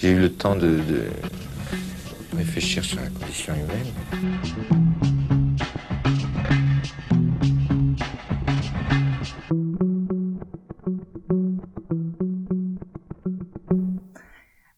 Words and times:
J'ai 0.00 0.10
eu 0.12 0.18
le 0.20 0.32
temps 0.32 0.54
de, 0.54 0.76
de 0.90 1.10
réfléchir 2.36 2.84
sur 2.84 3.00
la 3.00 3.08
condition 3.08 3.54
humaine. 3.54 4.98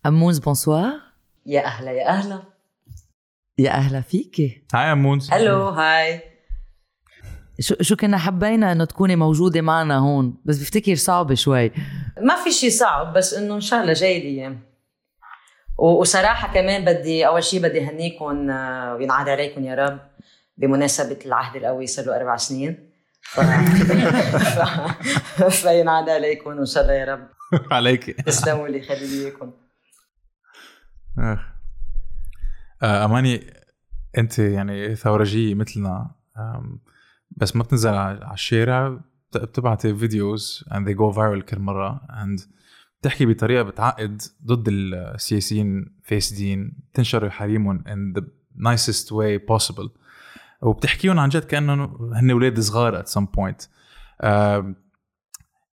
أمونز 0.07 0.39
بونسوار 0.39 0.93
يا 1.47 1.65
أهلا 1.67 1.91
يا 1.91 2.09
أهلا 2.09 2.43
يا 3.59 3.71
أهلا 3.71 4.01
فيكي 4.01 4.63
هاي 4.75 4.93
امونز 4.93 5.33
ألو 5.33 5.69
هاي 5.69 6.23
شو 7.61 7.75
شو 7.81 7.97
كنا 7.97 8.19
حبينا 8.19 8.73
انه 8.73 8.85
تكوني 8.85 9.17
موجوده 9.17 9.61
معنا 9.61 9.99
هون 9.99 10.35
بس 10.45 10.59
بفتكر 10.59 10.95
صعب 10.95 11.35
شوي 11.35 11.71
ما 12.23 12.37
في 12.45 12.51
شيء 12.53 12.71
صعب 12.71 13.13
بس 13.13 13.35
انه 13.35 13.55
ان 13.55 13.61
شاء 13.61 13.81
الله 13.83 13.93
جاي 13.93 14.19
الأيام 14.19 14.53
و- 14.53 14.70
وصراحة 15.81 16.55
كمان 16.55 16.85
بدي 16.85 17.27
أول 17.27 17.45
شيء 17.45 17.63
بدي 17.63 17.81
اهنيكم 17.81 18.51
آه، 18.51 18.95
وينعاد 18.95 19.29
عليكم 19.29 19.65
يا 19.65 19.75
رب 19.75 20.01
بمناسبة 20.57 21.19
العهد 21.27 21.57
القوي 21.57 21.87
صار 21.87 22.05
له 22.07 22.17
أربع 22.17 22.37
سنين. 22.37 22.91
ف... 23.23 23.41
فينعاد 25.63 26.09
عليكم 26.09 26.51
وإن 26.51 26.67
شاء 26.67 26.83
الله 26.83 26.95
يا 26.95 27.05
رب. 27.05 27.29
عليك. 27.73 28.21
تسلموا 28.21 28.69
لي 28.69 28.83
خلي 28.83 29.07
لي 29.07 29.25
اياكم 29.25 29.53
آه. 31.19 31.39
أماني 33.05 33.55
أنت 34.19 34.39
يعني 34.39 34.95
ثورجية 34.97 35.55
مثلنا 35.55 36.11
بس 37.31 37.57
ما 37.57 37.63
بتنزل 37.63 37.91
على 37.95 38.31
الشارع 38.35 38.89
بت- 38.89 39.37
بتبعتي 39.37 39.95
فيديوز 39.95 40.65
and 40.71 40.79
they 40.87 40.95
go 40.95 41.15
viral 41.17 41.45
كل 41.51 41.59
مرة. 41.59 42.01
And 42.09 42.41
بتحكي 43.01 43.27
بطريقة 43.27 43.63
بتعقد 43.63 44.23
ضد 44.47 44.69
السياسيين 44.69 45.97
فاسدين 46.03 46.73
تنشر 46.95 47.31
حريمهم 47.31 47.85
in 47.87 48.19
the 48.21 48.25
nicest 48.57 49.07
way 49.07 49.39
possible. 49.53 49.89
وبتحكيهم 50.63 51.19
عن 51.19 51.29
جد 51.29 51.45
كانهم 51.45 52.13
هن 52.15 52.31
أولاد 52.31 52.61
صغار 52.61 53.05
some 53.05 53.27
point. 53.37 53.69
آم، 54.25 54.77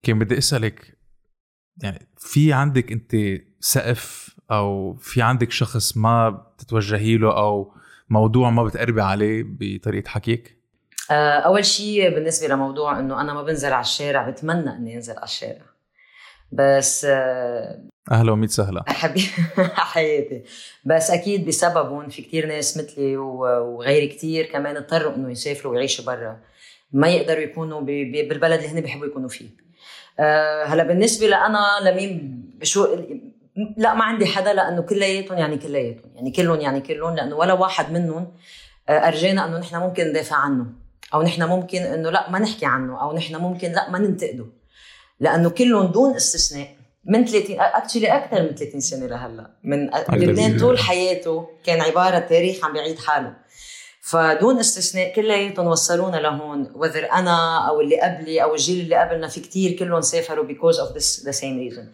كان 0.03 0.19
بدي 0.19 0.37
أسألك 0.37 0.97
يعني 1.83 2.07
في 2.17 2.53
عندك 2.53 2.91
أنت 2.91 3.15
سقف 3.59 4.35
أو 4.51 4.95
في 4.95 5.21
عندك 5.21 5.51
شخص 5.51 5.97
ما 5.97 6.29
بتتوجهي 6.29 7.17
له 7.17 7.37
أو 7.37 7.73
موضوع 8.09 8.49
ما 8.49 8.63
بتقربي 8.63 9.01
عليه 9.01 9.43
بطريقة 9.47 10.09
حكيك؟ 10.09 10.61
آه، 11.11 11.39
أول 11.39 11.65
شيء 11.65 12.15
بالنسبة 12.15 12.47
لموضوع 12.47 12.99
إنه 12.99 13.21
أنا 13.21 13.33
ما 13.33 13.43
بنزل 13.43 13.73
على 13.73 13.81
الشارع 13.81 14.29
بتمنى 14.29 14.69
إني 14.69 14.95
أنزل 14.95 15.13
على 15.13 15.23
الشارع. 15.23 15.74
بس 16.51 17.05
آه، 17.09 17.79
أهلا 18.11 18.31
وميت 18.31 18.49
سهلا. 18.51 18.83
حبيبي 18.87 19.27
حياتي. 19.93 20.43
بس 20.85 21.11
أكيد 21.11 21.45
بسببهم 21.45 22.09
في 22.09 22.21
كتير 22.21 22.47
ناس 22.47 22.77
مثلي 22.77 23.17
وغيري 23.17 24.07
كتير 24.07 24.45
كمان 24.45 24.77
اضطروا 24.77 25.15
إنه 25.15 25.31
يسافروا 25.31 25.73
ويعيشوا 25.73 26.05
برا. 26.05 26.39
ما 26.91 27.07
يقدروا 27.07 27.41
يكونوا 27.41 27.81
بالبلد 27.81 28.59
اللي 28.63 28.67
هن 28.67 28.81
بيحبوا 28.81 29.05
يكونوا 29.05 29.29
فيه. 29.29 29.49
أه 30.19 30.63
هلا 30.63 30.83
بالنسبة 30.83 31.27
لأنا 31.27 31.59
لمين 31.83 32.41
شو 32.63 32.87
لا 33.77 33.93
ما 33.93 34.03
عندي 34.03 34.25
حدا 34.25 34.53
لأنه 34.53 34.81
كلياتهم 34.81 35.37
يعني 35.37 35.57
كلياتهم. 35.57 36.11
يعني 36.15 36.31
كلهم 36.31 36.61
يعني 36.61 36.81
كلهم 36.81 37.15
لأنه 37.15 37.35
ولا 37.35 37.53
واحد 37.53 37.91
منهم 37.91 38.31
آه، 38.89 39.07
أرجانا 39.07 39.45
إنه 39.45 39.57
نحن 39.59 39.75
ممكن 39.75 40.07
ندافع 40.07 40.35
عنه. 40.35 40.65
أو 41.13 41.21
نحن 41.21 41.43
ممكن 41.43 41.81
إنه 41.81 42.09
لا 42.09 42.29
ما 42.31 42.39
نحكي 42.39 42.65
عنه. 42.65 43.01
أو 43.01 43.15
نحن 43.15 43.35
ممكن 43.35 43.71
لا 43.71 43.89
ما 43.89 43.99
ننتقده. 43.99 44.45
لأنه 45.19 45.49
كلهم 45.49 45.85
دون 45.91 46.15
استثناء. 46.15 46.75
من 47.05 47.25
30 47.25 47.59
اكشلي 47.59 48.07
أكثر 48.07 48.41
من 48.43 48.55
30 48.55 48.79
سنة 48.79 49.05
لهلأ. 49.05 49.51
من 49.63 49.89
لبنان 50.09 50.59
طول 50.59 50.79
حياته 50.79 51.47
كان 51.63 51.81
عبارة 51.81 52.19
تاريخ 52.19 52.65
عم 52.65 52.73
بيعيد 52.73 52.99
حاله. 52.99 53.35
فدون 54.01 54.59
استثناء 54.59 55.13
كلياتهم 55.15 55.67
وصلونا 55.67 56.17
لهون. 56.17 56.71
وذر 56.75 57.11
أنا 57.11 57.67
أو 57.69 57.81
اللي 57.81 58.01
قبلي 58.01 58.43
أو 58.43 58.53
الجيل 58.53 58.83
اللي 58.83 58.95
قبلنا 58.95 59.27
في 59.27 59.39
كتير 59.39 59.71
كلهم 59.79 60.01
سافروا 60.01 60.47
because 60.47 60.77
of 60.77 60.93
this 60.95 61.23
the 61.25 61.33
same 61.33 61.71
reason. 61.71 61.85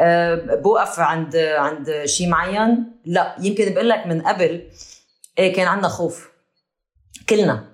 أه 0.00 0.34
بوقف 0.54 0.98
عند 0.98 1.36
عند 1.36 2.04
شيء 2.04 2.28
معين. 2.28 2.92
لا 3.04 3.36
يمكن 3.40 3.74
بقول 3.74 3.88
لك 3.88 4.06
من 4.06 4.22
قبل 4.22 4.70
إيه 5.38 5.52
كان 5.52 5.66
عندنا 5.66 5.88
خوف. 5.88 6.28
كلنا. 7.28 7.69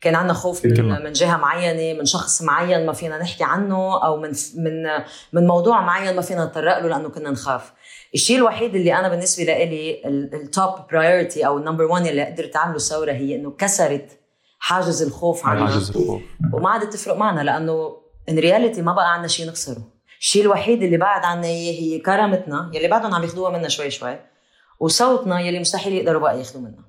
كان 0.00 0.14
عندنا 0.14 0.32
خوف 0.34 0.64
من. 0.64 1.04
من 1.04 1.12
جهة 1.12 1.36
معينة 1.36 1.98
من 1.98 2.04
شخص 2.04 2.42
معين 2.42 2.86
ما 2.86 2.92
فينا 2.92 3.18
نحكي 3.18 3.44
عنه 3.44 4.04
أو 4.04 4.16
من 4.16 4.32
من 4.56 4.82
من 5.32 5.46
موضوع 5.46 5.80
معين 5.80 6.16
ما 6.16 6.22
فينا 6.22 6.44
نتطرق 6.44 6.78
له 6.78 6.88
لأنه 6.88 7.08
كنا 7.08 7.30
نخاف. 7.30 7.72
الشيء 8.14 8.36
الوحيد 8.36 8.74
اللي 8.74 8.94
أنا 8.98 9.08
بالنسبة 9.08 9.44
لي 9.44 10.02
ال 10.06 10.23
top 10.23 10.74
priority 10.90 11.46
أو 11.46 11.58
ال 11.58 11.62
number 11.62 11.84
1 11.84 12.06
اللي 12.06 12.24
قدرت 12.24 12.56
اعمله 12.56 12.78
ثوره 12.78 13.12
هي 13.12 13.34
إنه 13.34 13.50
كسرت 13.50 14.18
حاجز 14.58 15.02
الخوف 15.02 15.46
عنا. 15.46 15.66
حاجز 15.66 15.90
الخوف. 15.90 16.22
وما 16.52 16.70
عادت 16.70 16.92
تفرق 16.92 17.16
معنا 17.16 17.40
لأنه 17.40 17.96
ان 18.28 18.38
رياليتي 18.38 18.82
ما 18.82 18.92
بقى 18.92 19.12
عندنا 19.12 19.28
شيء 19.28 19.46
نخسره. 19.48 19.82
الشيء 20.20 20.42
الوحيد 20.42 20.82
اللي 20.82 20.96
بعد 20.96 21.24
عنا 21.24 21.46
إياه 21.46 21.72
هي 21.80 21.98
كرامتنا 21.98 22.70
يلي 22.74 22.88
بعدهم 22.88 23.14
عم 23.14 23.22
ياخذوها 23.22 23.50
منا 23.50 23.68
شوي 23.68 23.90
شوي 23.90 24.18
وصوتنا 24.80 25.40
يلي 25.40 25.60
مستحيل 25.60 25.92
يقدروا 25.92 26.20
بقى 26.20 26.38
ياخذوا 26.38 26.62
منا. 26.62 26.84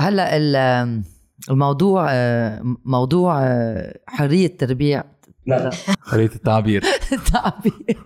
هلا 0.00 0.36
ال- 0.36 1.02
الموضوع 1.50 2.06
آه، 2.10 2.62
موضوع 2.84 3.42
آه، 3.44 3.98
حرية 4.06 4.46
التربيع 4.46 5.04
لا. 5.46 5.70
حرية 6.02 6.26
التعبير. 6.34 6.84
تعبير 7.32 7.96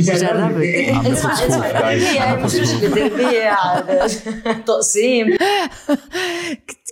جربت 0.00 1.14
سكوب 1.14 1.62
تربية 2.94 3.56
مش 4.04 4.14
تقسيم. 4.66 5.26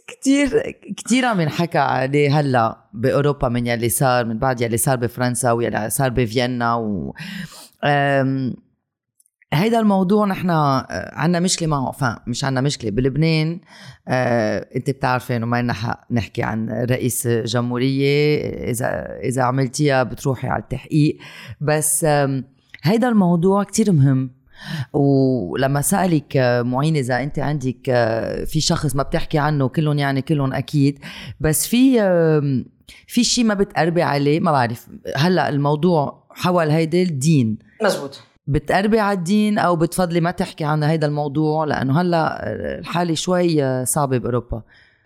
كثير 0.07 0.63
كثير 1.05 1.25
عم 1.25 1.41
ينحكى 1.41 1.79
عليه 1.79 2.41
هلا 2.41 2.79
بأوروبا 2.93 3.49
من 3.49 3.67
يلي 3.67 3.89
صار 3.89 4.25
من 4.25 4.39
بعد 4.39 4.61
يلي 4.61 4.77
صار 4.77 4.97
بفرنسا 4.97 5.53
ويلي 5.53 5.91
صار 5.91 6.09
بفيينا 6.11 6.75
و 6.75 7.15
هيدا 9.53 9.81
الموضوع 9.81 10.27
نحن 10.27 10.51
عنا 11.13 11.41
مشكلة 11.41 11.69
معه 11.69 11.91
فمش 11.91 12.45
عنا 12.45 12.61
مشكلة. 12.61 12.91
بلبنان 12.91 13.61
آه، 14.09 14.69
انت 14.77 14.91
بتعرفي 14.91 15.37
انه 15.37 15.47
ما 15.47 15.63
لنا 15.63 15.73
حق 15.73 16.01
نحكي 16.11 16.43
عن 16.43 16.71
رئيس 16.71 17.29
جمهورية 17.29 18.37
إذا 18.71 19.19
إذا 19.25 19.43
عملتيها 19.43 20.03
بتروحي 20.03 20.49
على 20.49 20.63
التحقيق. 20.63 21.19
بس 21.61 22.05
آم، 22.05 22.45
هيدا 22.83 23.09
الموضوع 23.09 23.65
كتير 23.65 23.93
مهم. 23.93 24.31
ولما 24.93 25.81
سألك 25.81 26.37
آه، 26.37 26.63
معين 26.63 26.97
إذا 26.97 27.23
أنت 27.23 27.39
عندك 27.39 27.89
آه، 27.89 28.45
في 28.45 28.61
شخص 28.61 28.97
ما 28.97 29.03
بتحكي 29.03 29.39
عنه 29.39 29.69
كلهم 29.69 29.99
يعني 29.99 30.23
كلهم 30.23 30.53
أكيد. 30.53 30.99
بس 31.41 31.67
في 31.67 32.01
في 33.07 33.25
شيء 33.25 33.45
ما 33.45 33.55
بتقربي 33.55 34.03
عليه 34.03 34.41
ما 34.41 34.53
بعرف. 34.53 34.89
هلأ 35.17 35.49
الموضوع 35.49 36.27
حول 36.31 36.71
هيدا 36.71 37.03
الدين. 37.03 37.59
مزبوط. 37.83 38.23
بتقربي 38.47 39.01
على 39.01 39.19
الدين 39.19 39.59
أو 39.59 39.77
بتفضلي 39.77 40.21
ما 40.21 40.31
تحكي 40.31 40.65
عن 40.65 40.83
هيدا 40.83 41.07
الموضوع؟ 41.07 41.65
لأنه 41.65 42.01
هلأ 42.01 42.43
الحالة 42.79 43.15
شوي 43.15 43.87
صعبة 43.87 44.19
بأوروبا. 44.19 44.63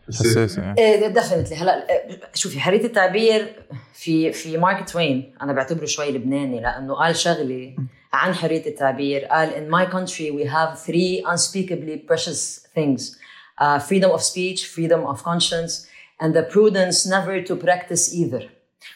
حساسه 0.08 0.62
يعني. 0.62 0.80
إيه 0.80 1.06
ديفنتلي 1.06 1.56
هلأ 1.56 1.90
آه، 1.90 2.18
شوفي 2.34 2.60
حرية 2.60 2.84
التعبير 2.84 3.62
في 3.94 4.32
في 4.32 4.58
مارك 4.58 4.90
توين 4.90 5.34
أنا 5.42 5.52
بعتبره 5.52 5.84
شوي 5.84 6.10
لبناني 6.10 6.60
لأنه 6.60 6.94
قال 6.94 7.16
شغلة 7.16 7.74
عن 8.12 8.34
حرية 8.34 8.66
التعبير. 8.66 9.24
قال 9.24 9.50
in 9.50 9.74
my 9.74 9.92
country 9.92 10.30
we 10.30 10.48
have 10.48 10.78
three 10.86 11.24
unspeakably 11.32 11.96
precious 12.12 12.66
things. 12.74 13.20
uh, 13.60 13.78
freedom 13.78 14.10
of 14.10 14.22
speech 14.22 14.66
freedom 14.66 15.06
of 15.06 15.22
conscience 15.22 15.86
and 16.20 16.34
the 16.34 16.42
prudence 16.42 17.06
never 17.06 17.42
to 17.42 17.56
practice 17.56 18.14
either. 18.14 18.42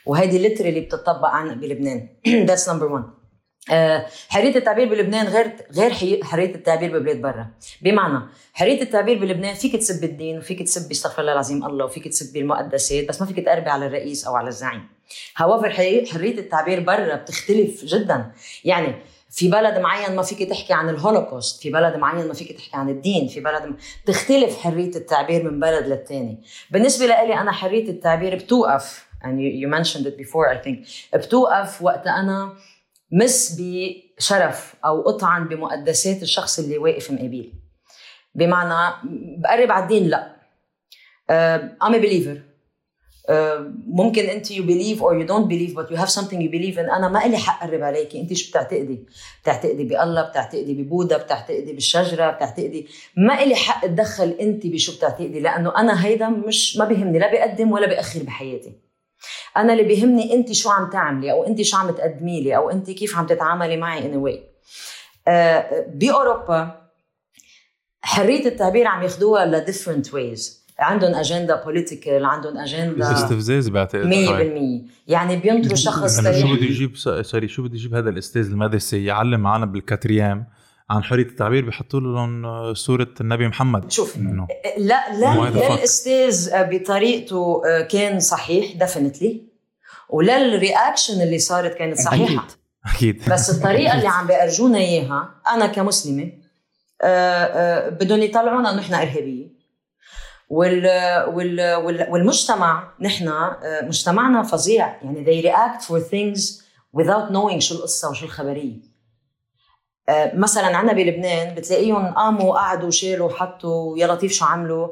وهيدي 0.06 0.48
literally 0.48 0.78
بتطبق 0.86 1.28
عنا 1.28 1.54
بلبنان. 1.54 2.08
That's 2.48 2.66
number 2.66 2.88
one. 2.88 3.23
حرية 4.28 4.56
التعبير 4.56 4.88
بلبنان 4.88 5.26
غير 5.26 5.52
غير 5.72 5.92
حرية 6.24 6.54
التعبير 6.54 6.98
ببلاد 6.98 7.22
برا. 7.22 7.46
بمعنى 7.82 8.20
حرية 8.54 8.82
التعبير 8.82 9.18
بلبنان 9.18 9.54
فيك 9.54 9.76
تسبي 9.76 10.06
الدين 10.06 10.38
وفيك 10.38 10.62
تسبي 10.62 10.92
استغفر 10.92 11.20
الله 11.20 11.32
العظيم 11.32 11.66
الله 11.66 11.84
وفيك 11.84 12.08
تسبي 12.08 12.40
المقدسات 12.40 13.08
بس 13.08 13.20
ما 13.20 13.26
فيك 13.26 13.46
تقربي 13.46 13.70
على 13.70 13.86
الرئيس 13.86 14.26
أو 14.26 14.34
على 14.36 14.48
الزعيم. 14.48 14.88
however 15.36 15.70
حرية 15.70 16.38
التعبير 16.38 16.80
برا 16.80 17.14
بتختلف 17.14 17.84
جدا. 17.84 18.32
يعني 18.64 18.94
في 19.30 19.48
بلد 19.48 19.78
معين 19.78 20.16
ما 20.16 20.22
فيك 20.22 20.50
تحكي 20.50 20.72
عن 20.72 20.88
الهولوكوست 20.88 21.62
في 21.62 21.70
بلد 21.70 21.96
معين 21.96 22.28
ما 22.28 22.34
فيك 22.34 22.52
تحكي 22.52 22.76
عن 22.76 22.88
الدين 22.88 23.28
في 23.28 23.40
بلد 23.40 23.62
م... 23.62 23.76
تختلف 24.06 24.58
حرية 24.58 24.96
التعبير 24.96 25.50
من 25.50 25.60
بلد 25.60 25.86
للتاني. 25.86 26.42
بالنسبة 26.70 27.06
لي 27.06 27.40
أنا 27.40 27.52
حرية 27.52 27.88
التعبير 27.90 28.34
بتوقف 28.34 29.06
and 29.24 29.38
you, 29.40 29.50
you 29.62 29.68
mentioned 29.76 30.06
it 30.06 30.16
before 30.22 30.46
I 30.54 30.58
think 30.66 30.78
بتوقف 31.14 31.82
وقت 31.82 32.06
أنا 32.06 32.54
مس 33.22 33.60
بشرف 33.60 34.74
أو 34.84 35.08
اطعن 35.08 35.48
بمقدسات 35.48 36.22
الشخص 36.22 36.58
اللي 36.58 36.78
واقف 36.78 37.10
مقابل 37.10 37.52
بمعنى 38.34 38.94
بقرب 39.38 39.70
على 39.70 39.82
الدين 39.82 40.08
لا. 40.08 40.34
I'm 41.84 41.94
a 41.94 41.98
believer. 41.98 42.38
آه، 43.28 43.72
ممكن 43.86 44.24
أنت 44.24 44.50
you 44.50 44.64
believe 44.64 45.02
or 45.02 45.16
you 45.20 45.26
don't 45.26 45.46
believe 45.46 45.76
but 45.78 45.90
you 45.90 45.96
have 45.96 46.08
something 46.08 46.34
you 46.34 46.50
believe 46.50 46.78
ان 46.78 46.90
أنا 46.90 47.08
ما 47.08 47.18
لي 47.18 47.36
حق 47.36 47.64
أقرب 47.64 47.82
عليكي. 47.82 48.20
أنت 48.20 48.32
شو 48.32 48.50
بتعتقدي؟ 48.50 49.06
بتعتقدي 49.42 49.84
بالله 49.84 50.22
بتعتقدي 50.22 50.74
ببوذا 50.74 51.16
بتعتقدي 51.16 51.72
بالشجرة 51.72 52.30
بتعتقدي 52.30 52.86
ما 53.16 53.44
لي 53.44 53.54
حق 53.54 53.84
أتدخل 53.84 54.36
أنت 54.40 54.66
بشو 54.66 54.96
بتعتقدي 54.96 55.40
لأنه 55.40 55.76
أنا 55.76 56.06
هيدا 56.06 56.28
مش 56.28 56.76
ما 56.76 56.84
بيهمني 56.84 57.18
لا 57.18 57.32
بقدم 57.32 57.72
ولا 57.72 57.86
بأخر 57.86 58.22
بحياتي. 58.22 58.72
أنا 59.56 59.72
اللي 59.72 59.84
بيهمني 59.84 60.34
انت 60.34 60.52
شو 60.52 60.70
عم 60.70 60.90
تعملي 60.90 61.32
أو 61.32 61.44
انت 61.44 61.62
شو 61.62 61.76
عم 61.76 61.90
تقدمي 61.90 62.40
لي 62.42 62.56
أو 62.56 62.70
انت 62.70 62.90
كيف 62.90 63.18
عم 63.18 63.26
تتعاملي 63.26 63.76
معي 63.76 64.00
in 64.00 64.14
a 64.14 64.28
way. 64.28 64.38
آه، 65.28 65.86
بأوروبا 65.94 66.84
حرية 68.02 68.46
التعبير 68.46 68.86
عم 68.86 69.02
ياخذوها 69.02 69.46
ل 69.46 69.66
different 69.66 70.06
ways. 70.06 70.64
عندهم 70.78 71.14
agenda 71.14 71.64
political 71.64 72.24
عندهم 72.24 72.58
اجندا 72.58 73.12
استفزاز 73.12 73.68
بعتقد 73.68 74.06
100% 74.06 74.90
يعني 75.08 75.36
بينطروا 75.36 75.76
شخص 75.76 76.18
أنا 76.18 76.40
شو 76.40 76.54
بده 76.54 76.64
يجيب 76.64 76.96
سوري 77.22 77.48
شو 77.48 77.62
بده 77.62 77.74
يجيب 77.74 77.94
هذا 77.94 78.10
الاستاذ 78.10 78.46
المدرسي 78.46 79.04
يعلم 79.04 79.40
معنا 79.40 79.66
بالكاتريام. 79.66 80.46
عن 80.90 81.04
حرية 81.04 81.22
التعبير 81.26 81.64
بيحطوا 81.64 82.00
لهم 82.00 82.74
صورة 82.74 83.14
النبي 83.20 83.48
محمد. 83.48 83.92
شوف 83.92 84.16
إنه 84.16 84.46
لا 84.78 85.12
لا 85.12 85.50
لا? 85.50 85.74
الأستاذ 85.74 86.50
بطريقته 86.54 87.62
آه، 87.66 87.80
كان 87.80 88.20
صحيح 88.20 88.76
definitely 88.76 89.42
ولا 90.08 90.36
ال 90.36 90.46
reaction 90.46 91.22
اللي 91.22 91.38
صارت 91.38 91.74
كانت 91.74 91.98
صحيحة. 91.98 92.46
أكيد. 92.46 93.16
أكيد 93.16 93.32
بس 93.32 93.50
الطريقة 93.50 93.98
اللي 93.98 94.08
عم 94.08 94.26
بيأرجونا 94.26 94.78
إياها 94.78 95.34
أنا 95.54 95.66
كمسلمة 95.66 96.32
آه، 97.02 97.44
آه، 97.44 97.88
بدهم 97.88 98.22
يطلعونا 98.22 98.70
إنه 98.70 98.80
نحن 98.80 98.94
إرهابية. 98.94 99.54
وال 100.48 100.86
وال 101.28 101.74
وال 101.74 102.06
والمجتمع 102.10 102.92
نحن 103.00 103.32
مجتمعنا 103.82 104.42
فظيع. 104.42 104.86
يعني 105.02 105.24
they 105.24 105.44
react 105.46 105.82
for 105.84 106.00
things 106.00 106.62
without 106.96 107.32
knowing 107.32 107.58
شو 107.58 107.74
القصة 107.74 108.10
وشو 108.10 108.24
الخبرية. 108.26 108.93
مثلا 110.10 110.76
عنا 110.76 110.92
بلبنان 110.92 111.54
بتلاقيهم 111.54 112.14
قاموا 112.14 112.54
قعدوا 112.54 112.90
شالوا 112.90 113.30
حطوا 113.30 113.98
يا 113.98 114.06
لطيف 114.06 114.32
شو 114.32 114.44
عملوا؟ 114.44 114.88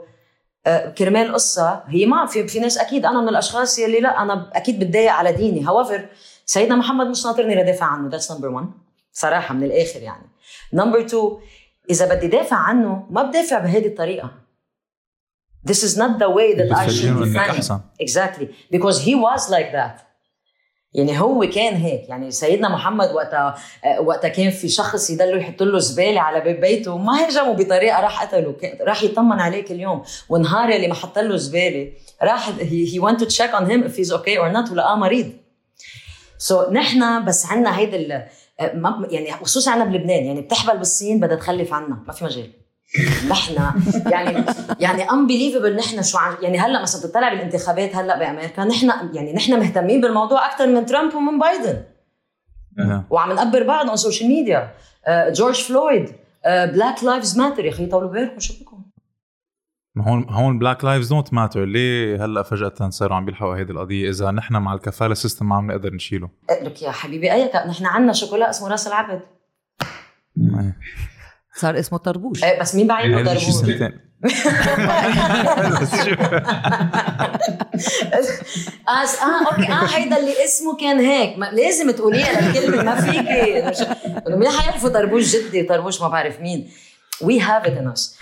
آه، 0.66 0.90
كرمال 0.90 1.34
قصة. 1.34 1.82
هي 1.86 2.06
ما 2.06 2.26
في 2.26 2.48
في 2.48 2.60
ناس 2.60 2.78
أكيد 2.78 3.06
أنا 3.06 3.20
من 3.20 3.28
الأشخاص 3.28 3.78
يلي 3.78 4.00
لا 4.00 4.22
أنا 4.22 4.50
أكيد 4.52 4.78
بتضايق 4.78 5.12
على 5.12 5.32
ديني. 5.32 5.64
however 5.64 6.08
سيدنا 6.46 6.76
محمد 6.76 7.06
مش 7.06 7.26
ناطرني 7.26 7.54
لدافع 7.54 7.86
عنه. 7.86 8.10
that's 8.10 8.32
number 8.32 8.48
1 8.48 8.66
صراحة 9.12 9.54
من 9.54 9.62
الآخر 9.62 10.02
يعني. 10.02 10.26
نمبر 10.72 11.00
2 11.00 11.38
إذا 11.90 12.14
بدي 12.14 12.26
دافع 12.26 12.56
عنه 12.56 13.06
ما 13.10 13.22
بدافع 13.22 13.58
بهذه 13.58 13.86
الطريقة. 13.86 14.30
This 15.64 15.82
is 15.84 15.96
not 15.96 16.18
the 16.18 16.30
way 16.30 16.54
that 16.54 16.72
I 16.72 16.88
should 16.88 17.18
defend 17.24 17.82
Exactly. 18.00 18.46
Because 18.70 19.00
he 19.06 19.14
was 19.14 19.50
like 19.50 19.70
that. 19.72 20.11
يعني 20.94 21.20
هو 21.20 21.48
كان 21.54 21.74
هيك. 21.74 22.08
يعني 22.08 22.30
سيدنا 22.30 22.68
محمد 22.68 23.10
وقتها 23.12 23.54
وقتها 24.00 24.28
كان 24.28 24.50
في 24.50 24.68
شخص 24.68 25.10
يضلوا 25.10 25.40
يحط 25.40 25.62
له 25.62 25.78
زبالة 25.78 26.20
على 26.20 26.40
باب 26.40 26.60
بيته 26.60 26.98
ما 26.98 27.28
هجموا 27.28 27.54
بطريقة 27.54 28.00
راح 28.00 28.24
قتله 28.24 28.56
راح 28.80 29.02
يطمن 29.02 29.40
عليه 29.40 29.64
كل 29.64 29.80
يوم 29.80 30.02
ونهار 30.28 30.68
اللي 30.68 30.88
ما 30.88 30.94
حط 30.94 31.18
له 31.18 31.36
زبالة 31.36 31.92
راح 32.22 32.50
he 32.50 33.00
went 33.00 33.18
to 33.18 33.26
check 33.26 33.52
on 33.54 33.64
him 33.70 33.88
if 33.88 33.96
he's 33.96 34.12
okay 34.12 34.36
or 34.38 34.52
not 34.56 34.72
ولقاه 34.72 34.94
مريض. 34.94 35.32
so, 36.38 36.72
نحن 36.72 37.24
بس 37.24 37.46
عنا 37.46 37.78
هيدا 37.78 38.28
يعني 39.10 39.32
خصوصا 39.32 39.70
عنا 39.70 39.84
بلبنان 39.84 40.24
يعني 40.24 40.40
بتحبل 40.40 40.78
بالصين 40.78 41.20
بدها 41.20 41.36
تخلف 41.36 41.72
عنا 41.72 42.02
ما 42.06 42.12
في 42.12 42.24
مجال. 42.24 42.61
نحن 43.28 43.54
يعني 44.10 44.44
يعني 44.80 45.04
unbelievable 45.04 45.78
نحن 45.78 46.02
شو 46.02 46.18
عم 46.18 46.34
يعني 46.42 46.58
هلأ 46.58 46.82
مثلا 46.82 47.08
بتطلع 47.08 47.28
بالانتخابات 47.28 47.96
هلأ 47.96 48.18
بأمريكا 48.18 48.64
نحن 48.64 48.90
يعني 49.12 49.32
نحن 49.32 49.58
مهتمين 49.58 50.00
بالموضوع 50.00 50.46
أكثر 50.46 50.66
من 50.66 50.86
ترامب 50.86 51.14
ومن 51.14 51.38
بايدن. 51.38 51.82
وعم 53.10 53.32
نقبر 53.32 53.62
بعض 53.62 53.86
على 53.86 53.94
ال 53.94 53.99
social 53.99 54.28
media 54.28 54.74
جورج 55.08 55.62
فلويد 55.62 56.12
Black 56.44 57.04
Lives 57.04 57.38
Matter 57.38 57.64
يا 57.64 57.70
أخي 57.70 57.86
طولوا 57.86 58.10
بالكم 58.10 58.40
شو 58.40 58.54
بكم 58.60 58.82
ما 59.94 60.04
هون 60.04 60.26
هون 60.30 60.58
black 60.58 60.84
lives 60.84 61.08
don't 61.08 61.32
matter 61.32 61.64
ليه 61.64 62.24
هلأ 62.24 62.42
فجأة 62.42 62.88
صاروا 62.88 63.16
عم 63.16 63.24
بيلحقوا 63.24 63.56
هيدي 63.56 63.72
القضية؟ 63.72 64.10
إذا 64.10 64.30
نحن 64.30 64.56
مع 64.56 64.74
الكفالة 64.74 65.14
system 65.14 65.48
ما 65.48 65.56
عم 65.56 65.70
نقدر 65.70 65.94
نشيله. 65.94 66.30
آه، 66.50 66.64
لك 66.64 66.82
يا 66.82 66.90
حبيبي 66.90 67.32
أي 67.32 67.50
نحن 67.68 67.86
عندنا 67.86 68.12
شوكولا 68.12 68.50
اسمه 68.50 68.68
راس 68.68 68.86
العبد 68.86 69.20
صار 71.56 71.78
اسمه 71.78 71.98
طربوش. 71.98 72.44
آه، 72.44 72.60
بس 72.60 72.74
مين 72.74 72.86
بعينه 72.86 73.18
شو- 73.38 73.52
آه 78.88 79.04
آه 79.22 79.46
okay. 79.52 79.72
آه 79.72 79.86
هيدا 79.96 80.16
اللي 80.18 80.44
اسمه 80.44 80.76
كان 80.76 80.98
هيك. 81.00 81.38
ما 81.38 81.46
لازم 81.46 81.90
تقوليها 81.90 82.48
الكلمة 82.50 82.82
ما 82.82 82.94
إنه 84.28 84.36
مين 84.36 84.48
حيعرفوا 84.50 84.88
طربوش 84.88 85.36
جدي؟ 85.36 85.62
طربوش 85.62 86.00
ما 86.00 86.08
بعرف 86.08 86.40
مين. 86.40 86.70
we 87.20 87.40
have 87.40 87.66
it 87.66 87.76
in 87.76 87.88
us 87.88 88.16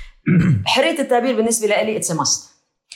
حرية 0.66 0.98
التعبير 0.98 1.36
بالنسبة 1.36 1.66
لي 1.66 1.74
it's 1.96 2.10
must 2.10 2.50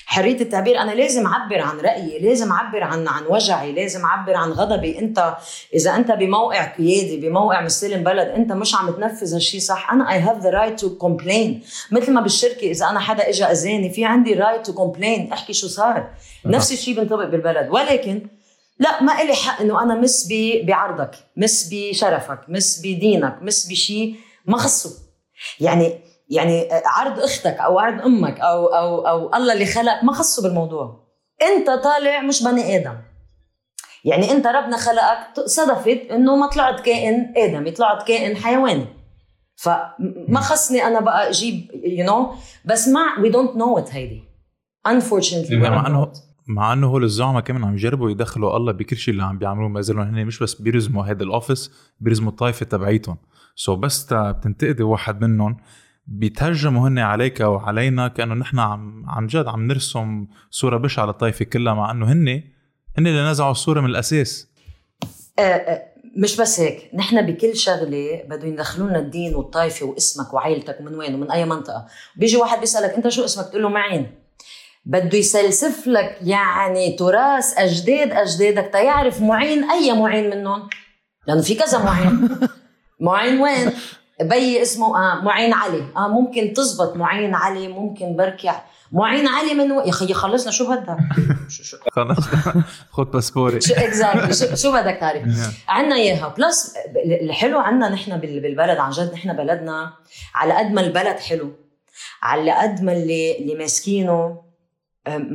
حرية 0.06 0.40
التعبير 0.40 0.78
أنا 0.78 0.92
لازم 0.92 1.26
أعبر 1.26 1.60
عن 1.60 1.78
رأيي 1.78 2.18
لازم 2.18 2.52
أعبر 2.52 2.82
عن 2.82 3.08
عن 3.08 3.26
وجعي 3.26 3.72
لازم 3.72 4.04
أعبر 4.04 4.34
عن 4.34 4.50
غضبي. 4.50 4.98
أنت 4.98 5.36
إذا 5.74 5.96
أنت 5.96 6.10
بموقع 6.10 6.64
قيادي 6.64 7.16
بموقع 7.16 7.60
مستلم 7.60 8.04
بلد 8.04 8.28
أنت 8.28 8.52
مش 8.52 8.74
عم 8.74 8.90
تنفذ 8.90 9.34
هالشيء 9.34 9.60
صح. 9.60 9.92
أنا 9.92 10.12
I 10.12 10.18
have 10.18 10.42
the 10.42 10.50
right 10.50 10.80
to 10.80 10.96
complain 10.96 11.62
مثل 11.90 12.12
ما 12.12 12.20
بالشركة 12.20 12.70
إذا 12.70 12.86
أنا 12.86 13.00
حدا 13.00 13.28
اجى 13.28 13.44
أذاني 13.44 13.90
في 13.90 14.04
عندي 14.04 14.34
right 14.34 14.66
to 14.66 14.72
complain 14.72 15.32
أحكي 15.32 15.52
شو 15.52 15.66
صار. 15.66 16.10
نفس 16.44 16.72
الشيء 16.72 16.94
بينطبق 16.94 17.24
بالبلد. 17.24 17.68
ولكن 17.70 18.26
لا 18.78 19.02
ما 19.02 19.22
إلي 19.22 19.34
حق 19.34 19.60
إنه 19.60 19.82
أنا 19.82 19.94
مس 19.94 20.28
بعرضك 20.62 21.10
مس 21.36 21.68
بشرفك 21.72 22.40
مس 22.48 22.80
بدينك 22.80 23.38
مس 23.42 23.66
بشيء 23.66 24.16
ما 24.46 24.58
خصه 24.58 24.90
يعني 25.60 26.00
يعني 26.34 26.68
عرض 26.86 27.20
أختك 27.20 27.56
أو 27.56 27.78
عرض 27.78 28.02
أمك 28.02 28.40
أو 28.40 28.66
أو 28.66 29.08
أو 29.08 29.34
الله 29.34 29.52
اللي 29.52 29.66
خلق 29.66 30.04
ما 30.04 30.12
خصه 30.12 30.42
بالموضوع. 30.42 31.04
أنت 31.42 31.66
طالع 31.66 32.20
مش 32.22 32.42
بني 32.42 32.76
آدم. 32.76 32.96
يعني 34.04 34.30
أنت 34.30 34.46
ربنا 34.46 34.76
خلقك 34.76 35.46
صدفت 35.46 36.10
إنه 36.10 36.36
ما 36.36 36.46
طلعت 36.46 36.80
كائن 36.80 37.34
آدمي 37.36 37.70
طلعت 37.70 38.08
كائن 38.08 38.36
حيواني. 38.36 38.86
فما 39.56 40.40
خصني 40.40 40.86
أنا 40.86 41.00
بقى 41.00 41.30
أجيب 41.30 41.70
you 41.84 42.10
know. 42.10 42.36
بس 42.64 42.88
ما 42.88 43.00
we 43.22 43.28
don't 43.28 43.56
know 43.56 43.78
it 43.78 43.94
هيدي. 43.94 44.24
Unfortunately. 44.88 45.50
مع 45.50 45.86
انه. 45.86 46.12
مع 46.48 46.72
إنه 46.72 46.86
هول 46.86 47.04
الزعماء 47.04 47.42
كمان 47.42 47.64
عم 47.64 47.74
يجربوا 47.74 48.10
يدخلوا 48.10 48.56
الله 48.56 48.72
بكل 48.72 48.96
شيء 48.96 49.14
اللي 49.14 49.24
عم 49.24 49.38
بيعملوه 49.38 49.68
ما 49.68 49.80
زالوا 49.80 50.04
هن 50.04 50.26
مش 50.26 50.38
بس 50.42 50.54
بيرزموا 50.54 51.04
هذا 51.04 51.22
ال 51.22 51.29
office 51.29 51.70
بيرزموا 52.00 52.30
الطائفة 52.30 52.66
تبعيتهم. 52.66 53.16
so 53.56 53.78
بس 53.78 54.06
تا 54.06 54.30
بتنتقدي 54.30 54.82
واحد 54.82 55.24
منهم 55.24 55.56
بيترجموا 56.06 56.88
هن 56.88 56.98
عليك 56.98 57.40
وعلينا 57.40 58.08
كأنه 58.08 58.34
نحن 58.34 58.58
عم 58.58 59.04
عن 59.08 59.26
جد 59.26 59.46
عم 59.46 59.66
نرسم 59.66 60.26
صورة 60.50 60.76
بشعة 60.76 61.06
للطائفه 61.06 61.44
كلها 61.44 61.74
مع 61.74 61.90
إنه 61.90 62.12
هن 62.12 62.42
هن 62.98 63.06
اللي 63.06 63.30
نزعوا 63.30 63.50
الصورة 63.50 63.80
من 63.80 63.90
الأساس. 63.90 64.48
آه، 65.38 65.42
آه، 65.42 65.82
مش 66.16 66.36
بس 66.40 66.60
هيك 66.60 66.90
نحن 66.94 67.26
بكل 67.26 67.56
شغلة 67.56 68.22
بدهم 68.28 68.52
يدخلوا 68.52 68.88
لنا 68.88 68.98
الدين 68.98 69.34
والطائفه 69.34 69.86
واسمك 69.86 70.34
وعائلتك 70.34 70.80
ومن 70.80 70.94
وين 70.94 71.14
ومن 71.14 71.30
أي 71.30 71.44
منطقة. 71.44 71.86
بيجي 72.16 72.36
واحد 72.36 72.60
بيسألك 72.60 72.90
أنت 72.90 73.08
شو 73.08 73.24
اسمك؟ 73.24 73.46
تقول 73.46 73.62
له 73.62 73.68
معين. 73.68 74.06
بده 74.86 75.18
يسلسف 75.18 75.86
لك 75.86 76.18
يعني 76.22 76.96
تراث 76.96 77.58
أجداد 77.58 78.12
أجدادك 78.12 78.72
تيعرف 78.72 79.20
معين 79.20 79.70
أي 79.70 79.92
معين 79.92 80.30
منهم. 80.30 80.68
لأنه 81.26 81.42
في 81.42 81.54
كذا 81.54 81.78
معين. 81.78 82.28
معين 83.00 83.40
وين؟ 83.40 83.72
بي 84.20 84.62
اسمه 84.62 84.86
آه 84.86 85.20
معين 85.24 85.52
علي. 85.52 85.82
آه 85.96 86.08
ممكن 86.08 86.52
تزبط 86.52 86.96
معين 86.96 87.34
علي 87.34 87.68
ممكن 87.68 88.16
بركع 88.16 88.60
معين 88.92 89.26
علي 89.28 89.54
من 89.54 89.72
و... 89.72 89.80
يا 89.80 89.90
خيي 89.92 90.14
خلصنا 90.14 90.52
شو 90.52 90.70
بدك؟ 90.70 90.96
شو 91.48 91.62
شو 91.62 91.76
خلص. 91.92 92.18
خد 92.94 93.10
باسبوري. 93.10 93.60
شو 93.60 93.74
اكزاكتلي 93.74 94.56
شو, 94.56 94.72
بدك 94.72 94.96
تعرف؟ 95.00 95.22
عنا 95.68 95.94
إياها. 95.96 96.28
بلس 96.38 96.74
الحلو 97.22 97.58
عنا 97.58 97.88
نحن 97.88 98.16
بال- 98.18 98.40
بالبلد. 98.40 98.78
عن 98.78 98.90
جد 98.90 99.12
نحن 99.12 99.32
بلدنا 99.36 99.92
على 100.34 100.54
قد 100.54 100.70
ما 100.72 100.80
البلد 100.80 101.16
حلو 101.18 101.52
على 102.22 102.50
قد 102.52 102.82
ما 102.82 102.92
اللي 102.92 103.38
اللي 103.38 103.54
ماسكينه 103.54 104.42
أم، 105.08 105.28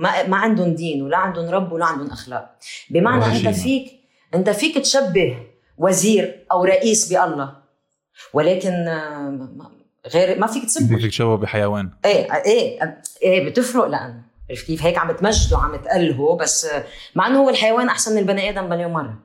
ما 0.00 0.26
ما 0.26 0.36
عندهم 0.36 0.74
دين 0.74 1.02
ولا 1.02 1.16
عندهم 1.16 1.48
رب 1.50 1.72
ولا 1.72 1.84
عندهم 1.84 2.10
أخلاق. 2.10 2.56
بمعنى 2.90 3.24
أنت. 3.48 3.48
فيك 3.48 3.92
أنت 4.34 4.50
فيك 4.50 4.78
تشبه 4.78 5.36
وزير 5.78 6.46
أو 6.52 6.64
رئيس 6.64 7.12
بالله 7.12 7.65
ولكن 8.32 8.70
آه، 8.70 9.30
ما- 9.30 9.70
غير 10.14 10.38
ما 10.38 10.46
فيك 10.46 10.64
تسبه 10.64 10.96
بدك 10.96 11.06
تشوه 11.08 11.36
بحيوان. 11.36 11.90
إيه 12.04 12.34
إيه 12.34 13.00
إيه 13.22 13.48
بتفرق 13.48 13.84
لأنه 13.86 14.22
عرفت 14.50 14.66
كيف؟ 14.66 14.82
هيك 14.82 14.98
عم 14.98 15.12
تمجده 15.12 15.58
عم 15.58 15.76
تألهه 15.76 16.36
بس 16.36 16.68
مع 17.14 17.26
إنه 17.26 17.38
هو 17.38 17.50
الحيوان 17.50 17.88
أحسن 17.88 18.12
من 18.12 18.18
البني 18.18 18.48
آدم 18.50 18.68
مليون 18.68 18.92
مرة. 18.92 19.18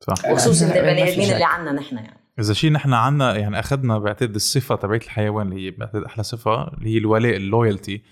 صح. 0.00 0.30
وخصوصا 0.30 0.66
البني 0.66 1.12
آدمين. 1.12 1.32
اللي 1.32 1.44
عنا 1.44 1.72
نحن 1.72 1.96
يعني. 1.96 2.20
إذا 2.38 2.54
شيء 2.54 2.72
نحن 2.72 2.92
عنا 2.94 3.36
يعني 3.36 3.58
أخذنا 3.58 3.98
بعتقد 3.98 4.34
الصفة 4.34 4.76
تبعت 4.76 5.02
الحيوان 5.04 5.52
اللي 5.52 5.66
هي 5.66 5.70
بعتقد 5.70 6.02
أحلى 6.02 6.24
صفة 6.24 6.68
اللي 6.68 6.94
هي 6.94 6.98
الولاء 6.98 7.36
ال 7.36 7.44
loyalty 7.44 8.02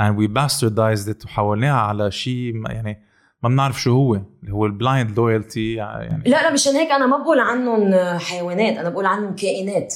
and 0.00 0.12
we 0.16 0.28
bastardized 0.28 1.08
it 1.08 1.24
وحولناها 1.24 1.80
على 1.80 2.10
شيء 2.10 2.62
يعني 2.66 3.02
ما 3.42 3.48
بنعرف 3.48 3.80
شو 3.82 3.92
هو 3.92 4.14
اللي 4.14 4.52
هو 4.52 4.66
ال 4.66 4.74
blind 4.74 5.16
loyalty 5.16 5.74
يعني. 5.74 6.30
لا 6.30 6.42
لا 6.42 6.52
مشان 6.52 6.72
هيك 6.72 6.90
أنا 6.90 7.06
ما 7.06 7.16
بقول 7.16 7.40
عنهم 7.40 7.94
حيوانات 8.18 8.76
أنا 8.76 8.88
بقول 8.88 9.06
عنهم 9.06 9.34
كائنات. 9.34 9.94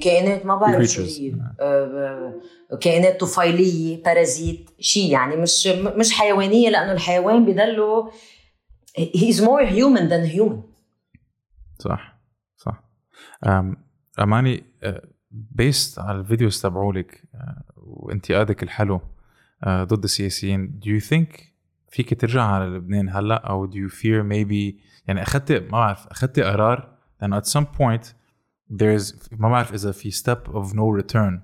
كائنات 0.00 0.46
ما 0.46 0.56
بعرف 0.56 0.88
شو. 0.88 1.02
هي. 1.02 1.32
آه، 1.60 2.32
آه، 2.72 2.76
كائنات 2.76 3.20
طفيلية 3.20 4.02
parasite 4.02 4.70
شيء 4.78 5.12
يعني 5.12 5.36
مش 5.36 5.66
مش 5.96 6.12
حيوانية 6.12 6.70
لأنه 6.70 6.92
الحيوان 6.92 7.44
بضله 7.44 8.10
he's 8.98 9.40
more 9.40 9.66
human 9.66 10.08
than 10.10 10.36
human. 10.36 10.60
صح 11.78 12.18
صح. 12.56 12.84
أم 13.46 13.76
أماني 14.20 14.64
based 15.32 15.98
على 15.98 16.20
ال 16.20 16.26
videos 16.26 16.62
تبعولك 16.62 17.22
آه، 17.34 17.64
وانتقادك 17.76 18.62
الحلو 18.62 19.00
آه، 19.64 19.84
ضد 19.84 20.04
السياسيين 20.04 20.80
do 20.84 20.88
you 20.88 21.04
think 21.08 21.51
فيك 21.92 22.20
ترجع 22.20 22.42
على 22.42 22.64
لبنان 22.64 23.08
هلأ؟ 23.08 23.34
أو 23.34 23.70
do 23.70 23.74
you 23.74 23.92
fear 23.92 24.22
maybe 24.32 24.80
يعني 25.06 25.22
اخذت 25.22 25.52
ما 25.52 25.68
بعرف 25.70 26.06
أخذت 26.06 26.40
قرار 26.40 26.98
لأنه 27.20 27.40
at 27.40 27.44
some 27.44 27.64
point 27.78 28.06
there's 28.72 29.14
ما 29.32 29.48
بعرف 29.48 29.74
إذا 29.74 29.92
في 29.92 30.10
step 30.10 30.50
of 30.52 30.72
no 30.72 31.02
return. 31.02 31.40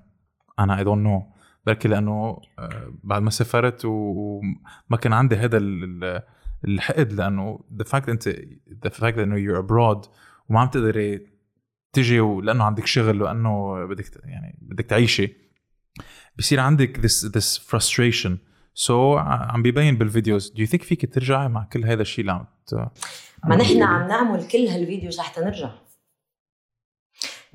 أنا 0.59 0.77
I 0.77 0.85
don't 0.87 1.05
know. 1.07 1.39
بركي 1.65 1.87
لأنه 1.87 2.41
آه، 2.59 2.93
بعد 3.03 3.21
ما 3.21 3.29
سافرت 3.29 3.81
وما 3.85 4.97
كان 5.01 5.13
عندي 5.13 5.35
هذا 5.35 5.57
ال- 5.57 6.03
ال- 6.03 6.21
الحقد 6.65 7.13
لأنه 7.13 7.59
the 7.81 7.85
fact 7.85 8.09
انت 8.09 8.29
the 8.85 8.89
fact 8.89 9.17
انه 9.17 9.35
you're 9.35 9.61
abroad 9.65 10.09
وما 10.49 10.59
عم 10.59 10.67
تقدري 10.67 11.27
تجي 11.93 12.19
ولأنه 12.19 12.63
عندك 12.63 12.85
شغل 12.85 13.21
وأنه 13.21 13.85
بدك 13.85 14.05
يعني 14.23 14.59
بدك 14.61 14.85
تعيشي. 14.85 15.33
بصير 16.37 16.59
عندك 16.59 16.97
this 16.97 17.25
this 17.31 17.57
frustration. 17.59 18.48
So 18.75 18.91
ع- 18.91 19.51
عم 19.51 19.61
بيبين 19.61 19.97
بال 19.97 20.09
videos. 20.09 20.53
Do 20.57 20.59
you 20.59 20.71
think 20.71 20.83
فيك 20.83 21.13
ترجعي 21.13 21.47
مع 21.47 21.63
كل 21.73 21.85
هذا 21.85 22.01
الشيء 22.01 22.19
اللي 22.21 22.31
عم. 22.31 22.45
ما 23.43 23.55
نحن 23.55 23.83
عم 23.83 24.07
نعمل 24.07 24.47
كل 24.47 24.67
هال 24.67 24.80
videos 24.80 25.19
لحتى 25.19 25.41
نرجع. 25.41 25.69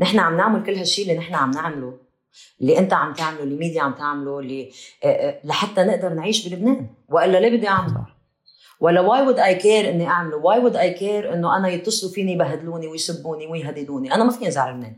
نحن 0.01 0.19
عم 0.19 0.37
نعمل 0.37 0.63
كل 0.63 0.75
هالشيء 0.75 1.05
اللي 1.05 1.19
نحن 1.19 1.35
عم 1.35 1.51
نعمله 1.51 1.99
اللي 2.61 2.79
انت 2.79 2.93
عم 2.93 3.13
تعمله 3.13 3.43
اللي 3.43 3.57
ميديا 3.57 3.83
عم 3.83 3.93
تعمله 3.93 4.39
اللي 4.39 4.71
آه، 5.05 5.07
آه، 5.07 5.41
لحتى 5.45 5.85
نقدر 5.85 6.15
نعيش 6.15 6.49
بلبنان. 6.49 6.95
وإلا 7.09 7.39
ليه 7.41 7.57
بدي 7.57 7.69
أعمله. 7.69 8.07
ولا 8.81 9.01
why 9.01 9.23
would 9.23 9.39
I 9.39 9.55
care 9.55 9.91
إني 9.91 10.07
أعمله؟ 10.09 10.37
why 10.37 10.59
would 10.59 10.77
I 10.77 10.95
care 10.95 11.35
إنه 11.35 11.57
أنا 11.57 11.69
يتصلوا 11.69 12.13
فيني 12.13 12.33
يبهدلوني 12.33 12.87
ويسبوني 12.87 13.47
ويهددوني؟ 13.47 14.15
أنا 14.15 14.25
ما 14.25 14.31
فيني 14.31 14.49
أزعل 14.49 14.75
لبنان. 14.75 14.97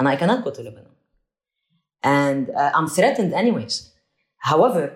أنا 0.00 0.16
I 0.16 0.20
cannot 0.20 0.44
go 0.44 0.50
to 0.56 0.60
Lebanon. 0.62 0.96
And 2.04 2.48
uh, 2.50 2.78
I'm 2.78 2.88
threatened 2.88 3.32
anyways. 3.34 3.95
However 4.40 4.90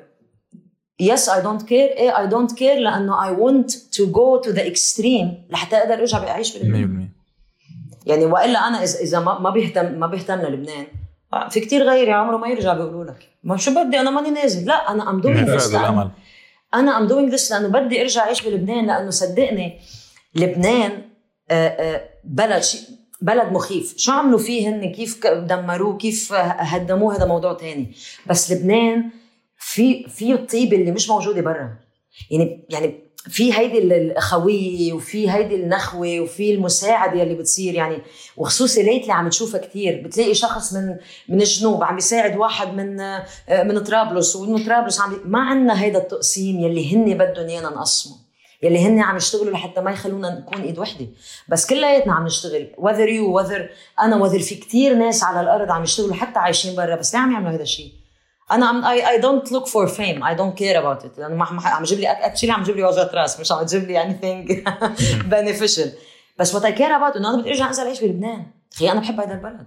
yes 1.00 1.28
I 1.28 1.40
don't 1.42 1.62
care. 1.62 1.90
إيه 1.98 2.12
I 2.12 2.30
don't 2.30 2.52
care 2.56 2.78
لأنه 2.78 3.20
I 3.20 3.38
want 3.38 3.70
to 3.70 4.06
go 4.06 4.46
to 4.46 4.52
the 4.52 4.62
extreme. 4.72 5.50
لحتى 5.50 5.76
أقدر 5.76 5.94
أرجع 5.94 6.28
اعيش 6.28 6.58
بلبنان. 6.58 7.08
100% 8.06 8.08
يعني 8.08 8.24
وإلا 8.24 8.68
أنا 8.68 8.82
اذا 8.82 9.00
إذا 9.00 9.20
ما 9.20 9.38
ما 9.38 9.50
بيهتم 9.50 9.92
ما 9.92 10.06
بيهتم 10.06 10.34
للبنان. 10.34 10.86
في 11.50 11.60
كتير 11.60 11.82
غيري 11.82 12.12
عمره 12.12 12.36
ما 12.36 12.48
يرجع 12.48 12.74
بيقولوا 12.74 13.04
لك 13.04 13.28
ما 13.44 13.56
شو 13.56 13.70
بدي؟ 13.70 14.00
أنا 14.00 14.10
ماني 14.10 14.30
نازل. 14.30 14.66
لا 14.66 14.92
I'm 14.92 15.20
doing 15.20 15.50
فقد 15.50 15.74
الامل 15.74 16.10
أنا 16.74 16.98
I'm 16.98 17.06
doing 17.06 17.34
this 17.34 17.52
لأنه 17.52 17.68
بدي 17.68 18.00
أرجع 18.00 18.22
أعيش 18.22 18.42
بلبنان 18.42 18.86
لأنه 18.86 19.10
صدقني 19.10 19.80
لبنان 20.34 21.02
آه، 21.50 21.68
آه، 21.68 22.08
بلد 22.24 22.62
بلد 23.20 23.52
مخيف. 23.52 23.94
شو 23.96 24.12
عملوا 24.12 24.38
فيه 24.38 24.68
هن؟ 24.68 24.92
كيف 24.92 25.26
دمروه؟ 25.26 25.96
كيف 25.96 26.32
هدموه؟ 26.32 27.16
هذا 27.16 27.26
موضوع 27.26 27.52
تاني. 27.52 27.92
بس 28.26 28.52
لبنان 28.52 29.10
في 29.60 30.08
في 30.08 30.32
الطيبه 30.32 30.76
اللي 30.76 30.90
مش 30.90 31.08
موجوده 31.08 31.40
برا 31.40 31.76
يعني 32.30 32.66
يعني 32.70 33.10
في 33.28 33.54
هيدي 33.54 33.78
الاخويه 33.78 34.92
وفي 34.92 35.30
هيدي 35.30 35.54
النخوة 35.54 36.20
وفي 36.20 36.54
المساعدة 36.54 37.22
اللي 37.22 37.34
بتصير 37.34 37.74
يعني. 37.74 37.98
وخصوصي 38.36 38.82
ليتلي 38.82 39.12
عم 39.12 39.28
تشوفها 39.28 39.60
كتير. 39.60 40.02
بتلاقي 40.04 40.34
شخص 40.34 40.72
من 40.72 40.96
من 41.28 41.40
الجنوب 41.40 41.84
عم 41.84 41.94
بيساعد 41.94 42.36
واحد 42.36 42.74
من 42.74 43.00
آه، 43.00 43.26
من 43.48 43.78
طرابلس 43.78 44.36
ومن 44.36 44.64
طرابلس 44.64 45.00
عم. 45.00 45.20
ما 45.24 45.40
عندنا 45.40 45.82
هيدا 45.82 45.98
التقسيم 45.98 46.60
يلي 46.60 46.96
هن 46.96 47.18
بدهم 47.18 47.48
إيانا 47.48 47.68
نقسمه. 47.68 48.16
يلي 48.62 48.78
هن 48.78 49.00
عم 49.00 49.16
يشتغلوا 49.16 49.52
لحتى 49.52 49.80
ما 49.80 49.90
يخلونا 49.90 50.38
نكون 50.38 50.62
إيد 50.62 50.78
وحدة. 50.78 51.06
بس 51.48 51.66
كلياتنا 51.66 52.12
عم 52.12 52.24
نشتغل. 52.26 52.70
Whether 52.76 53.08
you 53.08 53.40
whether 53.40 53.60
أنا 54.00 54.28
whether 54.28 54.42
في 54.42 54.54
كتير 54.54 54.94
ناس 54.94 55.22
على 55.22 55.40
الأرض 55.40 55.70
عم 55.70 55.82
يشتغلوا 55.82 56.14
حتى 56.14 56.38
عايشين 56.38 56.76
برا 56.76 56.96
بس 56.96 57.14
ليه 57.14 57.20
عم 57.20 57.32
يعملوا 57.32 57.52
هذا 57.52 57.62
الشيء 57.62 57.99
أنا 58.50 58.66
عم 58.66 58.82
I, 58.84 59.02
I 59.02 59.22
don't 59.22 59.50
look 59.52 59.66
for 59.66 59.88
fame. 59.88 60.22
I 60.22 60.34
don't 60.34 60.56
care 60.58 60.76
about 60.76 61.04
it. 61.04 61.18
لأنه 61.18 61.44
عم 61.44 61.82
جيب 61.82 61.98
لي 61.98 62.06
actually 62.08 62.50
عم 62.50 62.62
جيب 62.62 62.76
لي 62.76 62.84
وجهة 62.84 63.10
رأس 63.14 63.40
مش 63.40 63.52
عم 63.52 63.62
تجيب 63.62 63.84
لي 63.84 64.04
anything 64.04 64.64
beneficial. 65.34 65.88
بس 66.38 66.56
what 66.56 66.60
I 66.62 66.72
care 66.72 66.92
about 66.98 67.16
إنه 67.16 67.30
أنا 67.34 67.40
بدي 67.40 67.50
أرجع 67.50 67.68
أنزل 67.68 67.82
أعيش 67.82 68.00
بلبنان. 68.00 68.46
خي 68.74 68.92
أنا 68.92 69.00
بحب 69.00 69.20
هذا 69.20 69.34
البلد. 69.34 69.66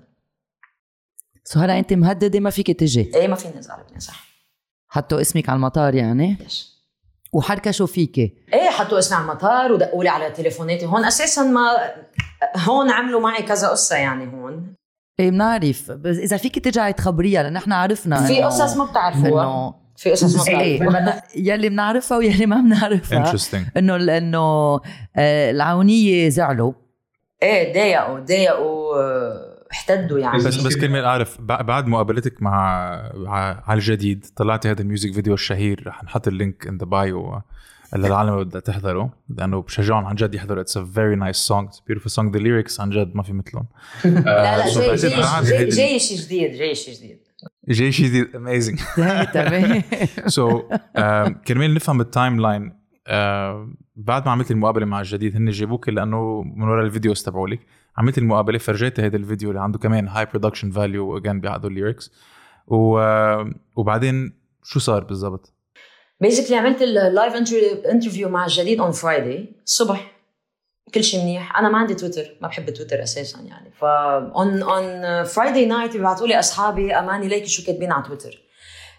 so 1.43 1.59
هلا 1.59 1.79
أنت 1.79 1.93
مهددة 1.93 2.39
ما 2.39 2.49
فيك 2.49 2.79
تجي. 2.79 3.11
إيه 3.15 3.27
ما 3.27 3.35
فيني 3.35 3.55
أنزل 3.55 3.71
على 3.71 3.81
لبنان 3.83 3.99
صح. 3.99 4.25
حطوا 4.89 5.21
اسمك 5.21 5.49
على 5.49 5.55
المطار 5.55 5.95
يعني. 5.95 6.37
ليش؟ 6.39 6.73
وحركشوا 7.33 7.87
فيكي. 7.87 8.33
إيه 8.53 8.69
حطوا 8.69 8.99
اسمي 8.99 9.17
على 9.17 9.23
المطار 9.23 9.71
ودقوا 9.71 10.03
لي 10.03 10.09
على 10.09 10.31
تليفوناتي. 10.31 10.85
هون 10.85 11.05
أساسا 11.05 11.43
ما 11.43 11.93
هون 12.57 12.89
عملوا 12.89 13.21
معي 13.21 13.43
كذا 13.43 13.67
قصة 13.69 13.95
يعني 13.95 14.33
هون. 14.33 14.75
إيه 15.19 15.29
بنعرف 15.31 15.91
بس 15.91 16.17
إذا 16.17 16.37
فيك 16.37 16.63
ترجعي 16.65 16.93
تخبريها 16.93 17.43
لأن 17.43 17.53
نحن 17.53 17.71
عرفنا 17.71 18.23
في 18.25 18.41
قصص 18.43 18.77
ما 18.77 18.85
بتعرفوها. 18.85 19.43
إنه 19.43 19.73
في 19.97 20.11
قصص 20.11 20.49
ما 20.49 20.59
إيه 20.59 20.79
بتعرفوها. 20.79 21.23
يلي 21.35 21.69
بنعرفها 21.69 22.17
ويلي 22.17 22.45
ما 22.45 22.61
بنعرفها 22.61 23.33
إنه 23.77 23.95
إنه 24.17 24.79
آه، 25.15 25.51
العونية 25.51 26.29
زعلوا. 26.29 26.73
إيه 27.43 27.73
ضايقوا 27.73 28.19
ضايقوا 28.19 28.93
احتدوا 29.71 30.19
يعني. 30.19 30.37
بس 30.37 30.55
بس 30.61 30.77
كرمال 30.77 31.03
أعرف 31.05 31.37
بع- 31.37 31.61
بعد 31.61 31.87
مقابلتك 31.87 32.41
مع 32.41 32.87
على 33.67 33.77
الجديد 33.77 34.25
طلعتي 34.35 34.71
هذا 34.71 34.81
ال 34.81 34.87
music 34.87 35.13
video 35.13 35.33
الشهير 35.33 35.83
رح 35.87 36.03
نحط 36.03 36.27
ال 36.27 36.35
link 36.35 36.67
in 36.67 36.77
the 36.77 36.85
bio 36.85 37.41
للعالم 37.95 38.33
اللي 38.33 38.45
بدها 38.45 38.61
تحضره 38.61 39.13
لأنه 39.29 39.61
بشجعهم 39.61 40.05
عن 40.05 40.15
جد 40.15 40.35
يحضروا. 40.35 40.61
it's 40.61 40.77
a 40.77 40.83
very 40.83 41.15
nice 41.15 41.35
song 41.35 41.69
beautiful 41.87 42.11
song 42.11 42.37
the 42.37 42.43
lyrics 42.43 42.81
عن 42.81 42.89
جد 42.89 43.15
ما 43.15 43.23
في 43.23 43.33
مثلهم. 43.33 43.65
لا 44.05 44.57
لا 44.57 44.63
So 44.73 44.77
جاي 45.75 45.99
شيء 45.99 46.17
جديد 46.17 46.51
جاي 46.51 46.75
شيء 46.75 46.95
جديد. 46.95 47.19
جاي 47.69 47.91
شيء 47.91 48.05
جديد. 48.05 48.35
amazing 48.35 48.79
تمام. 49.33 49.83
so 50.25 50.61
كرمال 51.47 51.73
نفهم 51.73 52.01
ال 52.01 52.39
timeline 52.41 52.73
بعد 53.95 54.25
ما 54.25 54.31
عملت 54.31 54.51
المقابلة 54.51 54.85
مع 54.85 54.99
الجديد 54.99 55.35
هن 55.35 55.49
جابوك 55.49 55.89
لأنه 55.89 56.41
من 56.41 56.63
ورا 56.63 56.85
ال 56.85 56.91
videos 56.91 57.23
تبعولك. 57.23 57.59
عملت 57.97 58.17
المقابلة 58.17 58.57
فرجيت 58.57 58.99
هذا 58.99 59.17
الفيديو 59.17 59.49
اللي 59.49 59.61
عنده 59.61 59.79
كمان 59.79 60.07
هاي 60.07 60.25
production 60.25 60.71
value 60.71 61.17
again 61.17 61.39
بيعقدوا 61.39 61.69
ال 61.69 61.75
lyrics 61.75 62.11
و 62.67 62.99
وبعدين 63.75 64.33
شو 64.63 64.79
صار 64.79 65.03
بالضبط؟ 65.03 65.52
basically 66.23 66.57
عملت 66.57 66.81
ال 66.81 66.92
live 66.92 67.33
interview 67.85 68.29
مع 68.29 68.45
الجديد 68.45 68.79
on 68.79 68.91
Friday 68.91 69.55
الصبح 69.65 70.11
كل 70.93 71.03
شيء 71.03 71.21
منيح. 71.21 71.59
أنا 71.59 71.69
ما 71.69 71.77
عندي 71.77 71.93
تويتر 71.93 72.35
ما 72.41 72.47
بحب 72.47 72.69
تويتر 72.69 73.03
أساسا 73.03 73.39
يعني. 73.39 73.71
ف 73.79 73.83
on 73.83 74.63
on 74.63 75.23
Friday 75.23 75.65
night 75.65 75.93
بيبعتوا 75.93 76.27
لي 76.27 76.39
أصحابي 76.39 76.93
أماني 76.93 77.27
ليكي 77.27 77.47
شو 77.47 77.65
كاتبين 77.65 77.91
على 77.91 78.03
تويتر 78.03 78.41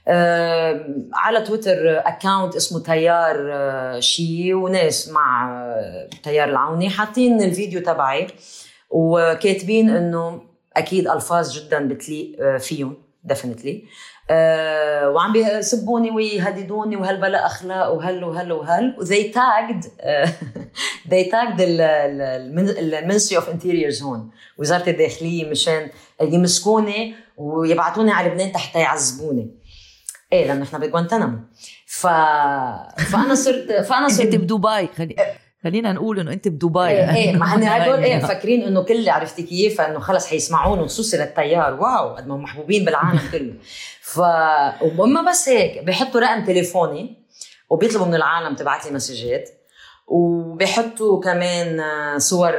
آه 0.09 0.87
على 1.14 1.40
تويتر 1.40 1.99
account 1.99 2.57
اسمه 2.57 2.83
تيار 2.83 3.50
آه 3.52 4.00
شي 4.00 4.54
وناس 4.54 5.09
مع 5.09 5.50
آه 5.52 6.09
تيار 6.23 6.49
العوني. 6.49 6.90
حاطين 6.90 7.43
الفيديو 7.43 7.81
تبعي. 7.81 8.26
وكاتبين 8.90 9.90
إنه 9.90 10.43
أكيد 10.76 11.09
ألفاظ 11.09 11.59
جدا 11.59 11.88
بتليق 11.88 12.37
آه 12.40 12.57
فيهم 12.59 12.97
ديفينتلي 13.25 13.85
آه 14.31 15.11
وعم 15.11 15.33
بيسبوني 15.33 16.11
ويهددوني 16.11 16.97
وهل 16.97 17.21
بلا 17.21 17.47
أخلاق 17.47 17.93
وهل 17.93 18.25
وهل 18.25 18.52
وهل. 18.52 18.97
وذي 18.99 19.23
تاجد 19.23 19.85
ذي 21.11 21.25
تاجد 21.25 21.57
المنستري 22.78 23.37
اوف 23.38 23.49
انتيريورز 23.49 24.02
هون 24.02 24.31
وزارة 24.59 24.90
الداخلية 24.90 25.50
مشان 25.50 25.90
يمسكوني 26.23 27.14
ويبعتوني 27.37 28.11
على 28.11 28.28
لبنان 28.28 28.57
حتى 28.57 28.78
يعذبوني. 28.78 29.50
إيه 30.33 30.47
لأنه 30.47 30.62
إحنا 30.62 30.78
بجوانتنامو. 30.78 31.38
ف... 31.87 32.07
فأنا 32.07 33.35
صرت 33.35 33.73
فأنا 33.73 34.09
صرت 34.16 34.35
بدبي 34.35 34.87
خلي 34.97 35.16
خلينا 35.64 35.92
نقول 35.92 36.21
إنه 36.21 36.33
أنت 36.33 36.49
بدبي. 36.49 36.88
إيه 36.88 37.14
إيه 37.14 37.37
ما 37.37 37.54
هن 37.54 37.64
هدول 37.83 38.04
إيه 38.04 38.16
مفكرين 38.16 38.62
إنه 38.62 38.83
كل 38.83 39.09
عرفتي 39.09 39.42
كيف 39.42 39.80
إنه 39.80 39.99
خلص 39.99 40.26
حيسمعون 40.26 40.80
وخصوصي 40.80 41.16
للتيار. 41.16 41.80
واو 41.80 42.14
قد 42.14 42.26
ما 42.26 42.35
هم 42.35 42.42
محبوبين 42.42 42.85
بالعالم 42.85 43.21
كله. 43.33 43.54
ف 44.00 44.18
وما 44.99 45.30
بس 45.30 45.49
هيك 45.49 45.85
بيحطوا 45.85 46.21
رقم 46.21 46.44
تليفوني 46.44 47.16
وبيطلبوا 47.71 48.06
من 48.06 48.14
العالم 48.14 48.54
تبعت 48.54 48.87
لي 48.87 48.92
مسجات. 48.92 49.50
وبيحطوا 50.06 51.21
كمان 51.21 51.83
صور 52.18 52.54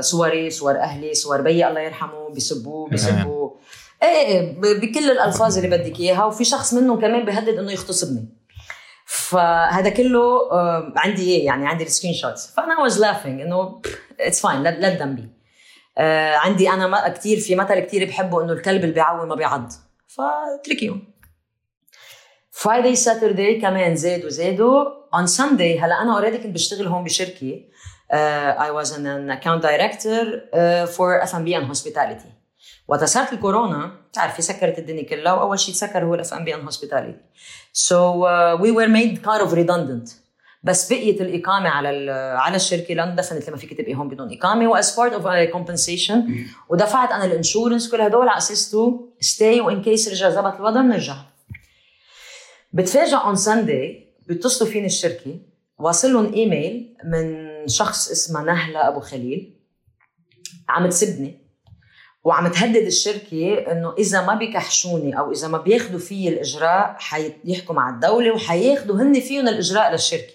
صوري 0.00 0.50
صور 0.50 0.76
أهلي 0.76 1.14
صور 1.14 1.40
بيي 1.40 1.68
الله 1.68 1.80
يرحمه 1.80 2.28
بيسبوه 2.34 2.88
بيسبوا 2.88 3.50
إيه 4.02 4.60
بكل 4.60 5.10
الألفاظ 5.10 5.56
اللي 5.58 5.76
بدك 5.76 6.00
إياها. 6.00 6.24
وفي 6.24 6.44
شخص 6.44 6.74
منهم 6.74 7.00
كمان 7.00 7.24
بيهدد 7.24 7.58
إنه 7.58 7.72
يغتصبني. 7.72 8.43
فهذا 9.04 9.90
كله 9.90 10.52
آه، 10.52 10.92
عندي 10.96 11.30
إيه 11.30 11.46
يعني 11.46 11.68
عندي 11.68 11.84
ال 11.84 12.14
screenshots. 12.14 12.54
فأنا 12.54 12.80
was 12.80 13.00
laughing 13.00 13.40
إنه 13.40 13.82
it's 14.20 14.40
fine 14.40 14.64
let 14.64 15.00
them 15.00 15.20
be 15.20 15.24
آه، 15.98 16.36
عندي 16.36 16.70
أنا 16.70 17.08
كثير 17.08 17.40
في 17.40 17.54
مثل 17.54 17.80
كثير 17.80 18.08
بحبه 18.08 18.42
إنه 18.42 18.52
الكلب 18.52 18.82
اللي 18.82 18.94
بيعوي 18.94 19.26
ما 19.26 19.34
بيعض. 19.34 19.72
فاتركيهم. 20.06 21.14
Friday 22.50 22.96
Saturday 22.96 23.60
كمان 23.60 23.96
زادوا 23.96 24.28
زادوا 24.28 24.84
on 25.14 25.26
Sunday 25.26 25.80
هلا 25.80 26.02
أنا 26.02 26.14
already 26.14 26.38
كنت 26.38 26.54
بشتغل 26.54 26.86
هون 26.86 27.04
بشركة. 27.04 27.60
I 28.12 28.70
was 28.70 28.92
an 28.92 29.30
account 29.30 29.62
director 29.62 30.40
for 30.86 31.22
FMB 31.22 31.56
and 31.56 31.68
hospitality 31.68 32.32
وقت 32.88 33.04
صارت 33.04 33.32
الكورونا 33.32 34.03
بتعرفي 34.14 34.42
سكرت 34.42 34.78
الدنيا 34.78 35.02
كلها 35.02 35.32
وأول 35.32 35.58
شيء 35.58 35.74
تسكر 35.74 36.04
هو 36.04 36.14
ال 36.14 36.34
FMB 36.34 36.54
and 36.54 36.64
hospitality 36.64 37.18
so 37.72 38.26
we 38.60 38.70
were 38.70 38.88
made 38.88 39.18
kind 39.18 39.40
of 39.40 39.54
redundant 39.54 40.08
بس 40.62 40.92
بقيت 40.92 41.20
الإقامة 41.20 41.68
على 41.68 42.10
على 42.12 42.56
الشركة 42.56 42.94
لأنه 42.94 43.14
دفنت 43.14 43.48
لما 43.48 43.56
فيك 43.56 43.78
تبقي 43.78 43.94
هون 43.94 44.08
بدون 44.08 44.32
إقامة. 44.32 44.68
و 44.68 44.77
as 44.77 44.96
part 44.96 45.12
of 45.12 45.50
compensation 45.52 46.46
ودفعت 46.68 47.12
أنا 47.12 47.24
ال 47.24 47.31
insurance 47.31 47.90
كل 47.90 48.00
هدول 48.00 48.28
على 48.28 48.38
أساس 48.38 48.70
to 48.70 49.08
stay 49.20 49.60
و 49.60 49.67
in 49.67 49.82
case 49.82 50.08
رجع 50.08 50.30
زبط 50.30 50.54
الوضع 50.54 50.80
بنرجع 50.80 51.16
بتفاجئ 52.72 53.16
on 53.16 53.36
Sunday 53.36 54.14
بيتصلوا 54.26 54.70
فيني 54.70 54.86
الشركة 54.86 55.40
واصل 55.78 56.12
لهم 56.12 56.32
ايميل 56.32 56.96
من 57.04 57.48
شخص 57.68 58.10
اسمه 58.10 58.42
نهلة 58.42 58.88
أبو 58.88 59.00
خليل 59.00 59.60
عم 60.68 60.88
تسبني. 60.88 61.43
وعم 62.24 62.48
تهدد 62.48 62.86
الشركة 62.86 63.54
إنه 63.72 63.94
إذا 63.98 64.26
ما 64.26 64.34
بيكحشوني 64.34 65.18
أو 65.18 65.32
إذا 65.32 65.48
ما 65.48 65.58
بياخذوا 65.58 65.98
في 65.98 66.28
الإجراء 66.28 66.96
حيحكوا 66.98 67.74
مع 67.74 67.90
الدولة 67.90 68.34
وحياخذوا 68.34 68.96
هن 68.96 69.20
فيهم 69.20 69.48
الإجراء 69.48 69.92
للشركة. 69.92 70.32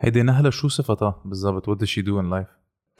هيدي 0.00 0.22
نهلة 0.22 0.50
شو 0.50 0.68
صفتها 0.68 1.22
بالضبط؟ 1.24 1.70
What 1.70 1.78
does 1.82 1.88
she 1.88 2.02
do 2.02 2.20
in 2.20 2.30
life? 2.34 2.48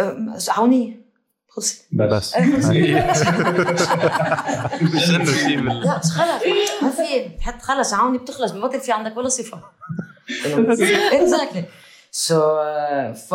أه، 0.01 0.39
عونية. 0.49 1.09
خلص 1.49 1.83
بس. 1.93 2.35
انه 2.35 2.61
شيء 2.69 2.95
لا 5.61 5.99
بس 5.99 6.11
خلص. 6.11 6.43
ما 6.83 6.91
في. 6.91 7.31
حتى 7.41 7.59
خلص 7.61 7.95
عوني 7.95 8.19
بتخلص. 8.19 8.53
ببطل 8.53 8.81
في 8.81 8.93
عندك 8.93 9.17
ولا 9.17 9.29
صفة. 9.29 9.63
exactly 11.12 11.64
so 12.11 12.40
ف 13.15 13.35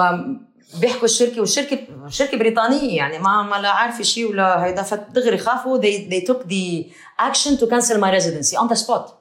بيحكوا 0.81 1.05
الشركة 1.05 1.39
والشركة 1.39 2.07
شركة 2.07 2.37
بريطانية 2.37 2.97
يعني 2.97 3.19
ما 3.19 3.43
ما 3.43 3.61
لا 3.61 3.69
عارفة 3.69 4.03
شيء 4.03 4.29
ولا 4.29 4.65
هيدا 4.65 4.81
فدغري 4.81 5.37
خافوا. 5.37 5.81
They, 5.81 6.09
they 6.09 6.25
took 6.25 6.47
the 6.47 6.91
action 7.19 7.57
to 7.57 7.67
cancel 7.67 7.97
my 7.97 8.11
residency 8.11 8.57
on 8.57 8.67
the 8.67 8.75
spot. 8.75 9.11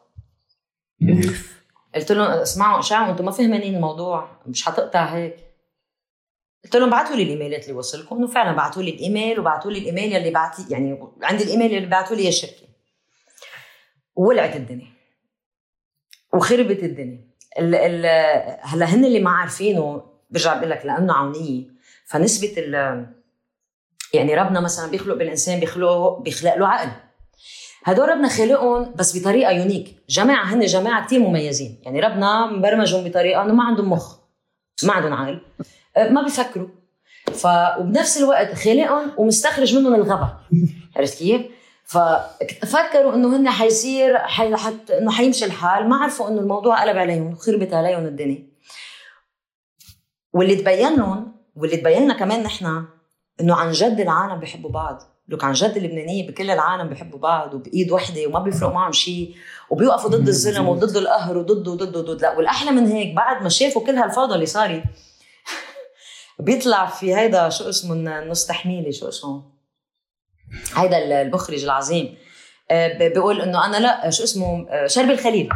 قلت 1.94 2.12
لهم 2.12 2.26
اسمعوا 2.26 2.78
اشعه 2.78 3.08
وأنتم 3.08 3.24
ما 3.24 3.30
فهمانين 3.30 3.74
الموضوع 3.74 4.40
مش 4.46 4.64
حتقطع 4.64 5.04
هيك. 5.04 5.36
قلت 6.64 6.76
لهم 6.76 6.90
بعثوا 6.90 7.16
لي 7.16 7.22
الإيميلات 7.22 7.64
اللي 7.64 7.78
وصلكم 7.78 8.22
وفعلا 8.22 8.56
بعثوا 8.56 8.82
لي 8.82 8.90
الإيميل 8.90 9.40
وبعثوا 9.40 9.70
لي 9.70 9.78
الإيميل 9.78 10.16
اللي 10.16 10.30
بعت 10.30 10.60
لي 10.60 10.64
يعني 10.70 10.98
عندي 11.22 11.44
الإيميل 11.44 11.74
اللي 11.74 11.88
بعثوا 11.88 12.16
لي 12.16 12.28
الشركة. 12.28 12.68
ولعت 14.16 14.56
الدنيا. 14.56 14.92
وخربت 16.34 16.82
الدنيا. 16.82 17.32
ال 17.58 17.74
ال 17.74 18.06
هلا 18.60 18.86
هن 18.86 19.04
اللي 19.04 19.20
ما 19.20 19.30
عارفينه 19.30 20.11
برجع 20.32 20.56
بقول 20.56 20.70
لك 20.70 20.86
لأنه 20.86 21.12
عونية. 21.12 21.64
فنسبة 22.06 22.54
ال 22.58 23.06
يعني 24.14 24.34
ربنا 24.34 24.60
مثلا 24.60 24.90
بيخلق 24.90 25.14
بالإنسان 25.14 25.60
بيخلقه 25.60 26.18
بيخلق 26.20 26.54
له 26.54 26.68
عقل. 26.68 26.90
هدول 27.84 28.08
ربنا 28.08 28.28
خلقهم 28.28 28.94
بس 28.94 29.18
بطريقة 29.18 29.50
يونيك 29.50 29.96
جماعة 30.08 30.54
هن 30.54 30.60
جماعة 30.60 31.06
كتير 31.06 31.20
مميزين. 31.20 31.80
يعني 31.82 32.00
ربنا 32.00 32.46
مبرمجهم 32.46 33.04
بطريقة 33.04 33.42
إنه 33.42 33.54
ما 33.54 33.64
عندهم 33.64 33.92
مخ 33.92 34.16
ما 34.84 34.92
عندهم 34.92 35.12
عقل 35.12 35.40
ما 35.96 36.22
بيفكروا. 36.22 36.68
ف 37.32 37.46
وبنفس 37.78 38.18
الوقت 38.18 38.54
خالقهم 38.54 39.12
ومستخرج 39.16 39.76
منهم 39.76 39.94
الغباء. 39.94 40.36
عرفت 40.96 41.18
كيف؟ 41.18 41.42
ففكروا 41.84 43.14
إنه 43.14 43.36
هن 43.36 43.50
حيصير 43.50 44.18
حي... 44.18 44.56
حت... 44.56 44.90
إنه 44.90 45.10
حيمشي 45.10 45.44
الحال. 45.44 45.88
ما 45.88 45.96
عرفوا 45.96 46.28
إنه 46.28 46.40
الموضوع 46.40 46.82
قلب 46.82 46.96
عليهم 46.96 47.32
وخربت 47.32 47.74
عليهم 47.74 48.06
الدنيا. 48.06 48.51
واللي 50.32 50.56
تبين 50.56 50.96
لهم 50.96 51.32
واللي 51.56 51.76
تبين 51.76 52.02
لنا 52.02 52.14
كمان 52.14 52.42
نحن 52.42 52.84
إنه 53.40 53.54
عن 53.54 53.72
جد 53.72 54.00
العالم 54.00 54.40
بيحبوا 54.40 54.70
بعض. 54.70 55.02
لك 55.28 55.44
عن 55.44 55.52
جد 55.52 55.76
اللبنانية 55.76 56.28
بكل 56.28 56.50
العالم 56.50 56.88
بيحبوا 56.88 57.18
بعض 57.18 57.54
وبإيد 57.54 57.90
وحدة 57.90 58.26
وما 58.26 58.38
بيفرق 58.38 58.72
معهم 58.72 58.92
شيء 58.92 59.34
وبيوقفوا 59.70 60.10
ضد 60.10 60.28
الظلم 60.28 60.68
وضد 60.68 60.96
القهر 60.96 61.38
وضد 61.38 61.68
وضد 61.68 61.96
وضد. 61.96 62.22
لا 62.22 62.36
والأحلى 62.36 62.70
من 62.70 62.86
هيك 62.86 63.14
بعد 63.14 63.42
ما 63.42 63.48
شافوا 63.48 63.86
كل 63.86 63.92
هالفوضى 63.96 64.34
اللي 64.34 64.46
صارت 64.46 64.82
بيطلع 66.40 66.86
في 66.86 67.14
هيدا 67.14 67.48
شو 67.48 67.68
اسمه 67.68 67.94
النص 67.94 68.46
تحميلي 68.46 68.92
شو 68.92 69.08
اسمه 69.08 69.42
هيدا 70.74 71.22
المخرج 71.22 71.64
العظيم. 71.64 72.14
آه، 72.70 72.88
ب- 72.98 73.12
بيقول 73.12 73.40
إنه 73.40 73.66
أنا 73.66 73.76
لا 73.76 74.10
شو 74.10 74.24
اسمه 74.24 74.66
آه، 74.70 74.86
شرب 74.86 75.10
الخليل. 75.10 75.48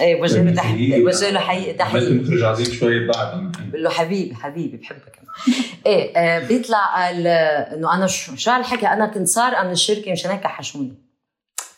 إيه 0.00 0.20
وجه 0.22 0.42
له 0.42 0.54
تحية 0.54 1.04
وجه 1.04 1.30
له 1.30 1.40
حقيقة 1.40 1.84
عملت 1.84 2.04
تحيه 2.04 2.14
مخرج 2.14 2.42
عظيم 2.42 2.66
شوي 2.74 3.06
بعد. 3.06 3.52
بقول 3.70 3.82
له 3.82 3.90
حبيبي 3.90 4.34
حبيبي 4.34 4.76
بحبك. 4.76 5.18
إيه 5.86 6.16
آه، 6.16 6.48
بيطلع 6.48 6.86
قال 6.96 7.26
آه، 7.26 7.74
إنه 7.74 7.94
أنا 7.94 8.06
شو 8.06 8.36
شو 8.36 8.50
هالحكي؟ 8.50 8.86
أنا 8.86 9.06
كنت 9.06 9.26
سارقة 9.28 9.64
من 9.64 9.70
الشركة 9.72 10.12
مشان 10.12 10.30
هيك 10.30 10.46
كحشوني. 10.46 10.94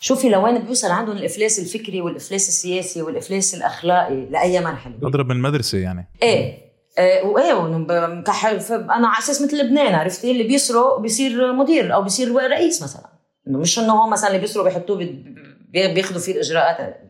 شوفي 0.00 0.28
لوين 0.28 0.59
بيوصل 0.59 0.90
عندهم 0.90 1.16
الإفلاس 1.16 1.59
الفكري 1.59 2.00
والإفلاس 2.00 2.48
السياسي 2.48 3.02
والإفلاس 3.02 3.54
الأخلاقي 3.54 4.26
لأي 4.30 4.61
مرحلة. 4.61 4.94
اضرب 5.02 5.26
من 5.26 5.37
المدرسة 5.37 5.78
يعني. 5.78 6.09
إيه 6.22 6.59
إيه 6.98 7.22
وإيه 7.24 7.66
أنا 7.66 9.09
على 9.09 9.18
أساس 9.18 9.42
مثل 9.42 9.59
لبنان 9.59 9.94
عرفتي؟ 9.94 10.30
اللي 10.30 10.42
بيسرق 10.42 10.98
بيصير 10.98 11.52
مدير 11.52 11.94
أو 11.94 12.02
بيصير 12.02 12.35
رئيس 12.35 12.83
مثلا. 12.83 13.19
إنه 13.50 13.58
مش 13.58 13.78
إنه 13.78 13.92
هو 13.92 14.08
مثلا 14.08 14.28
اللي 14.28 14.40
بيسرق 14.40 14.64
بيحطوه 14.64 14.96
بي- 14.96 15.24
بي- 15.68 15.94
بياخذوا 15.94 16.20
فيه 16.20 16.32
الإجراءات. 16.32 17.00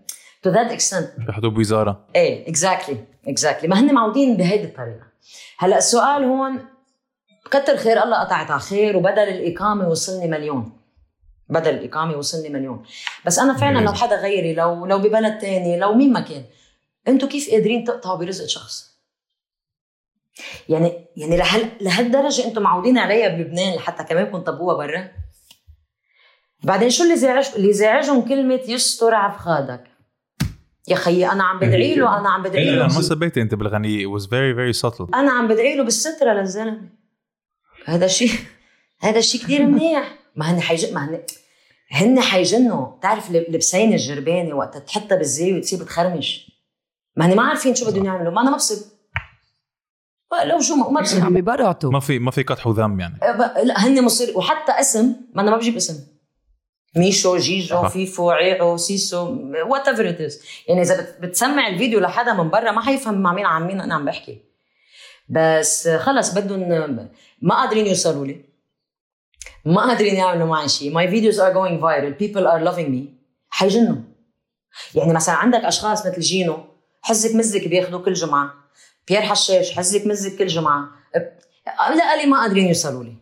to 0.42 0.50
that 0.50 0.72
extent 0.72 1.10
بيحطوه 1.18 1.50
بوزارة. 1.50 2.06
إيه 2.16 2.48
اكزاكتلي 2.48 2.96
اكزاكتلي 3.28 3.68
ما 3.68 3.80
هن 3.80 3.94
معودين 3.94 4.36
بهيدي 4.36 4.64
الطريقة. 4.64 5.06
هلأ 5.58 5.78
السؤال 5.78 6.24
هون 6.24 6.58
كتر 7.50 7.76
خير 7.76 8.02
الله 8.02 8.16
قطعت 8.20 8.50
على 8.50 8.60
خير 8.60 8.96
وبدل 8.96 9.18
الإقامة 9.18 9.88
وصلني 9.88 10.28
مليون. 10.28 10.72
بدل 11.48 11.70
الإقامة 11.74 12.16
وصلني 12.16 12.48
مليون. 12.48 12.82
بس 13.26 13.38
أنا 13.38 13.56
فعلا 13.56 13.78
لو 13.80 13.92
حدا 13.92 14.16
غيري 14.20 14.54
لو 14.54 14.86
لو 14.86 14.98
ببلد 14.98 15.38
تاني 15.38 15.78
لو 15.78 15.94
مين 15.94 16.12
ما 16.12 16.20
كان 16.20 16.44
أنتوا 17.08 17.28
كيف 17.28 17.50
قادرين 17.50 17.84
تقطعوا 17.84 18.16
برزق 18.18 18.46
شخص؟ 18.46 18.90
يعني 20.68 21.04
يعني 21.16 21.36
لهال 21.36 21.70
لهالدرجة 21.80 22.44
أنتم 22.44 22.62
معودين 22.62 22.98
عليها 22.98 23.28
بلبنان 23.28 23.74
لحتى 23.74 24.04
كمان 24.04 24.26
كنت 24.26 24.46
طبوها 24.46 24.76
برا؟ 24.76 25.08
بعدين 26.62 26.90
شو 26.90 27.02
اللي 27.04 27.16
زعج 27.16 27.46
اللي 27.56 27.72
زعجهم 27.72 28.22
كلمة 28.28 28.60
يستر 28.68 29.14
عفخادك 29.14 29.84
يا 30.88 30.96
خيي 30.96 31.32
أنا 31.32 31.44
عم 31.44 31.58
بدعي 31.58 31.94
له 31.94 32.18
أنا 32.20 32.30
عم 32.30 32.42
بدعي 32.42 32.70
أنا 32.70 32.76
له. 32.76 32.82
ما 32.84 33.02
سبيتي 33.02 33.42
أنت 33.42 33.54
بالغنية 33.54 34.06
it 34.06 34.10
was 34.20 34.24
very 34.24 34.54
very 34.56 34.82
subtle. 34.82 35.14
أنا 35.14 35.32
عم 35.32 35.48
بدعي 35.48 35.76
له 35.76 35.84
بالستره 35.84 36.32
للزلمه 36.32 36.88
هذا 37.86 38.04
الشيء 38.04 38.30
هذا 39.00 39.18
الشيء 39.18 39.40
كثير 39.40 39.66
منيح. 39.66 40.18
ما 40.36 40.50
هن 40.54 40.60
حيج 40.60 40.92
ما 40.92 41.04
هن 41.04 41.20
هن 41.90 42.20
حيجنوا. 42.20 42.86
بتعرف 42.86 43.30
لب- 43.30 43.46
لبسين 43.48 43.92
الجربانة 43.92 44.54
وقت 44.54 44.76
تحطها 44.76 45.16
بالزاوية 45.16 45.56
وتصير 45.56 45.78
بتخرمش. 45.82 46.50
ما 47.16 47.26
هن 47.26 47.36
ما 47.36 47.42
عارفين 47.42 47.74
شو 47.74 47.90
بدهم 47.90 48.04
يعملوا. 48.04 48.32
ما 48.32 48.40
أنا 48.40 48.50
مبسط 48.50 49.00
لو 50.44 50.60
شو 50.60 50.74
ما 50.76 50.90
ما 50.90 51.00
بصير. 51.00 51.24
عم 51.24 51.34
ببرعتوا. 51.34 51.90
ما 51.92 52.00
في 52.00 52.18
ما 52.18 52.30
في 52.30 52.42
قدح 52.42 52.66
وذم 52.66 53.00
يعني. 53.00 53.18
أه، 53.22 53.62
لا 53.62 53.86
هن 53.86 54.04
مصير 54.04 54.38
وحتى 54.38 54.72
اسم 54.72 55.16
ما 55.34 55.42
أنا 55.42 55.50
ما 55.50 55.56
بجيب 55.56 55.76
اسم. 55.76 55.94
ميشو 56.96 57.36
جيجو. 57.36 57.88
فيفو 57.88 58.30
عيعو 58.30 58.76
سيسو 58.76 59.36
وات 59.66 59.88
ايفر 59.88 60.32
يعني 60.68 60.82
إذا 60.82 61.00
بت- 61.00 61.16
بتسمع 61.20 61.68
الفيديو 61.68 62.00
لحدا 62.00 62.32
من 62.32 62.50
برا 62.50 62.70
ما 62.70 62.80
حيفهم 62.80 63.22
مع 63.22 63.32
مين 63.34 63.46
عن 63.46 63.66
مين 63.66 63.80
أنا 63.80 63.94
عم 63.94 64.04
بحكي. 64.04 64.38
بس 65.28 65.88
خلص 65.88 66.34
بدهم 66.34 67.08
ما 67.42 67.54
قادرين 67.54 67.86
يوصلوا 67.86 68.26
لي. 68.26 68.44
ما 69.64 69.80
قادرين 69.80 70.14
يعملوا 70.14 70.46
معي 70.46 70.68
شيء 70.68 70.92
my 70.94 71.10
videos 71.10 71.36
are 71.36 71.54
going 71.54 71.80
viral. 71.82 72.22
People 72.22 72.46
are 72.46 72.70
loving 72.70 72.90
me. 72.90 73.08
حيجنوا. 73.50 73.96
يعني 74.94 75.12
مثلا 75.12 75.34
عندك 75.34 75.60
أشخاص 75.60 76.06
مثل 76.06 76.20
جينو 76.20 76.64
حزك 77.02 77.34
مزك 77.34 77.68
بياخذوا 77.68 78.00
كل 78.04 78.12
جمعة. 78.12 78.54
بيير 79.08 79.22
حشاش 79.22 79.72
حزك 79.76 80.06
مزك 80.06 80.38
كل 80.38 80.46
جمعة. 80.46 80.88
لا 81.96 82.16
لي 82.22 82.26
ما 82.30 82.40
قادرين 82.40 82.68
يوصلوا 82.68 83.04
لي. 83.04 83.14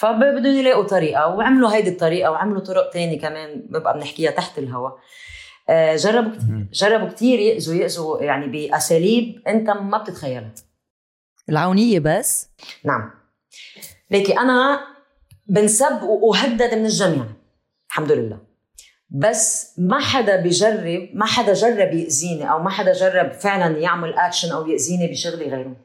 فبدهم 0.00 0.58
يلاقوا 0.58 0.84
طريقة 0.84 1.26
وعملوا 1.26 1.74
هيدي 1.74 1.90
الطريقة 1.90 2.30
وعملوا 2.30 2.60
طرق 2.60 2.90
تانية 2.90 3.20
كمان 3.20 3.66
ببقى 3.70 3.94
بنحكيها 3.94 4.30
تحت 4.30 4.58
الهواء 4.58 4.98
آه، 5.68 5.96
جربوا 5.96 6.30
كتير 6.32 6.68
جربوا 6.72 7.08
كتير 7.08 7.38
يأذوا 7.38 7.74
يأذوا 7.74 8.22
يعني 8.22 8.46
بأساليب 8.46 9.42
أنت 9.48 9.70
ما 9.70 9.98
بتتخيلها. 9.98 10.54
العونية 11.48 11.98
بس؟ 11.98 12.48
نعم. 12.84 13.10
ليكي 14.10 14.38
أنا 14.38 14.80
بنسب 15.46 16.02
وأهدد 16.02 16.74
من 16.74 16.86
الجميع 16.86 17.26
الحمد 17.88 18.12
لله. 18.12 18.38
بس 19.10 19.74
ما 19.78 20.00
حدا 20.00 20.36
بجرب 20.36 21.10
ما 21.14 21.26
حدا 21.26 21.52
جرب 21.52 21.94
يأذيني 21.94 22.50
أو 22.50 22.62
ما 22.62 22.70
حدا 22.70 22.92
جرب 22.92 23.32
فعلا 23.32 23.78
يعمل 23.78 24.14
اكشن 24.14 24.52
أو 24.52 24.66
يأذيني 24.66 25.06
بشغلي 25.06 25.44
غيره. 25.44 25.76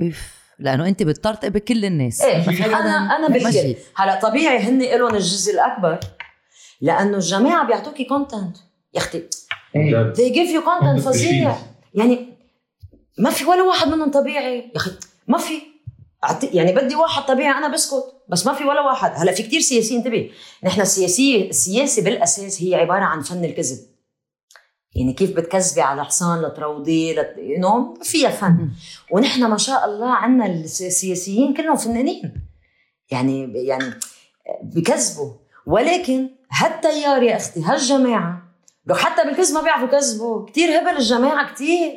إف. 0.00 0.41
لأنه 0.62 0.88
أنت 0.88 1.02
بتطرطق 1.02 1.48
بكل 1.48 1.84
الناس. 1.84 2.20
إيه 2.20 2.36
ما 2.36 2.52
في 2.52 2.62
حدا 2.62 2.74
أنا 2.76 3.16
أنا. 3.16 3.28
بالكل 3.28 3.74
هلأ 3.96 4.20
طبيعي 4.20 4.58
هن 4.58 4.82
لهم 4.82 5.14
الجزء 5.14 5.54
الأكبر 5.54 6.00
لأنه 6.80 7.16
الجماعة 7.16 7.66
بيعطوكي 7.66 8.04
content 8.04 8.56
يا 8.94 8.98
أختي 8.98 9.22
they 10.16 10.32
give 10.34 10.50
you 10.56 10.64
content 10.66 11.00
فظيع. 11.06 11.56
يعني 11.94 12.28
ما 13.18 13.30
في 13.30 13.44
ولا 13.44 13.62
واحد 13.62 13.88
منهم 13.88 14.10
طبيعي. 14.10 14.58
يا 14.58 14.76
أخي 14.76 14.90
ما 15.28 15.38
في. 15.38 15.62
يعني 16.52 16.72
بدي 16.72 16.94
واحد 16.94 17.22
طبيعي 17.22 17.58
أنا 17.58 17.68
بسكت 17.68 18.04
بس 18.28 18.46
ما 18.46 18.52
في 18.52 18.64
ولا 18.64 18.80
واحد. 18.80 19.12
هلأ 19.16 19.32
في 19.32 19.42
كتير 19.42 19.60
سياسيين 19.60 20.00
انتبه. 20.00 20.30
نحن 20.64 20.80
السياسيه 20.80 21.50
السياسة 21.50 22.02
بالأساس 22.02 22.62
هي 22.62 22.74
عبارة 22.74 23.04
عن 23.04 23.20
فن 23.22 23.44
الكذب. 23.44 23.78
يعني 24.96 25.12
كيف 25.12 25.36
بتكذبي 25.36 25.80
على 25.80 26.04
حصان 26.04 26.42
لتروضيه 26.42 27.20
لت... 27.20 27.34
no 27.58 27.94
فيها 28.02 28.30
فن. 28.30 28.68
ونحن 29.12 29.44
ما 29.44 29.56
شاء 29.56 29.84
الله 29.84 30.10
عنا 30.10 30.46
السياسيين 30.46 31.54
كلهم 31.54 31.76
فنانين. 31.76 32.34
يعني 33.10 33.52
يعني 33.54 33.94
بكذبوا. 34.62 35.32
ولكن 35.66 36.30
هالتيار 36.50 37.22
يا 37.22 37.36
أختي 37.36 37.62
هالجماعة 37.64 38.42
لو 38.86 38.94
حتى 38.94 39.24
بالكذب 39.24 39.54
ما 39.54 39.62
بيعرفوا 39.62 39.88
يكذبوا. 39.88 40.46
كثير 40.46 40.78
هبل 40.78 40.96
الجماعة 40.96 41.54
كثير 41.54 41.92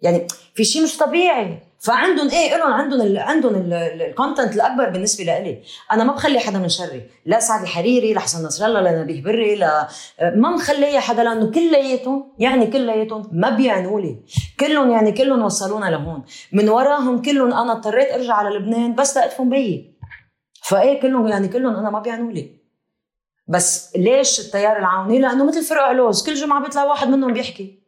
يعني 0.00 0.26
في 0.54 0.64
شيء 0.64 0.82
مش 0.82 0.96
طبيعي. 0.96 1.71
فعندهم 1.82 2.30
إيه 2.30 2.56
لهم 2.56 2.72
عندهم 2.72 3.00
ال 3.00 3.18
عندهم 3.18 3.72
ال 3.72 3.82
content 3.82 4.54
الأكبر 4.54 4.90
بالنسبة 4.90 5.24
لإلي 5.24 5.62
أنا 5.92 6.04
ما 6.04 6.12
بخلي 6.12 6.38
حدا 6.38 6.58
من 6.58 6.68
شري 6.68 7.10
لا 7.26 7.40
سعد 7.40 7.62
الحريري 7.62 8.14
لحسن 8.14 8.46
نصر 8.46 8.66
الله 8.66 8.80
لنبيه 8.80 9.22
بري 9.22 9.54
لا 9.54 9.88
ما 10.20 10.50
مخلية 10.50 10.98
حدا 10.98 11.22
لأنه 11.24 11.50
كلياتهم 11.50 12.32
يعني 12.38 12.66
كلياتهم 12.66 13.28
ما 13.32 13.50
بيعنوا 13.50 14.00
لي. 14.00 14.22
كلهم 14.60 14.90
يعني 14.90 15.12
كلهم 15.12 15.42
وصلونا 15.42 15.86
لهون. 15.86 16.22
من 16.52 16.68
وراهم 16.68 17.22
كلهم 17.22 17.52
أنا 17.52 17.72
اضطريت 17.72 18.12
أرجع 18.12 18.34
على 18.34 18.56
لبنان 18.56 18.94
بس 18.94 19.16
لأدفن 19.16 19.50
بيي 19.50 19.98
فإيه 20.62 21.00
كلهم 21.00 21.28
يعني 21.28 21.48
كلهم 21.48 21.76
أنا 21.76 21.90
ما 21.90 22.00
بيعنوا 22.00 22.32
لي. 22.32 22.60
بس 23.48 23.96
ليش 23.96 24.40
التيار 24.40 24.78
العوني 24.78 25.18
لأنه 25.18 25.44
مثل 25.44 25.62
فرق 25.62 25.82
علوز 25.82 26.26
كل 26.26 26.34
جمعة 26.34 26.62
بيطلع 26.62 26.84
واحد 26.84 27.08
منهم 27.08 27.32
بيحكي. 27.32 27.81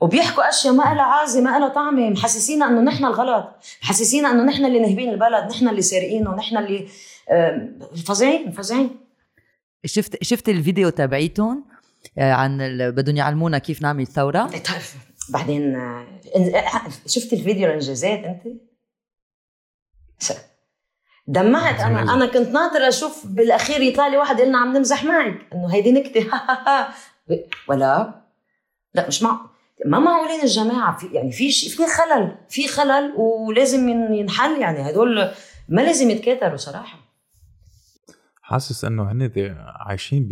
وبيحكوا 0.00 0.48
أشياء 0.48 0.74
ما 0.74 0.82
لها 0.82 1.02
عازة 1.02 1.40
ما 1.40 1.58
لها 1.58 1.68
طعمة 1.68 2.10
محسسينا 2.10 2.66
إنه 2.68 2.80
نحن 2.80 3.04
الغلط 3.04 3.48
محسسينا 3.82 4.30
إنه 4.30 4.44
نحن 4.44 4.64
اللي 4.64 4.78
نهبين 4.80 5.10
البلد 5.10 5.44
نحن 5.50 5.68
اللي 5.68 5.82
سارقين 5.82 6.28
ونحن 6.28 6.56
اللي 6.56 6.88
آه، 7.30 7.68
فظيعين 8.06 8.50
فظيعين 8.52 8.96
شفت 9.84 10.22
شفت 10.24 10.48
الفيديو 10.48 10.88
تبعيتهم 10.88 11.64
آه، 12.18 12.32
عن 12.32 12.60
ال- 12.60 12.92
بدهم 12.92 13.16
يعلمونا 13.16 13.58
كيف 13.58 13.82
نعمل 13.82 14.06
ثورة؟ 14.06 14.44
بتعرف 14.46 14.94
بعدين 15.28 15.76
آه، 15.76 16.06
شفت 17.06 17.32
الفيديو 17.32 17.66
الانجازات 17.68 18.24
أنت؟ 18.24 18.42
دمعت. 21.28 21.80
أنا 21.80 22.14
أنا 22.14 22.26
كنت 22.26 22.48
ناطرة 22.48 22.88
أشوف 22.88 23.26
بالأخير 23.26 23.80
يطلع 23.82 24.06
لي 24.08 24.16
واحد 24.16 24.38
يقول 24.38 24.54
عم 24.54 24.76
نمزح 24.76 25.04
معك 25.04 25.46
إنه 25.52 25.74
هيدي 25.74 25.92
نكتة. 25.92 26.26
ولا؟ 27.68 28.22
لا 28.94 29.06
مش 29.08 29.22
مع 29.22 29.40
ما 29.86 29.98
معقولين 29.98 30.40
الجماعة؟ 30.42 30.96
في 30.96 31.06
يعني 31.06 31.32
في 31.32 31.50
في 31.52 31.86
خلل 31.86 32.38
في 32.48 32.68
خلل 32.68 33.12
ولازم 33.16 33.88
ين- 33.88 34.14
ينحل. 34.14 34.60
يعني 34.60 34.90
هدول 34.90 35.30
ما 35.68 35.80
لازم 35.80 36.10
يتكاتروا 36.10 36.56
صراحة. 36.56 36.98
حاسس 38.42 38.84
إنه 38.84 39.12
هن 39.12 39.30
عايشين 39.86 40.28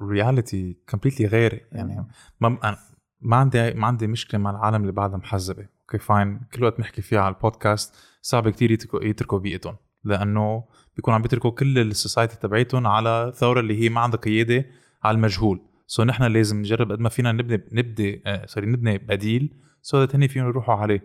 ب 0.00 0.10
reality 0.10 0.76
completely 0.90 1.26
غير. 1.26 1.66
يعني 1.72 2.06
ما 2.40 2.76
ما 3.20 3.36
عندي 3.36 3.70
ما 3.74 3.86
عندي 3.86 4.06
مشكلة 4.06 4.40
مع 4.40 4.50
العالم 4.50 4.80
اللي 4.82 4.92
بعدها 4.92 5.16
محزبة. 5.16 5.66
okay 5.80 5.98
fine 5.98 6.40
كل 6.54 6.64
وقت 6.64 6.76
بنحكي 6.78 7.02
فيها 7.02 7.20
على 7.20 7.34
البودكاست 7.34 7.94
صعب 8.22 8.48
كتير 8.48 8.70
يتركوا 8.70 9.04
يتركوا 9.04 9.38
بيئتهم. 9.38 9.76
لأنه 10.04 10.64
بيكون 10.96 11.14
عم 11.14 11.22
بيتركوا 11.22 11.50
كل 11.50 11.78
ال 11.78 11.85
society 11.85 12.36
تبعيتهم 12.36 12.86
على 12.86 13.32
ثوره 13.36 13.60
اللي 13.60 13.82
هي 13.82 13.88
ما 13.88 14.00
عندها 14.00 14.20
قيادة 14.20 14.64
على 15.02 15.14
المجهول. 15.14 15.60
so 15.90 16.02
نحن 16.04 16.22
لازم 16.22 16.58
نجرب 16.58 16.92
قد 16.92 17.00
ما 17.00 17.08
فينا 17.08 17.32
نبني 17.32 17.64
نبدي 17.72 18.22
آه 18.26 18.46
sorry 18.46 18.66
نبني 18.66 18.98
بديل 18.98 19.56
so 19.82 20.06
so 20.06 20.14
هن 20.14 20.26
فيهم 20.26 20.46
يروحوا 20.48 20.74
عليه. 20.74 21.02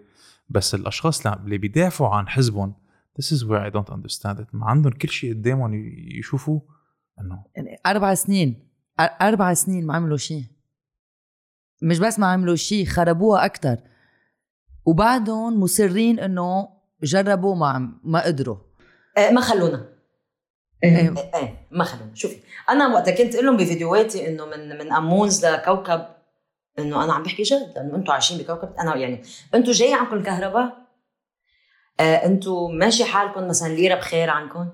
بس 0.49 0.75
الأشخاص 0.75 1.27
اللي 1.27 1.57
بيدافعوا 1.57 2.15
عن 2.15 2.27
حزبهم 2.27 2.73
This 3.21 3.25
is 3.35 3.39
where 3.45 3.61
I 3.67 3.69
don't 3.75 3.91
understand 3.93 4.37
it. 4.39 4.47
ما 4.53 4.65
عندهم 4.65 4.93
كل 4.93 5.09
شيء 5.09 5.33
قدامهم 5.33 5.73
يشوفوا 6.19 6.59
إنه 7.21 7.43
يعني 7.55 7.77
أربع 7.85 8.13
سنين 8.13 8.69
أربع 9.21 9.53
سنين 9.53 9.85
ما 9.85 9.93
عملوا 9.95 10.17
شيء. 10.17 10.43
مش 11.83 11.99
بس 11.99 12.19
ما 12.19 12.27
عملوا 12.27 12.55
شيء 12.55 12.85
خربوها 12.85 13.45
أكثر 13.45 13.77
وبعدهم 14.85 15.59
مصرين 15.59 16.19
إنه 16.19 16.67
جربوا 17.03 17.55
ما 17.55 17.67
عم- 17.67 17.99
ما 18.03 18.25
قدروا. 18.25 18.57
آه، 19.17 19.31
ما 19.31 19.41
خلونا. 19.41 19.92
إيه. 20.83 21.13
إيه 21.35 21.67
ما 21.71 21.83
خلونا. 21.83 22.11
شوفي 22.15 22.37
أنا 22.69 22.87
وقتها 22.87 23.11
كنت 23.11 23.33
أقول 23.35 23.45
لهم 23.45 23.57
بفيديوهاتي 23.57 24.27
إنه 24.27 24.45
من 24.45 24.77
من 24.77 24.93
أمونز 24.93 25.45
لكوكب 25.45 26.05
إنه 26.79 27.03
أنا 27.03 27.13
عم 27.13 27.23
بحكي 27.23 27.43
جد 27.43 27.73
لأنه 27.75 27.95
أنتم 27.95 28.11
عايشين 28.11 28.37
بكوكب 28.37 28.73
أنا 28.79 28.95
يعني 28.95 29.23
أنتم 29.55 29.71
جاي 29.71 29.93
عنكم 29.93 30.17
الكهرباء؟ 30.17 30.77
آه 31.99 32.25
أنتم 32.25 32.71
ماشي 32.71 33.05
حالكم 33.05 33.47
مثلا 33.47 33.67
ليرة 33.67 33.95
بخير 33.95 34.29
عنكم 34.29 34.69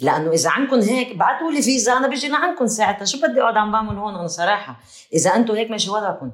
لأنه 0.00 0.30
إذا 0.30 0.50
عنكم 0.50 0.80
هيك 0.80 1.16
بعتوا 1.16 1.50
لي 1.50 1.62
فيزا 1.62 1.96
أنا 1.96 2.08
بيجي 2.08 2.28
لعندكم 2.28 2.66
ساعتها 2.66 3.04
شو 3.04 3.18
بدي 3.22 3.40
أقعد 3.40 3.56
عم 3.56 3.72
بعمل 3.72 3.96
هون؟ 3.96 4.14
أنا 4.14 4.26
صراحة 4.26 4.80
إذا 5.14 5.36
أنتم 5.36 5.54
هيك 5.54 5.70
ماشي 5.70 5.90
وضعكم. 5.90 6.32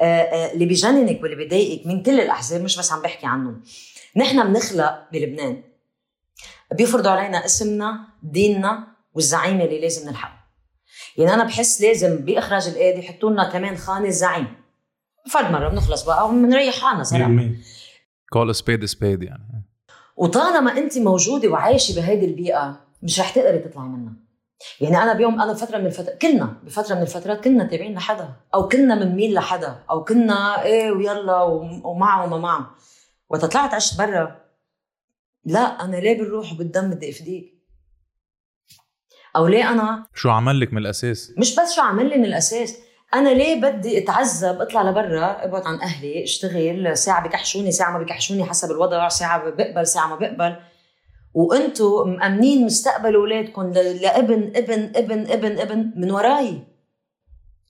آه 0.00 0.04
آه 0.04 0.52
اللي 0.52 0.66
بيجننك 0.66 1.22
واللي 1.22 1.36
بيضايقك 1.36 1.86
من 1.86 2.02
كل 2.02 2.20
الأحزاب 2.20 2.62
مش 2.62 2.78
بس 2.78 2.92
عم 2.92 3.02
بحكي 3.02 3.26
عنهم. 3.26 3.62
نحن 4.16 4.52
بنخلق 4.52 5.08
بلبنان. 5.12 5.62
بيفرضوا 6.72 7.10
علينا 7.10 7.44
اسمنا 7.44 8.09
ديننا 8.22 8.86
والزعيمه 9.14 9.64
اللي 9.64 9.80
لازم 9.80 10.08
نلحقه. 10.08 10.40
يعني 11.16 11.34
أنا 11.34 11.44
بحس 11.44 11.80
لازم 11.82 12.16
بإخراج 12.16 12.68
الايدي 12.68 12.98
يحطوا 13.06 13.30
لنا 13.30 13.50
كمان 13.50 13.76
خانة 13.76 14.08
الزعيم. 14.08 14.46
فرد 15.30 15.50
مرة 15.50 15.68
بنخلص 15.68 16.04
بقى 16.04 16.28
وبنريح 16.28 16.80
حالنا 16.80 17.02
صراحة. 17.02 17.24
spade 18.54 18.82
a 18.82 18.92
spade 18.92 19.22
يعني. 19.22 19.64
وطالما 20.16 20.78
أنت 20.78 20.98
موجودة 20.98 21.48
وعايشة 21.48 21.94
بهيدي 21.96 22.24
البيئة 22.26 22.80
مش 23.02 23.20
رح 23.20 23.30
تقدري 23.34 23.58
تطلعي 23.58 23.86
منها. 23.88 24.12
يعني 24.80 24.96
أنا 25.02 25.12
بيوم 25.12 25.40
أنا 25.40 25.54
فتره 25.54 25.78
من 25.78 25.86
الفترات 25.86 26.18
كلنا 26.22 26.56
بفترة 26.64 26.94
من 26.94 27.02
الفترات 27.02 27.44
كنا 27.44 27.64
تابعين 27.64 27.94
لحدا 27.94 28.32
أو 28.54 28.68
كنا 28.68 28.94
بنميل 29.04 29.34
لحدا 29.34 29.82
أو 29.90 30.04
كنا 30.04 30.62
إيه 30.62 30.90
ويلا 30.90 31.42
وم- 31.42 31.86
ومعه 31.86 32.24
وما 32.24 32.38
معه 32.38 32.70
وقت 33.28 33.44
طلعت 33.44 33.74
عشت 33.74 33.98
برا 33.98 34.40
لا 35.44 35.60
أنا 35.84 35.96
ليه 35.96 36.18
بالروح 36.18 36.52
وبالدم 36.52 36.90
بدي 36.90 37.10
أفديك؟ 37.10 37.59
أو 39.36 39.46
ليه 39.46 39.70
أنا 39.70 40.06
شو 40.14 40.30
عمل 40.30 40.60
لك 40.60 40.72
من 40.72 40.78
الأساس؟ 40.78 41.32
مش 41.38 41.54
بس 41.54 41.74
شو 41.76 41.82
عمل 41.82 42.08
لي 42.08 42.16
من 42.16 42.24
الأساس 42.24 42.76
أنا 43.14 43.28
ليه 43.28 43.60
بدي 43.60 43.98
أتعذب 43.98 44.60
أطلع 44.60 44.82
لبرا 44.82 45.44
أبعد 45.44 45.62
عن 45.66 45.80
أهلي 45.80 46.24
أشتغل 46.24 46.96
ساعة 46.96 47.28
بكحشوني 47.28 47.72
ساعة 47.72 47.92
ما 47.92 48.04
بكحشوني 48.04 48.44
حسب 48.44 48.70
الوضع 48.70 49.08
ساعة 49.08 49.50
بقبل 49.50 49.86
ساعة 49.86 50.08
ما 50.08 50.16
بقبل. 50.16 50.56
وأنتم 51.34 52.08
مأمنين 52.08 52.64
مستقبل 52.64 53.14
اولادكم 53.14 53.72
لابن 53.72 54.52
ابن 54.56 54.92
ابن 54.96 55.30
ابن 55.30 55.58
ابن 55.58 55.92
من 55.96 56.10
وراي. 56.10 56.62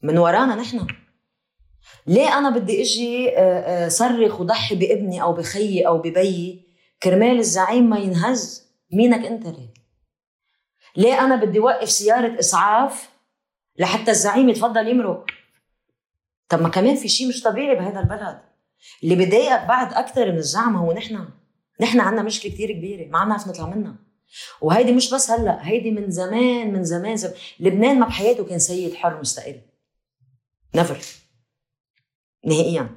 من 0.02 0.18
ورانا 0.18 0.54
نحن. 0.54 0.86
ليه 2.06 2.38
أنا 2.38 2.50
بدي 2.50 2.82
إجي 2.82 3.38
آه، 3.38 3.40
آه، 3.40 3.88
صرخ 3.88 4.40
وضحي 4.40 4.74
بابني 4.74 5.22
أو 5.22 5.32
بخيي 5.32 5.86
أو 5.86 5.98
ببيي؟ 5.98 6.66
كرمال 7.02 7.38
الزعيم 7.38 7.90
ما 7.90 7.98
ينهز. 7.98 8.70
مينك 8.92 9.26
أنت 9.26 9.46
ليه؟ 9.46 9.69
ليه 10.96 11.20
أنا 11.20 11.36
بدي 11.36 11.58
وقف 11.58 11.90
سيارة 11.90 12.38
إسعاف 12.38 13.10
لحتى 13.78 14.10
الزعيم 14.10 14.48
يتفضل 14.48 14.88
يمرق؟ 14.88 15.26
طب 16.48 16.62
ما 16.62 16.68
كمان 16.68 16.96
في 16.96 17.08
شيء 17.08 17.28
مش 17.28 17.42
طبيعي 17.42 17.74
بهذا 17.74 18.00
البلد. 18.00 18.40
اللي 19.02 19.14
بضايقك 19.14 19.66
بعد 19.66 19.92
أكثر 19.92 20.32
من 20.32 20.38
الزعمه 20.38 20.80
هو 20.80 20.92
نحن. 20.92 21.28
نحن 21.80 22.00
عنا 22.00 22.22
مشكلة 22.22 22.52
كتير 22.52 22.72
كبيرة 22.72 23.08
ما 23.08 23.18
عم 23.18 23.28
نعرف 23.28 23.48
نطلع 23.48 23.66
منها. 23.66 23.94
وهيدي 24.60 24.92
مش 24.92 25.14
بس 25.14 25.30
هلأ 25.30 25.68
هيدي 25.68 25.90
من 25.90 26.10
زمان 26.10 26.72
من 26.72 26.84
زمان, 26.84 27.16
زمان. 27.16 27.34
لبنان 27.60 28.00
ما 28.00 28.06
بحياته 28.06 28.44
كان 28.44 28.58
سيد 28.58 28.94
حر 28.94 29.20
مستقل. 29.20 29.60
نيفر 30.74 30.98
نهائيا. 32.44 32.88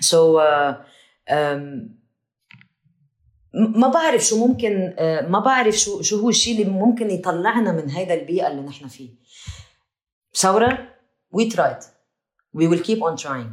سو 0.00 0.38
so, 0.38 0.42
uh, 0.42 0.74
um, 1.30 1.97
ما 3.54 3.88
بعرف 3.88 4.24
شو 4.24 4.46
ممكن 4.46 4.94
uh, 4.96 5.00
ما 5.24 5.38
بعرف 5.38 5.74
شو 5.74 6.02
شو 6.02 6.20
هو 6.20 6.28
الشيء 6.28 6.60
اللي 6.60 6.72
ممكن 6.72 7.10
يطلعنا 7.10 7.72
من 7.72 7.90
هيدا 7.90 8.14
البيئة 8.14 8.48
اللي 8.48 8.62
نحن 8.62 8.88
فيه. 8.88 9.10
ثوره 10.36 10.88
we 11.36 11.44
tried. 11.50 11.82
We 12.56 12.66
will 12.68 12.82
keep 12.82 13.00
on 13.02 13.16
trying. 13.24 13.52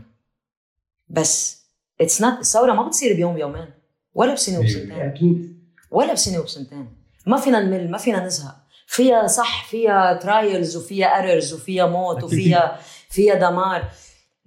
بس 1.09 1.63
it's 2.03 2.19
not 2.19 2.39
الثوره 2.39 2.73
ما 2.73 2.87
بتصير 2.87 3.15
بيوم 3.15 3.35
بيومين 3.35 3.73
ولا 4.13 4.33
بسنة 4.33 4.59
وبسنتين. 4.59 4.91
أكيد. 4.91 5.59
ولا 5.91 6.13
بسنة 6.13 6.39
وبسنتين. 6.39 6.87
ما 7.27 7.37
فينا 7.37 7.59
نمل 7.59 7.91
ما 7.91 7.97
فينا 7.97 8.25
نزهق. 8.25 8.55
فيها 8.87 9.27
صح 9.27 9.65
فيها 9.65 10.13
trials 10.13 10.77
وفيها 10.77 11.07
errors 11.07 11.53
وفيها 11.53 11.85
موت 11.85 12.23
وفيها 12.23 12.79
فيها 13.09 13.35
دمار. 13.35 13.89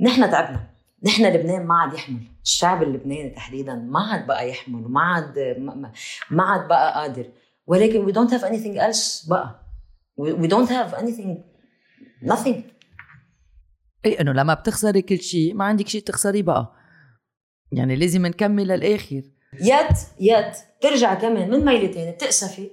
نحن 0.01 0.31
تعبنا. 0.31 0.71
نحن 1.03 1.27
لبنان 1.27 1.67
ما 1.67 1.75
عاد 1.75 1.95
يحمل. 1.95 2.23
الشعب 2.49 2.83
اللبناني 2.83 3.31
تحديدا 3.31 3.75
ما 3.75 4.01
عاد 4.01 4.27
بقى 4.27 4.49
يحمل 4.51 4.85
وما 4.85 5.01
عاد 5.01 5.39
ما 6.31 6.43
عاد 6.43 6.69
بقى 6.69 6.93
قادر. 7.01 7.33
ولكن 7.67 8.07
we 8.07 8.15
don't 8.15 8.31
have 8.31 8.45
anything 8.45 8.81
else 8.81 9.29
بقى. 9.31 9.61
We 10.21 10.49
don't 10.49 10.69
have 10.69 10.99
anything. 11.01 11.37
Nothing. 12.33 12.57
إيه 14.05 14.21
إنه 14.21 14.33
لما 14.33 14.55
بتخسري 14.55 15.03
كل 15.03 15.19
شيء 15.19 15.55
ما 15.55 15.65
عندك 15.65 15.89
شيء 15.89 16.03
تخسريه 16.03 16.43
بقى. 16.43 16.75
يعني 17.73 17.97
لازم 17.97 18.27
نكمل 18.27 18.69
للآخر. 18.69 19.23
يد 19.61 19.97
يد 20.21 20.53
ترجع 20.81 21.15
كمان 21.15 21.51
من 21.51 21.65
ميلتين 21.65 22.13
بتأسفي. 22.13 22.71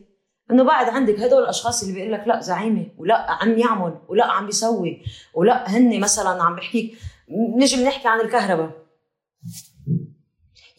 إنه 0.52 0.64
بعد 0.64 0.90
عندك 0.90 1.20
هدول 1.20 1.44
الأشخاص 1.44 1.82
اللي 1.84 1.94
بيقول 1.94 2.12
لك 2.12 2.28
لا 2.28 2.40
زعيمة 2.42 2.86
ولا 2.98 3.32
عم 3.32 3.58
يعمل 3.58 4.00
ولا 4.08 4.26
عم 4.26 4.46
بيسوي 4.46 5.04
ولا 5.34 5.78
هن 5.78 6.00
مثلا 6.00 6.44
عم 6.44 6.56
بحكيك. 6.56 6.98
نجي 7.58 7.76
بنحكي 7.84 8.08
عن 8.08 8.22
الكهرباء. 8.22 8.85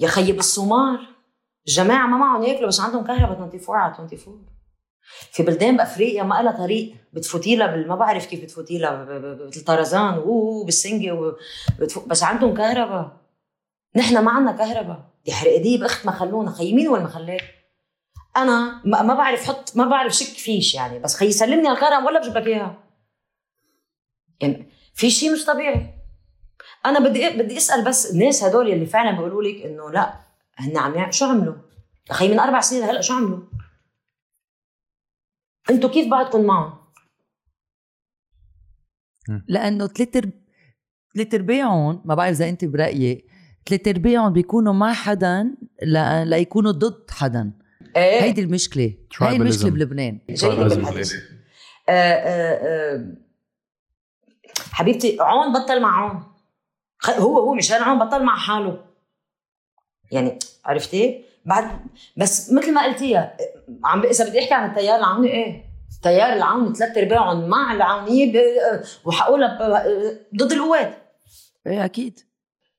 يا 0.01 0.09
خيي 0.09 0.33
بالصومال 0.33 1.07
الجماعه 1.69 2.07
ما 2.07 2.17
معهم 2.17 2.43
ياكلوا 2.43 2.69
بس 2.69 2.81
عندهم 2.81 3.05
كهرباء 3.05 3.33
24 3.33 3.79
على 3.79 3.95
24 3.95 4.47
في 5.33 5.43
بلدان 5.43 5.77
بأفريقيا 5.77 6.23
ما 6.23 6.43
لها 6.43 6.53
طريق. 6.53 6.95
بتفوتي 7.13 7.57
لها 7.57 7.77
ما 7.77 7.97
بعرف 7.97 8.27
كيف 8.27 8.43
بتفوتي 8.43 8.79
لها 8.79 9.05
بالطرزان. 9.05 10.25
بالسنجة 10.65 11.35
بس 12.07 12.23
عندهم 12.23 12.55
كهرباء. 12.55 13.17
نحن 13.97 14.19
ما 14.19 14.31
عندنا 14.31 14.57
كهرباء. 14.57 15.11
دي 15.25 15.33
حرقديب 15.33 15.83
أخت 15.83 16.07
ما 16.07 16.13
خلونا. 16.13 16.51
خيي 16.51 16.75
مين 16.75 16.89
ولا 16.89 17.03
ما 17.03 17.09
خلاك 17.09 17.55
أنا 18.37 18.83
ما 18.85 19.15
بعرف 19.15 19.45
حط 19.45 19.77
ما 19.77 19.85
بعرف 19.85 20.13
شك 20.13 20.37
فيش 20.39 20.75
يعني. 20.75 20.99
بس 20.99 21.17
خيي 21.17 21.33
سلمني 21.33 21.71
الكهرباء 21.71 22.07
ولا 22.07 22.21
بجيب 22.21 22.37
لك 22.37 22.47
إياها. 22.47 22.83
يعني 24.41 24.71
في 24.95 25.11
شيء 25.11 25.33
مش 25.33 25.45
طبيعي. 25.45 25.96
أنا 26.87 26.99
بدي 26.99 27.31
بدي 27.31 27.57
أسأل 27.57 27.85
بس 27.85 28.11
الناس 28.11 28.45
هدول 28.45 28.73
اللي 28.73 28.87
فعلا 28.87 29.11
بيقولوا 29.11 29.43
لك 29.43 29.63
إنه 29.63 29.91
لا 29.91 30.15
هن 30.57 30.77
عم 30.77 31.11
شو 31.11 31.25
عملوا؟ 31.25 31.55
أخي 32.11 32.29
من 32.29 32.39
أربع 32.39 32.61
سنين 32.61 32.83
هلا 32.83 33.01
شو 33.01 33.15
عملوا؟ 33.15 33.41
أنتوا 35.71 35.91
كيف 35.91 36.11
بعدكم 36.11 36.45
معهم؟ 36.45 36.79
لأنه 39.49 39.87
ثلاث 39.87 40.25
ثلاث 41.15 41.35
أرباعهم 41.35 42.03
ما 42.05 42.15
بعرف 42.15 42.37
إذا 42.37 42.49
أنت 42.49 42.65
برأيي 42.65 43.25
ثلاث 43.69 43.89
أرباعهم 43.89 44.33
بيكونوا 44.33 44.73
مع 44.73 44.93
حدا 44.93 45.55
لا 45.83 46.25
ليكونوا 46.25 46.73
ضد 46.73 47.11
حدا 47.11 47.53
إيه 47.97 48.23
هيدي 48.23 48.41
المشكلة 48.41 48.95
هي 49.21 49.37
المشكلة 49.37 49.71
بلبنان 49.71 50.19
آه، 51.89 51.93
آه، 51.93 52.95
آه. 52.95 53.17
حبيبتي 54.73 55.17
عون 55.21 55.53
بطل 55.53 55.83
مع 55.83 56.01
عون 56.01 56.36
هو 57.11 57.39
هو 57.39 57.55
مشان 57.55 57.83
عون 57.83 57.99
بطل 57.99 58.25
مع 58.25 58.37
حاله. 58.37 58.85
يعني 60.13 60.39
عرفتي؟ 60.65 61.25
بعد 61.45 61.81
بس 62.17 62.53
مثل 62.53 62.75
ما 62.75 62.85
قلتيها 62.85 63.37
عم 63.85 64.03
إذا 64.03 64.29
بدي 64.29 64.39
أحكي 64.39 64.55
عن 64.55 64.71
التيار 64.71 64.99
العوني 64.99 65.29
إيه؟ 65.29 65.65
التيار 65.97 66.33
العوني 66.33 66.75
ثلاث 66.75 66.99
أرباعهم 66.99 67.49
مع 67.49 67.73
العونيه 67.73 68.33
وحقولها 69.05 69.85
ضد 70.37 70.53
القوات. 70.53 70.99
إيه 71.67 71.85
أكيد. 71.85 72.21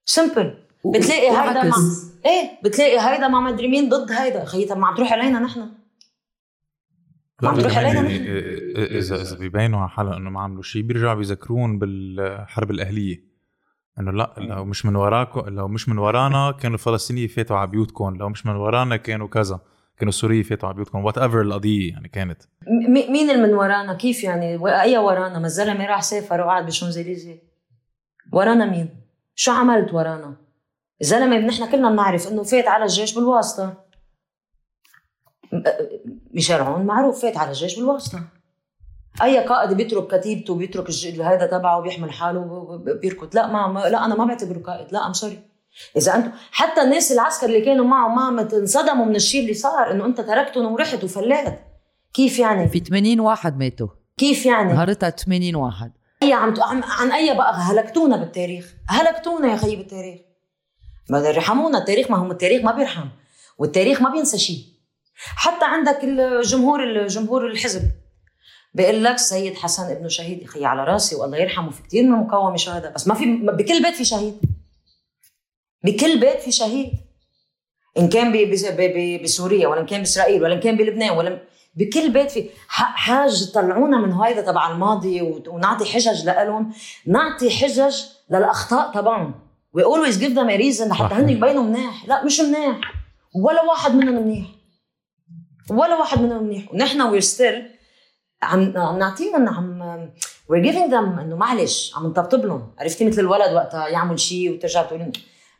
سمبل 0.05 0.57
بتلاقي 0.85 1.29
هيدا 1.29 1.63
مع 1.63 1.77
إيه؟ 2.25 2.59
بتلاقي 2.63 2.99
هيدا 2.99 3.27
مع 3.27 3.39
مدري 3.39 3.67
مين 3.67 3.89
ضد 3.89 4.11
هيدا. 4.11 4.45
خيي 4.45 4.65
طب 4.65 4.77
ما 4.77 4.87
عم 4.87 4.95
تروح 4.95 5.13
علينا 5.13 5.39
نحن. 5.39 5.69
ما 7.41 7.49
عم 7.49 7.59
تروح 7.59 7.77
علينا 7.77 8.01
نحن. 8.01 8.25
إذا 8.75 9.21
إذا 9.21 9.37
بيبينوا 9.37 9.79
على 9.79 9.89
حالهم 9.89 10.13
إنه 10.13 10.29
ما 10.29 10.41
عملوا 10.41 10.63
شيء 10.63 10.81
بيرجعوا 10.81 11.13
بيذكرون 11.13 11.79
بالحرب 11.79 12.71
الأهلية. 12.71 13.36
إنه 13.99 14.11
لا 14.11 14.33
لو 14.37 14.65
مش 14.65 14.85
من 14.85 14.95
وراكم 14.95 15.39
لو 15.39 15.67
مش 15.67 15.89
من 15.89 15.97
ورانا 15.97 16.51
كانوا 16.61 16.77
الفلسطينيين 16.77 17.27
فاتوا 17.27 17.57
على 17.57 17.67
بيوتكم 17.67 18.15
لو 18.15 18.29
مش 18.29 18.45
من 18.45 18.55
ورانا 18.55 18.97
كانوا 18.97 19.27
كذا 19.27 19.59
كانوا 19.97 20.09
السوريين 20.09 20.43
فاتوا 20.43 20.67
على 20.69 20.75
بيوتكم 20.75 21.05
whatever 21.05 21.41
القضية 21.41 21.91
يعني 21.91 22.07
كانت. 22.07 22.41
مين 22.89 23.29
اللي 23.29 23.47
من 23.47 23.53
ورانا؟ 23.53 23.93
كيف 23.93 24.23
يعني؟ 24.23 24.59
أي 24.81 24.97
ورانا؟ 24.97 25.39
ما 25.39 25.45
الزلمة 25.45 25.85
راح 25.85 26.01
سافر 26.01 26.41
وقعد 26.41 26.65
بشونزليزيه 26.65 27.43
ورانا 28.33 28.65
مين؟ 28.65 28.89
شو 29.35 29.51
عملت 29.51 29.93
ورانا؟ 29.93 30.35
الزلمة 31.01 31.37
نحن 31.37 31.71
كلنا 31.71 31.89
بنعرف 31.91 32.27
إنه 32.27 32.43
فات 32.43 32.67
على 32.67 32.83
الجيش 32.83 33.15
بالواسطة. 33.15 33.73
ميشيل 36.33 36.61
عون 36.61 36.85
معروف 36.85 37.21
فات 37.21 37.37
على 37.37 37.49
الجيش 37.49 37.79
بالواسطة. 37.79 38.23
أي 39.23 39.45
قائد 39.45 39.73
بيترك 39.77 40.19
كتيبته 40.19 40.55
بيترك 40.55 40.89
هذا 41.21 41.45
تبعه 41.45 41.81
بيحمل 41.81 42.11
حاله 42.11 42.77
بيركض. 43.01 43.35
لا 43.35 43.47
ما, 43.47 43.79
لا 43.79 44.05
أنا 44.05 44.15
ما 44.15 44.25
بعتبره 44.25 44.59
قائد. 44.59 44.93
لا 44.93 45.07
I'm 45.07 45.13
sorry 45.13 45.39
إذا 45.97 46.15
أنتم 46.15 46.31
حتى 46.51 46.81
الناس 46.81 47.11
العسكر 47.11 47.47
اللي 47.47 47.61
كانوا 47.61 47.85
معه 47.85 48.07
ما 48.07 48.47
انصدموا 48.53 49.05
من 49.05 49.15
الشيء 49.15 49.41
اللي 49.41 49.53
صار 49.53 49.91
إنه 49.91 50.05
أنت 50.05 50.21
تركتهم 50.21 50.71
ورحت 50.71 51.03
وفلات 51.03 51.59
كيف 52.13 52.39
يعني؟ 52.39 52.67
في 52.69 52.79
80 52.79 53.19
واحد 53.19 53.57
ماتوا. 53.57 53.87
كيف 54.17 54.45
يعني؟ 54.45 54.73
نهارتها 54.73 55.09
80 55.09 55.55
واحد. 55.55 55.91
أي 56.23 56.33
عم 56.33 56.53
عن 56.83 57.11
أي 57.11 57.37
بقى؟ 57.37 57.53
هلكتونا 57.53 58.17
بالتاريخ. 58.17 58.73
هلكتونا 58.89 59.51
يا 59.51 59.57
خيي 59.57 59.75
بالتاريخ 59.75 60.19
ما 61.09 61.19
يرحمونا 61.19 61.77
التاريخ 61.77 62.11
ما 62.11 62.17
هم 62.17 62.31
التاريخ 62.31 62.63
ما 62.63 62.71
بيرحم. 62.71 63.07
والتاريخ 63.57 64.01
ما 64.01 64.11
بينسى 64.11 64.37
شيء. 64.37 64.65
حتى 65.15 65.65
عندك 65.65 66.03
الجمهور 66.03 66.83
الجمهور 66.83 67.47
الحزب. 67.47 67.81
بيقول 68.77 69.03
لك 69.03 69.17
سيد 69.17 69.55
حسن 69.55 69.91
ابنه 69.91 70.07
شهيد 70.07 70.43
أخي 70.43 70.65
على 70.65 70.83
راسي 70.83 71.15
والله 71.15 71.37
يرحمه 71.37 71.71
في 71.71 71.83
كثير 71.83 72.03
من 72.03 72.13
المقاومه 72.13 72.57
شهداء 72.57 72.93
بس 72.93 73.07
ما 73.07 73.13
في 73.13 73.25
بكل 73.25 73.83
بيت 73.83 73.95
في 73.95 74.05
شهيد. 74.05 74.37
بكل 75.83 76.19
بيت 76.19 76.39
في 76.41 76.51
شهيد. 76.51 76.91
إن 77.97 78.09
كان 78.09 78.51
بسوريا 79.23 79.67
ولا 79.67 79.81
إن 79.81 79.85
كان 79.85 79.99
بإسرائيل 79.99 80.43
ولا 80.43 80.53
إن 80.53 80.59
كان 80.59 80.77
بلبنان 80.77 81.17
ولا 81.17 81.39
بكل 81.75 82.09
بيت 82.09 82.31
في 82.31 82.49
حاج 82.67 83.51
طلعونا 83.51 83.97
من 83.97 84.13
هيدا 84.13 84.41
تبع 84.41 84.71
الماضي 84.71 85.21
ونعطي 85.21 85.85
حجج 85.85 86.25
لهم 86.25 86.73
نعطي 87.05 87.49
حجج 87.49 87.95
للأخطاء 88.29 88.91
تبعهم. 88.93 89.33
Always 89.77 90.15
give 90.15 90.33
them 90.35 90.49
a 90.49 90.57
reason 90.57 90.87
لحتى 90.87 91.15
هن 91.15 91.29
يبينوا 91.29 91.63
منيح 91.63 92.05
لا 92.07 92.25
مش 92.25 92.39
منيح 92.39 92.79
ولا 93.35 93.63
واحد 93.63 93.95
منهم 93.95 94.15
منيح. 94.15 94.47
ولا 95.69 95.95
واحد 95.95 96.21
منهم 96.21 96.43
منيح. 96.43 96.73
ونحن 96.73 97.01
we're 97.01 97.19
still 97.21 97.76
عم 98.41 98.73
عم 98.77 98.99
نعطيهم 98.99 99.49
عم 99.49 100.09
we're 100.51 100.65
giving 100.65 100.91
them 100.91 101.19
إنه 101.19 101.35
معلش 101.35 101.93
عم 101.95 102.07
نطبطب 102.07 102.45
لهم. 102.45 102.71
عرفتي 102.79 103.07
مثل 103.07 103.21
الولد 103.21 103.53
وقتها 103.53 103.87
يعمل 103.87 104.19
شيء 104.19 104.53
وترجع 104.53 104.83
تقول 104.83 105.11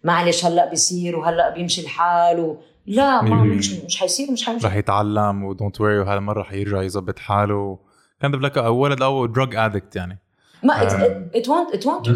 معلش 0.03 0.45
هلأ 0.45 0.69
بيصير 0.69 1.15
وهلأ 1.15 1.49
بيمشي 1.49 1.81
الحال 1.81 2.39
و... 2.39 2.57
لا 2.85 3.21
ما 3.21 3.43
مش 3.43 3.71
مش 3.71 3.99
حيصير 3.99 4.31
مش 4.31 4.45
حيمشي. 4.45 4.67
رح 4.67 4.75
يتعلم 4.75 5.43
و 5.43 5.50
don't 5.50 5.81
worry 5.81 5.99
وهذا 5.99 6.17
المره 6.17 6.43
حيرجع 6.43 6.81
يظبط 6.81 7.19
حاله 7.19 7.79
كان 8.21 8.31
لك 8.35 8.57
ولد 8.57 9.01
أو 9.01 9.25
دراج 9.25 9.55
ادكت 9.55 9.95
يعني. 9.95 10.19
ما 10.63 10.81
ات 10.83 11.49
وونت 11.49 11.73
ات 11.73 11.85
وونت 11.85 12.07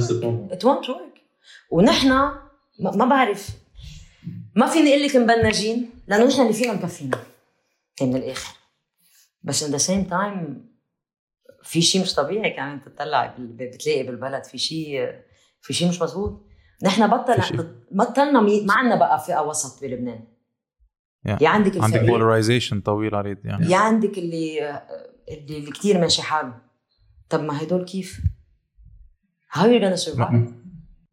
ات 0.52 0.66
وونت 0.66 0.90
ورك 0.90 1.22
ونحن 1.72 2.10
ما 2.80 3.06
بعرف. 3.06 3.50
ما 4.56 4.68
فيني 4.68 4.90
أقول 4.90 5.04
لك 5.04 5.16
مبنجين. 5.16 5.90
لأنه 6.08 6.26
نحن 6.26 6.42
اللي 6.42 6.54
فينا 6.54 6.74
مكفينا 6.74 7.18
من 8.02 8.16
الآخر. 8.16 8.54
بس 9.44 9.64
ان 9.64 9.72
ذا 9.72 9.78
سيم 9.78 10.04
تايم 10.04 10.72
في 11.64 11.82
شيء 11.82 12.02
مش 12.02 12.14
طبيعي 12.16 12.50
كمان 12.50 12.82
تطلع 12.82 13.36
بتلاقي 13.40 14.04
بالبلد 14.04 14.44
في 14.44 14.58
شيء 14.58 15.12
في 15.62 15.74
شيء 15.74 15.90
مش 15.90 16.02
مزبوط 16.02 16.48
نحن 16.84 17.08
بطل 17.08 17.38
بطلنا 17.92 18.42
ما 18.42 18.74
عندنا 18.74 18.96
بقى 18.96 19.20
فئة 19.20 19.42
وسط 19.42 19.84
بلبنان 19.84 20.28
يا 21.26 21.50
عندك 21.50 21.82
عندك 21.82 22.00
polarization 22.04 22.82
طويل 22.82 23.16
عريض 23.16 23.46
يعني 23.46 23.66
يا 23.72 23.78
عندك 23.78 24.18
اللي 24.18 24.60
اللي, 25.30 25.58
اللي 25.58 25.72
كثير 25.72 26.00
ماشي 26.00 26.22
حاله. 26.22 26.54
طب 27.30 27.44
ما 27.44 27.64
هدول 27.64 27.86
كيف؟ 27.86 28.22
how 29.52 29.70
you 29.70 29.80
gonna 29.80 30.00
survive؟ 30.00 30.52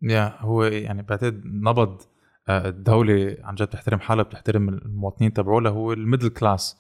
يا 0.03 0.37
هو 0.39 0.65
يعني 0.65 1.03
بعتقد 1.03 1.43
نبض 1.45 2.03
آه، 2.49 2.69
الدولة 2.69 3.37
عن 3.43 3.55
جد 3.55 3.67
بتحترم 3.67 4.01
حالها 4.01 4.25
بتحترم 4.25 4.69
المواطنين 4.69 5.33
تبعولها 5.33 5.73
هو 5.73 5.93
ال 5.93 5.98
middle 5.98 6.29
class 6.29 6.77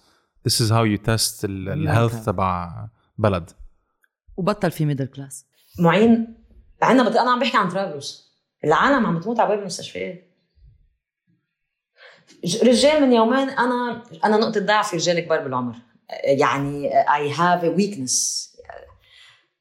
This 0.49 0.61
is 0.61 0.71
how 0.71 0.85
you 0.85 0.99
test 1.09 1.45
ال 1.45 1.56
health 1.56 2.25
تبع 2.25 2.89
بلد. 3.19 3.51
وبطل 4.37 4.71
في 4.71 4.85
middle 4.85 5.07
class 5.07 5.47
معين. 5.79 6.45
عندنا 6.83 7.09
بت... 7.09 7.17
أنا 7.17 7.31
عم 7.31 7.39
بحكي 7.41 7.57
عن 7.57 7.69
طرابلس 7.69 8.33
العالم 8.65 9.07
عم 9.07 9.21
تموت 9.21 9.41
على 9.41 9.49
باب 9.49 9.59
المستشفيات 9.59 10.25
رجال 12.63 13.03
من 13.03 13.13
يومين 13.13 13.51
أنا 13.51 14.03
أنا 14.25 14.37
نقطة 14.37 14.61
ضعف 14.61 14.95
رجال 14.95 15.21
كبار 15.21 15.43
بالعمر. 15.43 15.77
يعني 16.25 16.99
I 17.15 17.31
have 17.33 17.65
a 17.65 17.69
weakness 17.69 18.49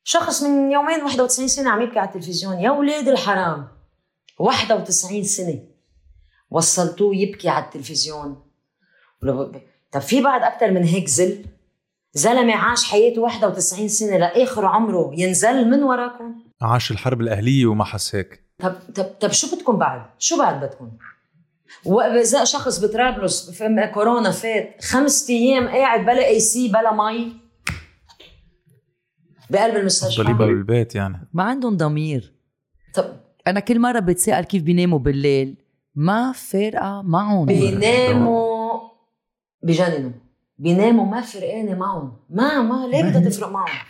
شخص 0.03 0.43
من 0.43 0.71
يومين 0.71 1.03
91 1.03 1.47
سنة 1.47 1.69
عم 1.69 1.81
يبكي 1.81 1.99
على 1.99 2.09
التلفزيون. 2.09 2.59
يا 2.59 2.71
ولاد 2.71 3.07
الحرام. 3.07 3.67
91 4.39 5.23
سنة. 5.23 5.67
وصلتوه 6.49 7.15
يبكي 7.15 7.49
على 7.49 7.65
التلفزيون. 7.65 8.43
طب 9.91 10.01
في 10.01 10.21
بعد 10.21 10.41
أكثر 10.43 10.71
من 10.71 10.83
هيك 10.83 11.09
ذل 11.09 11.45
زلمة 12.13 12.53
عاش 12.53 12.83
حياته 12.83 13.21
91 13.21 13.87
سنة 13.87 14.17
لآخر 14.17 14.65
عمره 14.65 15.11
ينزل 15.13 15.69
من 15.69 15.83
وراكم؟ 15.83 16.35
عاش 16.61 16.91
الحرب 16.91 17.21
الأهلية 17.21 17.65
وما 17.65 17.83
حس 17.83 18.15
هيك. 18.15 18.43
طب 18.59 18.75
طب 18.95 19.03
طب 19.03 19.31
شو 19.31 19.55
بدكم 19.55 19.77
بعد؟ 19.77 20.01
شو 20.19 20.37
بعد 20.37 20.59
بدكم؟ 20.65 20.91
وإذا 21.85 22.43
شخص 22.43 22.85
بطرابلس 22.85 23.51
في 23.51 23.91
كورونا 23.93 24.31
فات 24.31 24.83
خمس 24.83 25.29
أيام 25.29 25.67
قاعد 25.67 26.01
بلا 26.01 26.27
AC 26.27 26.67
بلا 26.67 26.93
مي؟ 26.93 27.33
بقلب 29.49 29.75
المستشفى. 29.75 30.23
ضليبة 30.23 30.45
بالبيت 30.45 30.95
يعني. 30.95 31.29
ما 31.33 31.43
عندهم 31.43 31.77
ضمير. 31.77 32.33
طب. 32.93 33.05
أنا 33.47 33.59
كل 33.59 33.79
مرة 33.79 33.99
بتسال 33.99 34.43
كيف 34.45 34.63
بيناموا 34.63 34.99
بالليل. 34.99 35.55
ما 35.95 36.31
فارقة 36.31 37.01
معهم. 37.01 37.45
بيناموا. 37.45 38.56
بجننوا. 39.63 40.11
بيناموا 40.57 41.05
ما 41.05 41.21
فرقانة 41.21 41.75
معهم. 41.75 42.17
ما 42.29 42.61
ما 42.61 42.87
ليه 42.87 43.03
بدها 43.03 43.21
تفرق 43.29 43.47
معهم؟ 43.49 43.85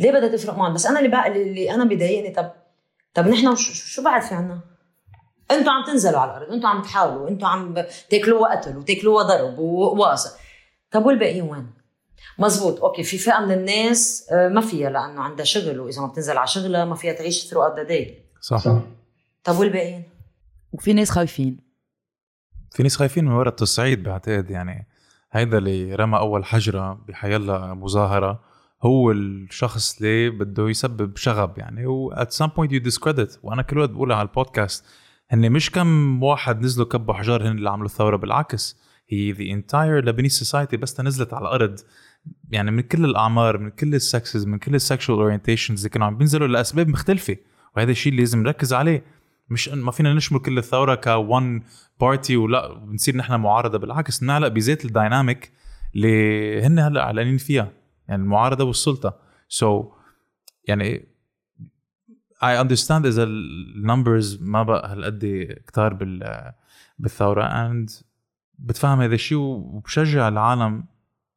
ليه 0.00 0.10
بدها 0.10 0.28
تفرق 0.28 0.58
معهم؟ 0.58 0.74
بس 0.74 0.86
أنا 0.86 0.98
اللي 0.98 1.10
بقى 1.10 1.28
اللي 1.28 1.74
أنا 1.74 1.84
بضايقني 1.84 2.30
طب 2.34 2.52
طب 3.14 3.28
نحن 3.28 3.56
شو, 3.56 3.72
شو 3.72 4.02
بعد 4.02 4.22
في 4.22 4.34
عنا؟ 4.34 4.60
أنتوا 5.50 5.72
عم 5.72 5.84
تنزلوا 5.84 6.20
على 6.20 6.30
الأرض 6.30 6.52
أنتوا 6.52 6.68
عم 6.68 6.82
تحاولوا 6.82 7.28
أنتوا 7.28 7.48
عم 7.48 7.74
تاكلوها 8.10 8.56
قتل 8.56 8.76
وتاكلوها 8.76 9.24
ضرب 9.24 9.58
وواصل 9.58 10.38
طب 10.90 11.06
والباقيين 11.06 11.42
وين؟ 11.42 11.70
مزبوط. 12.38 12.80
أوكي 12.80 13.02
في 13.02 13.18
فئة 13.18 13.40
من 13.40 13.52
الناس 13.52 14.28
آه، 14.32 14.48
ما 14.48 14.60
فيها 14.60 14.90
لأنه 14.90 15.22
عندها 15.22 15.44
شغل 15.44 15.80
وإذا 15.80 16.00
ما 16.00 16.06
بتنزل 16.06 16.36
على 16.38 16.46
شغلها 16.46 16.84
ما 16.84 16.94
فيها 16.94 17.12
تعيش 17.12 17.46
through 17.46 17.68
the 17.68 17.96
day 17.96 18.24
صح. 18.40 18.64
طب 19.44 19.58
والباقيين؟ 19.58 20.02
وفي 20.72 20.92
ناس 20.92 21.10
خايفين. 21.10 21.63
في 22.74 22.82
ناس 22.82 22.96
خايفين 22.96 23.24
من 23.24 23.32
ورا 23.32 23.48
التصعيد 23.48 24.02
بعتقد 24.02 24.50
يعني. 24.50 24.86
هيدا 25.32 25.58
اللي 25.58 25.94
رمى 25.94 26.18
أول 26.18 26.44
حجرة 26.44 26.92
بحيلا 27.08 27.74
مظاهرة. 27.74 28.40
هو 28.82 29.12
الشخص 29.12 29.96
اللي 29.96 30.30
بده 30.30 30.68
يسبب 30.68 31.16
شغب 31.16 31.58
يعني. 31.58 31.86
و 31.86 32.14
at 32.14 32.28
some 32.28 32.48
point 32.48 32.70
you 32.70 32.90
discredit. 32.90 33.38
وأنا 33.42 33.62
كل 33.62 33.78
وقت 33.78 33.90
بقولها 33.90 34.16
على 34.16 34.28
البودكاست 34.28 34.84
هن 35.30 35.52
مش 35.52 35.70
كم 35.70 36.22
واحد 36.22 36.62
نزلوا 36.62 36.86
كبوا 36.86 37.14
حجار 37.14 37.42
هن 37.42 37.58
اللي 37.58 37.70
عملوا 37.70 37.86
الثورة 37.86 38.16
بالعكس. 38.16 38.76
هي 39.08 39.34
the 39.34 39.60
entire 39.60 40.06
Lebanese 40.06 40.46
society 40.46 40.76
بس 40.76 41.00
نزلت 41.00 41.34
على 41.34 41.42
الأرض. 41.42 41.80
يعني 42.50 42.70
من 42.70 42.80
كل 42.80 43.04
الأعمار 43.04 43.58
من 43.58 43.70
كل 43.70 43.94
السكسز 43.94 44.46
من 44.46 44.58
كل 44.58 44.74
ال 44.74 44.80
sexual 44.80 45.18
orientations 45.18 45.78
اللي 45.78 45.90
كانوا 45.90 46.06
عم 46.06 46.16
بينزلوا 46.16 46.48
لأسباب 46.48 46.88
مختلفة. 46.88 47.36
وهذا 47.76 47.90
الشيء 47.90 48.12
اللي 48.12 48.22
لازم 48.22 48.42
نركز 48.42 48.72
عليه. 48.72 49.04
مش 49.48 49.68
ما 49.68 49.90
فينا 49.90 50.14
نشمل 50.14 50.38
كل 50.38 50.58
الثورة 50.58 50.94
كون 50.94 51.62
party 52.00 52.36
ولا 52.36 52.74
بنصير 52.74 53.16
نحن 53.16 53.34
معارضة 53.34 53.78
بالعكس 53.78 54.22
نعلق 54.22 54.48
بذات 54.48 54.84
ال 54.84 54.93
dynamic 54.93 55.52
اللي 55.94 56.62
هن 56.62 56.78
هلأ 56.78 57.00
اعلانين 57.00 57.36
فيها 57.36 57.72
يعني 58.08 58.22
المعارضة 58.22 58.64
والسلطة. 58.64 59.16
so 59.48 59.82
so, 59.82 59.86
يعني 60.68 61.08
I 62.44 62.64
understand 62.64 63.04
إذا 63.06 63.22
ال 63.22 63.37
numbers 63.37 64.42
ما 64.42 64.62
بقى 64.62 64.92
هالقد 64.92 65.48
كتار 65.66 65.94
بال 65.94 66.52
بالثورة 66.98 67.48
and 67.68 68.04
بتفهم 68.58 69.00
هذا 69.00 69.14
الشيء 69.14 69.38
وبشجع 69.38 70.28
العالم 70.28 70.84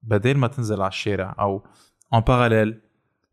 بدل 0.03 0.37
ما 0.37 0.47
تنزل 0.47 0.81
على 0.81 0.87
الشارع 0.87 1.35
أو 1.39 1.67
in 2.13 2.19
parallel 2.19 2.81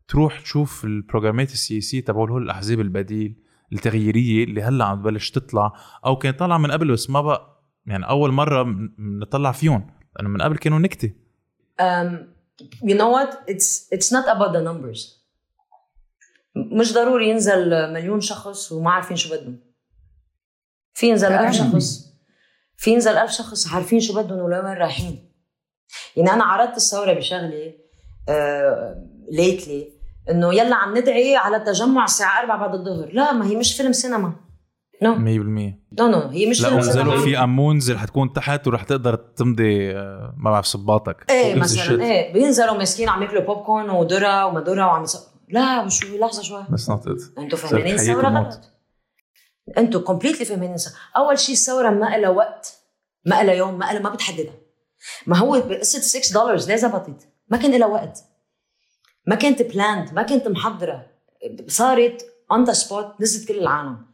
تروح 0.07 0.39
تشوف 0.39 0.85
البروجرامات 0.85 1.51
السياسية 1.51 2.01
تبعول 2.01 2.31
هول 2.31 2.43
الأحزاب 2.43 2.79
البديل. 2.79 3.44
التغييرية 3.75 4.43
اللي 4.43 4.61
هلأ 4.61 4.85
عم 4.85 5.01
تبلش 5.01 5.31
تطلع 5.31 5.73
أو 6.05 6.15
كانت 6.15 6.39
طالعه 6.39 6.57
من 6.57 6.71
قبل 6.71 6.91
بس 6.91 7.09
ما 7.09 7.21
بقى 7.21 7.63
يعني 7.85 8.09
أول 8.09 8.31
مرة 8.31 8.63
بنطلع 8.97 9.51
فيهم 9.51 9.91
لأنه 10.15 10.29
من 10.29 10.41
قبل 10.41 10.57
كانوا 10.57 10.79
نكتة. 10.79 11.11
um, 11.81 12.09
you 12.83 12.95
know 12.95 13.09
what? 13.17 13.31
It's 13.47 13.87
it's 13.95 14.11
not 14.11 14.27
about 14.27 14.51
the 14.53 14.61
numbers. 14.61 15.25
مش 16.55 16.93
ضروري 16.93 17.29
ينزل 17.29 17.93
مليون 17.93 18.21
شخص 18.21 18.71
وما 18.71 18.91
عارفين 18.91 19.17
شو 19.17 19.35
بدهم. 19.35 19.59
في 20.93 21.09
ينزل 21.09 21.31
ألف 21.31 21.55
شخص. 21.55 22.15
في 22.77 22.91
ينزل 22.91 23.17
ألف 23.17 23.31
شخص 23.31 23.73
عارفين 23.73 23.99
شو 23.99 24.23
بدهم 24.23 24.39
ولوين 24.39 24.73
رايحين. 24.73 25.31
يعني 26.15 26.33
أنا 26.33 26.43
عرضت 26.43 26.77
الثورة 26.77 27.13
بشغلة 27.13 27.73
literally 29.31 29.89
uh, 29.89 29.94
إنه 30.29 30.53
يلا 30.53 30.75
عم 30.75 30.97
ندعي 30.97 31.35
على 31.35 31.57
التجمع 31.57 32.03
الساعة 32.03 32.39
4 32.39 32.57
بعد 32.57 32.73
الظهر. 32.73 33.09
لا 33.13 33.33
ما 33.33 33.45
هي 33.45 33.55
مش 33.55 33.77
فيلم 33.77 33.91
سينما. 33.91 34.35
نو 35.01 35.15
100% 35.15 35.19
نو 35.19 36.07
نو 36.07 36.19
هي 36.19 36.49
مش 36.49 36.61
سينما. 36.61 37.11
لا 37.11 37.17
في 37.17 37.37
أمونز 37.37 37.89
اللي 37.89 38.01
حتكون 38.01 38.33
تحت 38.33 38.67
ورح 38.67 38.83
تقدر 38.83 39.15
تمضي 39.15 39.91
آه، 39.91 40.33
ما 40.37 40.51
بعرف 40.51 40.65
صباطك. 40.65 41.25
إيه 41.29 41.55
مثلا 41.55 42.03
إيه 42.03 42.33
بينزلوا 42.33 42.77
مسكين 42.77 43.09
عم 43.09 43.23
ياكلوا 43.23 43.41
بوب 43.41 43.57
كورن 43.57 43.89
وذره 43.89 44.45
وما 44.45 44.61
ذره 44.61 44.85
وعم 44.85 45.03
يص... 45.03 45.35
لا 45.49 45.89
شو 45.89 46.17
لحظة 46.17 46.41
شوي. 46.41 46.65
بس 46.69 46.89
نوت 46.89 47.07
أنتوا 47.37 47.57
فاهمين 47.57 47.95
الثورة 47.95 48.27
غلط؟ 48.27 48.59
أنتوا 49.77 50.01
completely 50.01 50.45
فاهمين 50.45 50.75
أول 51.17 51.39
شيء 51.39 51.55
الثورة 51.55 51.89
ما 51.89 52.17
لها 52.17 52.29
وقت 52.29 52.77
ما 53.25 53.43
لها 53.43 53.53
يوم 53.53 53.77
ما 53.77 53.85
لها 53.85 53.99
ما 53.99 54.09
بتحددها. 54.09 54.53
ما 55.27 55.37
هو 55.37 55.61
بقصة 55.61 55.99
6 55.99 56.33
دولار 56.33 56.55
ليه 56.67 56.75
زبطت؟ 56.75 57.27
ما 57.49 57.57
كان 57.57 57.79
لها 57.79 57.87
وقت. 57.87 58.19
ما 59.27 59.35
كانت 59.35 59.61
planned 59.61 60.13
ما 60.13 60.23
كانت 60.23 60.47
محضرة. 60.47 61.05
صارت 61.67 62.25
on 62.51 62.63
the 62.63 62.73
spot 62.73 63.21
نزلت 63.21 63.47
كل 63.47 63.59
العالم. 63.59 64.05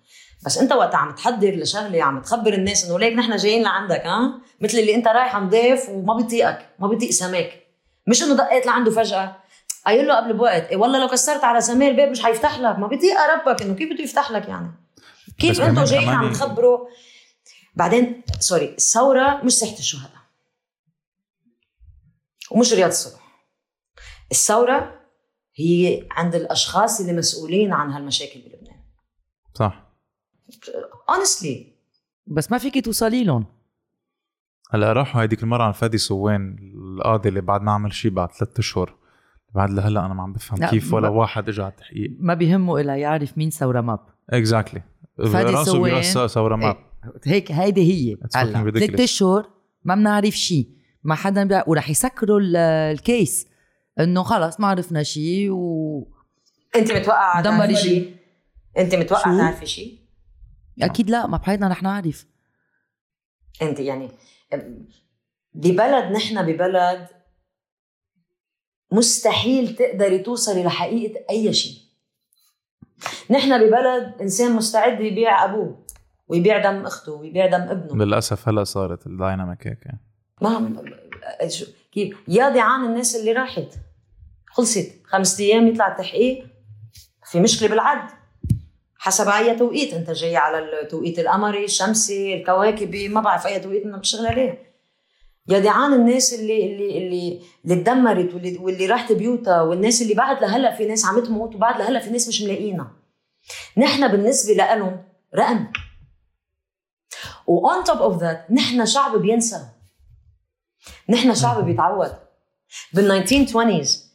بس 0.46 0.58
انت 0.58 0.72
وقت 0.72 0.96
عم 0.96 1.16
تحضر 1.16 1.56
لشغلة 1.56 2.04
عم 2.04 2.22
تخبر 2.22 2.54
الناس 2.54 2.86
إنه 2.86 3.00
ليك 3.00 3.14
نحن 3.14 3.36
جايين 3.36 3.64
لعندك 3.64 4.06
ها؟ 4.06 4.42
مثل 4.62 4.78
اللي 4.78 4.96
انت 4.96 5.08
رايح 5.08 5.36
عم 5.36 5.50
ضيف 5.50 5.90
وما 5.90 6.14
بيطيقك 6.14 6.70
ما 6.80 6.88
بيطيق 6.88 7.10
سماك. 7.10 7.62
مش 8.08 8.24
إنه 8.24 8.34
دقيت 8.34 8.66
لعنده 8.66 8.92
فجأة. 8.92 9.36
قايل 9.86 10.08
له 10.08 10.16
قبل 10.16 10.34
بوقت 10.34 10.64
إيه 10.64 10.78
والله 10.78 11.00
لو 11.00 11.08
كسرت 11.08 11.44
على 11.44 11.62
سمير 11.62 11.92
الباب 11.92 12.10
مش 12.10 12.24
حيفتح 12.24 12.60
لك. 12.60 12.80
ما 12.80 12.88
بيطيق 12.88 13.16
ربك 13.22 13.62
إنه 13.62 13.74
كيف 13.76 13.94
بده 13.94 14.04
يفتح 14.04 14.32
لك 14.32 14.48
يعني؟ 14.48 14.72
كيف 15.40 15.62
أنتم 15.62 15.84
جايين 15.84 16.10
عم 16.10 16.34
تخبروا؟ 16.34 16.88
بعدين 17.76 18.22
sorry 18.40 18.66
الثورة 18.66 19.42
مش 19.44 19.54
ساحه 19.54 19.78
الشهداء. 19.80 20.22
ومش 22.52 22.74
رياض 22.74 22.90
الصلح. 22.90 23.22
الثورة 24.32 25.01
هي 25.56 26.08
عند 26.12 26.36
الأشخاص 26.36 27.02
اللي 27.02 27.14
مسؤولين 27.14 27.74
عن 27.74 27.92
هالمشاكل 27.92 28.40
بلبنان. 28.40 28.84
صح. 29.54 29.92
honestly 31.10 31.74
بس 32.28 32.52
ما 32.52 32.58
فيك 32.58 32.86
توصلي 32.86 33.24
لهم. 33.24 33.46
هلا 34.72 34.94
راحوا 34.94 35.22
هيديك 35.22 35.44
المرة 35.44 35.64
عن 35.64 35.72
فادي 35.72 35.98
سوان 35.98 36.58
القاضي 36.98 37.30
اللي 37.30 37.42
بعد 37.42 37.62
ما 37.62 37.72
عمل 37.72 37.94
شيء 37.94 38.12
بعد 38.12 38.32
ثلاث 38.32 38.60
أشهر. 38.60 38.96
بعد 39.56 39.70
لهلأ 39.70 40.06
أنا 40.06 40.14
ما 40.14 40.24
عم 40.24 40.34
بفهم 40.34 40.70
كيف 40.70 40.94
ولا 40.94 41.08
واحد 41.08 41.50
اجى 41.50 41.62
على 41.62 41.72
التحقيق. 41.72 42.12
ما 42.20 42.34
بيهمه 42.34 42.82
إلا 42.82 42.96
يعرف 42.96 43.38
مين 43.38 43.50
ثورة 43.50 43.82
map. 43.82 44.00
exactly 44.30 44.84
فادي 45.18 45.64
سوان 45.66 46.28
ثورة 46.28 46.56
map. 46.56 46.78
هيك 47.24 47.52
هيدي 47.52 47.82
هي. 47.82 48.18
هلا 48.36 48.72
ثلاث 48.72 49.00
أشهر 49.00 49.50
ما 49.84 49.96
بنعرف 49.96 50.34
شيء. 50.34 50.70
ما 51.04 51.16
حدا 51.16 51.44
بيع... 51.44 51.64
ورح 51.68 51.90
يسكروا 51.90 52.40
ال 52.92 53.02
case. 53.02 53.51
إنه 54.04 54.24
خلص 54.24 54.60
ما 54.60 54.68
عرفنا 54.68 55.04
شيء 55.04 55.50
و 55.52 56.08
أنت 56.76 56.92
متوقعة 56.92 57.44
تعرفي 57.44 57.76
شيء 57.76 58.16
أنت 58.78 58.96
متوقعة 58.96 59.38
تعرفي 59.38 59.66
شيء 59.66 60.00
أكيد 60.82 61.10
لا 61.10 61.28
ما 61.28 61.38
بحياتنا 61.38 61.68
رح 61.68 61.84
نعرف. 61.84 62.26
أنت 63.62 63.80
يعني 63.80 64.12
ببلد 65.54 66.12
نحن 66.12 66.46
ببلد 66.46 67.08
مستحيل 68.92 69.76
تقدري 69.76 70.20
توصلي 70.20 70.64
لحقيقة 70.64 71.26
أي 71.30 71.54
شيء. 71.54 71.78
نحن 73.30 73.58
ببلد 73.58 74.22
إنسان 74.22 74.52
مستعد 74.52 75.02
يبيع 75.02 75.46
أبوه 75.46 75.86
ويبيع 76.28 76.58
دم 76.58 76.86
أخته 76.86 77.12
ويبيع 77.12 77.46
دم 77.46 77.62
ابنه. 77.62 78.06
للأسف 78.06 78.50
هلا 78.50 78.64
صارت 78.64 79.08
الدايناميك 79.08 79.68
هيك. 79.68 79.88
ما 80.42 80.84
كيف؟ 81.92 82.18
يا 82.28 82.62
عن 82.62 82.86
الناس 82.86 83.16
اللي 83.16 83.32
راحت. 83.32 83.91
خلصت. 84.52 84.92
خمس 85.06 85.40
أيام 85.40 85.68
يطلع 85.68 85.88
التحقيق. 85.88 86.46
في 87.26 87.40
مشكلة 87.40 87.70
بالعد. 87.70 88.10
حسب 88.98 89.28
أي 89.28 89.56
توقيت. 89.56 89.94
أنت 89.94 90.12
جاي 90.12 90.38
على 90.38 90.60
التوقيت 90.60 91.20
القمري 91.20 91.66
الشمسي 91.66 92.34
الكواكبي. 92.34 93.08
ما 93.08 93.22
بعرف 93.22 93.48
أي 93.48 93.60
توقيت 93.60 93.86
انت 93.86 93.96
بتشتغل 93.96 94.26
عليه 94.26 94.72
يا 95.50 95.60
دعان 95.60 95.94
الناس 95.94 96.34
اللي 96.34 96.66
اللي 96.66 96.98
اللي 96.98 97.42
اللي 97.66 97.76
تدمرت 97.76 98.34
واللي 98.34 98.58
واللي 98.58 98.86
راحت 98.86 99.12
بيوتها 99.12 99.62
والناس 99.62 100.02
اللي 100.02 100.14
بعد 100.14 100.42
لهلا 100.42 100.76
في 100.76 100.86
ناس 100.86 101.06
عم 101.06 101.24
تموت 101.24 101.56
وبعد 101.56 101.80
لهلا 101.80 102.00
في 102.00 102.10
ناس 102.10 102.28
مش 102.28 102.42
ملاقينا. 102.42 102.92
نحن 103.78 104.08
بالنسبة 104.08 104.54
لهم 104.54 105.04
رقم. 105.36 105.68
وأون 107.48 107.84
توب 107.84 107.98
اوف 107.98 108.22
ذات 108.22 108.52
نحن 108.52 108.86
شعب 108.86 109.18
بينسى. 109.18 109.68
نحن 111.10 111.36
شعب 111.36 111.66
بيتعود. 111.66 112.12
بال 112.94 113.26
1920s 113.28 113.88
uh, 113.88 114.11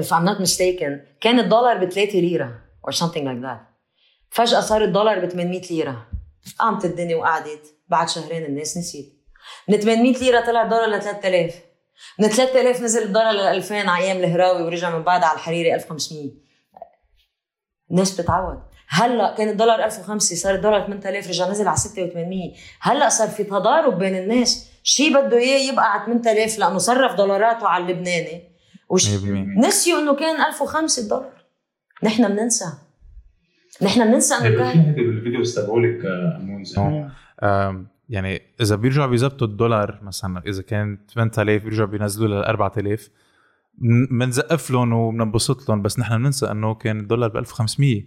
if 0.00 0.12
I'm 0.12 0.24
not 0.24 0.40
mistaken 0.40 1.20
كان 1.20 1.38
الدولار 1.38 1.84
ب 1.84 1.90
3 1.90 2.20
ليرة 2.20 2.60
or 2.88 2.92
something 2.92 3.24
like 3.24 3.42
that. 3.42 3.60
فجأة 4.30 4.60
صار 4.60 4.84
الدولار 4.84 5.18
ب 5.18 5.28
800 5.28 5.62
ليرة. 5.70 6.06
قامت 6.58 6.84
الدنيا 6.84 7.16
وقعدت. 7.16 7.74
بعد 7.88 8.08
شهرين 8.08 8.44
الناس 8.44 8.76
نسيت. 8.78 9.12
من 9.68 9.80
800 9.80 10.18
ليرة 10.18 10.40
طلع 10.40 10.62
الدولار 10.62 10.88
ل 10.88 11.02
3000 11.02 11.54
من 12.18 12.28
3000 12.28 12.80
نزل 12.80 13.02
الدولار 13.02 13.32
ل 13.32 13.40
2000 13.40 13.88
على 13.88 14.04
أيام 14.04 14.16
الهراوي 14.16 14.62
ورجع 14.62 14.96
من 14.96 15.02
بعدها 15.02 15.28
على 15.28 15.36
الحريري 15.36 15.74
1500 15.74 16.30
الناس 17.90 18.20
بتتعود. 18.20 18.62
هلأ 18.88 19.34
كان 19.34 19.48
الدولار 19.48 19.84
1005 19.84 20.36
صار 20.36 20.54
الدولار 20.54 20.86
8000 20.86 21.28
رجع 21.28 21.48
نزل 21.48 21.68
على 21.68 21.76
6800 21.76 22.52
هلأ 22.80 23.08
صار 23.08 23.28
في 23.28 23.44
تضارب 23.44 23.98
بين 23.98 24.16
الناس. 24.16 24.70
شي 24.82 25.10
بده 25.10 25.38
إياه 25.38 25.72
يبقى 25.72 25.92
على 25.92 26.04
8000 26.06 26.58
لأنه 26.58 26.78
صرف 26.78 27.14
دولاراته 27.14 27.68
على 27.68 27.84
اللبناني. 27.84 28.55
وش؟ 28.88 29.06
100% 29.08 29.10
نسيوا 29.66 30.00
إنه 30.00 30.14
كان 30.14 30.40
1005 30.48 31.02
الدولار 31.02 31.32
نحن 32.04 32.28
بننسى 32.28 32.64
نحن 33.82 34.04
بننسى 34.10 34.34
إنه 34.34 34.48
في 34.48 34.56
كان 34.56 34.92
بالفيديو 34.94 35.42
استقبلك 35.42 36.04
امونز 36.40 36.78
آم، 37.42 37.86
يعني 38.08 38.42
إذا 38.60 38.76
بيرجعوا 38.76 39.06
بيظبطوا 39.06 39.46
الدولار 39.46 39.98
مثلا 40.02 40.42
إذا 40.46 40.62
كان 40.62 40.98
8000 41.14 41.62
بيرجعوا 41.64 41.88
بينزلوا 41.88 42.28
لل 42.28 42.44
4000 42.44 43.10
من- 43.78 44.06
بنزقف 44.06 44.70
لهم 44.70 44.92
وبننبسط 44.92 45.68
لهم 45.68 45.82
بس 45.82 45.98
نحن 45.98 46.18
بننسى 46.18 46.50
إنه 46.50 46.74
كان 46.74 47.00
الدولار 47.00 47.28
ب 47.30 47.36
1500 47.36 48.02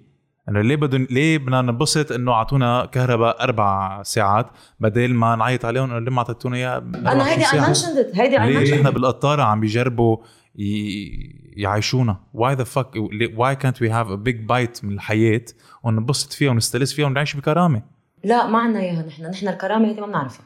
إنه 0.50 0.62
ليه 0.62 0.76
بدهم 0.76 1.08
ليه 1.12 1.38
بدنا 1.38 1.62
ننبسط 1.62 2.12
إنه 2.12 2.32
أعطونا 2.32 2.86
كهرباء 2.86 3.44
أربع 3.44 4.04
ساعات 4.04 4.48
بدل 4.80 5.14
ما 5.14 5.36
نعيط 5.36 5.66
عليهم 5.66 5.92
إنه 5.92 6.00
ليه 6.00 6.12
ما 6.12 6.18
أعطيتونا 6.18 6.56
إياها؟ 6.58 6.78
أنا 6.96 7.30
هيدي 7.30 7.46
اي 7.54 7.68
منشند 7.68 8.12
هيدي 8.14 8.42
اي 8.42 8.48
ليش 8.50 8.58
منشند 8.60 8.78
إحنا 8.78 8.90
بالقطارة 8.90 9.42
عم 9.44 9.60
بيجربوا 9.60 10.18
يعيشونا. 10.56 12.20
Why 12.36 12.56
the 12.56 12.66
fuck 12.66 12.95
why 13.36 13.56
can't 13.56 13.80
we 13.80 13.89
have 13.89 14.10
a 14.12 14.18
big 14.18 14.47
bite 14.47 14.84
من 14.84 14.93
الحياة 14.93 15.45
وننبسط 15.84 16.34
فيها 16.34 16.52
ونستلذ 16.52 16.93
فيها 16.93 17.06
ونعيش 17.06 17.36
بكرامة؟ 17.36 17.84
لا 18.24 18.47
ما 18.47 18.60
عنا 18.60 18.80
إياها 18.80 19.06
نحن. 19.08 19.26
نحن 19.26 19.47
الكرامة 19.47 19.89
هيدي 19.89 20.02
ما 20.02 20.08
بنعرفها. 20.08 20.45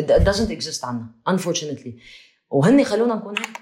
It 0.00 0.04
doesn't 0.04 0.50
exist 0.50 0.84
عنا 0.84 1.06
unfortunately. 1.30 1.90
وهن 2.50 2.84
خلونا 2.84 3.14
نكون 3.14 3.34
هيك. 3.38 3.60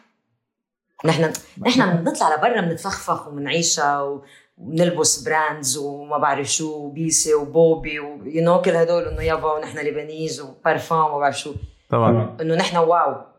نحن 1.04 1.32
نحن 1.66 1.96
بنطلع 1.96 2.34
لبرا 2.34 2.60
بنتفخفخ 2.60 3.28
وبنعيشها 3.28 4.20
وبنلبس 4.58 5.22
brands 5.22 5.76
وما 5.76 6.18
بعرف 6.18 6.46
شو 6.46 6.90
بيسي 6.90 7.34
وبوبي 7.34 8.00
و 8.00 8.44
you 8.44 8.52
know 8.52 8.62
كل 8.62 8.70
هدول 8.70 9.02
إنه 9.02 9.22
يابا 9.22 9.52
ونحن 9.52 9.78
Lebanese 9.78 10.40
و 10.40 10.49
parfum 10.49 10.98
وما 10.98 11.18
بعرف 11.18 11.38
شو. 11.40 11.54
طبعا. 11.88 12.36
إنه 12.40 12.54
نحن 12.54 12.76
wow. 12.76 13.31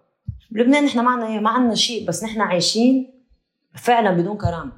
بلبنان 0.54 0.86
نحن 0.86 1.00
ما 1.00 1.12
عنا 1.12 1.40
ما 1.40 1.50
عنا 1.50 1.76
شيء 1.76 2.08
بس 2.08 2.24
نحن 2.24 2.42
عايشين 2.42 3.14
فعلا 3.76 4.12
بدون 4.12 4.38
كرامة. 4.38 4.72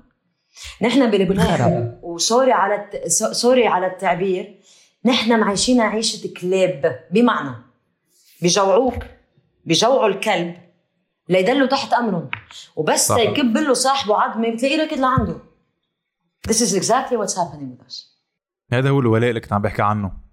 نحن 0.81 1.11
بلبنان 1.11 1.99
و 2.01 2.09
sorry 2.09 2.51
على 2.51 2.75
الت... 2.75 3.07
so- 3.07 3.33
sorry 3.33 3.67
على 3.67 3.87
التعبير 3.87 4.59
نحن 5.05 5.39
معيشين 5.39 5.81
عيشة 5.81 6.33
كلاب 6.41 6.99
بمعنى 7.11 7.55
بجوعوك 8.41 9.03
بجوعوا 9.65 10.07
الكلب 10.07 10.55
ليدلوا 11.29 11.67
تحت 11.67 11.93
أمرهم. 11.93 12.29
وبس. 12.75 13.09
يكب 13.11 13.57
له 13.57 13.73
صاحبه 13.73 14.21
عظمه 14.21 14.49
بتلاقيه 14.49 14.83
ركض 14.83 14.97
لعنده. 14.99 15.37
This 16.47 16.55
is 16.61 16.75
exactly 16.81 17.17
what's 17.17 17.35
happening 17.35 17.69
with 17.77 17.87
us. 17.89 17.95
هذا 18.73 18.89
هو 18.89 18.99
الولاء 18.99 19.29
اللي 19.29 19.41
كنت 19.41 19.53
عم 19.53 19.61
بحكي 19.61 19.81
عنه. 19.81 20.24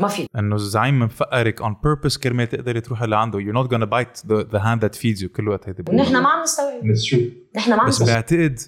ما 0.00 0.08
في. 0.08 0.28
انه 0.38 0.54
الزعيم 0.56 0.98
مفقرك 0.98 1.62
on 1.62 1.70
purpose 1.72 2.18
كرمال 2.20 2.48
تقدري 2.48 2.80
تروحي 2.80 3.06
لعنده. 3.06 3.38
You're 3.38 3.56
not 3.64 3.68
gonna 3.70 3.86
bite 3.90 4.20
the, 4.28 4.44
the 4.52 4.58
hand 4.60 4.80
that 4.80 4.98
feeds 5.00 5.22
you. 5.22 5.26
كل 5.26 5.48
وقت 5.48 5.68
هيدي. 5.68 5.82
ونحن 5.88 6.22
ما 6.22 6.28
عم 6.28 6.42
نستوعب. 6.42 6.84
نحن 7.56 7.70
ما 7.70 7.82
عم 7.82 7.88
بس 7.88 8.02
بعتقد 8.02 8.58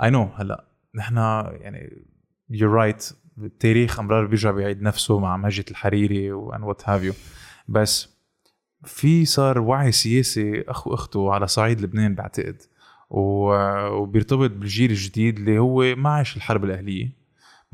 I 0.00 0.06
know 0.10 0.40
هلا 0.40 0.64
نحن 0.94 1.16
يعني 1.60 2.06
you're 2.52 2.80
right. 2.98 3.14
التاريخ 3.38 3.98
امرار 4.00 4.26
بيرجع 4.26 4.50
بيعيد 4.50 4.82
نفسه 4.82 5.18
مع 5.18 5.36
مجد 5.36 5.64
الحريري 5.70 6.32
و 6.32 6.39
and 6.39 6.62
what 6.62 6.88
have 6.88 7.02
you 7.02 7.12
بس 7.68 8.08
في 8.84 9.24
صار 9.24 9.60
وعي 9.60 9.92
سياسي 9.92 10.64
أخو 10.68 10.94
أخته 10.94 11.32
على 11.32 11.46
صعيد 11.46 11.80
لبنان 11.80 12.14
بعتقد. 12.14 12.62
و- 13.10 13.86
وبيرتبط 13.88 14.50
بالجيل 14.50 14.90
الجديد 14.90 15.38
اللي 15.38 15.58
هو 15.58 15.94
ما 15.96 16.10
عاش 16.10 16.36
الحرب 16.36 16.64
الأهلية. 16.64 17.23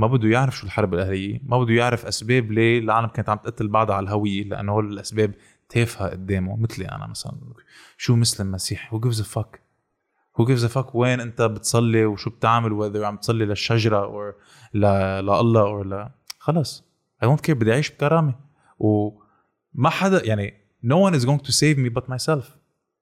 ما 0.00 0.06
بده 0.06 0.28
يعرف 0.28 0.56
شو 0.56 0.66
الحرب 0.66 0.94
الأهلية 0.94 1.40
ما 1.46 1.58
بده 1.58 1.74
يعرف 1.74 2.06
أسباب 2.06 2.52
ليه 2.52 2.78
العالم 2.78 3.08
كانت 3.08 3.28
عم 3.28 3.38
تقتل 3.38 3.68
بعضها 3.68 3.96
على 3.96 4.04
الهوية 4.04 4.44
لأنه 4.44 4.72
هول 4.72 4.92
الأسباب 4.92 5.34
تافهة 5.68 6.08
قدامه 6.08 6.56
مثلي 6.56 6.84
أنا 6.84 7.06
مثلا. 7.06 7.32
شو 7.96 8.16
مسلم 8.16 8.52
مسيحي؟ 8.52 8.96
Who 8.96 9.00
gives 9.00 9.20
a 9.20 9.24
fuck 9.24 9.58
who 10.38 10.46
gives 10.46 10.64
a 10.64 10.68
fuck 10.76 10.94
وين 10.94 11.20
أنت 11.20 11.42
بتصلي 11.42 12.04
وشو 12.04 12.30
بتعمل 12.30 12.70
whether 12.70 12.96
عم 12.96 13.16
تصلي 13.16 13.44
للشجرة 13.44 14.04
أو. 14.04 14.32
لله 14.74 15.60
أو 15.60 15.82
لا 15.82 16.10
خلص. 16.38 16.84
I 17.24 17.26
don't 17.26 17.40
care 17.48 17.54
بدي 17.54 17.72
أعيش 17.72 17.90
بكرامة. 17.90 18.34
وما 18.78 19.90
حدا 19.90 20.26
يعني 20.26 20.54
no 20.86 21.10
one 21.10 21.14
is 21.20 21.24
going 21.24 21.40
to 21.46 21.52
save 21.52 21.78
me 21.78 22.00
but 22.00 22.04
myself. 22.06 22.44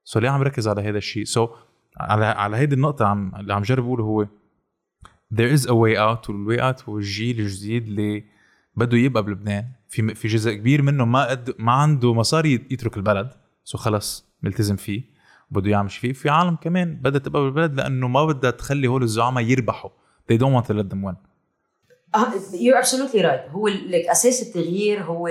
so 0.04 0.20
so 0.20 0.22
ليه 0.22 0.28
عم 0.28 0.42
ركز 0.42 0.68
على 0.68 0.82
هذا 0.82 0.98
الشيء؟ 0.98 1.24
so 1.24 1.46
so 1.46 1.50
على 1.96 2.24
على 2.24 2.56
هيدي 2.56 2.74
النقطة 2.74 3.06
عم 3.06 3.34
اللي 3.36 3.54
عم 3.54 3.62
جرب 3.62 3.84
أقوله 3.84 4.04
هو 4.04 4.26
there 5.34 5.58
is 5.58 5.64
a 5.66 5.74
way 5.74 5.96
out 5.96 6.30
وال 6.30 6.62
way 6.62 6.72
out 6.72 6.82
هو 6.82 6.98
الجيل 6.98 7.40
الجديد 7.40 7.86
اللي 7.86 8.24
بده 8.76 8.96
يبقى 8.96 9.22
بلبنان. 9.22 9.64
في 9.88 10.14
في 10.14 10.28
جزء 10.28 10.52
كبير 10.52 10.82
منه 10.82 11.04
ما 11.04 11.24
قد 11.30 11.54
ما 11.58 11.72
عنده 11.72 12.14
مصاري 12.14 12.66
يترك 12.70 12.96
البلد. 12.96 13.30
so 13.64 13.78
خلص 13.78 14.26
ملتزم 14.42 14.76
فيه 14.76 15.02
بده 15.50 15.70
يعمل 15.70 15.90
فيه. 15.90 16.12
في 16.12 16.28
عالم 16.28 16.56
كمان 16.56 16.94
بدها 16.94 17.18
تبقى 17.18 17.42
بالبلد 17.42 17.74
لأنه 17.74 18.08
ما 18.08 18.24
بدها 18.26 18.50
تخلي 18.50 18.88
هول 18.88 19.02
الزعماء 19.02 19.44
يربحوا. 19.44 19.90
They 20.32 20.36
don't 20.36 20.52
want 20.60 20.66
to 20.66 20.74
let 20.74 20.88
them 20.94 21.02
win. 21.08 21.16
آه، 22.14 22.32
you're 22.52 22.84
absolutely 22.84 23.22
right. 23.22 23.50
هو 23.50 23.70
like 23.70 24.10
أساس 24.10 24.42
التغيير 24.42 25.02
هو 25.02 25.28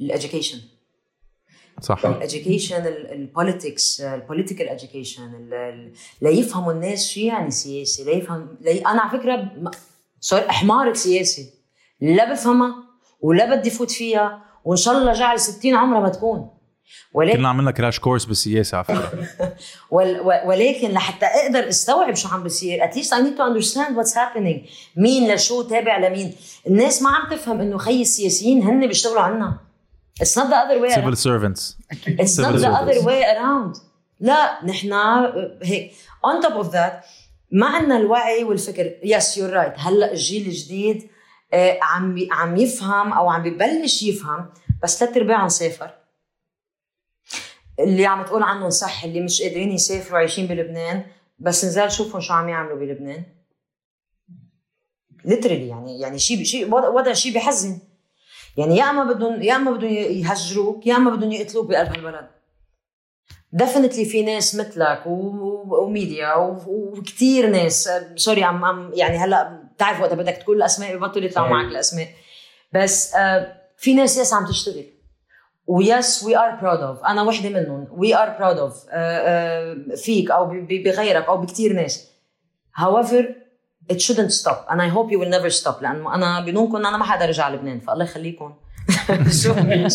الاديوكيشن 0.00 0.58
صح. 1.80 2.06
الاديوكيشن 2.06 2.86
البوليتكس 2.86 4.00
البوليتيكال 4.00 4.78
education 4.78 5.20
ليفهموا 6.22 6.72
الناس 6.72 7.08
شو 7.08 7.20
يعني 7.20 7.50
سياسي 7.50 8.04
ليفهم 8.04 8.58
لي... 8.60 8.80
أنا 8.80 9.00
على 9.00 9.20
فكرة 9.20 9.50
صار 10.20 10.48
حمارك 10.48 10.94
سياسي 10.94 11.50
لا 12.00 12.32
بفهمها 12.32 12.74
ولا 13.20 13.54
بدي 13.54 13.70
فوت 13.70 13.90
فيها 13.90 14.42
وإن 14.64 14.76
شاء 14.76 14.98
الله 14.98 15.12
جعل 15.12 15.40
60 15.40 15.74
عمرها 15.74 16.00
ما 16.00 16.08
تكون. 16.08 16.50
ولكن 17.14 17.36
كلنا 17.36 17.48
عملنا 17.48 17.70
crash 17.70 18.00
course 18.00 18.24
بالسياسة 18.24 18.76
على 18.76 18.84
فكرة. 18.84 19.26
ولكن 20.46 20.90
لحتى 20.90 21.26
أقدر 21.26 21.68
أستوعب 21.68 22.14
شو 22.14 22.28
عم 22.28 22.42
بيصير 22.42 22.80
least 22.80 23.12
I 23.12 23.20
need 23.20 23.36
to 23.36 23.42
understand 23.42 23.96
what's 23.96 24.14
happening. 24.14 24.70
مين 24.96 25.34
لشو 25.34 25.62
تابع 25.62 25.98
لمين. 25.98 26.34
الناس 26.66 27.02
ما 27.02 27.10
عم 27.10 27.30
تفهم 27.30 27.60
إنه 27.60 27.78
خي 27.78 28.00
السياسيين 28.00 28.62
هن 28.62 28.86
بيشتغلوا 28.86 29.20
عنا. 29.20 29.69
It's 30.22 30.34
not 30.36 30.48
the 30.50 30.56
other 30.64 30.78
way 30.82 30.90
civil 30.90 31.14
around. 31.14 31.16
servants. 31.16 31.76
It's 32.22 32.36
not 32.38 32.52
civil 32.54 32.60
the 32.60 32.72
other 32.82 33.00
way 33.08 33.20
around. 33.34 33.76
لا 34.20 34.64
نحن 34.64 34.92
هيك 35.62 35.92
on 36.26 36.42
top 36.42 36.64
of 36.64 36.72
that 36.72 37.04
ما 37.52 37.66
عندنا 37.66 37.96
الوعي 37.96 38.44
والفكر. 38.44 38.92
yes 39.04 39.38
you're 39.38 39.50
right 39.50 39.72
هلا 39.76 40.12
الجيل 40.12 40.46
الجديد 40.46 41.10
آه، 41.52 41.78
عم 41.82 42.28
عم 42.32 42.56
يفهم 42.56 43.12
أو 43.12 43.30
عم 43.30 43.42
ببلش 43.42 44.02
يفهم 44.02 44.48
بس 44.82 44.98
ثلاث 44.98 45.16
ارباعهم 45.16 45.48
سافر. 45.48 45.90
اللي 47.78 48.06
عم 48.06 48.24
تقول 48.24 48.42
عنهم 48.42 48.70
صح 48.70 49.04
اللي 49.04 49.20
مش 49.20 49.42
قادرين 49.42 49.72
يسافروا 49.72 50.18
عايشين 50.18 50.46
بلبنان 50.46 51.04
بس 51.38 51.64
نزال 51.64 51.92
شوفهم 51.92 52.20
شو 52.20 52.32
عم 52.32 52.48
يعملوا 52.48 52.78
بلبنان. 52.78 53.24
literally 55.24 55.68
يعني 55.68 56.00
يعني 56.00 56.18
شيء 56.18 56.44
شيء 56.44 56.74
وضع 56.74 57.12
شيء 57.12 57.34
بحزن. 57.34 57.78
يعني 58.56 58.76
يا 58.76 58.84
أما 58.90 59.04
بدهم 59.12 59.42
يا 59.42 59.56
أما 59.56 59.70
بدهم 59.70 59.90
يهجروك 59.90 60.86
يا 60.86 60.96
أما 60.96 61.10
بدهم 61.16 61.32
يقتلوك 61.32 61.66
بقلب 61.66 61.88
هالبلد 61.88 62.28
definitely 63.52 64.04
في 64.04 64.22
ناس 64.22 64.54
مثلك 64.54 65.02
وميديا 65.06 66.34
و- 66.34 66.56
وكتير 66.66 67.50
ناس. 67.50 67.90
sorry 68.16 68.42
عم 68.44 68.64
عم 68.64 68.90
يعني 68.94 69.18
هلأ 69.18 69.62
بتعرف 69.74 70.00
وقت 70.00 70.12
بدك 70.14 70.32
تقول 70.36 70.56
الأسماء 70.56 70.96
ببطل 70.96 71.24
يطلعوا. 71.24 71.48
معك 71.48 71.66
الأسماء. 71.72 72.08
بس 72.72 73.14
آه، 73.14 73.56
في 73.76 73.94
ناس 73.94 74.18
yes 74.18 74.32
عم 74.34 74.46
تشتغل. 74.46 74.84
و 75.66 75.80
yes 75.80 76.24
we 76.24 76.36
are 76.38 76.50
proud 76.62 76.80
of 76.80 77.04
أنا 77.04 77.22
وحدة 77.22 77.48
منهم. 77.48 77.86
we 77.90 78.16
are 78.16 78.28
proud 78.38 78.58
of 78.58 78.74
فيك 80.04 80.30
أو 80.30 80.46
بغيرك 80.84 81.24
أو 81.24 81.36
بكتير 81.36 81.72
ناس. 81.72 82.06
However 82.80 83.24
it 83.92 84.00
shouldn't 84.00 84.32
stop 84.32 84.66
and 84.70 84.80
I 84.82 84.88
hope 84.88 85.10
you 85.10 85.18
will 85.18 85.30
never 85.30 85.50
stop 85.50 85.82
لأنه 85.82 86.14
أنا 86.14 86.40
بدونكم 86.40 86.76
أنا 86.76 86.96
ما 86.96 87.04
حدا 87.04 87.26
رجع 87.26 87.48
لبنان 87.48 87.80
فالله 87.80 88.04
يخليكم. 88.04 88.54
شوفوا 89.42 89.88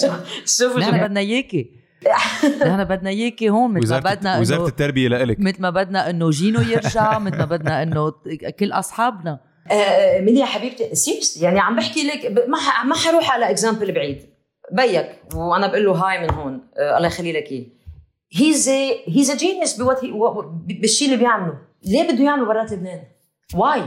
شوفوا 0.46 0.80
نحن 0.80 1.04
بدنا 1.04 1.20
إياكي. 1.20 1.72
نحن 2.68 2.84
بدنا 2.84 3.10
إياكي 3.10 3.50
هون 3.50 3.74
مثل 3.74 3.90
ما 3.94 4.00
بدنا 4.00 4.40
وزارة 4.40 4.68
التربية 4.68 5.08
لإلك. 5.08 5.40
مثل 5.40 5.62
ما 5.62 5.70
بدنا 5.70 6.10
إنه 6.10 6.30
جينو 6.30 6.62
يرجع 6.62 7.20
مثل 7.20 7.38
ما 7.38 7.46
بدنا 7.46 7.84
إنه 7.84 8.14
كل 8.60 8.72
أصحابنا. 8.72 9.40
آه، 9.72 10.22
ميليا 10.22 10.40
يا 10.40 10.46
حبيبتي 10.46 10.96
seriously 10.96 11.44
يعني 11.44 11.60
عم 11.60 11.76
بحكي 11.76 12.08
لك 12.08 12.48
ما 12.48 12.84
ما 12.86 12.96
حروح 12.96 13.32
على 13.32 13.50
example 13.50 13.92
بعيد. 13.92 14.36
بيك 14.72 15.20
وأنا 15.36 15.68
بقول 15.68 15.86
له 15.86 15.92
هاي 15.92 16.22
من 16.22 16.34
هون 16.34 16.68
آه، 16.78 16.98
الله 16.98 17.08
يخلي 17.08 17.32
لك 17.32 17.52
إياه. 17.52 17.66
he's 18.34 18.70
he's 19.08 19.32
a 19.32 19.36
genius 19.36 19.82
بالشيء 20.66 21.08
اللي 21.08 21.20
بيعمله 21.20 21.58
ليه 21.86 22.12
بده 22.12 22.24
يعمله 22.24 22.46
برات 22.46 22.72
لبنان؟ 22.72 23.02
why؟ 23.54 23.84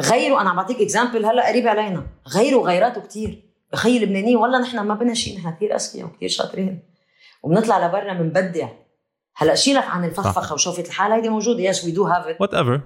غيره 0.00 0.40
أنا 0.40 0.50
عم 0.50 0.56
بعطيك 0.56 0.80
example 0.80 1.24
هلا 1.24 1.48
قريب 1.48 1.68
علينا. 1.68 2.06
غيره 2.34 2.58
غيراته 2.58 3.00
كتير. 3.00 3.42
خي 3.74 3.96
اللبنانيين 3.96 4.36
والله 4.36 4.60
نحن 4.60 4.78
ما 4.78 4.94
بدنا 4.94 5.14
شيء 5.14 5.38
نحن 5.38 5.50
كثير 5.50 5.74
أذكياء 5.74 6.06
وكثير 6.06 6.28
شاطرين. 6.28 6.82
وبنطلع 7.42 7.86
لبرا 7.86 8.12
بنبدع 8.12 8.68
هلا 9.36 9.54
شيلك 9.54 9.84
عن 9.84 10.04
الفخفخة 10.04 10.54
وشوفة 10.54 10.82
الحال 10.82 11.12
هيدي 11.12 11.28
موجودة. 11.28 11.62
yes 11.62 11.84
we 11.84 11.90
do 11.90 12.04
have 12.04 12.26
it 12.26 12.40
whatever 12.40 12.80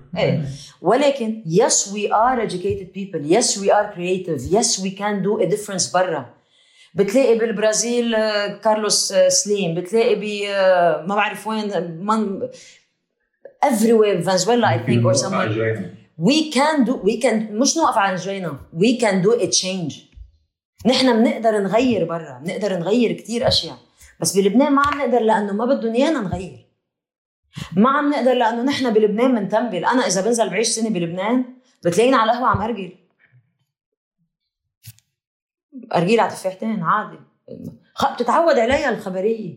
ولكن 0.83 1.43
yes 1.47 1.73
we 1.73 2.11
are 2.11 2.49
educated 2.49 2.93
people. 2.95 3.33
Yes 3.33 3.57
we 3.57 3.71
are 3.71 3.93
creative. 3.95 4.41
Yes 4.53 4.83
we 4.83 4.91
can 4.91 5.23
do 5.23 5.41
a 5.45 5.47
difference 5.55 5.93
برا. 5.95 6.35
بتلاقي 6.95 7.39
بالبرازيل 7.39 8.15
آه، 8.15 8.57
كارلوس 8.57 9.13
آه، 9.13 9.29
سليم. 9.29 9.75
بتلاقي 9.75 10.15
ب 10.15 10.23
آه، 10.49 11.07
ما 11.07 11.15
بعرف 11.15 11.47
وين 11.47 11.91
من 12.01 12.49
everywhere 13.65 14.23
فنزويلا 14.27 14.77
I 14.77 14.87
think 14.87 15.05
or 15.05 15.15
somewhere 15.15 15.93
we 16.19 16.53
can 16.53 16.85
do 16.85 16.93
we 16.93 17.23
can 17.23 17.35
مش 17.51 17.77
نوقف 17.77 17.99
على 17.99 18.15
رجلينا 18.15 18.59
we 18.75 19.01
can 19.01 19.25
do 19.27 19.43
a 19.43 19.47
change. 19.47 19.95
نحن 20.87 21.23
بنقدر 21.23 21.59
نغير 21.59 22.05
برا 22.05 22.39
بنقدر 22.45 22.79
نغير 22.79 23.13
كتير 23.13 23.49
أشياء. 23.49 23.79
بس 24.21 24.37
بلبنان 24.37 24.73
ما 24.73 24.83
عم 24.87 24.99
نقدر 24.99 25.21
لأنه 25.21 25.53
ما 25.53 25.65
بدهم 25.65 25.95
إيانا 25.95 26.21
نغير. 26.21 26.67
ما 27.77 27.91
عم 27.91 28.11
نقدر 28.11 28.35
لأنه 28.35 28.63
نحن 28.63 28.93
بلبنان 28.93 29.35
بنتنبل 29.35 29.85
أنا 29.85 30.07
إذا 30.07 30.21
بنزل 30.21 30.51
بعيش 30.51 30.69
سنة 30.69 30.91
بلبنان 30.91 31.45
بتلاقيني 31.85 32.17
على 32.17 32.33
القهوة 32.33 32.49
عم 32.49 32.63
ارجل 32.63 32.93
ارجيل 35.95 36.21
على 36.21 36.31
تفاحتين 36.31 36.83
عادي. 36.83 37.19
بتتعود 38.15 38.59
عليها 38.59 38.91
الخبرية. 38.91 39.57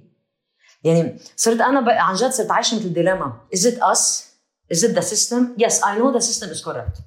يعني 0.86 1.18
صرت 1.36 1.62
أنا. 1.62 1.92
عن 2.02 2.16
جد 2.16 2.30
صرت 2.30 2.52
عايشة 2.52 2.76
مثل 2.78 2.94
ديلاما 2.94 3.34
is 3.56 3.60
it 3.60 3.76
us? 3.80 4.24
Is 4.74 4.84
it 4.84 4.96
the 4.96 5.02
system? 5.02 5.42
Yes 5.64 5.82
I 5.84 5.98
know 6.00 6.12
the 6.18 6.22
system 6.22 6.50
is 6.50 6.62
correct 6.66 6.98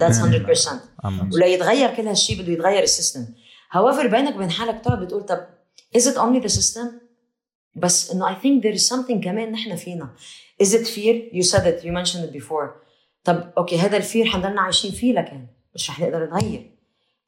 that's 0.00 0.18
100% 0.18 0.70
أمم. 1.04 1.30
ولا 1.32 1.46
يتغير 1.46 1.94
كل 1.94 2.08
هالشيء 2.08 2.42
بده 2.42 2.52
يتغير 2.52 2.82
السيستم. 2.82 3.26
However 3.76 4.06
بينك 4.06 4.36
وبين 4.36 4.50
حالك 4.50 4.80
تقعد 4.84 5.00
بتقول 5.00 5.22
طب 5.22 5.46
is 5.98 6.00
it 6.02 6.14
only 6.14 6.48
the 6.48 6.54
system 6.54 6.86
بس 7.74 8.10
إنه 8.10 8.34
I 8.34 8.38
think 8.38 8.62
there 8.64 8.78
is 8.80 8.88
something 8.88 9.24
كمان 9.24 9.52
نحن 9.52 9.76
فينا. 9.76 10.10
Is 10.62 10.66
it 10.66 10.86
fear? 10.86 11.34
You 11.34 11.42
said 11.52 11.62
it. 11.66 11.84
You 11.84 11.92
mentioned 11.92 12.24
it 12.28 12.32
before. 12.42 12.68
طب 13.24 13.52
okay 13.58 13.78
هذا 13.78 13.96
ال 13.96 14.02
fear 14.02 14.26
حنضلنا 14.26 14.60
عايشين 14.60 14.90
فيه 14.90 15.12
لكن 15.14 15.46
مش 15.74 15.90
رح 15.90 16.00
نقدر 16.00 16.30
نغير 16.30 16.70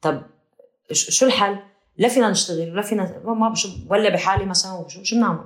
طب 0.01 0.21
شو 0.91 1.25
الحل؟ 1.25 1.57
لا 1.97 2.07
فينا 2.07 2.29
نشتغل 2.29 2.71
ولا 2.71 2.81
فينا 2.81 3.21
ما- 3.25 3.33
ما 3.33 3.53
ولا 3.89 4.09
بحالي 4.09 4.45
مثلا 4.45 4.85
شو 5.03 5.15
بنعمل؟ 5.15 5.45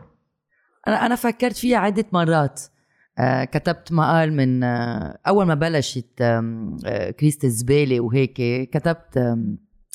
أنا 0.88 1.05
أنا 1.05 1.15
فكرت 1.15 1.57
فيها 1.57 1.77
عدة 1.77 2.05
مرات. 2.13 2.61
آه 3.19 3.43
كتبت 3.43 3.91
مقال 3.91 4.33
من 4.33 4.63
آه 4.63 5.19
أول 5.27 5.45
ما 5.45 5.53
بلشت 5.53 6.21
آه 6.21 7.13
الزبالة 7.43 7.99
وهيك 7.99 8.69
كتبت 8.69 9.38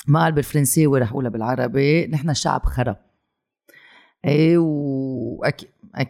مقال 0.09 0.33
بالفرنساوي 0.33 1.01
رح 1.01 1.11
اقولها 1.11 1.31
بالعربي. 1.31 2.07
نحن 2.07 2.35
شعب 2.35 2.65
خرا. 2.65 2.97
إيه 4.25 4.59
واكيد 4.59 5.69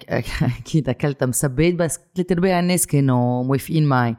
أكيد 0.61 0.89
أكلتها 0.89 1.26
مسبات 1.26 1.74
بس 1.74 2.01
ثلاث 2.16 2.33
ارباع 2.33 2.61
الناس 2.61 2.87
كانوا 2.87 3.45
موافقين 3.45 3.87
معي. 3.87 4.16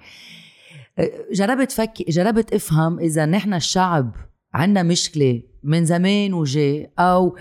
آه، 1.00 1.12
جربت 1.32 1.72
فك 1.72 2.10
جربت 2.10 2.54
أفهم 2.54 3.00
إذا 3.00 3.26
نحن 3.26 3.54
الشعب 3.54 4.16
عندنا 4.54 4.84
مشكلة 4.84 5.44
من 5.64 5.86
زمان 5.86 6.34
وجاي 6.34 6.92
أو 7.00 7.38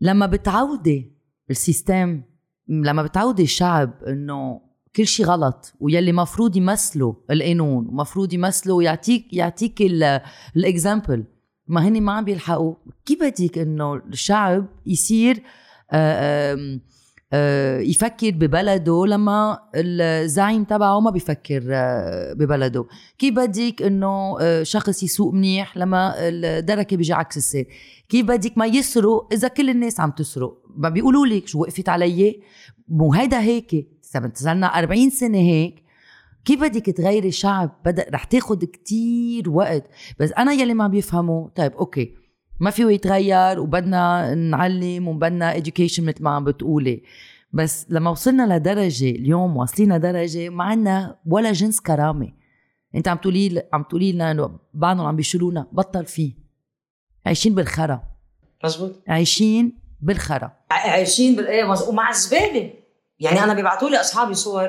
لما 0.00 0.26
بتعودي 0.26 1.12
السيستم 1.50 2.22
لما 2.68 3.02
بتعودي 3.02 3.42
الشعب 3.42 3.92
إنه 4.08 4.60
كل 4.96 5.06
شيء 5.06 5.26
غلط 5.26 5.72
ويلي 5.80 6.12
مفروض 6.12 6.56
يمثلوا 6.56 7.14
القانون 7.30 7.86
ومفروض 7.86 8.32
يمثلوا 8.32 8.82
يعطيك 8.82 9.32
يعطيك 9.32 9.82
ال 10.56 10.64
example 10.64 11.24
ما 11.66 11.88
هني 11.88 12.00
ما 12.00 12.12
عم 12.12 12.24
بيلحقوا. 12.24 12.74
كيف 13.06 13.22
بدك 13.22 13.58
إنه 13.58 13.94
الشعب 13.94 14.66
يصير 14.86 15.36
آم، 15.36 15.42
آه، 15.92 16.80
يفكر 17.80 18.30
ببلده 18.30 19.06
لما 19.06 19.58
الزعيم 19.74 20.64
تبعه 20.64 21.00
ما 21.00 21.10
بيفكر 21.10 21.62
آه، 21.70 22.32
ببلده. 22.32 22.86
كيف 23.18 23.34
بدك 23.34 23.82
إنه 23.82 24.36
آه، 24.40 24.62
شخص 24.62 25.02
يسوق 25.02 25.34
منيح 25.34 25.76
لما 25.76 26.14
الدركة 26.18 26.96
بيجي 26.96 27.12
عكس 27.12 27.36
السير؟ 27.36 27.66
كيف 28.08 28.26
بدك 28.26 28.58
ما 28.58 28.66
يسرق 28.66 29.28
إذا 29.32 29.48
كل 29.48 29.70
الناس 29.70 30.00
عم 30.00 30.10
تسرق؟ 30.10 30.62
ما 30.76 30.88
بيقولوا 30.88 31.26
لك 31.26 31.46
شو 31.48 31.60
وقفت 31.60 31.88
علي؟ 31.88 32.40
مو 32.88 33.12
هيدا 33.14 33.40
هيك. 33.40 33.88
صرنا 34.34 34.66
40 34.66 35.10
سنة 35.10 35.38
هيك 35.38 35.82
كيف 36.44 36.60
بدك 36.60 36.86
تغيري 36.86 37.30
شعب؟ 37.30 37.80
بدأ 37.84 38.06
رح 38.12 38.24
تاخد 38.24 38.64
كتير 38.64 39.50
وقت. 39.50 39.84
بس 40.20 40.32
أنا 40.32 40.52
يلي 40.52 40.74
ما 40.74 40.88
بيفهموا. 40.88 41.48
طيب 41.48 41.72
أوكي. 41.72 42.19
ما 42.60 42.70
فيه 42.70 42.86
يتغير 42.86 43.60
وبدنا 43.60 44.34
نعلم 44.34 45.08
وبدنا 45.08 45.54
education 45.54 46.00
مثل 46.00 46.22
ما 46.22 46.30
عم 46.30 46.44
بتقولي. 46.44 47.02
بس 47.52 47.86
لما 47.88 48.10
وصلنا 48.10 48.56
لدرجة 48.56 49.10
اليوم 49.10 49.56
واصلين 49.56 49.92
لدرجة 49.96 50.48
ما 50.48 50.64
عنا 50.64 51.16
ولا 51.26 51.52
جنس 51.52 51.80
كرامة. 51.80 52.32
انت 52.94 53.08
عم 53.08 53.16
تقولي 53.16 53.62
عم 53.72 53.82
تقولي 53.82 54.12
لنا 54.12 54.30
انه 54.30 54.58
بعضهم 54.74 55.06
عم 55.06 55.16
بيشيلونا 55.16 55.66
بطل 55.72 56.04
فيه. 56.06 56.32
عايشين 57.26 57.54
بالخرا. 57.54 58.02
مزبوط. 58.64 59.02
عايشين 59.08 59.78
بالخرا. 60.00 60.52
عايشين 60.70 61.36
بال 61.36 61.46
إيه 61.46 61.64
مز- 61.64 61.88
ومع 61.88 62.10
الزباله 62.10 62.70
يعني 63.20 63.44
أنا 63.44 63.54
بيبعتوا 63.54 63.88
لي 63.90 64.00
أصحابي 64.00 64.34
صور 64.34 64.68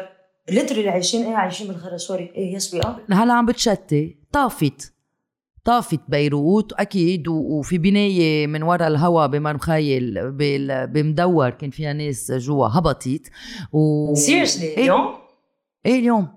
literally 0.50 0.89
عايشين 0.89 1.26
إيه 1.26 1.36
عايشين 1.36 1.68
بالخرا 1.68 1.98
sorry 1.98 2.32
إيه 2.36 2.56
yes 2.56 2.74
we 2.74 2.80
are 2.86 3.02
هلا 3.12 3.34
عم 3.34 3.46
بتشتي. 3.46 4.18
طافت. 4.32 4.94
طافت 5.64 5.99
بيروت 6.09 6.74
أكيد 6.74 7.28
وفي 7.28 7.78
بناية 7.78 8.47
من 8.47 8.64
وراء 8.64 8.88
الهوا 8.88 9.26
بمرمخيل 9.28 10.32
بال- 10.32 10.88
بمدور 10.88 11.49
كان 11.49 11.70
فيها 11.70 11.93
ناس 11.93 12.32
جوا 12.32 12.68
هبطت 12.68 13.30
و 13.72 14.14
seriously 14.16 14.66
إيه؟ 14.68 14.78
اليوم؟ 14.84 15.14
إيه 15.86 15.99
اليوم. 15.99 16.28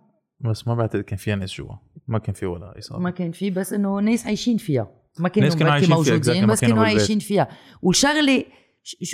بس 0.40 0.68
ما 0.68 0.74
بعتقد 0.74 1.00
كان 1.02 1.16
فيها 1.16 1.36
ناس 1.36 1.54
جوا. 1.54 1.74
ما 2.08 2.18
كان 2.18 2.34
في 2.34 2.46
ولا 2.46 2.78
إصابة. 2.78 3.02
ما 3.02 3.10
كان 3.10 3.32
في 3.32 3.50
بس 3.50 3.72
إنه 3.72 4.00
ناس 4.00 4.26
عايشين 4.26 4.56
فيها. 4.56 4.90
ما 5.18 5.28
كانوا 5.28 5.48
ناس 5.48 5.56
كانوا 5.58 5.72
عايشين 5.72 5.88
فيها، 5.88 5.96
موجودين 5.96 6.46
ما 6.46 6.52
بس 6.52 6.60
كانوا. 6.60 6.84
عايشين 6.84 7.18
فيها. 7.18 7.48
والشغلة 7.82 8.44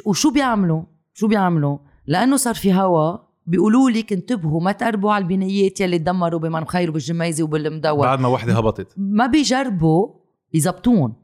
وشو 0.06 0.30
بيعملوا؟ 0.30 0.82
شو 1.14 1.28
بيعملوا؟ 1.28 1.78
لأنه 2.06 2.36
صار 2.36 2.54
في 2.54 2.72
هوا 2.74 3.16
بيقولوا 3.50 3.90
لك 3.90 4.12
انتبهوا 4.12 4.60
ما 4.60 4.72
تقربوا 4.72 5.12
على 5.12 5.22
البنايات 5.22 5.80
يلي 5.80 5.98
تدمروا 5.98 6.40
بمنخير 6.40 6.90
وبالجميزة 6.90 7.44
وبالمدور. 7.44 8.06
بعد 8.06 8.20
ما 8.20 8.28
وحدة 8.28 8.58
هبطت. 8.58 8.94
ما 8.96 9.26
بيجربوا 9.26 10.14
يزبطون. 10.54 11.14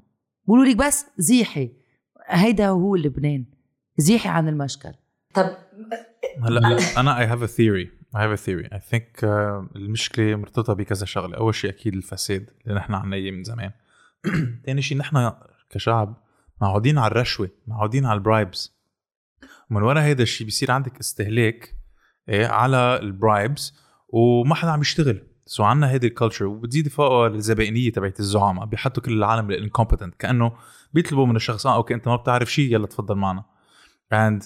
بيقولوا 0.46 0.64
لك 0.64 0.76
بس 0.76 1.06
زيحي. 1.18 1.70
هيدا 2.26 2.68
هو 2.68 2.96
لبنان. 2.96 3.44
زيحي 3.96 4.28
عن 4.28 4.48
المشكل. 4.48 4.92
طب 5.34 5.50
هلا 6.44 6.78
أنا 7.00 7.18
I 7.18 7.26
have 7.26 7.42
a 7.42 7.46
theory 7.46 7.90
I 8.16 8.24
have 8.24 8.30
a 8.30 8.36
theory 8.36 8.68
I 8.72 8.80
think 8.80 9.24
المشكلة 9.76 10.36
مرتبطة 10.36 10.72
بكذا 10.72 11.06
شغلة. 11.06 11.36
أول 11.36 11.54
شيء 11.54 11.70
أكيد 11.70 11.94
الفساد 11.94 12.50
اللي 12.66 12.78
نحن 12.78 12.94
عنا 12.94 13.16
إياه 13.16 13.30
من 13.30 13.44
زمان. 13.44 13.70
ثاني 14.66 14.82
شيء 14.82 14.98
نحن 14.98 15.32
كشعب 15.70 16.16
معودين 16.60 16.98
على 16.98 17.10
الرشوة 17.10 17.50
معودين 17.66 18.06
على 18.06 18.18
ال 18.18 18.27
bribes 18.27 18.76
ومن 19.70 19.82
ورا 19.82 20.00
هذا 20.00 20.22
الشيء 20.22 20.44
بيصير 20.44 20.70
عندك 20.70 20.98
استهلاك 20.98 21.75
إيه 22.28 22.46
على 22.46 22.98
ال 23.02 23.13
bribes 23.13 23.74
وما 24.08 24.54
حدا 24.54 24.70
عم 24.70 24.80
يشتغل. 24.80 25.22
so 25.46 25.62
عنا 25.64 25.90
هيدي 25.90 26.06
ال 26.06 26.11
culture 26.11 26.44
وبتزيد 26.46 26.88
فوقها 26.88 27.26
الزبائنية 27.26 27.92
تبعت 27.92 28.20
الزعماء 28.20 28.66
بيحطوا 28.66 29.02
كل 29.02 29.12
العالم 29.12 29.50
ال 29.50 29.56
incompetent 29.56 30.14
كأنه 30.14 30.52
بيطلبوا 30.92 31.26
من 31.26 31.36
الشخص 31.36 31.66
آه 31.66 31.74
okay 31.76 31.94
أنت 31.94 32.08
ما 32.08 32.16
بتعرف 32.16 32.52
شيء 32.52 32.72
يلا 32.72 32.86
تفضل 32.86 33.14
معنا. 33.14 33.44
And 34.14 34.44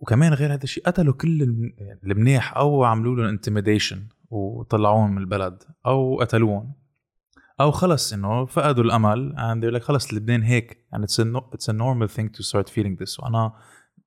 وكمان 0.00 0.34
غير 0.34 0.52
هذا 0.52 0.64
الشيء 0.64 0.84
قتلوا 0.84 1.14
كل 1.14 1.42
الم- 1.42 1.72
المنيح 2.04 2.56
أو 2.56 2.84
عملوا 2.84 3.16
لهم 3.16 3.26
intimidation 3.26 4.08
وطلعوهم 4.30 5.10
من 5.10 5.18
البلد 5.18 5.62
أو 5.86 6.20
قتلوهم. 6.20 6.74
أو 7.60 7.70
خلص 7.70 8.12
إنه 8.12 8.46
فقدوا 8.46 8.84
الأمل 8.84 9.34
they're 9.36 9.74
like 9.74 9.82
خلص 9.82 10.14
لبنان 10.14 10.42
هيك. 10.42 10.86
And 10.94 10.98
it's 10.98 11.18
a, 11.18 11.24
no, 11.24 11.40
it's 11.56 11.68
a 11.68 11.72
normal 11.72 12.08
thing 12.16 12.30
وأنا 13.18 13.52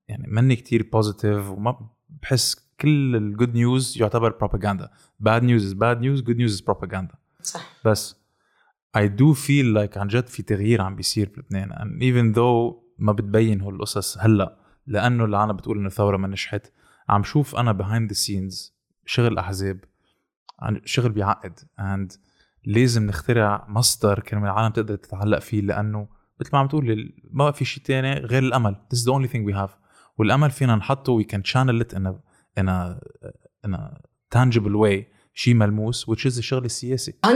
يعني 0.08 0.28
مني 0.28 0.56
كتير 0.56 0.90
positive 0.94 1.50
وما 1.50 1.90
بحس 2.10 2.68
كل 2.82 3.16
ال 3.16 3.23
good 3.23 3.54
news 3.54 3.98
يعتبر 4.02 4.30
propaganda 4.30 4.90
bad 5.24 5.42
news 5.42 5.64
is 5.64 5.74
bad 5.74 6.02
news 6.02 6.22
good 6.22 6.38
news 6.38 6.60
is 6.60 6.62
propaganda. 6.62 7.16
صح. 7.42 7.74
بس 7.86 8.16
I 8.98 9.02
do 9.02 9.34
feel 9.34 9.76
like 9.78 9.98
عن 9.98 10.08
جد 10.08 10.28
في 10.28 10.44
تغيير 10.44 10.82
عم 10.82 10.96
بيصير 10.96 11.32
بلبنان 11.36 11.72
and 11.72 12.02
even 12.02 12.38
though 12.38 12.88
ما 13.00 13.12
بتبين 13.12 13.62
هول 13.62 13.76
القصص 13.76 14.18
هلأ 14.18 14.58
لأنه 14.88 15.26
اللي 15.26 15.44
أنا 15.44 15.54
بتقول 15.54 15.78
إنه 15.78 15.88
الثورة 15.88 16.18
ما 16.18 16.28
نجحت 16.28 16.72
عم 17.10 17.24
شوف 17.24 17.56
أنا 17.56 17.74
behind 17.74 18.14
the 18.14 18.18
scenes 18.18 18.72
شغل 19.06 19.38
أحزاب 19.38 19.80
عن 20.60 20.82
شغل 20.86 21.12
بيعقد. 21.12 21.60
And 21.80 22.18
لازم 22.66 23.06
نخترع 23.06 23.66
مصدر 23.70 24.20
كرمال 24.20 24.50
العالم 24.50 24.74
تقدر 24.74 24.96
تتعلق 24.96 25.40
فيه 25.40 25.62
لأنه 25.62 26.08
مثل 26.42 26.50
ما 26.54 26.60
عم 26.60 26.68
تقول 26.68 27.14
ما 27.32 27.52
في 27.52 27.66
شيء 27.66 27.84
تاني 27.84 28.14
غير 28.14 28.44
الأمل. 28.44 28.76
This 28.94 28.98
is 28.98 29.04
the 29.04 29.12
only 29.12 29.32
thing 29.32 29.52
we 29.52 29.54
have. 29.54 29.87
والأمل 30.18 30.52
فينا 30.52 30.76
نحطه. 30.76 31.22
It 31.22 31.34
in 31.34 32.06
a 32.06 32.14
in 32.60 32.68
a 32.68 33.00
in 33.68 33.74
a 33.74 34.02
tangible 34.36 34.76
way. 34.76 35.04
شيء 35.34 35.54
ملموس 35.54 36.06
which 36.10 36.26
is 36.32 36.38
الشغل 36.38 36.66
السياسي 36.66 37.14
100% 37.26 37.30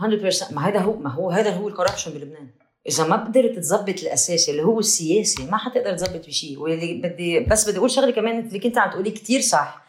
100% 0.00 0.52
ما 0.52 0.68
هذا 0.68 0.78
هو 0.80 0.96
ما 0.96 1.10
هو 1.10 1.30
هذا 1.30 1.50
هو 1.56 1.68
الكوربشن 1.68 2.10
بلبنان. 2.10 2.50
إذا 2.88 3.06
ما 3.06 3.16
قدرت 3.16 3.58
تظبط 3.58 3.88
الاساسي 4.02 4.50
اللي 4.50 4.62
هو 4.62 4.78
السياسي 4.78 5.46
ما 5.46 5.56
حتقدر 5.56 5.96
تظبط 5.96 6.26
بشيء 6.26 6.58
واللي 6.58 7.00
بدي 7.04 7.40
بس 7.40 7.68
بدي 7.68 7.78
أقول 7.78 7.90
شغلة 7.90 8.10
كمان 8.10 8.38
اللي 8.46 8.58
كنت 8.58 8.78
عم 8.78 8.90
تقولي 8.90 9.10
كثير 9.10 9.40
صح. 9.40 9.86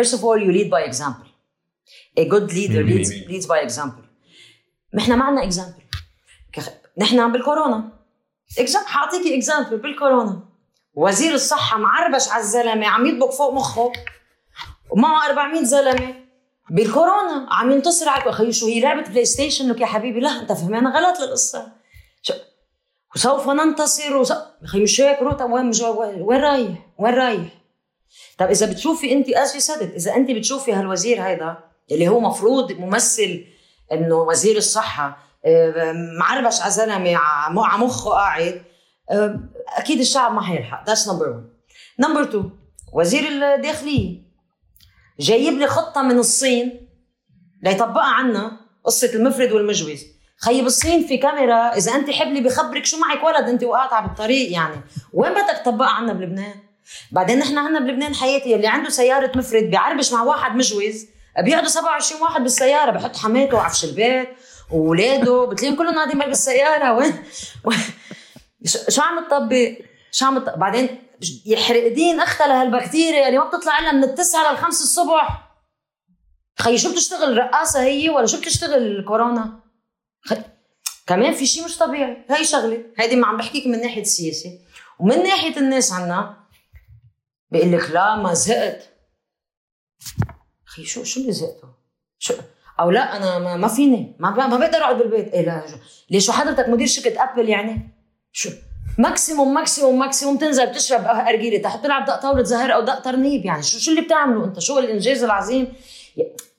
First 0.00 0.10
of 0.12 0.18
all 0.18 0.38
you 0.40 0.52
lead 0.52 0.70
by 0.70 0.90
example. 0.92 1.26
A 2.20 2.24
good 2.24 2.50
leader 2.52 2.82
leads, 2.90 3.10
leads 3.30 3.46
by 3.46 3.68
example. 3.68 4.04
نحن 4.94 5.12
ما 5.14 5.24
عندنا 5.24 5.50
example. 5.50 5.82
كخ- 6.52 6.72
نحن 6.98 7.32
بالكورونا. 7.32 7.92
Example 8.60 8.86
حاعطيكي 8.86 9.40
example 9.42 9.74
بالكورونا. 9.74 10.45
وزير 10.96 11.34
الصحة 11.34 11.78
معربش 11.78 12.28
على 12.28 12.42
الزلمة 12.42 12.86
عم 12.86 13.06
يطبق 13.06 13.30
فوق 13.30 13.52
مخه. 13.54 13.92
ومعه 14.90 15.26
400 15.26 15.62
زلمة. 15.64 16.14
بالكورونا 16.70 17.46
عم 17.50 17.70
ينتصر 17.70 18.08
على 18.08 18.32
خيو 18.32 18.52
شو 18.52 18.66
هي 18.66 18.80
لعبة 18.80 19.02
بلاي 19.02 19.24
ستيشن 19.24 19.68
لك 19.72 19.80
يا 19.80 19.86
حبيبي؟ 19.86 20.20
لا 20.20 20.40
أنت 20.40 20.52
فهمان 20.52 20.86
غلط 20.86 21.20
للقصة. 21.20 21.72
شو- 22.22 22.34
وسوف 23.16 23.48
ننتصر 23.48 24.16
وس... 24.16 24.32
خيو 24.66 24.82
مش 24.82 25.00
هيك 25.00 25.22
روتا؟ 25.22 25.44
وين 25.44 25.66
مش 25.66 25.80
وين 25.80 26.40
رايح؟ 26.40 26.78
وين 26.98 27.14
رايح؟ 27.14 27.48
طب 28.38 28.46
إذا 28.46 28.66
بتشوفي 28.72 29.12
انت 29.12 29.28
اسفي 29.28 29.60
صدق؟ 29.60 29.94
إذا 29.94 30.14
أنت 30.16 30.30
بتشوفي 30.30 30.72
هالوزير 30.72 31.22
هيدا 31.22 31.56
اللي 31.92 32.08
هو 32.08 32.20
مفروض 32.20 32.72
ممثل 32.72 33.44
إنه 33.92 34.14
وزير 34.16 34.56
الصحة 34.56 35.18
آه، 35.44 35.92
معربش 36.20 36.60
على 36.60 36.70
زلمه 36.70 37.16
على 37.16 37.78
مخه 37.84 38.10
قاعد 38.10 38.54
آه، 38.54 38.64
أكيد 39.76 40.00
الشعب 40.00 40.34
ما 40.34 40.40
حيلحق. 40.42 40.86
that's 40.86 41.08
number 41.08 41.28
1 41.28 41.42
number 42.00 42.22
2 42.22 42.50
وزير 42.92 43.28
الداخلية 43.28 44.22
جايب 45.20 45.54
لي 45.58 45.66
خطة 45.66 46.02
من 46.02 46.18
الصين 46.18 46.88
ليطبقها 47.62 48.04
عنا 48.14 48.60
قصة 48.84 49.10
المفرد 49.14 49.52
والمجوز. 49.52 50.02
خيي 50.40 50.62
بالصين 50.62 51.06
في 51.06 51.16
كاميرا 51.18 51.76
إذا 51.76 51.94
أنت 51.94 52.10
حبلي 52.10 52.40
بخبرك 52.40 52.84
شو 52.84 52.96
معك 52.98 53.24
ولد 53.24 53.48
أنت 53.48 53.64
وقاطعه 53.64 54.06
بالطريق 54.06 54.52
يعني. 54.52 54.80
وين 55.12 55.32
بدك 55.32 55.62
تطبقها 55.64 55.88
عنا 55.88 56.12
بلبنان؟ 56.12 56.54
بعدين 57.12 57.38
نحن 57.38 57.58
عندنا 57.58 57.78
بلبنان 57.80 58.14
حياتي 58.14 58.54
اللي 58.54 58.66
عنده 58.66 58.90
سيارة 58.90 59.38
مفرد 59.38 59.62
بيعربش 59.62 60.12
مع 60.12 60.22
واحد 60.22 60.56
مجوز 60.56 61.06
بيقعدوا 61.38 61.68
27 61.68 62.22
واحد 62.22 62.42
بالسيارة 62.42 62.90
بحط 62.90 63.16
حماته 63.16 63.56
وعفش 63.56 63.84
البيت 63.84 64.28
واولاده 64.70 65.44
بتلاقيهم 65.44 65.76
كلهم 65.78 65.94
قاعدين 65.94 66.18
بالسياره 66.18 66.92
وين- 66.96 67.22
شو 68.66 69.02
عم 69.02 69.26
تطبق؟ 69.26 69.78
شو 70.10 70.26
عم 70.26 70.38
تطبق 70.38 70.56
بعدين 70.56 71.02
يحرق 71.46 71.88
دين 71.88 72.20
أختها 72.20 72.46
لهالبكتيريا 72.46 73.28
اللي 73.28 73.38
ما 73.38 73.44
بتطلع 73.44 73.78
إلا 73.78 73.92
من 73.92 74.04
التسعة 74.04 74.52
للخمس 74.52 74.82
الصبح. 74.82 75.42
خيي 76.58 76.78
شو 76.78 76.92
بتشتغل 76.92 77.38
رقاصة 77.38 77.82
هي 77.82 78.08
ولا 78.08 78.26
شو 78.26 78.40
بتشتغل 78.40 78.86
الكورونا؟ 78.86 79.60
خي... 80.24 80.36
كمان 81.06 81.32
في 81.34 81.46
شيء 81.46 81.64
مش 81.64 81.78
طبيعي. 81.78 82.24
هاي 82.30 82.44
شغلة 82.44 82.84
هيدي 82.98 83.16
ما 83.16 83.26
عم 83.26 83.36
بحكيك 83.36 83.66
من 83.66 83.80
ناحية 83.80 84.02
السياسة 84.02 84.58
ومن 84.98 85.22
ناحية 85.22 85.56
الناس 85.56 85.92
عنا 85.92 86.36
بيقول 87.50 87.72
لك 87.72 87.90
لا 87.90 88.16
ما 88.16 88.34
زهقت. 88.34 88.88
خي 90.64 90.84
شو 90.84 91.04
شو 91.04 91.20
اللي 91.20 91.32
زهقته؟ 91.32 91.68
شو 92.18 92.34
أو 92.80 92.90
لا 92.90 93.16
أنا 93.16 93.38
ما, 93.38 93.56
ما 93.56 93.68
فيني 93.68 94.16
ما, 94.18 94.30
ما 94.30 94.56
بقدر 94.56 94.78
أقعد 94.78 94.98
بالبيت. 94.98 95.32
إيه 95.32 95.46
لا 95.46 95.66
ليش؟ 96.10 96.30
حضرتك 96.30 96.68
مدير 96.68 96.86
شركة 96.86 97.22
أبل 97.22 97.48
يعني؟ 97.48 97.95
شو؟ 98.36 98.50
maximum 98.98 99.54
maximum 99.54 99.98
maximum 99.98 100.38
تنزل 100.38 100.66
بتشرب 100.66 101.04
أرجيلة 101.04 101.58
تحت 101.58 101.84
تلعب 101.84 102.04
دق 102.04 102.16
طاولة 102.22 102.42
زهر 102.42 102.74
أو 102.74 102.80
دق 102.80 103.00
ترنيب 103.00 103.44
يعني 103.44 103.62
شو 103.62 103.78
شو 103.78 103.90
اللي 103.90 104.02
بتعمله 104.02 104.44
انت 104.44 104.58
شو 104.58 104.78
الإنجاز 104.78 105.24
العظيم؟ 105.24 105.72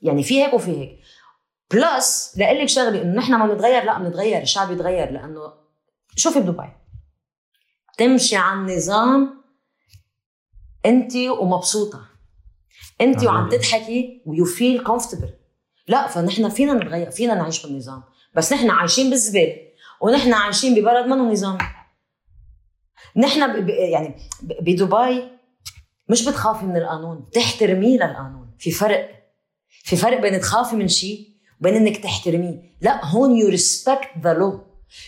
يعني 0.02 0.22
في 0.22 0.42
هيك 0.42 0.54
وفي 0.54 0.70
هيك. 0.70 0.98
plus 1.70 2.34
لاقول 2.36 2.58
لك 2.58 2.68
شغلة 2.68 3.02
إنه 3.02 3.18
نحن 3.18 3.34
ما 3.34 3.46
بنتغير 3.46 3.84
لا 3.84 3.98
بنتغير 3.98 4.42
الشعب 4.42 4.72
يتغير 4.72 5.10
لأنه 5.10 5.52
شوفي 6.16 6.40
بدبي. 6.40 6.68
تمشي 7.98 8.36
على 8.36 8.58
النظام 8.58 9.42
أنت 10.86 11.16
ومبسوطة. 11.16 12.00
أنت. 13.00 13.24
وعم 13.24 13.48
تضحكي 13.48 14.22
و 14.26 14.44
you 14.44 14.61
feel 14.61 14.84
comfortable 14.84 15.30
لا 15.88 16.06
فنحن 16.06 16.48
فينا 16.48 16.74
نتغير 16.74 17.10
فينا 17.10 17.34
نعيش 17.34 17.66
بالنظام. 17.66 18.02
بس 18.34 18.52
نحن 18.52 18.70
عايشين 18.70 19.10
بالزبالة. 19.10 19.67
ونحن 20.00 20.32
عايشين 20.32 20.74
ببلد 20.74 21.06
منه 21.06 21.32
نظام. 21.32 21.58
نحن 23.16 23.52
ب... 23.52 23.66
ب... 23.66 23.68
يعني. 23.68 24.14
بدبي 24.42 25.22
مش 26.08 26.28
بتخافي 26.28 26.66
من 26.66 26.76
القانون 26.76 27.20
بتحترميه 27.20 27.96
للقانون. 27.96 28.54
في 28.58 28.70
فرق 28.70 29.10
في 29.68 29.96
فرق 29.96 30.20
بين 30.20 30.40
تخافي 30.40 30.76
من 30.76 30.88
شيء 30.88 31.28
وبين 31.60 31.74
إنك 31.74 31.96
تحترميه. 31.96 32.76
لا 32.80 33.04
هون 33.04 33.36
you 33.36 33.48
respect 33.48 34.08
the 34.22 34.34
law 34.34 34.66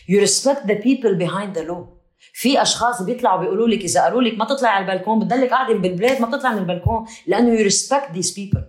you 0.09 0.21
respect 0.21 0.67
the 0.67 0.75
people 0.75 1.15
behind 1.15 1.59
the 1.59 1.65
law 1.65 2.01
في 2.33 2.63
أشخاص 2.63 3.03
بيطلعوا 3.03 3.41
بيقولوا 3.41 3.69
لك 3.69 3.81
إذا 3.81 4.03
قالوا 4.03 4.23
لك 4.23 4.39
ما 4.39 4.45
تطلعي 4.45 4.73
على 4.73 4.93
البلكون 4.93 5.19
بتضلك 5.19 5.51
قاعدة 5.51 5.79
بالبلاد 5.79 6.21
ما 6.21 6.27
بتطلع 6.27 6.53
من 6.53 6.59
البلكون 6.59 7.07
لأنه 7.27 7.49
you 7.49 7.63
respect 7.63 8.11
these 8.13 8.35
people 8.35 8.65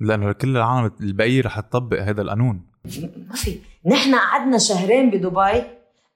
لأنه 0.00 0.32
كل 0.32 0.56
العالم 0.56 0.92
البقية 1.00 1.42
رح 1.42 1.60
تطبق 1.60 2.00
هذا 2.02 2.22
القانون. 2.22 2.66
ما 3.16 3.34
في. 3.34 3.58
نحن 3.86 4.14
قعدنا 4.14 4.58
شهرين 4.58 5.10
بدبي. 5.10 5.64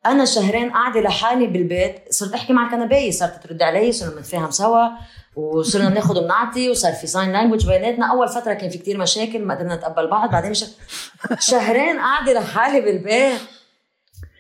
أنا 0.07 0.25
شهرين 0.25 0.71
قاعدة 0.71 1.01
لحالي 1.01 1.47
بالبيت. 1.47 2.05
صرت 2.11 2.35
أحكي 2.35 2.53
مع 2.53 2.67
الكنباية. 2.67 3.11
صارت 3.11 3.43
ترد 3.47 3.63
علي. 3.63 3.93
صرنا 3.93 4.21
نتفاهم 4.21 4.51
سوا. 4.51 4.89
وصرنا 5.37 5.89
ناخذ 5.89 6.25
ونعطي 6.25 6.71
وصار 6.71 6.93
في 6.93 7.07
sign 7.07 7.33
language 7.33 7.67
بيناتنا. 7.67 8.07
أول 8.13 8.29
فترة 8.29 8.55
كان 8.55 8.71
في 8.71 8.79
كتير 8.79 8.99
مشاكل. 8.99 9.39
ما 9.45 9.55
قدرنا 9.55 9.77
نتقبل 9.77 10.07
بعض. 10.11 10.31
بعدين 10.31 10.51
مش 10.51 10.65
شهرين 11.51 11.99
قاعدة 11.99 12.33
لحالي 12.33 12.81
بالبيت. 12.81 13.41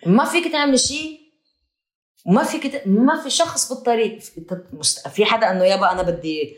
ما 0.06 0.24
فيك 0.24 0.52
تعملي 0.52 0.78
شيء 0.78 1.20
وما 2.26 2.44
فيك 2.44 2.66
ت... 2.76 2.82
ما 2.86 3.20
في 3.22 3.30
شخص 3.30 3.72
بالطريق. 3.72 4.18
في- 5.10 5.24
حدا 5.24 5.50
إنه 5.50 5.64
يابا 5.64 5.92
أنا 5.92 6.02
بدي 6.02 6.56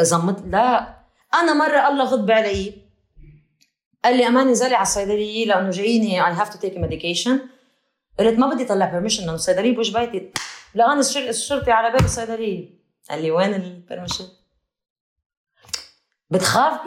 زمت 0.00 0.42
لا. 0.46 0.94
أنا 1.34 1.54
مرة 1.54 1.88
الله 1.88 2.04
غضب 2.04 2.30
علي. 2.30 2.85
قال 4.06 4.16
لي 4.16 4.26
أمان 4.26 4.48
انزلي 4.48 4.74
على 4.74 4.82
الصيدلية 4.82 5.46
لأنه 5.46 5.70
جاييني 5.70 6.26
I 6.26 6.32
have 6.32 6.48
to 6.48 6.58
take 6.58 6.76
medication 6.78 7.40
قلت 8.18 8.38
ما 8.38 8.54
بدي 8.54 8.64
طلع 8.64 8.86
permission 8.86 9.22
لأنه 9.22 9.34
الصيدلية 9.34 9.74
بوجه 9.74 9.98
بيتي. 9.98 10.30
لقاني 10.74 11.00
الشر- 11.00 11.28
الشرطي 11.28 11.70
على 11.70 11.90
باب 11.92 12.04
الصيدلية. 12.04 12.68
قال 13.10 13.22
لي 13.22 13.30
وين 13.30 13.54
ال 13.54 13.60
permission 13.60 14.24
بتخاف؟ 16.30 16.80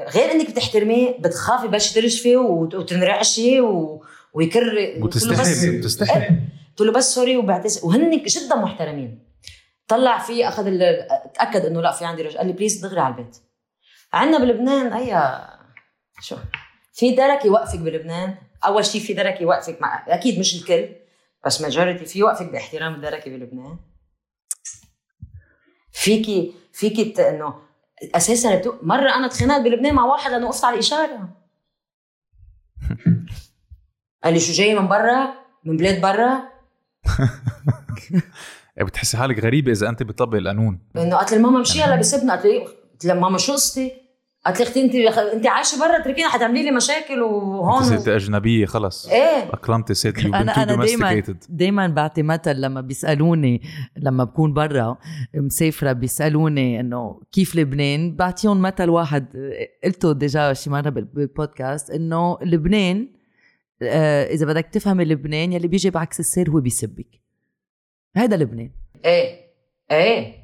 غير 0.00 0.32
إنك 0.32 0.50
بتحترميه 0.50 1.18
بتخافي 1.18 1.68
ترشفي 1.94 2.36
وت- 2.36 2.74
وتنرعشي 2.74 3.60
و... 3.60 4.04
ويكر 4.34 4.94
وتستحي 5.02 5.78
بتستحي 5.78 6.28
قلت 6.70 6.80
له 6.80 6.92
بس 6.92 7.14
sorry 7.14 7.36
وبعتذر. 7.36 7.80
وهن 7.86 8.10
جدا 8.26 8.56
محترمين. 8.56 9.18
طلع 9.88 10.18
في 10.18 10.48
أخذ 10.48 10.66
ال- 10.66 11.06
تأكد 11.34 11.64
إنه 11.66 11.80
لا 11.80 11.90
في 11.92 12.04
عندي 12.04 12.22
رجل. 12.22 12.38
قال 12.38 12.46
لي 12.46 12.52
please 12.52 12.86
دغري 12.86 13.00
على 13.00 13.14
البيت. 13.14 13.36
عندنا 14.12 14.38
بلبنان 14.38 14.92
اي 14.92 15.14
شو؟ 16.20 16.36
في 16.92 17.14
درك 17.14 17.44
يوقفك 17.44 17.78
بلبنان؟ 17.78 18.36
أول 18.64 18.84
شيء 18.84 19.00
في 19.00 19.12
درك 19.14 19.40
يوقفك 19.40 19.82
مع 19.82 20.04
أكيد 20.08 20.38
مش 20.38 20.54
الكل 20.54 20.88
بس 21.46 21.60
ماجورتي 21.60 22.04
في 22.04 22.18
يوقفك 22.18 22.50
باحترام 22.50 22.94
الدركه 22.94 23.30
بلبنان. 23.30 23.78
فيكي 25.92 26.54
فيكي 26.72 27.28
إنه 27.28 27.54
أساسا. 28.14 28.62
مرة 28.82 29.14
أنا 29.14 29.26
اتخانقت 29.26 29.60
بلبنان 29.60 29.94
مع 29.94 30.04
واحد 30.04 30.30
لأنه 30.30 30.46
وقفت 30.46 30.64
على 30.64 30.74
الإشارة. 30.74 31.28
قال 34.24 34.34
لي 34.34 34.40
شو 34.40 34.52
جاي 34.52 34.74
من 34.74 34.88
برا؟ 34.88 35.34
من 35.64 35.76
بلاد 35.76 36.00
برا؟ 36.00 36.42
بتحسي 38.86 39.16
حالك 39.16 39.38
غريبة 39.38 39.72
إذا 39.72 39.88
أنت 39.88 40.02
بتطبق 40.02 40.36
القانون. 40.36 40.80
إنه 40.96 41.16
قالت 41.16 41.32
لي 41.32 41.38
ماما 41.38 41.60
مشي 41.60 41.82
هلا 41.82 41.96
بسبنا 41.96 42.32
قالت 42.32 42.46
لي 42.46 42.58
قلت 42.58 43.04
لها 43.04 43.14
ماما 43.14 43.38
شو 43.38 43.52
قصتي؟ 43.52 44.03
قالت 44.46 44.60
لي 44.60 44.64
أختي 44.66 44.80
انت 44.82 44.94
انت 45.18 45.46
عايشة 45.46 45.78
برا 45.78 45.98
اتركينا 46.00 46.28
حتعملي 46.28 46.62
لي 46.62 46.70
مشاكل 46.70 47.12
انت 47.14 47.22
وهون 47.22 47.82
صرت 47.82 48.08
أجنبية 48.08 48.66
خلص. 48.66 49.08
إيه. 49.08 49.48
أكرمتي 49.52 49.94
ست 49.94 50.18
أنا 50.18 50.62
أنا 50.62 50.76
domesticated. 50.86 51.34
دائما 51.48 51.86
بعطي 51.86 52.22
مثل 52.22 52.60
لما 52.60 52.80
بيسألوني 52.80 53.62
لما 53.96 54.24
بكون 54.24 54.52
برا 54.54 54.96
مسافره 55.34 55.92
بيسألوني 55.92 56.80
إنه 56.80 57.20
كيف 57.32 57.56
لبنان؟ 57.56 58.16
بعطيهم 58.16 58.62
مثل 58.62 58.88
واحد 58.88 59.26
قلته 59.84 60.12
déjà 60.12 60.52
شي 60.52 60.70
مرة 60.70 60.88
بال- 60.90 61.04
بالبودكاست 61.04 61.90
إنه 61.90 62.38
لبنان 62.42 63.08
آه، 63.82 64.24
إذا 64.24 64.46
بدك 64.46 64.66
تفهم 64.72 65.00
لبنان 65.00 65.52
يلي 65.52 65.68
بيجي 65.68 65.90
بعكس 65.90 66.20
السير 66.20 66.50
هو 66.50 66.60
بيسبك. 66.60 67.06
هذا 68.16 68.36
لبنان. 68.36 68.70
إيه. 69.04 69.40
إيه. 69.90 70.43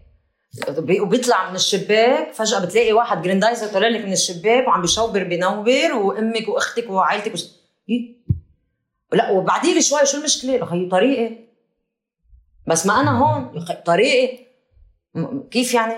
وبيطلع 1.00 1.48
من 1.50 1.54
الشباك. 1.56 2.32
فجأة 2.32 2.64
بتلاقي 2.64 2.92
واحد 2.92 3.22
جريندايزر 3.22 3.66
طالع 3.66 3.88
لك 3.88 4.04
من 4.04 4.12
الشباك 4.12 4.66
وعم 4.68 4.80
بيشوبر 4.80 5.24
بينور 5.24 5.92
وأمك 5.92 6.48
وأختك 6.48 6.90
وعائلتك 6.90 7.32
وش... 7.34 7.44
إيه؟ 7.88 8.16
لا 9.12 9.30
وبعديه 9.30 9.74
لي 9.74 9.82
شوي 9.82 10.06
شو 10.06 10.18
المشكلة؟ 10.18 10.52
يا 10.52 10.64
خيي 10.64 10.88
طريقي 10.88 11.36
بس 12.66 12.86
ما 12.86 13.00
أنا 13.00 13.18
هون. 13.18 13.64
طريقي 13.86 14.46
كيف 15.50 15.74
يعني؟ 15.74 15.94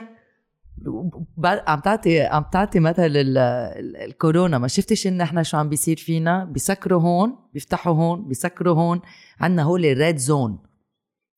عم 1.46 1.80
تعطي 1.80 2.20
عم 2.20 2.44
تعطي 2.52 2.80
مثل 2.80 3.02
ال- 3.06 3.38
ال- 3.38 3.96
الكورونا. 3.96 4.58
ما 4.58 4.68
شفتش 4.68 5.06
إن 5.06 5.20
إحنا 5.20 5.42
شو 5.42 5.56
عم 5.56 5.68
بيصير 5.68 5.96
فينا؟ 5.96 6.44
بيسكروا 6.44 7.00
هون 7.02 7.36
بيفتحوا 7.54 7.94
هون 7.94 8.28
بيسكروا 8.28 8.74
هون. 8.74 9.00
عندنا 9.40 9.62
هول 9.62 9.84
ال 9.86 9.94
red 9.94 10.16
zone 10.16 10.58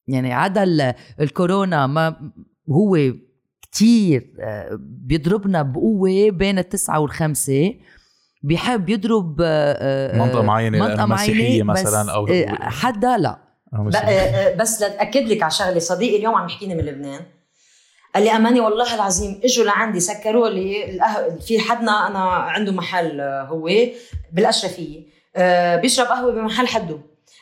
يعني 0.08 0.32
عدا 0.32 0.62
ال- 0.62 0.94
الكورونا 1.20 1.86
ما 1.86 2.32
هو 2.70 2.98
كتير 3.62 4.34
آه، 4.40 4.78
بيضربنا 4.80 5.62
بقوة 5.62 6.30
بين 6.30 6.58
التسعة 6.58 7.00
والخمسة. 7.00 7.74
بيحب 8.42 8.88
يضرب 8.88 9.40
آه، 9.40 9.76
آه، 9.78 10.18
منطقة 10.18 10.42
معينة 10.42 11.06
معينة 11.06 11.72
بس 11.72 11.80
مثلا 11.80 12.12
أو 12.12 12.26
حدا 12.60 13.16
لا. 13.16 13.38
بس 14.58 14.80
لاتاكد 14.80 15.28
لك 15.28 15.42
على 15.42 15.50
شغلة. 15.50 15.78
صديقي 15.78 16.16
اليوم 16.16 16.34
عم 16.34 16.46
يحكيني 16.46 16.74
من 16.74 16.84
لبنان. 16.84 17.20
قال 18.14 18.24
لي 18.24 18.30
أماني 18.30 18.60
والله 18.60 18.94
العظيم 18.94 19.40
إجوا 19.44 19.64
لعندي 19.64 20.00
سكروا 20.00 20.48
لي 20.48 21.00
في 21.46 21.60
حدنا 21.60 22.06
أنا 22.06 22.18
عنده 22.28 22.72
محل 22.72 23.20
هو 23.20 23.70
بالأشرفية. 24.32 25.02
بيشرب 25.80 26.06
قهوة 26.06 26.32
بمحل 26.32 26.66
حده. 26.66 26.98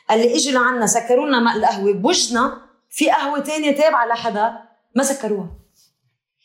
قال 0.09 0.19
لي 0.19 0.35
إجوا 0.35 0.53
لعنا 0.53 0.85
سكروا 0.85 1.27
لنا 1.27 1.39
مي 1.39 1.57
القهوة. 1.57 1.93
بوجنا 1.93 2.57
في 2.89 3.09
قهوة 3.09 3.39
تانية 3.39 3.71
تابعة 3.71 4.07
لحدا. 4.07 4.53
ما 4.95 5.03
سكروها 5.03 5.59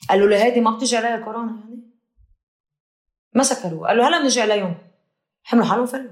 قال 0.09 0.21
له 0.21 0.29
لهيدي 0.29 0.61
ما 0.61 0.77
بتجي 0.77 0.97
عليها 0.97 1.25
كورونا 1.25 1.61
يعني. 1.61 1.81
ما 3.35 3.43
سكروها 3.43 3.89
قال 3.89 3.97
له 3.97 4.09
هلا 4.09 4.23
بنجي 4.23 4.41
عليهم 4.41 4.79
حملوا 5.43 5.65
حالهم 5.65 5.87
فلوا 5.87 6.11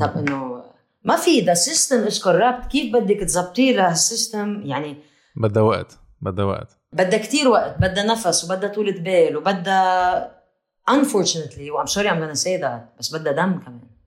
طب 0.00 0.18
إنه 0.18 0.64
ما 1.04 1.16
في 1.16 1.40
the 1.40 1.54
system 1.54 1.96
is 2.06 2.22
corrupt 2.22 2.66
كيف 2.66 2.92
بدك 2.92 3.16
تظبطي 3.20 3.72
له 3.72 3.92
ال 3.92 4.02
system 4.02 4.62
يعني 4.66 4.96
بدها 5.36 5.62
وقت. 5.62 5.98
بدها 6.20 6.44
وقت. 6.44 6.78
بدها 6.92 7.18
كتير 7.18 7.48
وقت. 7.48 7.76
بدها 7.78 8.04
نفس 8.04 8.44
وبدها 8.44 8.68
طولة 8.68 9.00
بال 9.00 9.36
وبدها 9.36 10.42
unfortunately. 10.90 11.70
و 11.70 11.84
I'm 11.84 11.86
sorry 11.86 12.08
I'm 12.08 12.20
gonna 12.20 12.40
say 12.44 12.60
that. 12.62 12.98
بس 12.98 13.14
بدها 13.14 13.32
دم 13.32 13.60
كمان. 13.60 13.97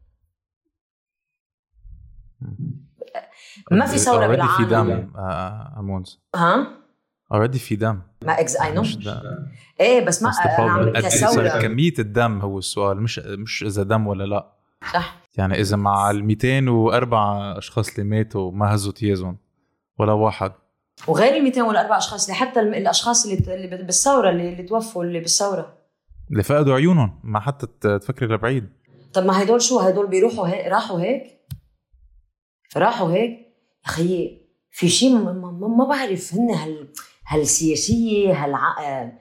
ما 3.72 3.86
في 3.86 3.98
ثورة 3.98 4.28
Already 4.28 4.58
في 4.58 4.66
بالعالم. 4.66 4.90
دم 4.92 5.12
آه، 5.20 5.76
أمونز. 5.80 6.20
ها؟ 6.36 6.68
اوريدي 7.34 7.60
في 7.60 7.76
دم. 7.76 8.00
ما 8.26 8.40
اكز 8.40 8.58
اي 8.58 8.74
نو. 8.74 8.84
إيه 9.80 10.06
بس 10.06 10.24
ما 10.24 10.32
أنا 10.60 10.72
عم 10.72 10.92
كثورة. 10.94 11.62
كمية 11.62 11.94
الدم 12.00 12.40
هو 12.40 12.58
السؤال 12.60 13.02
مش 13.02 13.20
مش 13.20 13.64
إذا 13.64 13.84
دم 13.84 14.08
ولا 14.08 14.24
لا. 14.24 14.52
صح. 14.94 15.22
يعني 15.38 15.60
إذا 15.62 15.76
مع 15.78 16.12
ال 16.12 16.26
204 16.26 17.58
أشخاص 17.58 17.90
اللي 17.90 18.04
ماتوا 18.10 18.52
ما 18.52 18.76
هزوا 18.76 18.92
تيزهم 18.92 19.38
ولا 20.00 20.14
واحد. 20.14 20.52
وغير 21.08 21.36
ال 21.38 21.44
204 21.44 21.98
أشخاص 21.98 22.24
اللي 22.30 22.36
حتى 22.36 22.60
الأشخاص 22.60 23.26
اللي 23.26 23.56
اللي 23.56 23.84
بالثورة 23.84 24.30
اللي, 24.30 24.50
اللي 24.54 24.64
توفوا 24.64 25.04
اللي 25.04 25.20
بالثورة. 25.20 25.74
اللي 26.32 26.44
فقدوا 26.44 26.76
عيونهم 26.76 27.20
ما 27.24 27.40
حتى 27.40 27.68
تفكري 27.98 28.34
لبعيد 28.34 28.70
طب 29.14 29.26
ما 29.26 29.44
هدول 29.44 29.62
شو؟ 29.62 29.80
هدول 29.80 30.08
بيروحوا 30.08 30.48
هيك 30.48 30.68
راحوا 30.68 31.00
هيك؟ 31.02 31.24
راحوا 32.78 33.12
هيك. 33.12 33.32
يا 33.86 33.92
خيي 33.92 34.42
في 34.72 34.90
شيء 34.90 35.16
ما, 35.16 35.34
ما, 35.34 35.68
ما 35.68 35.86
بعرف 35.86 36.34
هن 36.34 36.50
هال 36.50 36.88
هالسياسية 37.28 38.44
هالع 38.44 39.12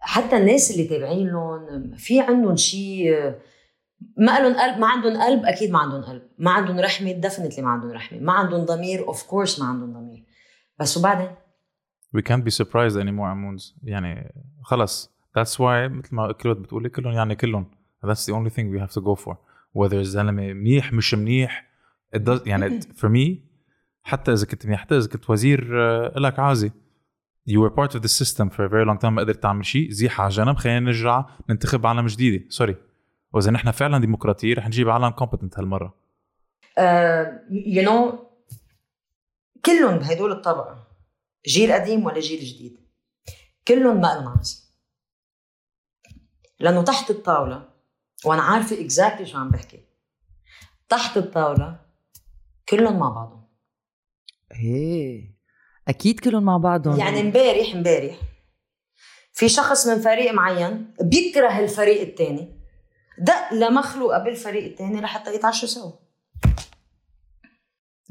حتى 0.00 0.36
الناس 0.36 0.70
اللي 0.70 0.84
تابعين 0.84 1.28
لهم 1.28 1.94
في 1.96 2.20
عندهم 2.20 2.56
شيء 2.56 3.34
ما 4.16 4.38
لهم 4.40 4.60
قلب 4.60 4.78
ما 4.78 4.86
عندهم 4.86 5.22
قلب 5.22 5.44
أكيد 5.44 5.70
ما 5.70 5.78
عندهم 5.78 6.02
قلب. 6.02 6.22
ما 6.38 6.50
عندهم 6.50 6.80
رحمة 6.80 7.12
definitely 7.12 7.64
ما 7.64 7.70
عندهم 7.70 7.90
رحمة. 7.90 8.18
ما 8.18 8.32
عندهم 8.32 8.64
ضمير 8.64 9.08
of 9.08 9.22
course 9.22 9.60
ما 9.60 9.66
عندهم 9.66 9.92
ضمير. 9.92 10.24
بس 10.78 10.96
وبعدين؟ 10.96 11.30
We 12.16 12.20
can't 12.20 12.44
be 12.44 12.50
surprised 12.50 12.96
anymore 12.96 13.30
امونز 13.30 13.76
يعني 13.82 14.34
خلص. 14.62 15.10
That's 15.38 15.54
why 15.54 15.90
مثل 15.90 16.14
ما 16.14 16.32
كل 16.32 16.48
وقت 16.48 16.58
بتقولي 16.58 16.88
كلهم 16.88 17.12
يعني 17.12 17.36
كلهم. 17.36 17.70
That's 18.06 18.26
the 18.26 18.32
only 18.32 18.50
thing 18.50 18.72
we 18.72 18.80
have 18.80 18.92
to 18.92 19.00
go 19.00 19.14
for. 19.24 19.36
whether 19.74 19.94
الزلمة 19.94 20.52
منيح 20.52 20.92
مش 20.92 21.14
منيح. 21.14 21.67
Does 22.16 22.46
يعني 22.46 22.80
for 22.80 23.08
me 23.08 23.48
حتى 24.02 24.32
إذا 24.32 24.46
كنت 24.46 24.66
منيح 24.66 24.80
حتى 24.80 24.98
إذا 24.98 25.08
كنت 25.08 25.30
وزير 25.30 25.82
آه، 25.82 26.18
لك 26.18 26.38
عازي. 26.38 26.72
You 27.50 27.60
were 27.60 27.70
part 27.70 27.94
of 27.94 28.02
the 28.02 28.08
system 28.08 28.50
for 28.50 28.64
a 28.64 28.68
very 28.68 28.84
long 28.84 28.98
time 28.98 29.04
ما 29.04 29.22
قدرت 29.22 29.42
تعمل 29.42 29.66
شيء 29.66 29.90
زيح 29.90 30.20
على 30.20 30.30
جنب 30.30 30.56
خلينا 30.56 30.80
نرجع 30.80 31.24
ننتخب 31.50 31.86
عالم 31.86 32.06
جديدة. 32.06 32.44
سوري 32.48 32.76
وإذا 33.32 33.50
نحن 33.50 33.70
فعلا 33.70 33.98
ديمقراطية 33.98 34.54
رح 34.54 34.66
نجيب 34.66 34.88
عالم 34.88 35.10
competent 35.10 35.58
هالمرة. 35.58 35.94
you 37.50 37.82
know 37.82 38.28
كلهم 39.64 39.98
بهدول 39.98 40.32
الطبقة 40.32 40.86
جيل 41.46 41.72
قديم 41.72 42.04
ولا 42.04 42.20
جيل 42.20 42.40
جديد 42.40 42.78
كلهم 43.68 44.00
ما 44.00 44.06
لهم 44.06 44.28
عازي. 44.28 44.62
لأنه 46.60 46.82
تحت 46.82 47.10
الطاولة 47.10 47.68
وأنا 48.24 48.42
عارفة 48.42 48.80
exactly 48.80 49.26
شو 49.26 49.38
عم 49.38 49.50
بحكي. 49.50 49.80
تحت 50.88 51.16
الطاولة 51.16 51.87
كلهم 52.68 52.98
مع 52.98 53.08
بعضهم. 53.08 53.48
إيه 54.64 55.38
أكيد 55.88 56.20
كلهم 56.20 56.42
مع 56.42 56.56
بعضهم. 56.56 56.98
يعني 57.00 57.20
امبارح 57.20 57.74
امبارح 57.74 58.14
في 59.32 59.48
شخص 59.48 59.86
من 59.86 60.00
فريق 60.00 60.32
معين 60.32 60.94
بيكره 61.00 61.58
الفريق 61.60 62.00
الثاني 62.00 62.58
دق 63.18 63.52
لمخلوقه 63.54 64.18
بالفريق 64.24 64.64
الثاني 64.64 65.00
لحتى 65.00 65.34
يتعشوا 65.34 65.68
سوا. 65.68 65.92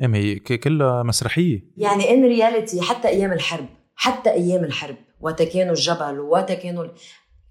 إيه 0.01 0.07
ما 0.07 0.17
هي 0.17 0.35
ك- 0.35 0.59
كلها 0.59 1.03
مسرحية. 1.03 1.61
يعني 1.77 2.09
in 2.09 2.23
reality 2.25 2.81
حتى 2.81 3.07
أيام 3.07 3.33
الحرب 3.33 3.65
حتى 3.95 4.29
أيام 4.31 4.63
الحرب 4.63 4.95
وقت 5.21 5.41
كانوا 5.43 5.73
الجبل 5.73 6.19
وقت 6.19 6.51
كانوا 6.51 6.87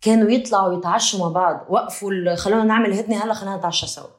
كانوا 0.01 0.31
يطلعوا 0.31 0.79
يتعشوا 0.79 1.21
مع 1.21 1.29
بعض 1.29 1.67
وقفوا 1.71 2.35
خلونا 2.35 2.65
نعمل 2.65 2.93
هدنة 2.93 3.25
هلا 3.25 3.35
خلينا 3.35 3.57
نتعشى 3.57 3.87
سوا. 3.87 4.11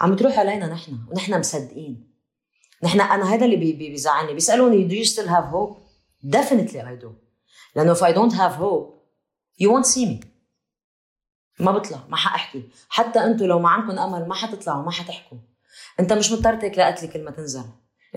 عم 0.00 0.16
تروح 0.16 0.38
علينا 0.38 0.66
نحن 0.66 0.98
ونحن 1.10 1.38
مصدقين. 1.38 2.14
نحن 2.82 3.00
أنا 3.00 3.34
هذا 3.34 3.44
اللي 3.44 3.56
بي- 3.56 3.72
بي- 3.72 3.90
بيزعلني. 3.90 4.34
بيسألوني 4.34 4.88
do 4.88 5.04
you 5.04 5.10
still 5.10 5.28
have 5.28 5.52
hope? 5.52 5.76
Definitely 6.36 6.80
I 6.82 7.04
do. 7.04 7.08
لأنه 7.76 7.94
if 7.94 7.98
I 7.98 8.14
don't 8.14 8.34
have 8.34 8.60
hope 8.60 8.94
you 9.62 9.68
won't 9.70 9.94
see 9.94 10.06
me. 10.06 10.26
ما 11.60 11.72
بطلع 11.72 12.06
ما 12.08 12.16
حأحكي. 12.16 12.68
حتى 12.88 13.18
أنتم 13.18 13.44
لو 13.46 13.58
ما 13.58 13.68
عندكم 13.68 13.98
أمل 13.98 14.28
ما 14.28 14.34
حتطلعوا 14.34 14.82
ما 14.84 14.90
حتحكوا. 14.90 15.38
أنت 16.00 16.12
مش 16.12 16.32
مضطر 16.32 16.56
تاكل 16.60 16.82
قتلي 16.82 17.08
كل 17.08 17.24
ما 17.24 17.30
تنزل. 17.30 17.64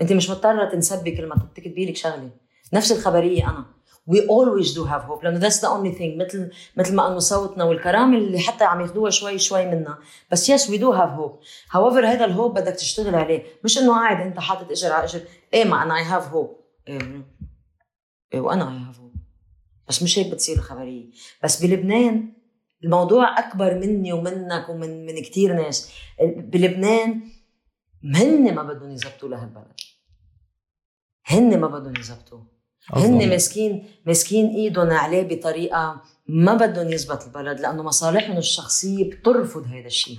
أنت 0.00 0.12
مش 0.12 0.30
مضطرة 0.30 0.70
تنسبي 0.70 1.16
كل 1.16 1.26
ما 1.26 1.50
تكتبي 1.54 1.86
لك 1.86 1.96
شغلة. 1.96 2.30
نفس 2.72 2.92
الخبرية 2.92 3.50
أنا. 3.50 3.66
We 4.10 4.18
always 4.20 4.74
do 4.74 4.84
have 4.84 5.04
hope. 5.04 5.24
لأنه 5.24 5.40
that's 5.40 5.60
the 5.60 5.68
only 5.68 5.98
thing. 5.98 6.18
مثل 6.18 6.50
مثل 6.76 6.94
ما 6.94 7.08
انه 7.08 7.18
صوتنا 7.18 7.64
والكرامة 7.64 8.18
اللي 8.18 8.38
حتى 8.38 8.64
عم 8.64 8.80
ياخذوها 8.80 9.10
شوي 9.10 9.38
شوي 9.38 9.66
منا 9.66 9.98
بس 10.30 10.50
yes 10.50 10.64
we 10.64 10.78
do 10.78 10.92
have 10.92 11.16
hope. 11.18 11.44
However 11.72 12.04
هذا 12.04 12.24
الهوب 12.24 12.58
بدك 12.58 12.74
تشتغل 12.74 13.14
عليه. 13.14 13.44
مش 13.64 13.78
إنه 13.78 13.92
قاعد 13.92 14.26
أنت 14.26 14.38
حاطط 14.38 14.70
إجر 14.70 14.92
على 14.92 15.04
إجر. 15.04 15.20
إيه 15.54 15.64
ما 15.64 15.82
أنا 15.82 16.20
hope. 16.30 16.62
إيه, 16.88 17.26
إيه 18.34 18.40
وأنا 18.40 18.64
I 18.64 18.94
have 18.94 18.98
hope. 18.98 19.18
بس 19.88 20.02
مش 20.02 20.18
هيك 20.18 20.32
بتصير 20.32 20.56
الخبرية. 20.56 21.10
بس 21.42 21.62
بلبنان 21.62 22.32
الموضوع 22.84 23.38
أكبر 23.38 23.74
مني 23.74 24.12
ومنك 24.12 24.68
ومن 24.68 25.06
من 25.06 25.22
كثير 25.22 25.54
ناس. 25.54 25.92
بلبنان 26.36 27.20
هن 28.14 28.54
ما 28.54 28.62
بدهم 28.62 28.90
يزبطوا 28.90 29.28
لهالبلد. 29.28 29.80
هن 31.26 31.60
ما 31.60 31.66
بدهم 31.66 31.94
يزبطوه 31.98 32.51
هن 32.90 33.28
ماسكين 33.28 33.88
ماسكين 34.06 34.48
إيدهم 34.48 34.90
عليه 34.90 35.22
بطريقة 35.22 36.02
ما 36.28 36.54
بدهم 36.54 36.92
يزبط 36.92 37.24
البلد 37.24 37.60
لأنه 37.60 37.82
مصالحهم 37.82 38.38
الشخصية 38.38 39.10
بترفض 39.10 39.66
هذا 39.66 39.86
الشيء. 39.86 40.16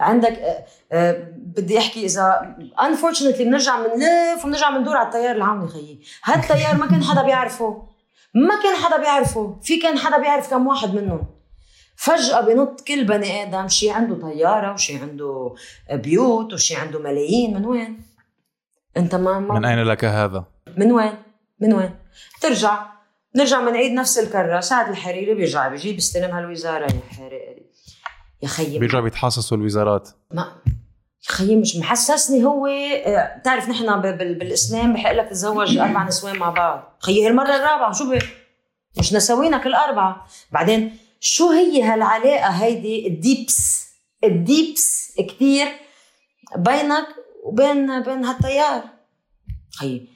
عندك 0.00 0.38
آه، 0.38 0.64
آه، 0.92 1.28
بدي 1.36 1.78
أحكي 1.78 2.04
إذا 2.04 2.56
unfortunately 2.78 3.42
بنرجع 3.42 3.86
بنلف 3.86 4.44
وبنرجع 4.44 4.70
بندور 4.70 4.96
على 4.96 5.06
التيار 5.06 5.36
العوني 5.36 5.68
خيي 5.68 6.00
هالتيار 6.24 6.76
ما 6.76 6.86
كان 6.86 7.04
حدا 7.04 7.22
بيعرفه. 7.22 7.82
ما 8.34 8.62
كان 8.62 8.76
حدا 8.76 8.96
بيعرفه. 8.96 9.58
في 9.62 9.76
كان 9.76 9.98
حدا 9.98 10.18
بيعرف 10.18 10.50
كم 10.50 10.66
واحد 10.66 10.94
منهم. 10.94 11.26
فجأة 11.96 12.40
بنط 12.40 12.80
كل 12.80 13.04
بني 13.04 13.42
آدم 13.42 13.68
شي 13.68 13.90
عنده 13.90 14.14
طيارة 14.28 14.72
وشي 14.72 14.96
عنده 14.96 15.54
بيوت 15.92 16.52
وشي 16.52 16.76
عنده 16.76 16.98
ملايين. 16.98 17.54
من 17.54 17.64
وين؟ 17.64 18.02
أنت 18.96 19.14
ما, 19.14 19.40
ما 19.40 19.54
من 19.54 19.64
أين 19.64 19.78
لك 19.78 20.04
هذا؟ 20.04 20.44
من 20.76 20.92
وين؟ 20.92 21.23
من 21.60 21.72
وين؟ 21.72 21.94
ترجع. 22.40 22.86
نرجع 23.36 23.60
بنعيد 23.60 23.92
نفس 23.92 24.18
الكرة. 24.18 24.60
سعد 24.60 24.88
الحريري 24.88 25.34
بيرجع 25.34 25.68
بيجي 25.68 25.92
بيستلم 25.92 26.30
هالوزارة. 26.36 26.92
يا 26.92 27.00
حريري. 27.16 27.66
يا 28.42 28.48
خيي. 28.48 28.78
بيرجعوا 28.78 29.02
بيتحاصصوا 29.04 29.56
الوزارات. 29.56 30.08
ما 30.32 30.42
يا 31.28 31.32
خيي 31.32 31.56
مش 31.56 31.76
محسسني 31.76 32.44
هو. 32.44 32.66
آه، 32.66 33.38
بتعرف 33.38 33.68
نحن 33.68 34.00
ب- 34.00 34.18
بال- 34.18 34.34
بالاسلام 34.38 34.92
بحق 34.94 35.12
لك 35.12 35.28
تتزوج 35.28 35.76
أربع 35.78 36.04
نسوان 36.04 36.36
مع 36.38 36.50
بعض. 36.50 36.96
خيي 37.00 37.26
هالمره 37.26 37.56
الرابعة. 37.56 37.92
شو 37.92 38.10
بك 38.10 38.28
مش 38.98 39.12
نسوينا 39.12 39.58
كل 39.58 39.74
أربعة. 39.74 40.26
بعدين 40.52 40.96
شو 41.20 41.50
هي 41.50 41.82
هالعلاقة 41.82 42.48
هيدي؟ 42.48 43.06
الديبس. 43.06 43.84
الديبس 44.24 45.12
كتير 45.28 45.66
بينك 46.56 47.06
وبين 47.44 48.02
بين 48.02 48.24
هالتيار 48.24 48.82
خيي. 49.78 50.08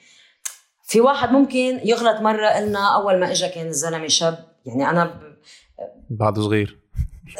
في 0.88 1.00
واحد 1.00 1.32
ممكن 1.32 1.80
يغلط 1.84 2.20
مرة 2.20 2.46
قلنا 2.46 2.94
أول 2.94 3.20
ما 3.20 3.30
اجى 3.30 3.48
كان 3.48 3.66
الزلمه 3.66 4.08
شاب. 4.08 4.44
يعني 4.66 4.90
أنا 4.90 5.04
ب... 5.04 5.36
بعده 6.10 6.42
صغير. 6.42 6.78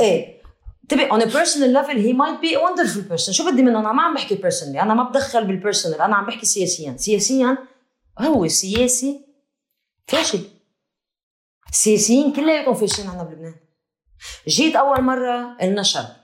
إيه. 0.01 0.39
a 0.93 1.27
personal 1.27 1.71
level 1.73 1.97
he 1.97 2.13
might 2.13 2.41
be 2.43 2.55
a 2.55 2.61
wonderful 2.61 3.05
person. 3.11 3.31
شو 3.31 3.51
بدي 3.51 3.63
منه؟ 3.63 3.81
أنا 3.81 3.93
ما 3.93 4.03
عم 4.03 4.15
بحكي 4.15 4.37
personally. 4.37 4.77
أنا 4.83 4.95
ما 4.95 5.03
بدخل 5.03 5.47
بال 5.47 5.58
personal 5.58 6.01
أنا 6.01 6.17
عم 6.17 6.27
بحكي 6.27 6.47
سياسيا. 6.47 6.97
سياسيا 6.97 7.59
هو 8.19 8.49
سياسي 8.49 9.21
فاشل 10.07 10.41
السياسيين 11.71 12.33
كلياتهم 12.33 12.75
فاشلين 12.75 13.09
عنا 13.09 13.23
بلبنان. 13.23 13.55
جيت 14.49 14.77
أول 14.77 15.03
مرة 15.03 15.57
قلنا 15.61 15.83
شاب. 15.83 16.17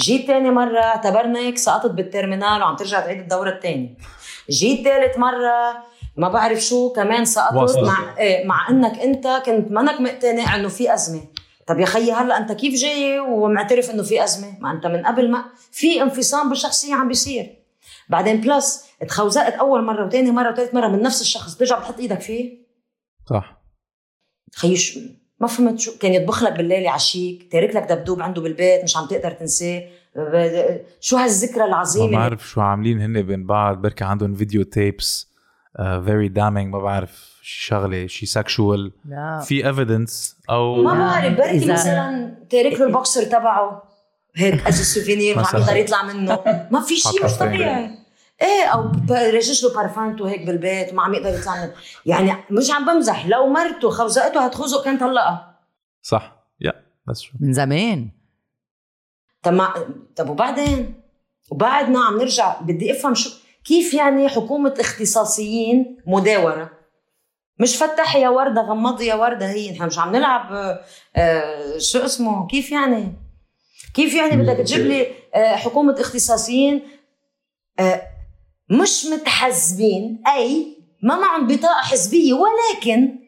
جيت 0.00 0.26
تاني 0.26 0.50
مرة 0.50 0.80
اعتبرناك 0.80 1.58
سقطت 1.58 1.90
بال 1.90 2.04
terminal 2.04 2.62
وعم 2.62 2.76
ترجع 2.76 3.00
تعيد 3.00 3.18
الدورة 3.18 3.50
الثانية 3.50 3.96
جيت 4.50 4.84
ثالث 4.84 5.18
مرة 5.18 5.84
ما 6.18 6.28
بعرف 6.28 6.58
شو 6.60 6.92
كمان 6.92 7.24
سقطت. 7.24 7.78
مع 7.78 8.18
إيه 8.18 8.46
مع 8.46 8.68
إنك 8.70 8.98
أنت 8.98 9.42
كنت 9.46 9.70
منك 9.70 10.00
مقتنع 10.00 10.56
إنه 10.56 10.68
في 10.68 10.94
أزمة. 10.94 11.20
طب 11.66 11.78
يا 11.78 11.86
خيي 11.86 12.12
هلا 12.12 12.38
أنت 12.38 12.52
كيف 12.52 12.74
جاي 12.74 13.18
ومعترف 13.18 13.90
إنه 13.90 14.02
في 14.02 14.24
أزمة؟ 14.24 14.58
ما 14.60 14.72
أنت 14.72 14.86
من 14.86 15.06
قبل 15.06 15.30
ما 15.30 15.44
في 15.72 16.02
انفصام 16.02 16.48
بالشخصية 16.48 16.94
عم 16.94 17.08
بيصير. 17.08 17.58
بعدين 18.08 18.40
plus 18.40 18.84
تخوزقت 19.08 19.52
أول 19.52 19.84
مرة 19.84 20.06
وثاني 20.06 20.30
مرة 20.30 20.52
وثالث 20.52 20.74
مرة 20.74 20.88
من 20.88 21.02
نفس 21.02 21.20
الشخص. 21.20 21.54
بترجع 21.54 21.78
بتحط 21.78 21.98
إيدك 22.00 22.20
فيه؟ 22.20 22.58
صح. 23.30 23.62
خيي 24.54 24.76
شو 24.76 25.00
ما 25.40 25.46
فهمت 25.46 25.78
شو 25.80 25.98
كان 25.98 26.12
يطبخ 26.14 26.42
لك 26.42 26.52
بالليل 26.52 26.82
يعشيك 26.82 27.52
تارك 27.52 27.76
لك 27.76 27.82
دبدوب 27.82 28.22
عنده 28.22 28.42
بالبيت 28.42 28.82
مش 28.84 28.96
عم 28.96 29.06
تقدر 29.06 29.30
تنساه. 29.30 29.82
ب- 30.16 30.80
شو 31.00 31.16
هالذكرى 31.16 31.58
ما 31.58 31.66
العظيمه 31.66 32.10
بعرف 32.18 32.48
شو 32.48 32.60
عاملين 32.60 33.00
هن 33.00 33.22
بين 33.22 33.46
بعض. 33.46 33.76
بركي 33.82 34.04
عندهم 34.04 34.34
video 34.34 34.62
tapes 34.62 35.27
very 35.76 36.28
damaging 36.28 36.72
ما 36.72 36.78
بعرف 36.78 37.38
شي 37.42 37.66
شغلة 37.66 38.06
شي 38.06 38.26
sexual 38.26 38.92
في 39.44 39.66
evidence 39.66 40.36
أو 40.50 40.82
ما 40.82 40.94
بعرف 40.94 41.32
بركي 41.38 41.60
إذا- 41.66 41.70
مثلا 41.70 42.34
تارك 42.50 42.72
له 42.80 42.86
البوكسر 42.86 43.22
تبعه. 43.24 43.82
هيك 44.36 44.54
اجى 44.66 44.72
souvenir 44.76 45.36
ما 45.36 45.40
عم 45.42 45.46
مثلاً. 45.48 45.60
يقدر 45.60 45.76
يطلع 45.76 46.02
منه. 46.02 46.38
ما 46.70 46.80
في 46.80 46.96
شيء 46.96 47.24
مش. 47.24 47.32
طبيعي. 47.32 47.90
إيه 48.42 48.64
أو 48.66 48.92
رشش 49.10 49.64
له 49.64 49.74
بارفانته 49.74 50.28
هيك 50.28 50.46
بالبيت 50.46 50.92
وما 50.92 51.02
عم 51.02 51.14
يقدر 51.14 51.38
يطلع 51.38 51.54
منه. 51.56 51.72
يعني 52.06 52.32
مش 52.50 52.70
عم 52.70 52.86
بمزح. 52.86 53.26
لو 53.26 53.46
مرته 53.46 53.90
خوزقته 53.90 54.44
هتخوزق 54.46 54.84
كان 54.84 54.98
طلقها. 54.98 55.58
صح. 56.02 56.36
يا 56.60 56.72
بس 57.06 57.20
شو 57.20 57.32
من 57.40 57.52
زمان. 57.52 58.10
طب 59.42 59.52
ما 59.52 59.74
طب 60.16 60.30
وبعدين؟ 60.30 60.94
وبعدنا 61.50 62.04
عم 62.04 62.18
نرجع 62.18 62.60
بدي 62.60 62.92
افهم 62.92 63.14
شو 63.14 63.30
كيف 63.68 63.94
يعني 63.94 64.28
حكومة 64.28 64.74
اختصاصيين 64.80 65.96
مداورة؟ 66.06 66.70
مش 67.60 67.76
فتح 67.76 68.16
يا 68.16 68.28
وردة 68.28 68.62
غمضي 68.62 69.06
يا 69.06 69.14
وردة 69.14 69.50
هي 69.50 69.72
نحن 69.72 69.86
مش 69.86 69.98
عم 69.98 70.16
نلعب 70.16 70.52
آه، 70.52 70.80
آه 71.16 71.78
شو 71.78 71.98
اسمه؟ 71.98 72.46
كيف 72.46 72.72
يعني؟ 72.72 73.12
كيف 73.94 74.14
يعني 74.14 74.42
بدك 74.42 74.56
تجيب 74.56 74.86
لي 74.86 75.06
آه 75.34 75.56
حكومة 75.56 76.00
اختصاصيين 76.00 76.82
آه 77.80 78.02
مش 78.70 79.06
متحزبين 79.06 80.22
أي 80.36 80.76
ما 81.02 81.18
معهم 81.18 81.46
بطاقة 81.46 81.82
حزبية 81.82 82.32
ولكن 82.32 83.18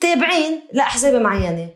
تابعين 0.00 0.60
لأحزاب 0.72 1.22
معينة. 1.22 1.70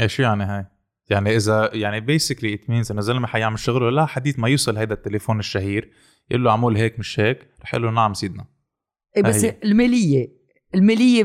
إيه 0.00 0.06
شو 0.06 0.22
يعني 0.22 0.44
هاي؟ 0.44 0.66
يعني 1.10 1.36
إذا 1.36 1.70
يعني 1.72 2.00
basically 2.00 2.54
it 2.54 2.70
means 2.70 2.90
إنه 2.90 3.00
الزلمه 3.00 3.26
حيعمل 3.26 3.58
شغله 3.58 3.90
لا 3.90 4.06
حديث 4.06 4.38
ما 4.38 4.48
يوصل 4.48 4.76
هيدا 4.76 4.94
التليفون 4.94 5.38
الشهير. 5.38 5.92
يقول 6.30 6.44
له 6.44 6.52
عمول 6.52 6.76
هيك 6.76 6.98
مش 6.98 7.20
هيك؟ 7.20 7.38
رح 7.62 7.74
يقول 7.74 7.86
له 7.86 7.92
نعم 7.92 8.14
سيدنا. 8.14 8.44
إيه 9.16 9.22
بس 9.22 9.44
هي. 9.44 9.56
الماليه 9.64 10.28
الماليه 10.74 11.24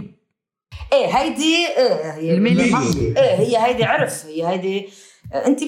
إيه 0.93 1.17
هيدي 1.17 1.67
إيه 1.77 2.11
هي 2.13 2.33
المالية. 2.33 3.17
إيه 3.17 3.35
هي 3.35 3.57
هيدي 3.65 3.83
عرف 3.83 4.25
هي 4.25 4.47
هيدي. 4.47 4.89
أنت 5.45 5.59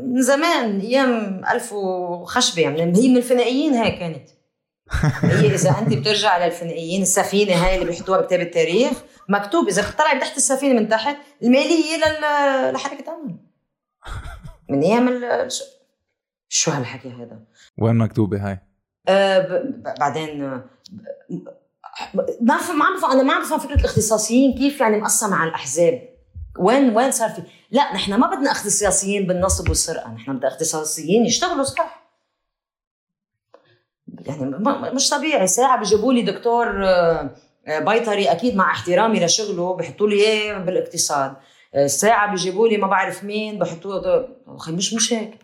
من 0.00 0.22
زمان 0.22 0.80
أيام 0.80 1.42
ألف 1.50 1.72
وخشبة 1.72 2.62
يعني 2.62 2.96
هي 2.98 3.08
من 3.08 3.16
الفينيقيين 3.16 3.74
هي 3.74 3.90
كانت. 3.90 4.28
هي 5.22 5.54
إذا 5.54 5.78
أنت 5.78 5.94
بترجع 5.94 6.44
للفينيقيين 6.46 7.02
السفينة 7.02 7.52
هاي 7.52 7.74
اللي 7.74 7.86
بيحطوها 7.86 8.20
بكتاب 8.20 8.40
التاريخ 8.40 8.92
مكتوب 9.28 9.68
إذا 9.68 9.90
بتطلعي 9.90 10.20
تحت 10.20 10.36
السفينة 10.36 10.80
من 10.80 10.88
تحت 10.88 11.16
الماليه 11.42 11.96
لل... 11.96 12.72
لحركه 12.74 13.04
امن 13.14 13.36
من 14.70 14.82
أيام 14.82 15.08
ال... 15.08 15.52
شو- 15.52 15.64
شو 16.48 16.70
هالحكي 16.70 17.08
هذا؟ 17.08 17.40
وين 17.78 17.94
مكتوبه 17.96 18.48
هاي؟ 18.50 18.58
ب- 19.08 19.82
بعدين 19.98 20.60
ب- 21.30 22.20
ما 22.40 22.54
ما 22.72 22.84
عم 22.84 23.12
أنا 23.12 23.22
ما 23.22 23.32
عم 23.34 23.42
بفهم 23.42 23.58
فكرة 23.58 23.74
الاختصاصيين 23.80 24.58
كيف 24.58 24.80
يعني 24.80 24.96
مقسمة 25.00 25.36
على 25.36 25.48
الأحزاب. 25.48 26.08
وين 26.58 26.96
وين 26.96 27.10
صار 27.10 27.28
في؟ 27.30 27.42
لا 27.70 27.94
نحن 27.94 28.14
ما 28.14 28.26
بدنا 28.36 28.50
اختصاصيين 28.50 29.26
بالنصب 29.26 29.68
والسرقة 29.68 30.12
نحن 30.12 30.36
بدنا 30.36 30.48
اختصاصيين 30.48 31.26
يشتغلوا 31.26 31.62
صح. 31.64 32.04
يعني 34.26 34.44
مش 34.94 35.10
طبيعي. 35.10 35.46
ساعة 35.46 35.78
بيجيبوا 35.78 36.12
لي 36.12 36.22
دكتور 36.22 36.84
آه، 36.86 37.30
آه، 37.66 37.78
بيطري 37.78 38.32
أكيد 38.32 38.56
مع 38.56 38.70
احترامي 38.70 39.24
لشغله 39.24 39.74
بحطوا 39.76 40.08
لي 40.08 40.16
إياه 40.16 40.58
بالاقتصاد. 40.58 41.36
ساعة 41.86 42.30
بيجيبوا 42.30 42.68
لي 42.68 42.76
ما 42.76 42.86
بعرف 42.86 43.24
مين 43.24 43.58
بحطوه 43.58 44.28
أخي 44.46 44.72
مش 44.72 44.94
مش 44.94 45.12
هيك. 45.12 45.43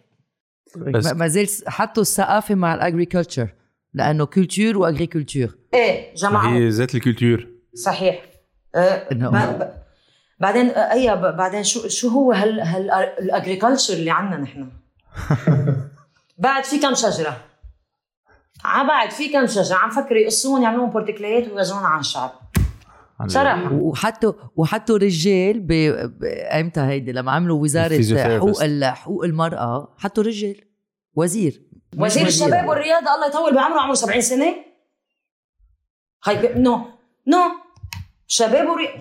بس- 0.77 1.13
ما 1.13 1.29
زال 1.29 1.49
حطوا 1.67 2.03
الثقافة 2.03 2.55
مع 2.55 2.75
ال 2.75 2.81
agriculture 2.81 3.49
لأنه 3.95 4.27
culture 4.27 4.79
و 4.79 4.84
agriculture 4.84 5.49
إيه 5.75 6.15
جماعة. 6.15 6.49
هي 6.53 6.69
ذات 6.69 6.95
ال 6.95 7.01
culture 7.01 7.47
صحيح. 7.75 8.23
آه، 8.75 9.09
ب- 9.15 9.59
ب- 9.59 9.73
بعدين 10.41 10.67
آه، 10.71 10.93
أي 10.93 11.17
بعدين 11.17 11.63
شو 11.65 11.89
شو 11.89 12.09
هو 12.09 12.33
هال 12.33 12.61
هال 12.61 12.91
ال 12.91 12.99
agriculture 12.99 13.95
اللي 13.95 14.11
عندنا 14.11 14.41
نحن؟ 14.41 14.69
بعد 16.39 16.65
في 16.65 16.79
كم 16.79 16.95
شجرة؟ 16.95 17.37
ع 18.65 18.83
بعد 18.83 19.11
في 19.11 19.29
كم 19.33 19.47
شجرة؟ 19.47 19.77
عم 19.77 19.91
فكر 19.91 20.17
يقصون 20.17 20.63
يعملون 20.63 20.91
porte-clé 20.91 21.38
يات 21.38 21.49
ويوزعونها 21.49 21.87
على 21.89 22.01
الشعب. 22.01 22.33
صراحة. 23.27 23.73
وحطوا 23.73 24.33
وحطوا 24.57 24.99
رجال. 24.99 25.67
إمتى 26.53 26.81
هيدي؟ 26.81 27.13
لما 27.13 27.33
عملوا 27.33 27.63
وزارة. 27.63 28.39
حقوق. 28.39 28.65
حقوق 28.85 29.25
المرأة 29.25 29.95
حطوا 29.99 30.25
رجال. 30.25 30.61
وزير. 31.15 31.63
وزير 31.99 32.27
الشباب 32.27 32.69
والرياضة 32.69 33.15
الله 33.15 33.27
يطول 33.27 33.55
بعمره 33.55 33.81
عمره 33.81 33.95
70 33.95 34.21
سنة. 34.21 34.55
خي 36.21 36.55
نو 36.57 36.81
نو. 37.27 37.39
شباب 38.27 38.69
ورياضه 38.69 38.99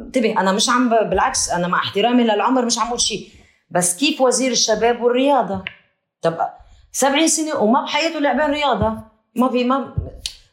انتبه 0.00 0.40
أنا 0.40 0.52
مش 0.52 0.68
عم 0.68 0.88
بالعكس 0.88 1.50
أنا 1.50 1.68
مع 1.68 1.78
احترامي 1.78 2.24
للعمر 2.24 2.64
مش 2.64 2.78
عم 2.78 2.86
أقول 2.86 3.00
شيء 3.00 3.28
بس 3.70 3.96
كيف 3.96 4.20
وزير 4.20 4.50
الشباب 4.52 5.02
والرياضة؟ 5.02 5.64
طب 6.22 6.38
70 6.92 7.28
سنة 7.28 7.56
وما 7.56 7.84
بحياته 7.84 8.18
لعبان 8.18 8.50
رياضة. 8.50 8.98
ما 9.36 9.48
في 9.48 9.64
ما 9.64 9.94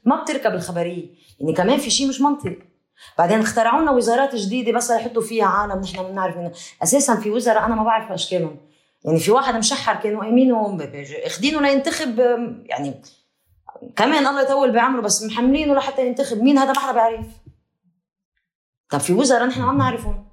ما 0.05 0.23
بتركب 0.23 0.53
الخبرية. 0.53 1.05
يعني 1.39 1.53
كمان 1.53 1.77
في 1.77 1.89
شيء 1.89 2.07
مش 2.09 2.21
منطق. 2.21 2.57
بعدين 3.17 3.39
اخترعوا 3.39 3.81
لنا 3.81 3.91
وزارات 3.91 4.35
جديدة 4.35 4.71
بس 4.71 4.91
ليحطوا 4.91 5.21
فيها 5.21 5.45
عالم 5.45 5.81
نحن 5.81 6.03
بنعرف 6.03 6.37
منه. 6.37 6.51
أساسا 6.83 7.15
في 7.15 7.31
وزراء 7.31 7.65
أنا 7.65 7.75
ما 7.75 7.83
بعرف 7.83 8.11
اشكالهم 8.11 8.57
يعني 9.05 9.19
في 9.19 9.31
واحد 9.31 9.55
مشحر 9.55 9.95
كانوا 9.95 10.21
قايمينه 10.21 10.77
أخدينه 11.25 11.61
لينتخب 11.61 12.19
يعني 12.65 13.01
كمان 13.95 14.27
الله 14.27 14.41
يطول 14.41 14.71
بعمره 14.71 15.01
بس 15.01 15.23
محملينه 15.23 15.73
لحتى 15.73 16.07
ينتخب. 16.07 16.37
مين 16.37 16.57
هذا؟ 16.57 16.73
ما 16.73 16.79
حدا 16.79 16.91
بيعرف 16.91 17.27
طب 18.89 18.99
في 18.99 19.13
وزراء 19.13 19.45
نحن 19.45 19.61
ما 19.61 19.73
بنعرفهم 19.73 20.27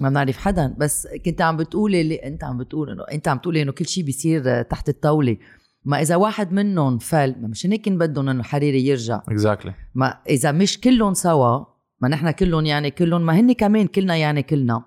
ما 0.00 0.08
بنعرف 0.08 0.36
حدا. 0.36 0.74
بس 0.78 1.08
كنت 1.24 1.40
عم 1.40 1.56
بتقولي 1.56 2.00
اللي 2.00 2.14
أنت 2.14 2.44
عم 2.44 2.58
بتقول 2.58 2.90
انه 2.90 3.04
أنت 3.12 3.28
عم 3.28 3.38
تقولي 3.38 3.62
إنه 3.62 3.72
كل 3.72 3.86
شيء 3.86 4.04
بيصير 4.04 4.62
تحت 4.62 4.88
الطاولة. 4.88 5.36
ما 5.84 6.00
إذا 6.00 6.16
واحد 6.16 6.52
منهم 6.52 6.98
فل 6.98 7.34
ما 7.40 7.48
مش 7.48 7.66
هيك 7.66 7.88
بدهم 7.88 8.28
إنه 8.28 8.42
حريري 8.42 8.86
يرجع. 8.86 9.22
exactly 9.28 9.74
ما 9.94 10.20
إذا 10.28 10.52
مش 10.52 10.80
كلهم 10.80 11.14
سوا 11.14 11.64
ما 12.00 12.08
نحن 12.08 12.30
كلهم 12.30 12.66
يعني 12.66 12.90
كلهم 12.90 13.26
ما 13.26 13.40
هن 13.40 13.52
كمان 13.52 13.86
كلنا 13.86 14.16
يعني 14.16 14.42
كلنا 14.42 14.84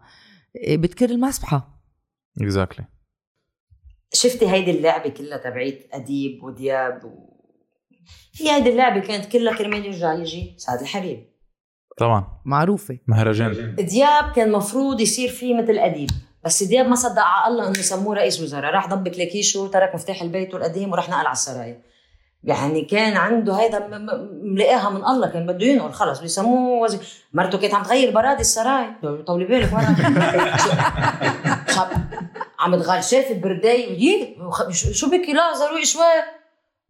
إيه، 0.55 0.77
بتكر 0.77 1.09
المسبحة. 1.09 1.81
exactly 2.41 2.85
شفتي 4.13 4.49
هيدي 4.49 4.71
اللعبة 4.71 5.09
كلها 5.09 5.37
تبعيت 5.37 5.89
أديب 5.93 6.43
ودياب 6.43 7.05
و... 7.05 7.37
هي 8.39 8.51
هيدي 8.51 8.69
اللعبة 8.69 8.99
كانت 8.99 9.25
كلها 9.25 9.57
كرمال 9.57 9.85
يرجع 9.85 10.13
يجي 10.13 10.55
سعد 10.57 10.81
الحريري 10.81 11.37
طبعا. 11.97 12.41
معروفة. 12.45 12.99
مهرجان. 13.07 13.75
دياب 13.75 14.31
كان 14.35 14.51
مفروض 14.51 15.01
يصير 15.01 15.29
فيه 15.29 15.61
مثل 15.61 15.77
أديب. 15.77 16.09
بس 16.45 16.63
دياب 16.63 16.87
ما 16.87 16.95
صدق 16.95 17.21
على 17.21 17.51
الله 17.51 17.67
إنه 17.67 17.79
يسموه 17.79 18.15
رئيس 18.15 18.41
وزراء. 18.41 18.73
راح 18.73 18.87
ضب 18.87 19.07
كلاكيشه 19.07 19.59
وترك 19.61 19.95
مفتاح 19.95 20.21
البيت 20.21 20.55
القديم 20.55 20.91
وراح 20.91 21.09
نقل 21.09 21.19
على 21.25 21.31
السرايا. 21.31 21.81
يعني 22.43 22.81
كان 22.81 23.17
عنده 23.17 23.53
هيدا 23.53 23.87
ملاقاها 24.43 24.89
من 24.89 25.05
الله 25.05 25.27
كان 25.27 25.47
بده 25.47 25.65
ينقل. 25.65 25.93
خلص 25.93 26.19
بيسموه 26.19 26.81
وزير. 26.81 26.99
مرته 27.33 27.57
كانت 27.57 27.73
عم 27.73 27.83
تغير 27.83 28.11
برادي 28.11 28.41
السراي 28.41 28.85
طولي 29.27 29.45
بالك 29.45 29.73
ورا. 29.73 29.95
عم 32.59 32.75
تغال 32.75 33.03
شافت 33.03 33.35
برداي 33.35 34.35
شو- 34.71 35.09
بكي؟ 35.09 35.33
لا 35.33 35.53
ضروري 35.53 35.85
شوي. 35.85 36.03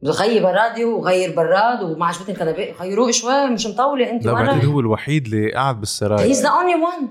غير 0.05 0.49
الراديو 0.49 0.97
وغير 0.97 1.35
براد 1.35 1.81
وما 1.83 2.05
عجبتني 2.05 2.35
الكنبه 2.35 2.75
غيروه 2.81 3.11
شوي 3.11 3.47
مش 3.47 3.67
مطولة. 3.67 4.09
انت 4.09 4.25
لا 4.25 4.33
بعتقد 4.33 4.65
هو 4.65 4.79
الوحيد 4.79 5.25
اللي 5.25 5.51
قاعد 5.53 5.79
بالسراير 5.79 6.27
he's 6.28 6.41
the 6.41 6.49
only 6.49 6.75
one 6.75 7.07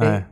إيه. 0.00 0.31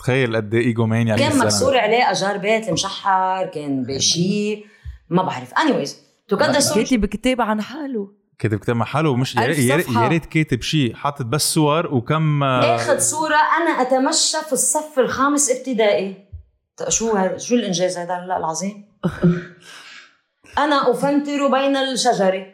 تخيل 0.00 0.36
قد 0.36 0.54
إيه 0.54 0.66
egomania 0.66 1.16
كان 1.16 1.38
مكسور 1.38 1.78
عليه 1.78 2.10
أجار 2.10 2.36
بيت 2.36 2.68
المشحر 2.68 3.46
كان 3.46 3.82
بشي 3.84 4.64
ما 5.10 5.22
بعرف. 5.22 5.54
Anyways 5.54 5.90
تو 6.28 6.36
كاتب 6.36 7.06
كتاب 7.06 7.40
عن 7.40 7.62
حاله. 7.62 8.08
كاتب 8.38 8.58
كتاب 8.58 8.76
مع 8.76 8.84
حاله 8.84 9.10
ومش 9.10 9.36
يا 9.36 9.46
ريت- 10.08 10.24
كاتب 10.26 10.62
شيء. 10.62 10.94
حاطط 10.94 11.24
بس 11.26 11.54
صور 11.54 11.94
وكم 11.94 12.42
آه، 12.42 12.74
آخذ 12.76 12.98
صورة. 12.98 13.36
أنا 13.36 13.70
أتمشى 13.82 14.36
في 14.46 14.52
الصف 14.52 14.98
الخامس 14.98 15.50
ابتدائي. 15.50 16.16
شو 16.88 17.36
شو 17.36 17.54
الإنجاز 17.54 17.98
هذا؟ 17.98 18.24
لا 18.28 18.36
العظيم. 18.36 18.84
أنا 20.58 20.90
أفنتر 20.90 21.46
بين 21.48 21.76
الشجر. 21.76 22.46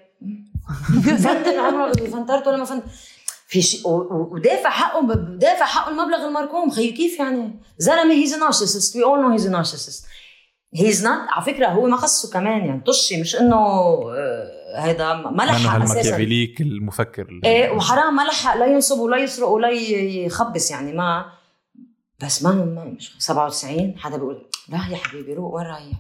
فنتر 1.25 1.59
عمره 1.61 1.93
فنترت 1.93 2.47
ولا 2.47 2.57
ما 2.57 2.65
في 3.49 3.63
شيء 3.63 3.81
ودافع 4.33 4.71
حقه 4.71 5.15
دافع 5.41 5.65
حقه 5.65 5.91
المبلغ 5.91 6.27
المركوم. 6.29 6.71
خيي 6.71 6.93
كيف 6.93 7.19
يعني؟ 7.19 7.61
زلمة 7.79 8.13
he's 8.15 8.35
narcissist 8.35 8.97
we 8.97 9.05
all 9.05 9.21
know 9.23 9.29
he's 9.29 9.49
narcissist 9.49 10.07
he's 10.75 11.07
not 11.07 11.29
على 11.29 11.45
فكرة 11.45 11.67
هو 11.67 11.87
ما 11.87 11.97
خصه 11.97 12.33
كمان 12.33 12.65
يعني. 12.67 12.81
طشي 12.87 13.21
مش 13.21 13.37
إنه 13.37 13.57
آه، 13.57 14.47
هيدا 14.79 15.15
ما 15.15 15.43
لحق 15.43 15.83
أساسا. 15.83 16.17
المفكر. 16.61 17.41
إيه 17.45 17.71
وحرام 17.71 18.17
ما 18.17 18.23
لحق 18.23 18.57
لا 18.57 18.67
ينصب 18.67 18.99
ولا 18.99 19.17
يسرق 19.19 19.49
ولا 19.49 19.71
يخبص 19.71 20.71
يعني. 20.71 20.93
ما 20.93 21.25
بس 22.23 22.43
ما 22.43 22.53
ما 22.53 22.85
مش 22.85 23.15
97 23.19 23.99
حدا 23.99 24.17
بيقول 24.17 24.51
لا 24.69 24.79
يا 24.91 24.97
حبيبي 24.97 25.35
روق 25.35 25.55
وين 25.55 25.67
رايح؟ 25.67 25.97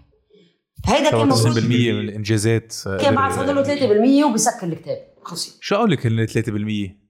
هيدا 0.86 1.11
كان 1.11 1.18
97% 1.18 1.22
المفروض 1.22 1.59
من 1.59 1.74
الإنجازات 2.01 2.74
آه، 2.86 2.97
كان 2.97 3.14
بعد 3.14 3.32
قدر- 3.32 3.40
فاضل 3.47 3.55
له 3.55 4.22
3% 4.22 4.24
وبسكر 4.24 4.66
الكتاب. 4.66 4.99
خلص. 5.22 5.59
شو 5.61 5.76
قولك 5.76 6.07
هن 6.07 6.26
3% 6.26 7.05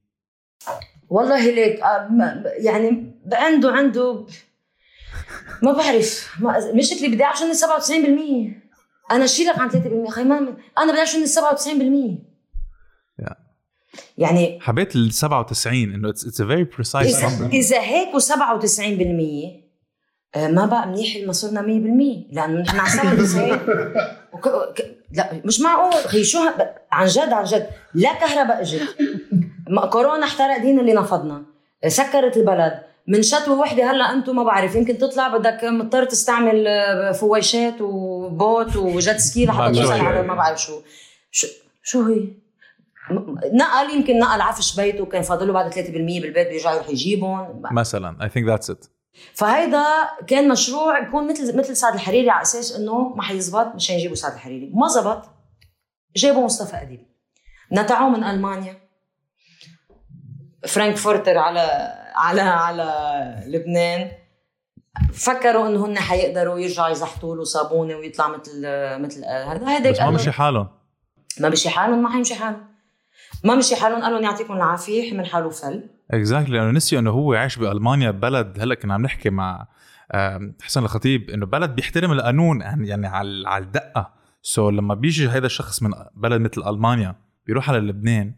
والله 1.11 1.51
ليك 1.51 1.81
آه، 1.81 2.43
يعني 2.59 3.13
عنده 3.33 3.73
عنده 3.73 4.27
ما 5.63 5.73
بعرف 5.73 6.37
ما 6.41 6.73
مش 6.75 6.93
اللي 6.93 7.09
بدي 7.09 7.25
اعرف 7.25 7.39
شو 7.39 7.53
97% 7.53 9.13
أنا 9.13 9.27
شيلك 9.27 9.59
عن 9.59 9.71
3% 9.71 10.11
خي 10.11 10.25
ما 10.25 10.39
أنا 10.79 10.93
بدي 10.93 10.99
اعرف 10.99 11.11
شو 11.11 11.25
97% 11.27 11.69
يا. 13.19 13.37
يعني 14.19 14.59
حبيت 14.61 14.97
ال 14.97 15.13
97 15.13 15.75
إنه 15.75 16.09
it's 16.09 16.41
a 16.41 16.47
very 16.47 16.65
precise 16.65 17.25
إذا 17.53 17.81
هيك 17.81 18.09
و97% 18.17 19.67
آه، 20.35 20.49
ما 20.49 20.67
بقى 20.67 20.89
منيح 20.89 21.27
ما 21.27 21.33
صرنا 21.33 21.61
100% 21.63 22.35
لأنه 22.35 22.61
نحن 22.61 22.79
على 22.81 22.91
97 22.91 23.51
وك... 24.33 24.49
لا 25.13 25.41
مش 25.45 25.61
معقول. 25.61 25.93
خي 25.93 26.25
شو. 26.25 26.39
عن 26.93 27.07
جد 27.07 27.33
عن 27.33 27.45
جد. 27.45 27.67
لا 27.95 28.13
كهرباء 28.15 28.63
إجت. 28.63 28.97
كورونا 29.91 30.25
احترق 30.25 30.59
دين 30.59 30.81
اللي 30.81 30.93
نفضنا. 30.93 31.43
سكرت 31.87 32.37
البلد. 32.37 32.83
من 33.09 33.23
شتوى 33.23 33.57
وحدة 33.57 33.91
هلا 33.91 34.13
أنتم 34.13 34.37
ما 34.37 34.43
بعرف. 34.45 34.75
يمكن 34.75 34.99
تطلع 34.99 35.29
بدك 35.37 35.65
مضطر 35.65 36.05
تستعمل 36.05 36.67
فويشات 37.15 37.81
وبوت 37.81 38.77
وجت 38.77 39.17
سكي 39.17 39.47
لحتى 39.47 39.73
توصل. 39.73 39.93
على 39.93 40.23
ما 40.23 40.35
بعرف 40.35 40.63
شو. 40.63 40.81
شو, 41.31 41.47
شو 41.83 42.03
هي؟ 42.03 42.29
نقل 43.53 43.95
يمكن 43.95 44.19
نقل 44.19 44.41
عفش 44.41 44.77
بيته 44.77 45.07
كان 45.07 45.23
فاضله 45.23 45.53
بعد 45.53 45.75
3% 45.75 45.77
بالبيت 45.79 46.49
بيرجع 46.49 46.75
يروح 46.75 46.89
يجيبهم. 46.89 47.63
مثلا 47.73 48.25
I 48.25 48.29
think 48.29 48.47
that's 48.47 48.71
it 48.71 48.87
فهيدا 49.35 49.85
كان 50.27 50.49
مشروع 50.49 50.99
يكون 50.99 51.29
مثل 51.31 51.59
مثل 51.59 51.77
سعد 51.77 51.95
الحريري 51.95 52.31
على 52.31 52.43
أساس 52.43 52.77
إنه 52.77 53.09
ما 53.09 53.23
حيزبط 53.23 53.75
مش 53.75 53.89
حيجيبوا 53.89 54.17
سعد 54.17 54.33
الحريري. 54.33 54.73
ما 54.75 54.89
زبط. 54.89 55.23
جابوا 56.17 56.45
مصطفى 56.45 56.77
أديب. 56.83 57.07
نتعوه 57.73 58.09
من 58.09 58.25
ألمانيا. 58.25 58.86
فرانكفورتر 60.67 61.39
على 61.39 61.95
على 62.15 62.41
على 62.41 63.45
لبنان. 63.47 64.11
فكروا 65.13 65.69
إنه 65.69 65.87
هن 65.87 65.99
حيقدروا 65.99 66.59
يرجعوا 66.59 66.89
يزحطوا 66.89 67.37
له 67.37 67.45
صابونة 67.45 67.97
ويطلع 67.97 68.29
مثل 68.29 68.63
مثل 69.03 69.25
هذا. 69.25 69.69
هيدا 69.69 69.91
بس 69.91 70.01
ما 70.01 70.11
مشي 70.11 70.33
حالهم. 70.33 70.69
ما 71.41 71.49
مشي 71.49 71.71
حالهم 71.71 72.03
ما 72.03 72.11
حيمشي 72.11 72.35
حالهم. 72.35 72.67
ما 73.45 73.55
مشي 73.55 73.77
حالهم 73.77 74.03
قالوا 74.03 74.21
يعطيكم 74.21 74.55
العافية 74.55 75.11
حمل 75.11 75.27
حاله 75.27 75.51
فل. 75.51 75.91
exactly 76.11 76.59
لأنه 76.59 76.71
نسيوا 76.71 77.01
إنه 77.01 77.11
هو 77.11 77.35
عايش 77.35 77.57
بألمانيا 77.57 78.11
بلد 78.11 78.61
هلأ 78.61 78.75
كنا 78.75 78.95
عم 78.95 79.03
نحكي 79.03 79.31
مع 79.31 79.67
حسن 80.63 80.85
الخطيب 80.85 81.31
إنه 81.31 81.47
بلد 81.47 81.71
بيحترم 81.71 82.13
القانون 82.13 82.61
يعني 82.61 82.89
يعني 82.89 83.07
على 83.07 83.49
على 83.49 83.65
الدقة. 83.65 84.13
so 84.43 84.71
so 84.71 84.73
لما 84.73 84.95
بيجي 84.95 85.29
هذا 85.29 85.47
الشخص 85.47 85.83
من 85.83 85.91
بلد 86.15 86.41
مثل 86.41 86.69
ألمانيا 86.69 87.17
بيروح 87.47 87.71
على 87.71 87.79
لبنان 87.79 88.35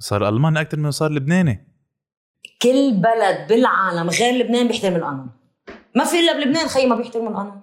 صار 0.00 0.28
ألماني 0.28 0.60
أكثر 0.60 0.76
من 0.76 0.90
صار 0.90 1.10
لبناني. 1.10 1.68
كل 2.62 2.92
بلد 2.92 3.48
بالعالم 3.48 4.10
غير 4.10 4.34
لبنان 4.34 4.68
بيحترم 4.68 4.96
القانون. 4.96 5.30
ما 5.94 6.04
في 6.04 6.20
إلا 6.20 6.32
بلبنان 6.32 6.68
خيي 6.68 6.86
ما 6.86 6.96
بيحترموا 6.96 7.30
القانون. 7.30 7.60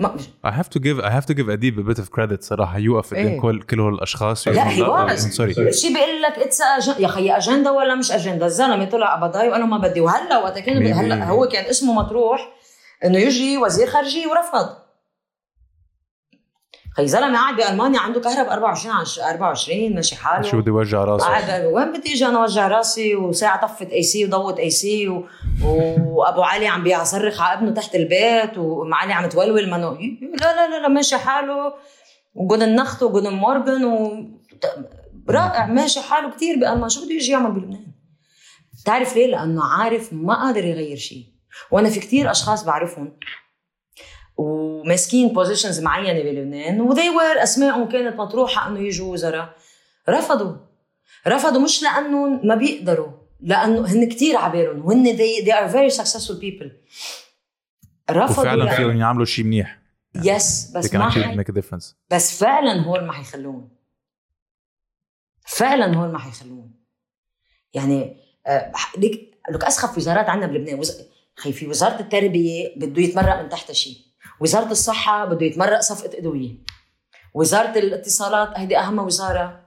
ما 0.00 0.16
I 0.46 0.50
have 0.50 0.68
to 0.68 0.80
give 0.80 1.04
I 1.04 1.10
have 1.10 1.26
to 1.26 1.34
give 1.34 1.50
أديب 1.50 1.80
a 1.80 1.94
bit 1.94 1.98
of 1.98 2.08
credit 2.08 2.40
صراحة. 2.40 2.78
يوقف 2.78 3.10
قدام 3.10 3.26
إيه. 3.26 3.40
كل 3.40 3.62
كل 3.62 3.80
هول 3.80 3.94
الأشخاص. 3.94 4.48
لا 4.48 4.70
he 4.70 4.82
was 4.82 5.28
sorry 5.28 5.72
شيء 5.72 5.94
بيقول 5.94 6.22
لك 6.22 6.38
it's 6.38 6.60
يا 6.98 7.08
خيي 7.08 7.36
اجنده 7.36 7.72
ولا 7.72 7.94
مش 7.94 8.12
اجنده 8.12 8.46
الزلمة 8.46 8.84
طلع 8.84 9.14
قبضاي 9.14 9.48
وأنا 9.48 9.64
ما 9.64 9.78
بدي. 9.78 10.00
وهلأ 10.00 10.38
وقت 10.38 10.58
كان 10.58 10.92
هلأ. 10.92 11.24
هو 11.24 11.48
كان 11.48 11.64
اسمه 11.64 11.94
مطروح 11.94 12.52
إنه 13.04 13.18
يجي 13.18 13.58
وزير 13.58 13.86
خارجيه 13.86 14.26
ورفض. 14.26 14.87
خي 16.98 17.06
زلمه 17.06 17.38
قاعد 17.38 17.56
بألمانيا 17.56 18.00
عنده 18.00 18.20
كهرباء 18.20 18.52
24 18.52 18.94
على 18.94 19.34
24 19.34 19.94
ماشي 19.94 20.16
حاله. 20.16 20.42
شو 20.42 20.60
بدي 20.60 20.70
وجع 20.70 21.04
راسي 21.04 21.26
قاعد 21.26 21.64
وين 21.64 21.92
بدي 21.92 22.12
أجي 22.12 22.26
أنا 22.26 22.42
وجع 22.42 22.68
راسي 22.68 23.16
وساعة 23.16 23.66
طفت 23.66 23.90
اي 23.90 24.02
سي 24.02 24.24
وضوت 24.24 24.58
اي 24.58 24.70
سي 24.70 25.08
و... 25.08 25.28
وأبو 26.06 26.42
علي 26.42 26.66
عم 26.68 26.82
بيصرخ 26.82 27.40
على 27.40 27.58
ابنه 27.58 27.70
تحت 27.70 27.94
البيت 27.94 28.58
ومعلي 28.58 29.12
عم 29.12 29.28
تولول 29.28 29.70
منو 29.70 29.92
لا 29.92 30.56
لا 30.56 30.68
لا, 30.70 30.82
لا 30.82 30.88
ماشي 30.88 31.16
حاله. 31.16 31.74
و 32.34 32.41
guten 32.41 32.74
Nacht 32.74 33.02
و 33.02 33.07
guten 33.07 33.32
Morgen 33.32 33.84
و 33.84 34.26
رائع 35.30 35.66
ماشي 35.66 36.00
حاله 36.00 36.30
كثير 36.30 36.56
بألمان. 36.58 36.88
شو 36.88 37.04
بده 37.04 37.14
يجي 37.14 37.32
يعمل 37.32 37.50
بلبنان؟ 37.50 37.86
تعرف 38.84 39.16
ليه؟ 39.16 39.26
لأنه 39.26 39.64
عارف 39.64 40.12
ما 40.12 40.34
قادر 40.34 40.64
يغير 40.64 40.96
شيء. 40.96 41.26
وأنا 41.70 41.90
في 41.90 42.00
كتير 42.00 42.30
أشخاص 42.30 42.64
بعرفهم 42.64 43.18
وماسكين 44.38 45.28
positions 45.28 45.80
معينة 45.80 46.22
بلبنان 46.22 46.80
و 46.80 46.86
they 46.86 47.10
were 47.10 47.42
اسمائهم 47.42 47.88
كانت 47.88 48.16
مطروحة 48.16 48.68
إنه 48.68 48.80
يجوا 48.80 49.12
وزراء. 49.12 49.54
رفضوا. 50.08 50.56
رفضوا 51.26 51.60
مش 51.60 51.82
لأنه 51.82 52.28
ما 52.44 52.54
بيقدروا 52.54 53.08
لأنه 53.40 53.86
هن 53.86 54.08
كتير 54.08 54.36
عبالهم 54.36 54.86
وهن 54.86 55.16
they, 55.16 55.44
they 55.44 55.52
are 55.52 55.72
very 55.72 55.98
successful 56.00 56.40
people. 56.40 56.68
رفضوا 58.10 58.42
وفعلا 58.42 58.76
فيهم 58.76 59.00
يعملوا 59.00 59.24
شيء 59.24 59.44
منيح. 59.44 59.78
يس 60.14 60.70
they 60.70 60.76
بس 60.76 60.94
ما 60.94 61.10
حي... 61.10 61.44
بس 62.10 62.38
فعلا 62.38 62.82
هول 62.82 63.04
ما 63.04 63.12
حيخلوهم. 63.12 63.68
فعلا 65.46 65.96
هول 65.96 66.12
ما 66.12 66.18
حيخلوهم. 66.18 66.74
يعني 67.74 68.16
آه، 68.46 68.72
ليك 68.98 69.40
لك 69.50 69.64
أسخف 69.64 69.96
وزارات 69.96 70.28
عندنا 70.28 70.52
بلبنان 70.52 70.78
وز... 70.78 71.02
خي 71.36 71.52
في 71.52 71.66
وزارة 71.66 72.00
التربية 72.00 72.74
بده 72.76 73.02
يتمرق 73.02 73.42
من 73.42 73.48
تحت 73.48 73.72
شيء 73.72 74.07
وزارة 74.40 74.70
الصحة 74.70 75.24
بده 75.24 75.46
يتمرق 75.46 75.80
صفقة 75.80 76.18
إدوية. 76.18 76.54
وزارة 77.34 77.78
الاتصالات 77.78 78.48
هيدي 78.56 78.78
أهم 78.78 78.98
وزارة. 78.98 79.60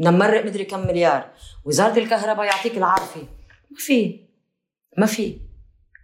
نمرق 0.00 0.44
مدري 0.44 0.64
كم 0.64 0.80
مليار. 0.80 1.30
وزارة 1.64 1.98
الكهرباء 1.98 2.46
يعطيك 2.46 2.76
العافية. 2.76 3.22
ما 3.70 3.78
في. 3.78 4.20
ما 4.98 5.06
في. 5.06 5.38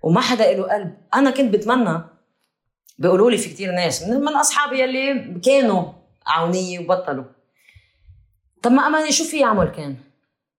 وما 0.02 0.20
حدا 0.20 0.52
له 0.52 0.62
قلب. 0.62 0.96
أنا 1.14 1.30
كنت 1.30 1.54
بتمنى. 1.54 2.02
بيقولوا 2.98 3.30
لي 3.30 3.38
في 3.38 3.48
كتير 3.48 3.72
ناس 3.72 4.02
من, 4.02 4.20
من 4.20 4.36
أصحابي 4.36 4.80
يلي 4.80 5.40
كانوا 5.44 5.92
عونيه 6.26 6.78
وبطلوا. 6.78 7.24
طب 8.62 8.70
ما 8.72 8.86
أماني 8.86 9.12
شو 9.12 9.24
في 9.24 9.40
يعمل 9.40 9.68
كان؟ 9.68 9.96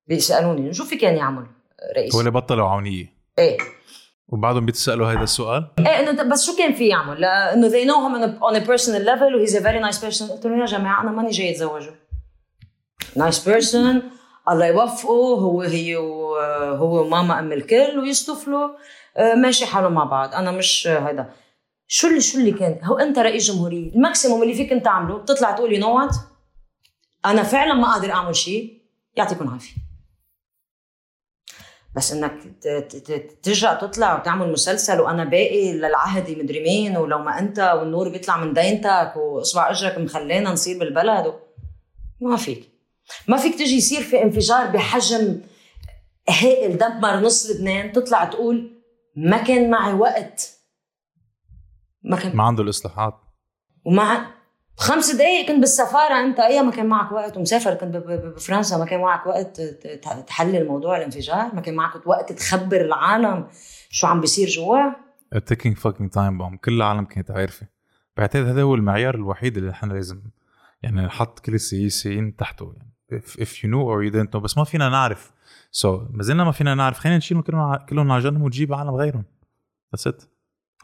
بيسألوني 0.08 0.74
شو 0.74 0.86
في 0.86 0.96
كان 0.96 1.18
يعمل 1.18 1.48
رئيس؟ 1.98 2.16
هو 2.16 2.20
اللي 2.20 2.32
بطلوا 2.32 2.68
عونية 2.68 3.14
إيه. 3.40 3.58
وبعدهم 4.30 4.66
بيتسألوا 4.66 5.12
هذا 5.12 5.24
السؤال؟ 5.24 5.68
إيه 5.80 5.86
إنه 6.10 6.24
بس 6.24 6.46
شو 6.46 6.56
كان 6.56 6.74
في 6.74 6.88
يعمل؟ 6.88 7.22
لأنه 7.22 7.70
they 7.70 7.86
know 7.88 8.00
him 8.08 8.14
on 8.16 8.24
a, 8.24 8.44
on 8.44 8.62
a 8.62 8.68
personal 8.68 9.02
level 9.02 9.36
و 9.36 9.46
he's 9.46 9.56
a 9.56 9.62
very 9.62 9.80
nice 9.80 10.00
person. 10.00 10.32
قلت 10.32 10.46
لهم 10.46 10.60
يا 10.60 10.66
جماعة 10.66 11.02
أنا 11.02 11.12
ماني 11.12 11.30
جاي 11.30 11.52
أتزوجه. 11.52 11.94
Nice 13.20 13.40
person. 13.46 13.96
الله 14.50 14.66
يوفقه. 14.66 15.40
هو 15.40 15.62
هي 15.62 15.96
وهو 15.96 17.06
وماما 17.06 17.40
أم 17.40 17.52
الكل 17.52 18.00
ويصطفلوا 18.00 18.70
آه، 19.18 19.36
ماشي 19.36 19.66
حالهم 19.66 19.94
مع 19.94 20.04
بعض. 20.04 20.34
أنا 20.34 20.52
مش 20.52 20.88
هذا 20.88 21.30
شو 21.88 22.08
اللي 22.08 22.22
شو 22.22 22.38
اللي 22.38 22.52
كان؟ 22.52 22.80
هو 22.84 22.98
أنت 22.98 23.20
رئيس 23.20 23.52
جمهورية. 23.52 23.94
ال 23.94 24.00
maximum 24.00 24.44
اللي 24.44 24.54
فيك 24.54 24.72
أنت 24.72 24.86
تعمله 24.86 25.18
بتطلع 25.18 25.52
تقول 25.52 25.70
لي 25.70 25.78
not 25.78 26.12
أنا 27.26 27.44
فعلا 27.44 27.74
ما 27.74 27.94
قادر 27.94 28.12
أعمل 28.12 28.36
شيء. 28.36 28.82
يعطيكم 29.16 29.48
العافية. 29.48 29.87
بس 31.98 32.14
إنك 32.14 32.34
ترجع 33.44 33.74
تطلع 33.74 34.20
وتعمل 34.20 34.52
مسلسل 34.52 35.00
وأنا 35.00 35.24
باقي 35.24 35.74
للعهدي 35.74 36.36
مدري 36.36 36.64
مين 36.64 36.98
ولو 36.98 37.18
ما 37.18 37.40
أنت 37.40 37.60
والنور 37.60 38.10
بيطلع 38.10 38.38
من 38.38 38.54
دينتك 38.54 39.14
وإصبع 39.16 39.72
إجرك 39.72 39.98
مخلينا 39.98 40.52
نصير 40.52 40.80
بالبلد 40.80 41.26
و... 41.28 41.34
ما 42.22 42.38
فيك. 42.38 42.70
ما 43.28 43.38
فيك 43.38 43.56
تجي 43.56 43.76
يصير 43.76 44.02
في 44.02 44.24
انفجار 44.24 44.68
بحجم 44.68 45.42
هائل 46.30 46.78
دمر 46.78 47.20
نص 47.20 47.50
لبنان 47.50 47.92
تطلع 47.92 48.26
تقول 48.26 48.82
ما 49.16 49.38
كان 49.38 49.70
معي 49.70 49.94
وقت. 49.94 50.60
ما 52.04 52.18
كان 52.18 52.36
ما 52.36 52.44
عنده 52.44 52.64
الإصلاحات. 52.64 53.14
ومع 53.86 54.37
خمس 54.78 55.16
دقايق 55.16 55.48
كنت 55.48 55.60
بالسفارة 55.60 56.14
أنت 56.14 56.40
أيام 56.40 56.66
ما 56.66 56.72
كان 56.72 56.86
معك 56.86 57.12
وقت 57.12 57.38
ومسافر 57.38 57.74
كنت 57.74 57.98
بفرنسا 57.98 58.78
ما 58.78 58.86
كان 58.86 59.02
معك 59.02 59.28
وقت 59.28 59.62
تحلل 60.28 60.68
موضوع 60.68 60.98
الانفجار 60.98 61.56
ما 61.56 61.62
كان 61.62 61.76
معك 61.76 62.08
وقت 62.08 62.32
تخبر 62.32 62.82
العالم 62.82 63.48
شو 63.90 64.08
عم 64.08 64.22
بيصير 64.22 64.48
جوا. 64.48 64.80
ticking 65.46 65.78
fucking 65.78 66.10
time 66.10 66.38
bomb 66.38 66.58
كل 66.58 66.74
العالم 66.74 67.06
كانت 67.06 67.32
عارفة. 67.32 67.68
بعتقد 68.18 68.46
هذا 68.46 68.62
هو 68.62 68.76
المعيار 68.76 69.16
الوحيد 69.16 69.58
اللي 69.58 69.72
إحنا 69.72 69.94
لازم 69.94 70.22
يعني 70.84 71.02
نحط 71.02 71.40
كل 71.40 71.54
السياسيين 71.54 72.36
تحته. 72.36 72.74
يعني 72.78 73.22
if, 73.22 73.34
if 73.34 73.50
you 73.50 73.68
knew 73.70 73.84
or 73.86 74.10
you 74.10 74.14
didn't 74.14 74.34
know. 74.36 74.38
بس 74.38 74.58
ما 74.58 74.64
فينا 74.64 74.90
نعرف. 74.90 75.32
سو 75.72 75.98
so, 75.98 76.02
ما 76.12 76.24
زلنا 76.24 76.44
ما 76.44 76.52
فينا 76.52 76.76
نعرف. 76.76 77.00
خلينا 77.00 77.18
نشيلهم 77.18 77.44
كلهم 77.44 77.76
كلهم 77.76 78.12
على 78.12 78.24
جنب 78.24 78.42
ونجيب 78.42 78.74
عالم 78.74 78.96
غيرهم. 78.96 79.24
بس. 79.94 80.10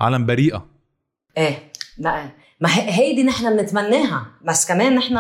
عالم 0.01 0.25
بريئة. 0.25 0.65
إيه. 1.37 1.72
ما 2.59 2.77
هي- 2.77 2.91
هيدي 2.91 3.23
نحن 3.23 3.57
بنتمناها. 3.57 4.25
بس 4.41 4.67
كمان 4.67 4.95
نحن 4.95 5.15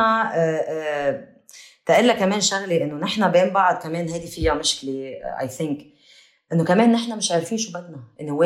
تقول 1.85 2.07
لك 2.07 2.17
كمان 2.17 2.41
شغلة 2.41 2.77
إنه 2.83 2.95
نحن 2.95 3.31
بين 3.31 3.49
بعض 3.49 3.75
كمان 3.83 4.09
هيدي 4.09 4.27
فيها 4.27 4.53
مشكلة 4.53 5.13
اي 5.39 5.47
ثينك 5.47 5.85
إنه 6.53 6.63
كمان 6.65 6.91
نحن 6.91 7.17
مش 7.17 7.31
عارفين 7.31 7.57
شو 7.57 7.71
بدنا 7.71 8.03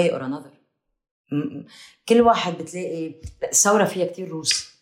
or 0.09 0.21
another. 0.21 0.57
م- 1.31 1.35
م- 1.57 1.65
كل 2.09 2.21
واحد 2.21 2.53
بتلاقي 2.57 3.07
لا، 3.41 3.49
الثوره 3.51 3.83
فيها 3.85 4.05
كتير 4.05 4.27
روس 4.29 4.77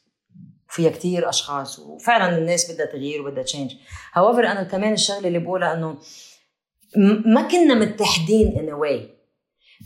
فيها 0.70 0.89
كتير 0.91 1.30
أشخاص 1.30 1.80
وفعلا 1.80 2.38
الناس 2.38 2.72
بدها 2.72 2.86
تغيير 2.86 3.22
وبدها 3.22 3.43
change 3.43 3.72
however 4.14 4.47
أنا 4.48 4.64
كمان 4.64 4.93
الشغلة 4.93 5.28
اللي 5.28 5.39
بقولها 5.39 5.74
إنه 5.74 5.98
ما 7.26 7.41
كنا 7.48 7.74
متحدين 7.74 8.48
a 8.70 8.74
way. 8.86 9.14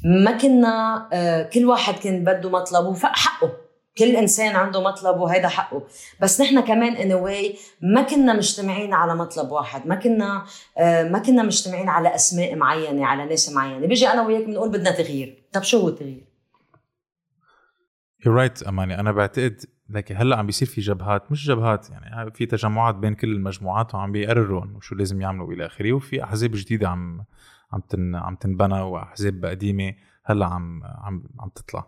ما 0.03 0.37
كنا 0.37 1.07
آه، 1.13 1.43
كل 1.43 1.65
واحد 1.65 1.93
كان 1.93 2.23
بده 2.23 2.49
مطلبه 2.49 2.93
فحقه. 2.93 3.51
كل 3.97 4.15
إنسان 4.15 4.55
عنده 4.55 4.83
مطلبه 4.83 5.21
وهيدا 5.21 5.47
حقه. 5.47 5.83
بس 6.21 6.41
نحن 6.41 6.59
كمان 6.59 6.93
in 6.95 7.13
a 7.13 7.24
way 7.24 7.55
ما 7.81 8.01
كنا 8.01 8.33
مجتمعين 8.33 8.93
على 8.93 9.15
مطلب 9.15 9.51
واحد. 9.51 9.87
ما 9.87 9.95
كنا 9.95 10.45
آه، 10.77 11.03
ما 11.03 11.19
كنا 11.19 11.43
مجتمعين 11.43 11.89
على 11.89 12.15
أسماء 12.15 12.55
معينة 12.55 13.05
على 13.05 13.25
ناس 13.25 13.51
معينة. 13.51 13.87
بيجي 13.87 14.07
أنا 14.07 14.27
وياك 14.27 14.45
بنقول 14.45 14.69
بدنا 14.69 14.91
تغيير. 14.91 15.43
طب 15.53 15.63
شو 15.63 15.79
هو 15.79 15.87
التغيير؟ 15.87 16.25
You're 18.23 18.37
right 18.39 18.67
أماني. 18.67 18.99
أنا 18.99 19.11
بعتقد 19.11 19.65
لك 19.89 20.11
هلأ 20.11 20.37
عم 20.37 20.45
بيصير 20.45 20.67
في 20.67 20.81
جبهات 20.81 21.31
مش 21.31 21.47
جبهات 21.47 21.89
يعني 21.89 22.31
في 22.31 22.45
تجمعات 22.45 22.95
بين 22.95 23.15
كل 23.15 23.27
المجموعات 23.27 23.95
وعم 23.95 24.11
بيقرروا 24.11 24.63
إنه 24.63 24.79
شو 24.79 24.95
لازم 24.95 25.21
يعملوا 25.21 25.47
والى 25.47 25.65
آخره 25.65 25.93
وفي 25.93 26.23
أحزاب 26.23 26.51
جديدة 26.53 26.89
عم 26.89 27.25
عم 27.71 27.81
تن 27.89 28.15
عم 28.15 28.35
تنبنى 28.35 28.81
وأحزاب 28.81 29.45
قديمة 29.45 29.93
هلأ 30.25 30.45
عم 30.45 30.83
عم 30.83 31.23
عم 31.39 31.49
تطلع. 31.49 31.87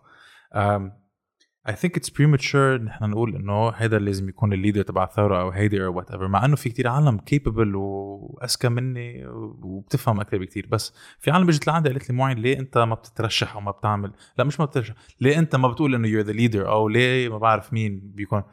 I 1.70 1.74
think 1.74 1.92
it's 1.98 2.10
premature 2.10 2.82
نحن 2.82 3.04
نقول 3.04 3.36
إنه 3.36 3.70
هيدا 3.70 4.00
لازم 4.00 4.30
يكون 4.30 4.54
ال 4.54 4.58
leader 4.58 4.82
تبع 4.82 5.04
الثورة 5.04 5.42
أو 5.42 5.50
هيدي 5.50 5.86
أو 5.86 5.94
whatever 5.98 6.28
مع 6.28 6.46
إنه 6.46 6.56
في 6.56 6.70
كتير 6.70 6.88
عالم 6.88 7.18
capable 7.18 7.76
وأذكى 7.76 8.70
مني 8.70 9.28
وبتفهم 9.28 10.20
أكثر 10.20 10.38
بكتير. 10.38 10.68
بس 10.72 10.94
في 11.20 11.32
عالم 11.32 11.48
إجت 11.48 11.68
لعندي 11.68 11.90
قالت 11.90 12.10
لي 12.10 12.16
معين 12.16 12.38
ليه 12.38 12.60
أنت 12.60 12.78
ما 12.78 12.96
بتترشح 12.96 13.56
أو 13.56 13.62
ما 13.62 13.72
بتعمل؟ 13.72 14.14
لأ 14.38 14.44
مش 14.44 14.60
ما 14.60 14.66
بتترشح 14.66 14.94
ليه 15.22 15.40
أنت 15.40 15.56
ما 15.56 15.68
بتقول 15.68 15.96
إنه 15.96 16.08
you're 16.08 16.26
the 16.26 16.34
leader 16.34 16.68
أو 16.68 16.90
ليه 16.90 17.30
ما 17.30 17.38
بعرف 17.38 17.74
مين 17.74 18.02
بيكون؟ 18.04 18.44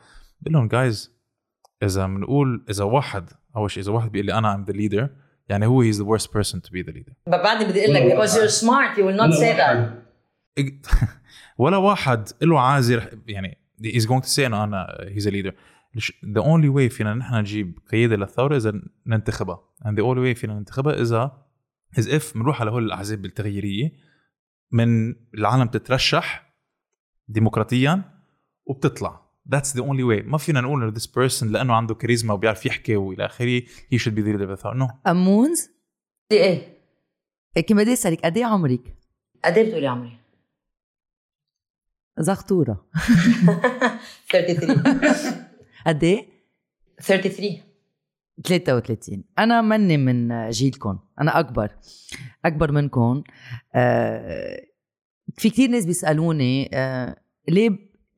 بقول 0.41 0.55
لهم 0.55 0.68
جايز 0.68 1.18
إذا 1.83 2.07
بنقول 2.07 2.64
إذا 2.70 2.85
واحد 2.85 3.31
أول 3.57 3.70
شيء 3.70 3.83
إذا 3.83 3.93
واحد 3.93 4.12
بيقول 4.12 4.26
لي 4.26 4.39
أنا 4.39 4.57
I'm 4.57 4.70
the 4.70 4.74
leader 4.74 5.09
يعني 5.49 5.66
هو 5.66 5.84
he's 5.84 5.96
the 5.96 6.05
worst 6.05 6.26
person 6.26 6.61
to 6.61 6.70
be 6.70 6.82
the 6.82 6.92
leader. 6.92 7.12
بعدني 7.26 7.64
بدي 7.64 7.84
أقول 7.84 7.94
لك 7.94 8.03
because 8.03 8.34
you're 8.34 8.62
smart 8.62 8.99
you 8.99 9.05
will 9.05 9.20
not 9.20 9.34
say 9.34 9.57
that. 9.57 9.88
ولا 11.59 11.76
واحد 11.76 12.28
له 12.42 12.61
عازر 12.61 13.18
يعني 13.26 13.59
he's 13.82 14.07
going 14.07 14.22
to 14.22 14.28
say 14.28 14.38
إنه 14.38 14.64
أنا 14.64 14.86
he's 15.14 15.26
a 15.26 15.30
leader. 15.30 15.53
the 16.22 16.42
only 16.42 16.68
way 16.68 16.88
فينا 16.88 17.14
نحن 17.14 17.34
نجيب 17.34 17.78
قيادة 17.92 18.16
للثورة 18.16 18.57
إذا 18.57 18.82
ننتخبها. 19.07 19.61
And 19.84 19.99
the 19.99 20.03
only 20.03 20.18
way 20.18 20.38
فينا 20.38 20.55
ننتخبها 20.55 21.03
اذا 21.03 21.49
as 22.01 22.05
if 22.05 22.34
بنروح 22.34 22.61
على 22.61 22.70
هول 22.70 22.84
الأحزاب 22.84 23.24
التغييرية 23.24 23.92
من 24.72 25.14
العالم 25.34 25.66
تترشح 25.66 26.55
ديمقراطيا 27.28 28.03
وبتطلع. 28.66 29.28
That's 29.55 29.72
the 29.72 29.82
only 29.82 30.05
way. 30.05 30.24
ما 30.24 30.38
فينا 30.38 30.61
نقول 30.61 30.82
إنه 30.82 30.92
this 30.94 31.07
person 31.07 31.42
لأنه 31.42 31.74
عنده 31.74 31.94
كاريزما 31.94 32.34
وبيعرف 32.34 32.66
يحكي 32.66 32.96
وإلى 32.96 33.26
آخره. 33.26 33.61
He 33.61 33.99
should 33.99 34.14
be 34.14 34.22
the 34.22 34.32
leader 34.32 34.57
of 34.57 34.62
the 34.62 34.74
no. 34.78 34.92
أمونز؟ 35.07 35.70
بدي 36.30 36.40
إيه؟ 36.40 36.78
هيك 37.57 37.72
بدي 37.72 37.92
أسألك 37.92 38.20
قد 38.24 38.36
إيه 38.36 38.44
عمرك؟ 38.44 38.96
قد 39.44 39.59
إيه 39.59 39.66
بتقولي 39.66 39.86
عمري؟ 39.86 40.18
زغطورة. 42.18 42.84
33 44.30 44.82
قد 45.86 46.05
إيه؟ 46.05 46.26
33 47.03 47.62
33 48.44 49.24
أنا 49.38 49.61
مني 49.62 49.96
من 49.96 50.51
جيلكم 50.51 50.99
أنا 51.20 51.38
أكبر. 51.40 51.70
أكبر 52.44 52.72
منكم 52.72 53.22
آه 53.74 54.61
في 55.36 55.51
كتير 55.51 55.70
ناس 55.70 55.86
بيسألوني 55.86 56.70
آه 56.74 57.16
ليه 57.49 57.70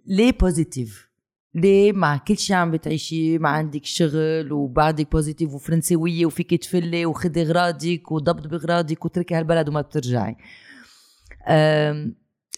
ليه 0.06 0.32
positive 0.40 1.09
ليه 1.54 1.92
مع 1.92 2.16
كل 2.16 2.38
شيء 2.38 2.56
عم 2.56 2.70
بتعيشي 2.70 3.38
ما 3.38 3.48
عندك 3.48 3.84
شغل 3.84 4.52
وبعدك 4.52 5.12
positive 5.12 5.54
وفرنسويه 5.54 6.26
وفيك 6.26 6.54
تفلي 6.54 7.06
وخدي 7.06 7.42
اغراضك 7.42 8.12
وضبضبي 8.12 8.46
اغراضك 8.46 9.04
وتركي 9.04 9.34
هالبلد 9.34 9.68
وما 9.68 9.80
بترجعي. 9.80 10.36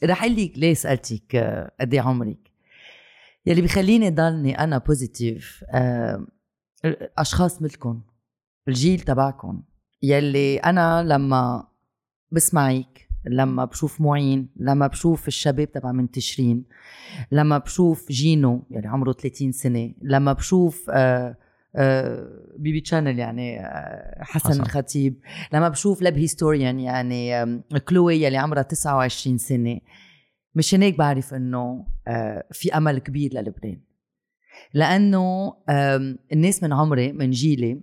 رح 0.04 0.22
أقول 0.24 0.36
لك 0.36 0.52
ليه 0.58 0.74
سألتك 0.74 1.36
آه، 1.36 1.72
قد 1.80 1.94
إيه 1.94 2.00
عمرك. 2.00 2.50
يلي 3.46 3.62
بخليني 3.62 4.10
ضلني 4.10 4.58
أنا 4.58 4.78
positive 4.78 5.64
اشخاص 7.18 7.62
مثلكم 7.62 8.02
الجيل 8.68 9.00
تبعكم 9.00 9.62
يلي 10.02 10.56
أنا 10.56 11.02
لما 11.02 11.68
بسمعك 12.32 13.01
لما 13.26 13.64
بشوف 13.64 14.00
معين 14.00 14.48
لما 14.56 14.86
بشوف 14.86 15.28
الشباب 15.28 15.72
تبع 15.72 15.92
منتشرين 15.92 16.64
لما 17.32 17.58
بشوف 17.58 18.08
جينو 18.12 18.64
يلي 18.70 18.88
عمره 18.88 19.12
30 19.12 19.52
سنة 19.52 19.94
لما 20.02 20.32
بشوف 20.32 20.90
آه 20.90 21.36
آه 21.76 22.28
بيبي 22.58 22.80
تشانل 22.80 23.18
يعني 23.18 23.60
آه 23.60 24.22
حسن, 24.24 24.48
حسن. 24.50 24.60
الخطيب 24.62 25.20
لما 25.52 25.68
بشوف 25.68 26.02
Leb 26.02 26.18
Historian 26.18 26.80
يعني 26.80 27.62
كلوي 27.88 28.22
يلي 28.22 28.36
عمرها 28.36 28.62
29 28.62 29.38
سنة 29.38 29.80
مشان 30.54 30.82
هيك 30.82 30.98
بعرف 30.98 31.34
إنه 31.34 31.86
في 32.52 32.76
أمل 32.76 32.98
كبير 32.98 33.34
للبنان 33.34 33.80
لأنه 34.74 35.54
الناس 36.32 36.62
من 36.62 36.72
عمري 36.72 37.12
من 37.12 37.30
جيلي 37.30 37.80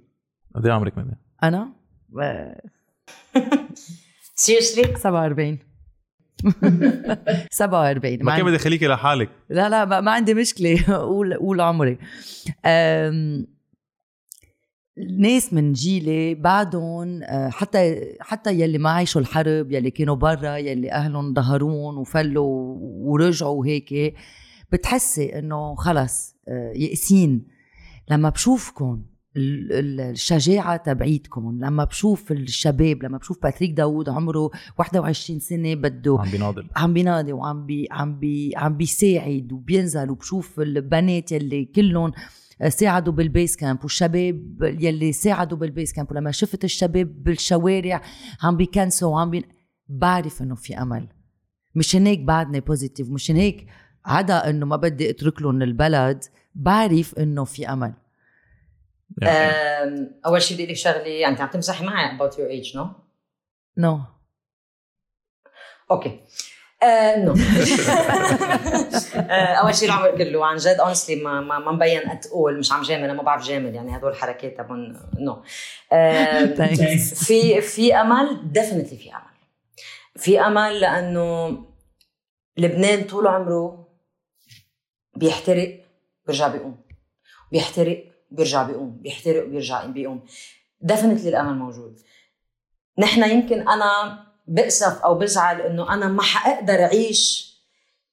قد 0.55 0.65
إيه 0.65 0.73
عمرك 0.73 0.97
مدى؟ 0.97 1.15
أنا 1.43 1.73
سيريسلي 4.39 4.95
47 4.97 5.59
47 7.51 8.23
ما 8.23 8.37
كان 8.37 8.45
بدي 8.45 8.55
اخليكي 8.55 8.87
لحالك. 8.87 9.29
لا 9.49 9.69
لا 9.69 9.85
ما, 9.85 10.01
ما 10.01 10.11
عندي 10.11 10.33
مشكلة. 10.33 10.83
قول 11.07 11.33
قول 11.33 11.61
عمري. 11.61 11.97
أم، 12.65 13.47
ناس 15.17 15.53
من 15.53 15.73
جيلي 15.73 16.35
بعدهم 16.35 17.23
آه، 17.23 17.49
حتى 17.49 18.01
حتى 18.21 18.59
يلي 18.59 18.77
ما 18.77 18.89
عايشوا 18.89 19.21
الحرب 19.21 19.71
يلي 19.71 19.91
كانوا 19.91 20.15
برا 20.15 20.55
يلي 20.57 20.91
أهلهم 20.91 21.33
ظهرون 21.33 21.97
وفلوا 21.97 22.75
ورجعوا 22.81 23.65
هيك 23.65 24.15
بتحسي 24.71 25.39
إنه 25.39 25.75
خلص 25.75 26.35
آه، 26.47 26.73
يئسين 26.75 27.47
لما 28.11 28.29
بشوفكم 28.29 29.03
الشجاعة 29.39 30.77
تبعيتكم. 30.77 31.59
لما 31.61 31.83
بشوف 31.83 32.31
الشباب 32.31 33.03
لما 33.03 33.17
بشوف 33.17 33.41
باتريك 33.43 33.71
داوود 33.71 34.09
عمره 34.09 34.49
21 34.77 35.39
سنة 35.39 35.73
بده 35.73 36.17
عم 36.19 36.31
بيناضل. 36.31 36.67
عم 36.75 36.93
بينادي 36.93 37.33
وعم 37.33 37.65
بي 37.65 37.87
عم 37.91 38.19
بي 38.19 38.53
عم 38.55 38.77
بيساعد 38.77 39.51
وبينزل 39.51 40.09
وبشوف 40.09 40.59
البنات 40.59 41.31
يلي 41.31 41.65
كلهم 41.65 42.11
ساعدوا 42.67 43.13
بال 43.13 43.27
base 43.27 43.55
camp 43.55 43.83
والشباب 43.83 44.57
يلي 44.79 45.11
ساعدوا 45.11 45.57
بال 45.57 45.69
base 45.69 45.93
camp. 45.93 46.11
ولما 46.11 46.31
شفت 46.31 46.63
الشباب 46.63 47.23
بالشوارع 47.23 48.01
عم 48.43 48.57
بيكنسوا 48.57 49.11
وعم 49.11 49.29
بي... 49.29 49.45
بعرف 49.89 50.41
إنه 50.41 50.55
في 50.55 50.81
أمل. 50.81 51.07
مشان 51.75 52.05
هيك 52.07 52.19
بعدني 52.19 52.59
positive 52.59 53.09
مشان 53.09 53.35
هيك 53.35 53.67
عدا 54.05 54.49
إنه 54.49 54.65
ما 54.65 54.75
بدي 54.75 55.09
أترك 55.09 55.41
لهم 55.41 55.61
البلد 55.61 56.23
بعرف 56.55 57.13
إنه 57.19 57.43
في 57.43 57.69
أمل. 57.69 57.93
يعني 59.17 60.21
أول 60.25 60.41
شيء 60.41 60.57
بدي 60.57 60.63
أقول 60.63 60.73
لك 60.73 60.77
شغلة 60.77 61.27
انت 61.27 61.41
عم 61.41 61.47
تمزحي 61.49 61.85
معي 61.85 62.17
about 62.17 62.31
your 62.33 62.65
age 62.65 62.75
no 62.75 62.85
no 63.77 63.99
okay. 65.91 66.19
آه 66.83 67.15
no 67.19 67.33
آه 69.15 69.53
أول 69.53 69.75
شيء 69.75 69.87
العمر 69.87 70.17
كله 70.17 70.45
عن 70.45 70.57
جد 70.57 70.77
honestly 70.79 71.15
ما 71.23 71.41
ما, 71.41 71.59
ما 71.59 71.71
مبين 71.71 72.09
اتقول 72.09 72.59
مش 72.59 72.71
عم 72.71 72.81
جامل 72.81 73.03
أنا 73.03 73.13
ما 73.13 73.23
بعرف 73.23 73.43
جامل 73.43 73.75
يعني 73.75 73.97
هدول 73.97 74.15
حركات 74.15 74.57
تبعون 74.57 74.99
no 75.19 75.43
آه. 75.91 76.45
في 77.15 77.61
في 77.61 77.95
أمل 77.95 78.51
definitely 78.51 78.97
في 78.97 79.09
أمل. 79.13 79.23
في 80.15 80.39
أمل 80.41 80.79
لأنه 80.79 81.57
لبنان 82.57 83.03
طول 83.03 83.27
عمره 83.27 83.87
بيحترق 85.15 85.85
بيرجع 86.27 86.47
بيقوم. 86.47 86.81
بيحترق 87.51 88.08
بيرجع 88.31 88.63
بيقوم 88.63 88.97
بيحترق 89.01 89.45
وبيرجع 89.45 89.85
بيقوم. 89.85 90.21
definitely 90.81 91.29
الأمل 91.29 91.55
موجود. 91.55 91.99
نحن 92.99 93.23
يمكن 93.23 93.69
أنا 93.69 94.19
بأسف 94.47 95.01
أو 95.01 95.15
بزعل 95.15 95.61
إنه 95.61 95.93
أنا 95.93 96.07
ما 96.07 96.21
حأقدر 96.21 96.73
أعيش 96.73 97.53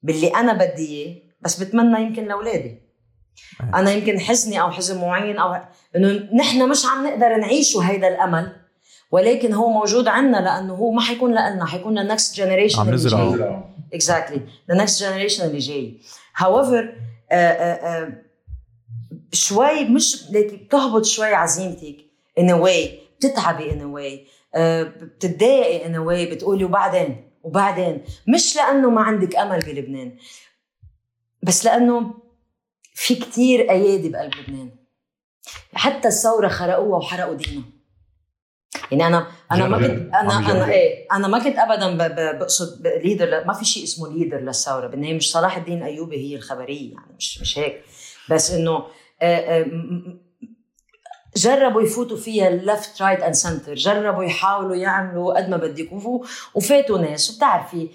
باللي 0.03 0.29
أنا 0.29 0.53
بدي 0.53 0.89
إياه 0.89 1.17
بس 1.41 1.63
بتمنى 1.63 2.03
يمكن 2.03 2.25
لأولادي. 2.25 2.87
أنا 3.75 3.93
يمكن 3.93 4.21
حزني 4.21 4.61
أو 4.61 4.71
حزن 4.71 5.01
معين 5.01 5.39
أو 5.39 5.63
إنه 5.97 6.29
نحن 6.35 6.69
مش 6.69 6.87
عم 6.87 7.07
نقدر 7.07 7.37
نعيشه 7.37 7.81
هيدا 7.81 8.09
الأمل 8.09 8.57
ولكن 9.11 9.53
هو 9.53 9.71
موجود 9.71 10.09
عنا 10.09 10.37
لأنه 10.37 10.75
هو 10.75 10.91
ما 10.91 11.01
حيكون 11.01 11.31
لنا 11.31 11.67
حيكون 11.67 11.99
لل 11.99 12.11
next 12.11 12.37
generation 12.37 12.81
عم 12.81 12.91
نزرعه. 12.91 13.75
the 14.71 14.75
next 14.75 14.99
generation 14.99 15.43
اللي 15.43 15.59
جاي. 15.59 16.01
However 16.39 16.85
آه 17.33 17.35
آه 17.35 18.05
آه 18.05 18.26
شوي 19.37 19.85
مش 19.85 20.31
بتهبط 20.31 21.05
شوي 21.05 21.35
عزيمتك 21.35 21.97
in 22.41 22.45
a 22.45 22.65
way 22.65 22.89
بتتعبي 23.19 23.71
in 23.71 23.75
a 23.75 23.99
way 23.99 24.29
آه 24.55 24.83
بتتضايقي 24.83 25.85
in 25.85 25.97
a 25.97 26.01
way 26.09 26.33
بتقولي 26.35 26.65
وبعدين 26.65 27.31
وبعدين 27.43 28.05
مش 28.29 28.57
لأنه 28.57 28.91
ما 28.91 29.01
عندك 29.01 29.37
أمل 29.37 29.59
بلبنان 29.59 30.17
بس 31.43 31.65
لأنه 31.65 32.15
في 32.95 33.15
كتير 33.15 33.71
أيادي 33.71 34.09
بقلب 34.09 34.35
لبنان 34.35 34.71
حتى 35.75 36.09
الثورة 36.09 36.49
خرقوها 36.49 36.99
وحرقوا 36.99 37.35
دينها 37.35 37.65
يعني 38.91 39.07
أنا 39.07 39.27
أنا 39.53 39.69
ما. 39.69 39.79
كنت 39.79 40.15
أنا 40.15 40.39
أنا. 40.39 40.73
إيه 40.73 41.07
أنا 41.13 41.29
ما 41.29 41.39
كنت 41.39 41.59
ابدا 41.59 41.97
بقصد 42.33 42.87
leader 42.87 43.45
ما 43.45 43.53
في 43.53 43.65
شيء 43.65 43.85
اسمه 43.85 44.09
leader 44.13 44.41
للثورة 44.41 44.87
بالنهاية 44.87 45.15
مش 45.15 45.31
صلاح 45.33 45.57
الدين 45.57 45.79
الايوبي 45.79 46.17
هي 46.17 46.37
الخبرية 46.37 46.93
يعني 46.95 47.13
مش 47.19 47.41
مش 47.41 47.59
هيك 47.59 47.83
بس 48.31 48.51
إنه 48.51 48.87
جربوا 51.37 51.83
يفوتوا 51.83 52.17
فيها 52.17 52.51
left 52.51 53.03
right 53.03 53.21
and 53.23 53.35
center 53.35 53.75
جربوا 53.75 54.25
يحاولوا 54.25 54.77
يعملوا 54.77 55.37
قد 55.37 55.49
ما 55.49 55.57
بدك. 55.57 55.93
وفو- 55.93 56.25
وفاتوا 56.55 56.99
ناس. 56.99 57.31
وبتعرفي 57.31 57.89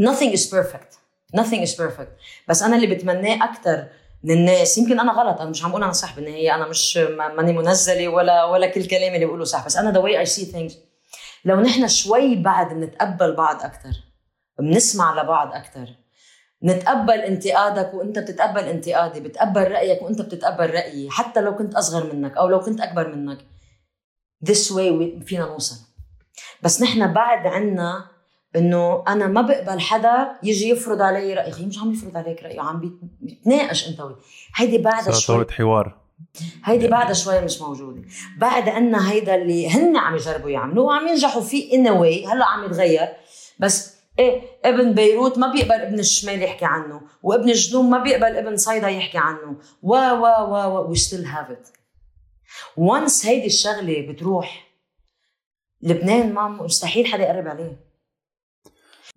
nothing 0.00 0.32
is 0.36 0.50
perfect. 0.50 0.96
Nothing 1.40 1.66
is 1.66 1.76
perfect. 1.76 2.10
بس 2.48 2.62
أنا 2.62 2.76
اللي 2.76 2.86
بتمناه 2.86 3.44
أكثر 3.44 3.86
من 4.24 4.30
الناس. 4.30 4.78
يمكن 4.78 5.00
أنا 5.00 5.12
غلط. 5.12 5.40
أنا 5.40 5.50
مش 5.50 5.64
عم 5.64 5.70
بقول 5.70 5.82
أنا 5.82 5.92
صح 5.92 6.16
بالنهاية. 6.16 6.54
أنا 6.54 6.68
مش 6.68 6.96
ما- 6.96 7.28
ماني 7.34 7.52
منزلة 7.52 8.08
ولا 8.08 8.44
ولا 8.44 8.66
كل 8.66 8.84
كلامي 8.86 9.14
اللي 9.14 9.26
بقوله 9.26 9.44
صح. 9.44 9.66
بس 9.66 9.76
أنا 9.76 9.92
the 9.92 10.04
way 10.04 10.28
I 10.28 10.32
see 10.32 10.52
things 10.54 10.72
لو 11.44 11.60
نحن 11.60 11.88
شوي 11.88 12.36
بعد 12.36 12.74
بنتقبل 12.74 13.34
بعض 13.36 13.62
أكثر 13.62 13.90
بنسمع 14.58 15.22
لبعض 15.22 15.52
أكثر 15.54 15.88
نتقبل 16.64 17.12
انتقادك 17.20 17.94
وانت 17.94 18.18
بتتقبل 18.18 18.60
انتقادي 18.60 19.20
بتقبل 19.20 19.70
رأيك 19.70 20.02
وانت 20.02 20.22
بتتقبل 20.22 20.70
رأيي 20.70 21.10
حتى 21.10 21.40
لو 21.40 21.56
كنت 21.56 21.74
أصغر 21.74 22.12
منك 22.14 22.36
أو 22.36 22.48
لو 22.48 22.60
كنت 22.60 22.80
أكبر 22.80 23.16
منك. 23.16 23.38
This 24.50 24.68
way 24.72 25.24
فينا 25.26 25.46
نوصل. 25.46 25.76
بس 26.62 26.82
نحن 26.82 27.12
بعد 27.12 27.46
عنا 27.46 28.04
إنه 28.56 29.04
أنا 29.08 29.26
ما 29.26 29.42
بقبل 29.42 29.80
حدا 29.80 30.28
يجي 30.42 30.68
يفرض 30.68 31.02
علي 31.02 31.34
رأي. 31.34 31.50
خي 31.52 31.66
مش 31.66 31.78
عم 31.78 31.92
يفرض 31.92 32.16
عليك 32.16 32.42
رايه 32.42 32.60
عم 32.60 32.80
بيت- 32.80 33.00
بيتناقش 33.20 33.88
أنت 33.88 34.00
وياه. 34.00 34.16
هيدي 34.56 34.78
بعدها 34.78 35.12
شوي. 35.12 35.46
حوار. 35.50 35.96
هيدي 36.64 36.88
بعدها 36.88 37.12
شوي 37.12 37.40
مش 37.40 37.60
موجودة. 37.60 38.02
بعد 38.38 38.68
عنا 38.68 39.10
هيدا 39.12 39.34
اللي 39.34 39.70
هن 39.70 39.96
عم 39.96 40.14
يجربوا 40.14 40.50
يعملوه 40.50 40.84
وعم 40.84 41.08
ينجحوا 41.08 41.42
فيه 41.42 41.74
ان 41.74 41.88
واي 41.88 42.26
هلأ 42.26 42.44
عم 42.46 42.64
يتغير. 42.64 43.08
بس 43.58 43.89
إيه 44.18 44.42
ابن 44.64 44.94
بيروت 44.94 45.38
ما 45.38 45.52
بيقبل 45.52 45.72
ابن 45.72 45.98
الشمال 45.98 46.42
يحكي 46.42 46.64
عنه 46.64 47.00
وابن 47.22 47.50
الجنوب 47.50 47.84
ما 47.84 47.98
بيقبل 47.98 48.36
ابن 48.36 48.56
صيدا 48.56 48.88
يحكي 48.88 49.18
عنه. 49.18 49.58
و 49.82 49.94
و 49.94 50.24
و 50.24 50.54
و 50.54 50.94
we 50.94 50.98
still 50.98 51.24
have 51.24 51.50
it. 51.50 51.80
Once 52.78 53.26
هيدي 53.26 53.46
الشغلة 53.46 54.12
بتروح 54.12 54.70
لبنان 55.82 56.34
ما 56.34 56.48
مستحيل 56.48 57.06
حدا 57.06 57.22
يقرب 57.22 57.48
عليه. 57.48 57.90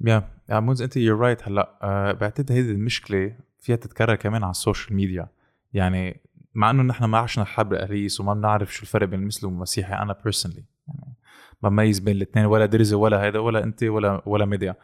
yeah 0.02 0.30
yeah 0.50 0.60
موز 0.60 0.82
أنت 0.82 0.98
you're 0.98 1.20
right 1.20 1.48
هلأ 1.48 1.80
آه، 1.82 2.12
بعتقد 2.12 2.52
هيدي 2.52 2.72
المشكلة 2.72 3.36
فيها 3.60 3.76
تتكرر 3.76 4.16
كمان 4.16 4.44
على 4.44 4.52
ال 4.52 4.58
social 4.58 4.96
media 4.96 5.28
يعني 5.74 6.22
مع 6.56 6.70
إنه 6.70 6.84
نحن 6.84 7.04
ما 7.04 7.18
عشنا 7.18 7.44
الحرب 7.44 7.74
الاهليه 7.74 8.08
وما 8.20 8.34
بنعرف 8.34 8.74
شو 8.74 8.82
الفرق 8.82 9.08
بين 9.08 9.20
المسلم 9.20 9.50
والمسيحي 9.50 9.94
أنا 9.94 10.14
personally 10.14 10.64
يعني 10.88 11.16
بميز 11.64 12.00
بين 12.00 12.16
الاثنين 12.16 12.46
ولا 12.46 12.66
درزه 12.66 12.98
ولا 12.98 13.24
هيدا 13.24 13.40
ولا 13.40 13.64
أنت 13.64 13.84
ولا 13.84 14.22
ولا 14.26 14.46
media 14.46 14.76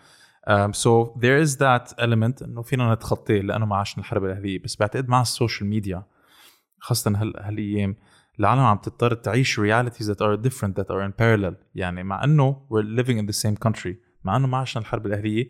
so 0.71 1.13
there 1.19 1.39
is 1.45 1.57
that 1.57 1.93
element 1.97 2.43
إنه 2.43 2.61
فينا 2.61 2.93
نتخطيه 2.93 3.41
لأنه 3.41 3.65
ما 3.65 3.75
عشنا 3.75 4.03
الحرب 4.03 4.25
الأهلية. 4.25 4.63
بس 4.63 4.75
بعتقد 4.75 5.09
مع 5.09 5.21
ال 5.21 5.28
social 5.28 5.69
media 5.69 6.03
خاصة 6.79 7.11
هال 7.21 7.33
هالأيام 7.39 7.95
العالم 8.39 8.61
عم 8.61 8.77
تضطر 8.77 9.13
تعيش 9.13 9.59
realities 9.59 10.05
that 10.05 10.21
are 10.21 10.47
different 10.47 10.81
that 10.81 10.87
are 10.89 11.03
in 11.07 11.11
parallel. 11.21 11.53
يعني 11.75 12.03
مع 12.03 12.23
إنه 12.23 12.67
we're 12.69 13.01
living 13.01 13.17
in 13.17 13.33
the 13.33 13.39
same 13.39 13.67
country 13.67 13.93
مع 14.23 14.37
إنه 14.37 14.47
ما 14.47 14.57
عشنا 14.57 14.81
الحرب 14.81 15.05
الأهلية 15.05 15.47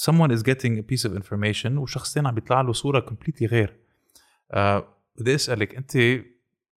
someone 0.00 0.30
is 0.30 0.42
getting 0.42 0.78
a 0.78 0.82
piece 0.82 1.10
of 1.10 1.22
information 1.22 1.66
وشخص 1.66 2.14
تاني 2.14 2.28
عم 2.28 2.34
بيطلع 2.34 2.60
له 2.60 2.72
صورة 2.72 3.00
completely 3.00 3.44
غير. 3.44 3.76
آه 4.52 4.84
بدي 5.18 5.34
أسألك 5.34 5.74
أنت 5.74 5.98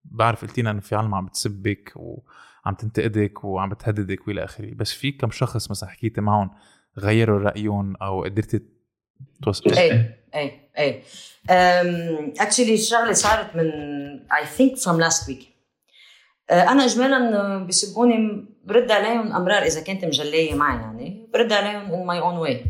بعرف 0.05 0.43
قلتي 0.43 0.61
لنا 0.63 0.71
إنه 0.71 0.81
في 0.81 0.95
عالم 0.95 1.15
عم 1.15 1.27
بتسبك 1.27 1.93
وعم 2.69 2.77
تنتقدك 2.77 3.45
وعم 3.45 3.69
بتهددك 3.69 4.29
والى 4.29 4.45
آخره. 4.45 4.75
بس 4.75 4.93
في 4.93 5.13
كم 5.13 5.31
شخص 5.31 5.71
مثلا 5.71 5.89
حكيتي 5.89 6.21
معهم 6.21 6.51
غيروا 6.99 7.39
رأيهم 7.39 7.97
أو 7.97 8.25
قدرتي 8.25 8.61
توصل؟ 9.43 9.73
إيه 9.73 10.25
إيه 10.35 10.71
إيه 10.79 11.03
actually 12.41 12.75
الشغلة 12.75 13.13
صارت 13.13 13.57
من 13.57 13.71
I 14.33 14.47
think 14.47 14.77
from 14.77 15.01
last 15.01 15.29
week 15.29 15.49
أنا 16.51 16.85
اجمالا 16.85 17.59
بيسبوني 17.65 18.47
برد 18.65 18.91
عليهم 18.91 19.33
أمرار 19.33 19.63
إذا 19.63 19.81
كانت 19.81 20.05
مجلية 20.05 20.55
معي 20.55 20.81
يعني. 20.81 21.31
برد 21.33 21.53
عليهم 21.53 21.93
in 21.95 22.07
my 22.07 22.21
own 22.21 22.37
way 22.37 22.65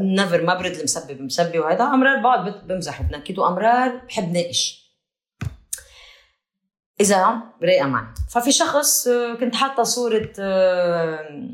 never 0.00 0.42
ما 0.42 0.54
برد 0.54 0.72
المسبة 0.72 1.20
بمسبة 1.22 1.58
وهذا 1.58 1.84
أمرار 1.84 2.22
بقعد 2.22 2.66
بمزح 2.68 3.00
وبنكد 3.00 3.38
وامرار 3.38 3.96
بحب 4.08 4.32
ناقش 4.32 4.85
إذا 7.00 7.42
رايقه 7.62 7.86
معي 7.86 8.06
ففي 8.30 8.52
شخص 8.52 9.08
آه، 9.08 9.34
كنت 9.34 9.54
حاطة 9.54 9.82
صورة 9.82 10.32
آه، 10.38 11.48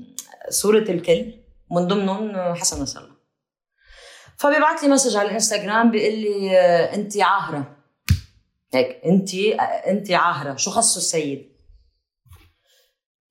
صورة 0.49 0.79
الكل 0.79 1.35
من 1.71 1.89
ضمنهم 1.89 2.31
آه، 2.31 2.55
حسن 2.55 2.83
نصر 2.83 3.01
الله. 3.01 3.13
فبيبعت 4.37 4.83
لي 4.83 4.89
message 4.89 5.17
على 5.17 5.29
الإنستغرام 5.29 5.91
بيقول 5.91 6.19
لي 6.19 6.59
انت 6.95 7.17
عاهرة. 7.17 7.77
هيك 8.75 9.01
انت 9.05 9.35
انت 9.87 10.11
عاهرة. 10.11 10.57
شو 10.57 10.71
خصه 10.71 10.99
السيد؟ 10.99 11.53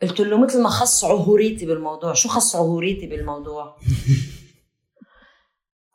قلت 0.01 0.19
له 0.19 0.37
مثل 0.37 0.61
ما 0.61 0.69
خص 0.69 1.03
عهوريتي 1.03 1.65
بالموضوع. 1.65 2.13
شو 2.13 2.29
خص 2.29 2.55
عهوريتي 2.55 3.07
بالموضوع؟ 3.07 3.77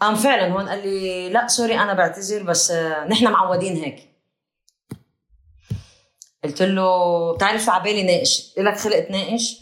قام 0.01 0.15
فعلا 0.15 0.53
هون 0.53 0.69
قال 0.69 0.89
لي 0.89 1.31
لا 1.31 1.49
sorry 1.49 1.79
أنا 1.79 1.95
بعتذر 1.95 2.43
بس 2.43 2.73
نحن 3.11 3.33
معودين 3.33 3.77
هيك. 3.77 4.16
قلت 6.45 6.63
له 6.63 7.33
بتعرف 7.35 7.65
شو 7.65 7.71
عبالي 7.71 8.03
ناقش 8.03 8.53
لك 8.59 8.77
خلق 8.79 9.01
تناقش 9.01 9.61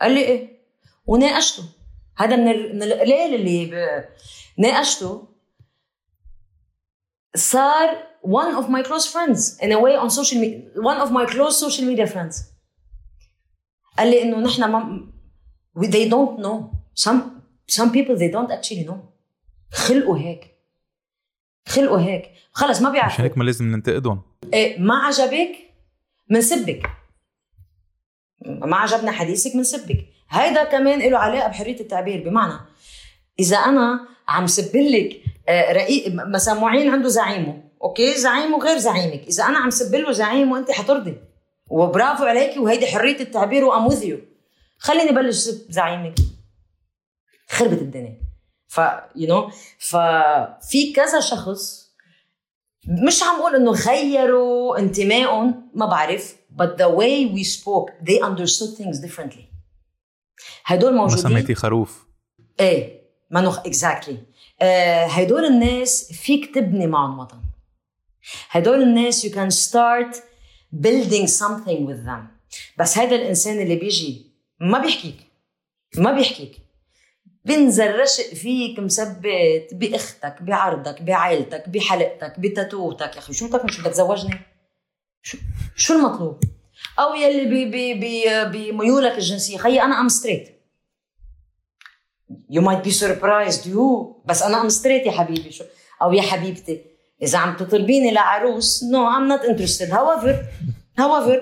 قال 0.00 0.12
لي 0.12 0.20
إيه. 0.20 0.58
وناقشته. 1.06 1.62
هذا 2.16 2.36
من 2.36 2.48
ال- 2.48 2.76
من 2.76 2.82
القليل 2.82 3.34
اللي 3.34 3.66
ب... 3.66 4.04
ناقشته. 4.58 5.28
صار 7.36 7.96
one 8.22 8.54
of 8.62 8.68
my 8.68 8.82
close 8.88 9.06
friends 9.06 9.58
in 9.60 9.72
a 9.72 9.78
way 9.78 9.96
on 9.96 10.10
social 10.10 10.38
media 10.40 10.60
one 10.76 10.98
of 11.04 11.10
my 11.10 11.26
close 11.26 11.56
social 11.66 11.84
media 11.84 12.06
friends. 12.06 12.36
قال 13.98 14.10
لي 14.10 14.22
إنه 14.22 14.38
نحن 14.40 14.64
ما 14.64 15.06
they 15.78 16.08
don't 16.10 16.38
know. 16.44 16.74
Some 17.04 17.20
some 17.70 17.90
people 17.90 18.16
they 18.16 18.30
don't 18.30 18.50
actually 18.50 18.84
know. 18.88 18.98
خلقوا 19.72 20.18
هيك. 20.18 20.50
خلقوا 21.68 21.98
هيك. 22.00 22.30
خلص 22.52 22.80
ما 22.80 22.88
عشان 22.88 22.92
بيعرفوا 22.92 23.24
هيك 23.24 23.38
ما 23.38 23.44
لازم 23.44 23.64
ننتقدهم. 23.64 24.22
إيه 24.54 24.78
ما 24.80 24.94
عجبك؟ 24.94 25.56
منسبك. 26.30 26.86
ما 28.46 28.76
عجبنا 28.76 29.12
حديثك 29.12 29.56
منسبك. 29.56 30.06
هيدا 30.30 30.64
كمان 30.64 30.98
له 30.98 31.18
علاقة 31.18 31.48
بحرية 31.48 31.80
التعبير. 31.80 32.28
بمعنى 32.28 32.60
إذا 33.38 33.56
أنا 33.56 34.08
عم 34.28 34.46
سبلك 34.46 35.20
آه، 35.48 35.72
رفيق 35.72 36.12
مثلا 36.14 36.54
معين 36.54 36.90
عنده 36.90 37.08
زعيمه 37.08 37.62
okay؟ 37.82 38.14
زعيمه 38.14 38.58
غير 38.58 38.78
زعيمك. 38.78 39.26
إذا 39.26 39.44
أنا 39.44 39.58
عم 39.58 39.70
سبله 39.70 40.12
زعيمه 40.12 40.58
أنت 40.58 40.70
حترضي. 40.70 41.16
وبرافو 41.70 42.24
عليكي 42.24 42.58
وهيدي 42.58 42.86
حرية 42.86 43.20
التعبير 43.20 43.64
و 43.64 43.72
um 43.72 43.88
خليني 44.78 45.12
بلش 45.12 45.36
سب 45.36 45.72
زعيمك. 45.72 46.14
خربت 47.48 47.82
الدنيا. 47.82 48.24
ف 48.68 48.80
you 49.16 49.28
know 49.28 49.50
ففي 49.78 50.92
كذا 50.92 51.20
شخص 51.20 51.83
مش 52.86 53.22
عم 53.22 53.40
أقول 53.40 53.54
إنه 53.56 53.70
غيروا 53.70 54.78
انتمائهم 54.78 55.70
ما 55.74 55.86
بعرف 55.86 56.36
but 56.56 56.78
the 56.78 56.88
way 56.88 57.26
we 57.36 57.44
spoke 57.44 57.90
they 58.08 58.20
understood 58.20 58.78
things 58.78 58.98
differently. 59.06 59.44
هدول 60.64 60.94
ما 60.94 61.00
موجودين. 61.02 61.22
سميتي 61.22 61.54
خروف. 61.54 62.06
إيه 62.60 63.00
ما 63.30 63.40
نخ 63.40 63.58
exactly 63.58 64.18
آه 64.62 65.04
هدول 65.04 65.44
الناس 65.44 66.12
فيك 66.12 66.54
تبني 66.54 66.86
معهم 66.86 67.18
وطن. 67.18 67.40
هدول 68.50 68.82
الناس 68.82 69.26
you 69.26 69.30
can 69.30 69.50
start 69.50 70.16
building 70.86 71.26
something 71.26 71.86
with 71.88 72.06
them. 72.06 72.54
بس 72.78 72.98
هذا 72.98 73.16
الإنسان 73.16 73.62
اللي 73.62 73.76
بيجي 73.76 74.32
ما 74.60 74.78
بيحكيك. 74.78 75.16
ما 75.96 76.12
بيحكيك. 76.12 76.63
بنزل 77.44 78.00
رشق 78.00 78.34
فيك 78.34 78.78
مسبات 78.78 79.68
بأختك 79.72 80.42
بعرضك 80.42 81.02
بعائلتك 81.02 81.68
بخلقتك 81.68 82.40
بتاتوتك. 82.40 83.14
يا 83.14 83.18
أخي 83.18 83.32
شو 83.32 83.48
بدك 83.48 83.64
مش 83.64 83.80
بدك 83.80 83.90
تزوجني؟ 83.90 84.40
شو 85.22 85.38
شو 85.76 85.94
المطلوب؟ 85.94 86.40
أو 86.98 87.14
يلي 87.14 87.44
بي 87.44 87.64
بي 87.64 87.94
بي 87.94 88.44
بميولك 88.72 89.12
الجنسية. 89.12 89.58
خيي 89.58 89.82
أنا 89.82 90.00
I'm 90.00 90.08
straight 90.08 90.60
you 92.50 92.60
might 92.60 92.82
be 92.84 92.90
surprised. 92.90 93.66
You. 93.66 94.04
بس 94.24 94.42
أنا 94.42 94.60
I'm 94.60 94.68
straight 94.68 95.06
يا 95.06 95.12
حبيبي. 95.12 95.52
شو؟ 95.52 95.64
أو 96.02 96.12
يا 96.12 96.22
حبيبتي 96.22 96.84
إذا 97.22 97.38
عم 97.38 97.56
تطلبيني 97.56 98.10
لعروس 98.10 98.84
no 98.84 98.96
I'm 98.96 99.28
not 99.28 99.44
interested. 99.48 99.88
However 99.90 100.34
however 101.00 101.36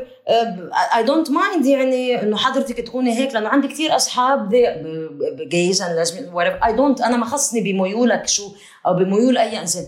I 0.99 1.03
don't 1.07 1.29
mind 1.29 1.67
يعني 1.67 2.23
إنه 2.23 2.37
حضرتك 2.37 2.81
تكوني 2.81 3.19
هيك 3.19 3.35
لأنه 3.35 3.49
عندي 3.49 3.69
كثير 3.69 3.97
أصحاب 3.97 4.49
gays 5.49 5.83
I 5.83 5.87
don't 6.77 7.05
أنا 7.05 7.17
ما 7.17 7.25
خصني 7.27 7.61
بميولك 7.61 8.27
شو 8.27 8.53
أو 8.87 8.95
بميول 8.95 9.39
أي 9.39 9.59
إنسان. 9.61 9.87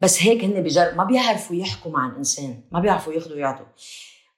بس 0.00 0.22
هيك 0.22 0.44
هن 0.44 0.62
بجرب 0.62 0.96
ما 0.96 1.04
بيعرفوا 1.04 1.56
يحكوا 1.56 1.90
مع 1.90 2.06
الإنسان 2.06 2.60
ما 2.72 2.80
بيعرفوا 2.80 3.12
ياخذوا 3.12 3.36
ويعطوا 3.36 3.66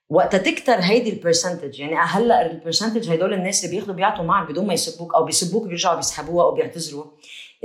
وقتها 0.09 0.39
تكتر 0.39 0.75
هيدي 0.75 1.11
ال 1.11 1.17
percentage 1.17 1.81
يعني 1.81 1.97
هلأ 1.97 2.51
ال 2.51 2.56
percentage 2.56 3.11
هدول 3.11 3.35
الناس 3.35 3.65
اللي 3.65 3.77
بياخذوا 3.77 3.95
بيعطوا 3.95 4.25
معك 4.25 4.49
بدون 4.51 4.67
ما 4.67 4.75
يسبوك 4.75 5.15
أو 5.15 5.25
بيسبوك 5.25 5.67
بيرجعوا 5.67 5.97
بيسحبوها 5.97 6.45
أو 6.45 6.55
بيعتذروا 6.55 7.05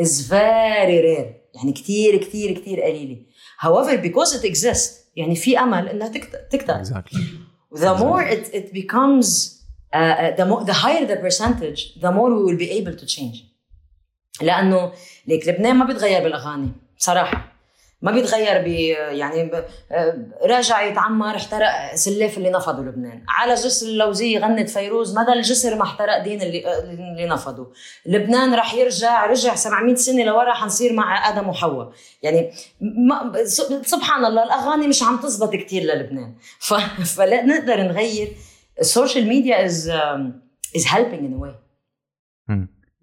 is 0.01 0.29
very 0.29 1.01
rare. 1.05 1.55
يعني 1.55 1.71
كثير 1.75 2.17
كثير 2.17 2.59
كثير 2.59 2.81
قليلة. 2.81 3.17
However 3.59 3.97
because 3.97 4.33
it 4.35 4.45
exists 4.45 5.04
يعني 5.15 5.35
في 5.35 5.59
امل 5.59 5.89
انها 5.89 6.07
تكتر, 6.51 6.83
exactly. 6.83 7.19
the 7.75 7.95
more 7.97 8.21
it, 8.21 8.53
it 8.53 8.73
becomes 8.73 9.61
uh, 9.93 9.97
uh, 9.97 10.35
the, 10.35 10.45
more, 10.45 10.63
the 10.63 10.73
higher 10.73 11.05
the 11.05 11.17
percentage 11.17 11.95
the 12.05 12.11
more 12.11 12.29
we 12.37 12.43
will 12.43 12.57
be 12.57 12.71
able 12.71 12.95
to 12.95 13.05
change 13.05 13.43
لأنه 14.41 14.91
ليك 15.27 15.47
لبنان 15.47 15.75
ما 15.75 15.85
بيتغير 15.85 16.23
بالاغاني 16.23 16.71
صراحة 16.97 17.54
ما 18.01 18.11
بيتغير 18.11 18.61
ب 18.61 18.67
يعني 19.17 19.43
ب... 19.43 19.63
راجع 20.43 20.81
يتعمر 20.81 21.35
احترق 21.35 21.95
سلاف 21.95 22.37
اللي 22.37 22.49
نفضوا 22.49 22.83
لبنان. 22.83 23.23
على 23.27 23.53
جسر 23.53 23.87
اللوزية 23.87 24.39
غنت 24.39 24.69
فيروز 24.69 25.17
مدى 25.17 25.33
الجسر 25.33 25.75
ما 25.75 25.83
احترق 25.83 26.23
دين 26.23 26.41
اللي 26.41 26.81
اللي 26.83 27.27
نفضوا 27.27 27.65
لبنان 28.05 28.53
رح 28.55 28.73
يرجع 28.73 29.25
رجع 29.25 29.55
700 29.55 29.95
سنة 29.95 30.23
لورا 30.23 30.53
حنصير 30.53 30.93
مع 30.93 31.29
آدم 31.29 31.49
وحواء. 31.49 31.91
يعني 32.23 32.51
ما... 32.81 33.33
سبحان 33.83 34.25
الله 34.25 34.43
الأغاني 34.43 34.87
مش 34.87 35.03
عم 35.03 35.17
تزبط 35.17 35.55
كتير 35.55 35.83
للبنان. 35.83 36.35
ف... 36.59 36.73
فلا 37.17 37.45
نقدر 37.45 37.81
نغير. 37.81 38.35
ال 38.79 38.86
social 38.86 39.27
media 39.27 39.67
is 39.67 39.89
is 40.77 40.85
helping 40.85 41.21
in 41.21 41.33
a 41.33 41.45
way. 41.45 41.55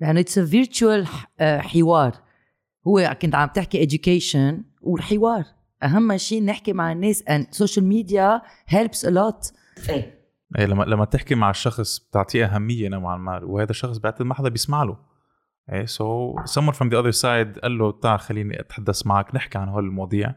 لأنه 0.00 0.20
it's 0.20 0.38
virtual 0.38 1.06
حوار. 1.40 2.12
هو 2.88 3.16
كنت 3.22 3.34
عم 3.34 3.48
تحكي 3.48 3.86
education 3.86 4.71
والحوار. 4.82 5.44
أهم 5.82 6.16
شيء 6.16 6.44
نحكي 6.44 6.72
مع 6.72 6.92
الناس 6.92 7.22
and 7.22 7.44
social 7.56 7.82
media 7.82 8.40
helps 8.74 9.08
a 9.08 9.10
lot. 9.10 9.52
إيه. 9.90 10.22
إيه 10.58 10.66
لما 10.66 10.84
لما 10.84 11.04
تحكي 11.04 11.34
مع 11.34 11.50
الشخص 11.50 11.98
بتعطيه 11.98 12.46
أهمية 12.46 12.88
نوعا 12.88 13.16
ما 13.16 13.40
وهذا 13.44 13.70
الشخص 13.70 13.98
بعتقد 13.98 14.22
ما 14.22 14.34
حدا 14.34 14.48
بيسمع 14.48 14.82
له. 14.82 14.96
إيه 15.72 15.86
so 15.86 16.36
so 16.36 16.42
someone 16.42 16.74
from 16.74 16.88
the 16.88 17.02
other 17.02 17.20
side 17.20 17.60
قال 17.62 17.78
له 17.78 17.92
تعال 18.02 18.20
خليني 18.20 18.60
أتحدث 18.60 19.06
معك 19.06 19.34
نحكي 19.34 19.58
عن 19.58 19.68
هول 19.68 19.84
المواضيع. 19.84 20.34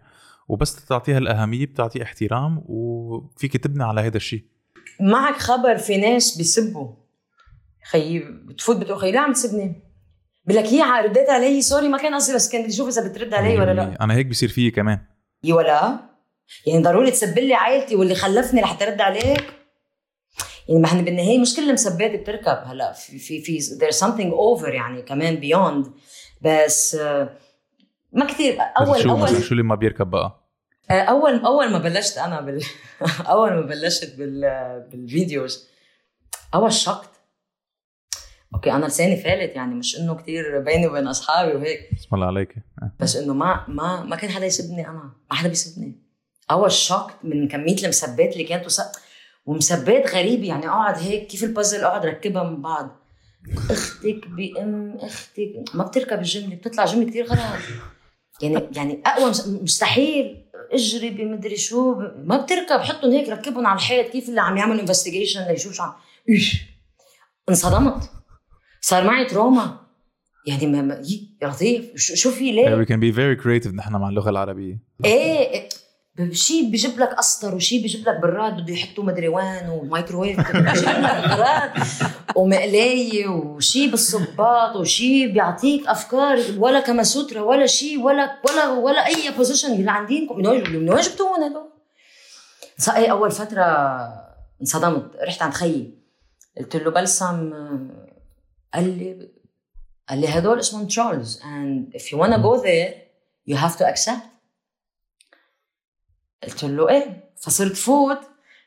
وبس 0.48 0.86
تعطيها 0.86 1.18
الأهمية 1.18 1.66
بتعطيه 1.66 2.04
احترام 2.04 2.64
وفيك 2.66 3.58
تبني 3.58 3.84
على 3.84 4.02
هذا 4.02 4.18
الشيء. 4.18 4.44
معك 5.02 5.36
خبر 5.36 5.78
في 5.78 5.98
ناس 5.98 6.38
بيسبوا. 6.38 6.96
خيي 7.92 8.20
بتفوت 8.20 8.78
بتقول 8.78 9.00
خيي 9.00 9.12
ليه 9.12 9.20
عم 9.20 9.34
تسبني؟ 9.34 9.85
بقول 10.46 10.58
لك 10.64 10.66
هي 10.66 11.02
رديت 11.04 11.30
علي 11.30 11.62
sorry 11.62 11.88
ما 11.88 11.98
كان 11.98 12.16
قصدي 12.16 12.36
بس 12.36 12.50
كان 12.50 12.64
بدي 12.64 12.74
أشوف 12.74 12.88
إذا 12.88 13.08
بترد 13.08 13.34
علي 13.34 13.60
ولا 13.60 13.74
لا. 13.74 13.98
أنا 14.02 14.14
هيك 14.14 14.26
بصير 14.26 14.50
فيي 14.50 14.72
كمان. 14.72 15.00
اي 15.46 15.52
ولا؟ 15.54 16.00
يعني 16.68 16.84
ضروري 16.84 17.12
تسب 17.12 17.40
لي 17.40 17.54
عائلتي 17.54 17.96
واللي 17.96 18.16
خلفني 18.16 18.62
لحتى 18.62 18.88
ارد 18.88 19.02
عليك. 19.02 19.54
يعني 20.68 20.80
ما 20.82 20.86
إحنا 20.86 21.02
بالنهاية 21.02 21.40
مش 21.40 21.56
كل 21.56 21.70
المسبات 21.70 22.12
بتركب 22.12 22.64
هلا. 22.66 22.92
في 22.94 23.20
في 23.20 23.42
في 23.42 23.60
there's 23.60 23.96
something 24.00 24.32
over 24.34 24.68
يعني 24.68 25.02
كمان 25.02 25.42
beyond. 25.42 25.90
بس 26.42 26.96
ما 28.14 28.26
كثير 28.26 28.58
أول 28.80 29.02
شو 29.02 29.10
أول. 29.10 29.44
شو 29.44 29.52
اللي 29.52 29.64
ما 29.64 29.76
بيركب 29.76 30.08
بقى؟ 30.10 30.42
أول 30.92 31.46
أول 31.46 31.72
ما 31.72 31.78
بلشت 31.78 32.18
أنا 32.18 32.42
بال 32.42 32.64
أول 33.34 33.54
ما 33.54 33.62
بلشت 33.62 34.16
بال 34.16 34.42
بال 34.92 35.09
videos. 35.09 35.68
I 36.54 36.74
was 36.74 36.84
shocked 36.84 37.10
okay 38.56 38.72
أنا 38.72 38.86
لساني 38.86 39.16
فالت 39.16 39.56
يعني 39.56 39.76
مش 39.76 40.00
إنه 40.00 40.16
كتير 40.16 40.60
بيني 40.60 40.88
وبين 40.88 41.08
أصحابي 41.08 41.56
وهيك. 41.56 41.80
بسم 41.98 42.16
الله 42.16 42.26
عليك. 42.26 42.56
بس 43.00 43.16
إنه 43.16 43.34
ما 43.34 43.66
ما 43.68 44.04
ما 44.04 44.16
كان 44.16 44.30
حدا 44.30 44.46
يسبني 44.46 44.88
أنا 44.88 45.14
ما 45.32 45.36
حدا 45.36 45.50
بيسبني 45.50 45.96
I 46.52 46.72
was 46.72 46.85
shocked 46.85 47.16
من 47.24 47.48
كمية 47.48 47.78
المسبات 47.84 48.34
اللي 48.34 48.44
كانت 48.44 48.66
وس... 48.66 48.82
ومسبات 49.46 50.16
غريبة 50.16 50.48
يعني 50.48 50.68
أقعد 50.68 50.98
هيك 50.98 51.28
كيف 51.28 51.44
البازل 51.44 51.84
أقعد 51.84 52.06
ركبها 52.06 52.44
من 52.44 52.62
بعض. 52.62 53.02
أختك 53.70 54.28
بأم 54.28 54.98
أختك 55.02 55.54
ما 55.74 55.84
بتركب 55.84 56.20
الجمله 56.20 56.56
بتطلع 56.56 56.86
جمله 56.86 57.10
كتير 57.10 57.26
غلط. 57.26 57.40
يعني 58.42 58.70
يعني 58.76 59.02
أقوى 59.06 59.30
مستحيل. 59.48 60.46
اجري 60.72 61.10
بمدري 61.10 61.58
شو 61.58 61.96
ما 62.18 62.38
بتركب 62.38 62.80
حطهم 62.80 63.12
هيك 63.12 63.30
ركبهم 63.30 63.68
على 63.68 63.76
الحيط 63.76 64.12
كيف 64.12 64.30
اللي 64.30 64.42
عم 64.42 64.58
يعمل 64.58 64.80
investigation 64.80 65.48
ليشوف 65.48 65.74
شو 65.74 65.84
عم 65.84 65.94
انصدمت. 67.50 68.10
صار 68.88 69.04
معي 69.04 69.26
trauma. 69.26 69.80
يعني 70.48 70.68
ما 70.68 70.82
ما 70.82 71.02
يا 71.42 71.48
لطيف. 71.48 71.92
شو 71.96 72.32
في 72.32 72.52
ليه؟ 72.52 72.84
we 72.84 72.88
can 72.88 73.00
be 73.00 73.16
very 73.16 73.44
creative 73.44 73.76
نحن 73.76 73.96
مع 73.96 74.10
اللغة 74.10 74.30
العربية. 74.30 74.80
إيه 75.06 75.70
شيء 76.32 76.70
بيجيب 76.72 77.00
لك 77.00 77.10
اسطر 77.10 77.56
وشيء 77.56 77.82
بيجيب 77.82 78.10
لك 78.10 78.20
براد 78.22 78.54
بده 78.62 78.74
يحطوا 78.74 79.04
مدري 79.04 79.28
وين 79.28 79.70
ومايكروويف 79.70 80.52
براد 80.52 81.72
ومقلاية 82.36 83.28
وشيء 83.28 83.92
بالصباط 83.92 84.76
وشيء 84.76 85.32
بيعطيك 85.32 85.88
أفكار 85.88 86.40
ولا 86.58 86.80
Kama 86.80 87.04
Sutra 87.04 87.42
ولا 87.42 87.66
شيء 87.66 88.00
ولا 88.00 88.40
ولا 88.50 88.70
ولا 88.70 89.08
أي 89.08 89.32
position 89.38 89.74
اللي 89.74 89.92
عندكم 89.92 90.38
من 90.38 90.48
وين 90.48 90.70
من 90.70 90.90
وين 90.90 91.02
جبتوهم 91.02 91.44
هدول؟ 91.44 91.70
إيه 92.96 93.12
أول 93.12 93.32
فترة 93.32 93.64
انصدمت. 94.62 95.12
رحت 95.28 95.42
عند 95.42 95.54
خيي. 95.54 95.94
قلت 96.58 96.76
له 96.76 96.92
بلسم 96.92 97.54
قال 98.76 98.98
لي 98.98 99.30
قال 100.10 100.22
لي 100.22 100.28
هدول 100.28 100.60
اسمهم 100.60 100.88
trolls 100.88 101.42
and 101.42 101.98
if 101.98 102.04
you 102.04 102.18
wanna 102.18 102.38
go 102.38 102.64
there 102.64 102.94
you 103.50 103.56
have 103.56 103.78
to 103.78 103.86
accept. 103.86 104.26
قلت 106.44 106.64
له 106.64 106.90
إيه؟ 106.90 107.34
فصرت 107.38 107.76
فوت. 107.76 108.20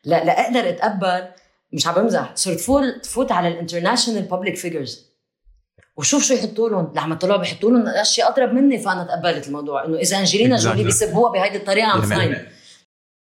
لا 0.04 0.24
لا 0.24 0.40
أقدر 0.40 0.68
أتقبل. 0.68 1.28
مش 1.72 1.86
عم 1.86 1.94
بمزح. 1.94 2.36
صرت 2.36 2.60
فوت 2.60 3.06
فوت 3.06 3.32
على 3.32 3.48
ال 3.48 3.53
international 3.53 4.22
public 4.22 4.56
figures 4.56 5.08
وشوف 5.96 6.22
شو 6.22 6.34
يحطوا 6.34 6.68
لهم. 6.68 6.92
لما 6.96 7.14
طلعوا 7.14 7.40
بيحطوا 7.40 7.70
لهم 7.70 7.86
أشياء 7.86 8.28
اضرب 8.28 8.52
مني 8.52 8.78
فأنا 8.78 9.04
تقبلت 9.04 9.46
الموضوع. 9.46 9.84
إنه 9.84 9.98
إذا 9.98 10.18
أنجلينا 10.18 10.56
Exactly. 10.56 10.60
جولي 10.60 10.84
بيسبوها 10.84 11.32
بهيدي 11.32 11.56
الطريقة 11.56 11.94
um 11.94 12.10
يعني 12.10 12.32
fine 12.32 12.46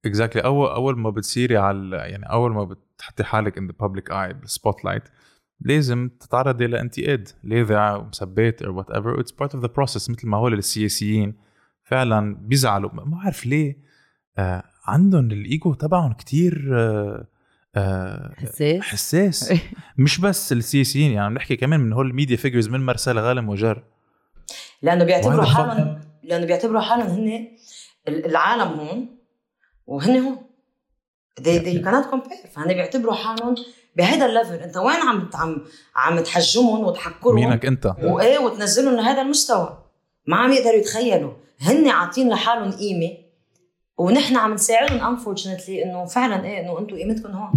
exactly. 0.06 0.44
أول 0.44 0.70
أول 0.70 1.00
ما 1.00 1.10
بتصيري 1.10 1.58
على 1.58 1.98
يعني 1.98 2.30
أول 2.32 2.52
ما 2.52 2.64
بتحطي 2.64 3.24
حالك 3.24 3.58
in 3.58 3.68
the 3.68 3.74
public 3.80 4.12
eye 4.12 4.34
بال 4.34 4.86
spotlight 4.86 5.04
لازم 5.60 6.10
تتعرضي 6.20 6.68
لانتقاد 6.68 7.30
لاذع 7.44 7.96
ومسبات 7.96 8.62
أو 8.62 8.78
whatever 8.78 9.20
it's 9.20 9.32
part 9.32 9.56
of 9.56 9.64
the 9.64 9.70
process 9.76 10.10
مثل 10.10 10.28
ما 10.28 10.38
هول 10.38 10.54
السياسيين 10.54 11.36
فعلا 11.84 12.36
بيزعلوا. 12.36 12.94
ما 12.94 13.04
بعرف 13.04 13.46
ليه. 13.46 13.78
آه 14.38 14.64
عندهم 14.86 15.32
الإيجو 15.32 15.74
تبعهم 15.74 16.14
كتير 16.14 16.70
آه 16.74 17.28
آه 17.76 18.34
حساس. 18.38 18.82
حساس. 18.82 19.54
مش 19.98 20.20
بس 20.20 20.52
السياسيين 20.52 21.12
يعني 21.12 21.26
عم 21.26 21.34
نحكي 21.34 21.56
كمان 21.56 21.80
من 21.80 21.94
هول 21.94 22.08
ال 22.08 22.13
media 22.13 22.38
figures 22.38 22.70
من 22.70 22.86
مرسال 22.86 23.20
غانم 23.20 23.50
وجر. 23.50 23.84
لأنه 24.82 25.04
بيعتبروا? 25.04 25.46
حالهم 25.46 26.02
لأنه 26.24 26.46
بيعتبروا 26.46 26.82
حالهم 26.82 27.08
هن 27.08 27.48
العالم 28.08 28.80
هون 28.80 29.18
وهن 29.88 30.18
هون. 30.20 30.38
They, 31.42 31.60
they 31.66 31.84
cannot 31.84 32.12
compare. 32.14 32.48
فهن 32.52 32.68
بيعتبروا 32.68 33.14
حالهم 33.14 33.56
بهيدا 33.96 34.26
ال 34.26 34.30
level. 34.30 34.54
انت 34.54 34.78
وين 34.78 34.96
عم 34.96 35.30
عم 35.34 35.62
عم 35.96 36.20
تحجمهم 36.20 36.84
وتحقرهم 36.86 37.36
مينك 37.36 37.66
انت؟ 37.66 37.96
وايه 38.04 38.40
وتنزلهم 38.40 38.96
لهذا 38.96 39.22
المستوى؟ 39.22 39.84
ما 40.28 40.38
عم 40.38 40.52
يقدروا 40.52 40.76
يتخيلوا. 40.76 41.34
هن 41.62 41.88
عاطين 41.88 42.30
لحالهم 42.30 42.72
قيمة 42.72 43.10
ونحن 43.98 44.36
عم 44.36 44.54
نساعدهم 44.54 45.18
unfortunately 45.18 45.70
إنه 45.70 46.06
فعلا 46.06 46.46
إيه 46.46 46.60
إنه 46.62 46.80
أنتم 46.80 46.96
قيمتكم 46.96 47.32
هون. 47.32 47.52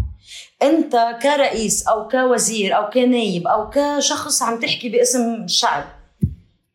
أنت 0.62 0.96
كرئيس 1.22 1.88
أو 1.88 2.08
كوزير 2.08 2.76
أو 2.76 2.90
كنايب 2.90 3.46
أو 3.46 3.70
كشخص 3.70 4.42
عم 4.42 4.60
تحكي 4.60 4.88
باسم 4.88 5.34
الشعب 5.44 5.84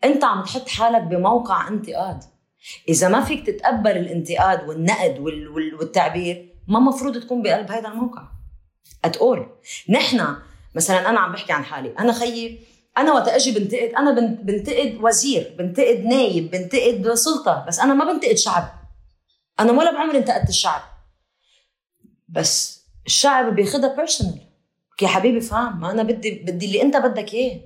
أنت 0.04 0.24
عم 0.24 0.44
تحط 0.44 0.70
حالك 0.70 1.02
بموقع 1.02 1.68
انتقاد. 1.68 2.20
إذا 2.90 3.08
ما 3.08 3.22
فيك 3.22 3.46
تتقبل 3.48 3.92
الانتقاد 3.92 4.70
والنقد 4.70 5.20
وال- 5.20 5.48
وال- 5.48 5.76
والتعبير 5.76 6.56
ما 6.68 6.80
مفروض 6.80 7.18
تكون 7.18 7.42
بقلب 7.42 7.72
هذا 7.72 7.88
الموقع. 7.88 8.22
ات 9.06 9.18
اول 9.18 9.48
نحن 9.90 10.36
مثلا 10.76 11.10
أنا 11.10 11.20
عم 11.20 11.32
بحكي 11.32 11.54
عن 11.54 11.66
حالي. 11.66 11.94
أنا 12.00 12.14
خيي 12.14 12.60
أنا 12.98 13.14
وقت 13.14 13.28
أجي 13.28 13.52
بنتقد 13.52 13.92
أنا 13.98 14.12
بن- 14.12 14.36
بنتقد 14.36 14.98
وزير 15.02 15.56
بنتقد 15.60 16.06
نايب 16.06 16.52
بنتقد 16.52 17.14
سلطة 17.14 17.66
بس 17.68 17.80
أنا 17.80 17.94
ما 17.94 18.14
بنتقد 18.14 18.36
شعب. 18.36 18.74
أنا 19.60 19.72
ولا 19.72 19.92
بعمري 19.92 20.18
انتقدت 20.18 20.50
الشعب. 20.50 20.82
بس 22.30 22.82
الشعب 23.06 23.56
بياخدها 23.56 23.96
بيرسونال 23.96 24.40
يا 25.02 25.08
حبيبي 25.08 25.42
فهم 25.42 25.80
ما 25.82 25.92
أنا 25.92 26.04
بدي 26.04 26.32
بدي 26.32 26.66
اللي 26.66 26.82
أنت 26.82 26.98
بدك 26.98 27.34
إياه. 27.34 27.60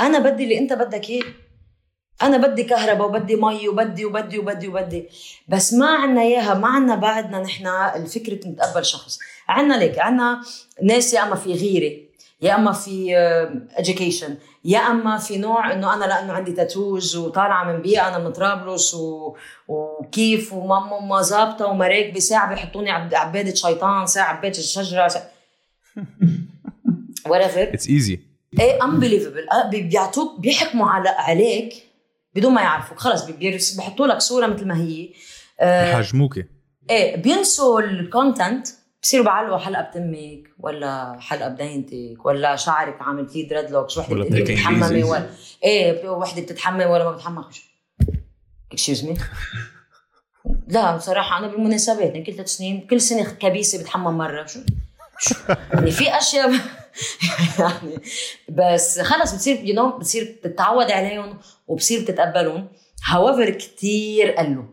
أنا 0.00 0.18
بدي 0.18 0.44
اللي 0.44 0.58
أنت 0.58 0.72
بدك 0.72 1.10
إياه. 1.10 1.24
أنا 2.22 2.36
بدي 2.36 2.64
كهرباء 2.64 3.08
وبدي 3.08 3.36
مي 3.36 3.68
وبدي 3.68 4.04
وبدي 4.04 4.38
وبدي 4.38 4.68
وبدي. 4.68 5.08
بس 5.48 5.74
ما 5.74 5.86
عنا 5.86 6.20
إياها 6.22 6.54
ما 6.54 6.68
عنا 6.68 6.94
بعدنا 6.94 7.38
نحن 7.42 7.66
الفكرة 7.66 8.48
نتقبل 8.48 8.84
شخص. 8.84 9.18
عنا 9.48 9.74
ليك 9.74 9.98
عنا 9.98 10.40
ناس 10.82 11.14
يا 11.14 11.22
أما 11.22 11.34
في 11.34 11.52
غيره 11.52 11.96
يا 12.42 12.54
أما 12.54 12.72
في 12.72 13.14
education 13.78 14.30
يا 14.64 14.78
أما 14.78 15.18
في 15.18 15.38
نوع 15.38 15.72
إنه 15.72 15.94
أنا 15.94 16.04
لأنه 16.04 16.32
عندي 16.32 16.52
تاتوز 16.52 17.16
وطالعة 17.16 17.72
من 17.72 17.82
بيئة 17.82 18.08
أنا 18.08 18.18
من 18.18 18.32
طرابلس 18.32 18.94
و... 18.94 19.36
وكيف 19.68 20.52
وماما 20.52 21.00
ما 21.00 21.22
ظابطة 21.22 21.66
ومراكبي 21.66 22.20
ساعة 22.20 22.48
بيحطوني 22.48 22.90
عب- 22.90 23.14
عبادة 23.14 23.54
شيطان 23.54 24.06
ساعة 24.06 24.32
عبادة 24.36 24.58
الشجرة 24.58 25.08
ساعة... 25.08 25.30
whatever. 27.28 27.58
it's 27.58 27.88
easy 27.88 28.20
إيه 28.60 28.84
unbelievable 28.84 29.46
بيعطوك 29.70 30.40
بيحكموا 30.40 30.86
على 30.86 31.08
عليك 31.08 31.74
بدون 32.34 32.54
ما 32.54 32.60
يعرفوك. 32.62 32.98
خلص 32.98 33.24
بيحطوا 33.24 34.06
لك 34.06 34.18
صورة 34.18 34.46
مثل 34.46 34.66
ما 34.66 34.76
هي. 34.76 35.08
آه 35.60 35.94
حجموكي 35.94 36.44
إيه 36.90 37.16
بينسوا 37.16 37.80
ال 37.80 37.91
content 37.91 38.68
بصيروا 39.06 39.26
بعلقوا 39.26 39.58
حلقة 39.58 39.82
بتمك 39.82 40.50
ولا 40.60 41.16
حلقة 41.20 41.48
بدينتك 41.48 42.26
ولا 42.26 42.56
شعرك 42.56 43.02
عامل 43.02 43.28
فيه 43.28 43.48
dreadlocks 43.48 43.98
وحدة 43.98 44.14
ولا 44.14 44.24
بتقلي 44.24 44.42
بتحكي 44.42 44.74
بتتحممي. 44.74 45.02
ولا 45.02 45.30
إيه 45.64 46.08
وحدة 46.08 46.42
بتتحمم 46.42 46.90
ولا 46.90 47.04
ما 47.04 47.12
بتحمم 47.12 47.44
excuse 48.72 49.04
me 49.04 49.16
لا 50.68 50.96
بصراحة 50.96 51.38
أنا 51.38 51.46
بالمناسبات 51.46 51.98
يعني 52.00 52.24
كل 52.24 52.32
ثلاث 52.34 52.48
سنين 52.48 52.86
كل 52.86 53.00
سنة 53.00 53.30
كبيسة 53.30 53.78
بتحمم 53.78 54.18
مرة. 54.18 54.46
شو؟ 54.46 54.60
يعني 55.72 55.90
في 55.90 56.18
أشياء 56.18 56.50
يعني 57.60 57.98
بس 58.48 59.00
خلص 59.00 59.34
بتصير 59.34 59.64
you 59.64 59.74
know 59.74 59.98
بتصير 59.98 60.36
تتعود 60.42 60.90
عليهم 60.90 61.38
وبصير 61.68 62.00
تتقبلهم 62.00 62.68
however 63.04 63.50
كتير 63.50 64.30
قلوا. 64.30 64.64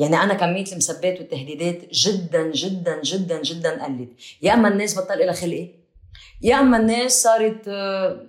يعني 0.00 0.16
أنا 0.16 0.34
كمية 0.34 0.72
المسبات 0.72 1.18
والتهديدات 1.20 1.90
جدا 1.92 2.50
جدا 2.50 3.02
جدا 3.02 3.42
جدا 3.42 3.84
قلت. 3.84 4.08
يا 4.42 4.54
أما 4.54 4.68
الناس 4.68 4.98
بطل 4.98 5.18
لها 5.18 5.32
خلقي 5.32 5.68
يا 6.42 6.60
أما 6.60 6.76
الناس 6.76 7.22
صارت 7.22 7.68
آه، 7.68 8.26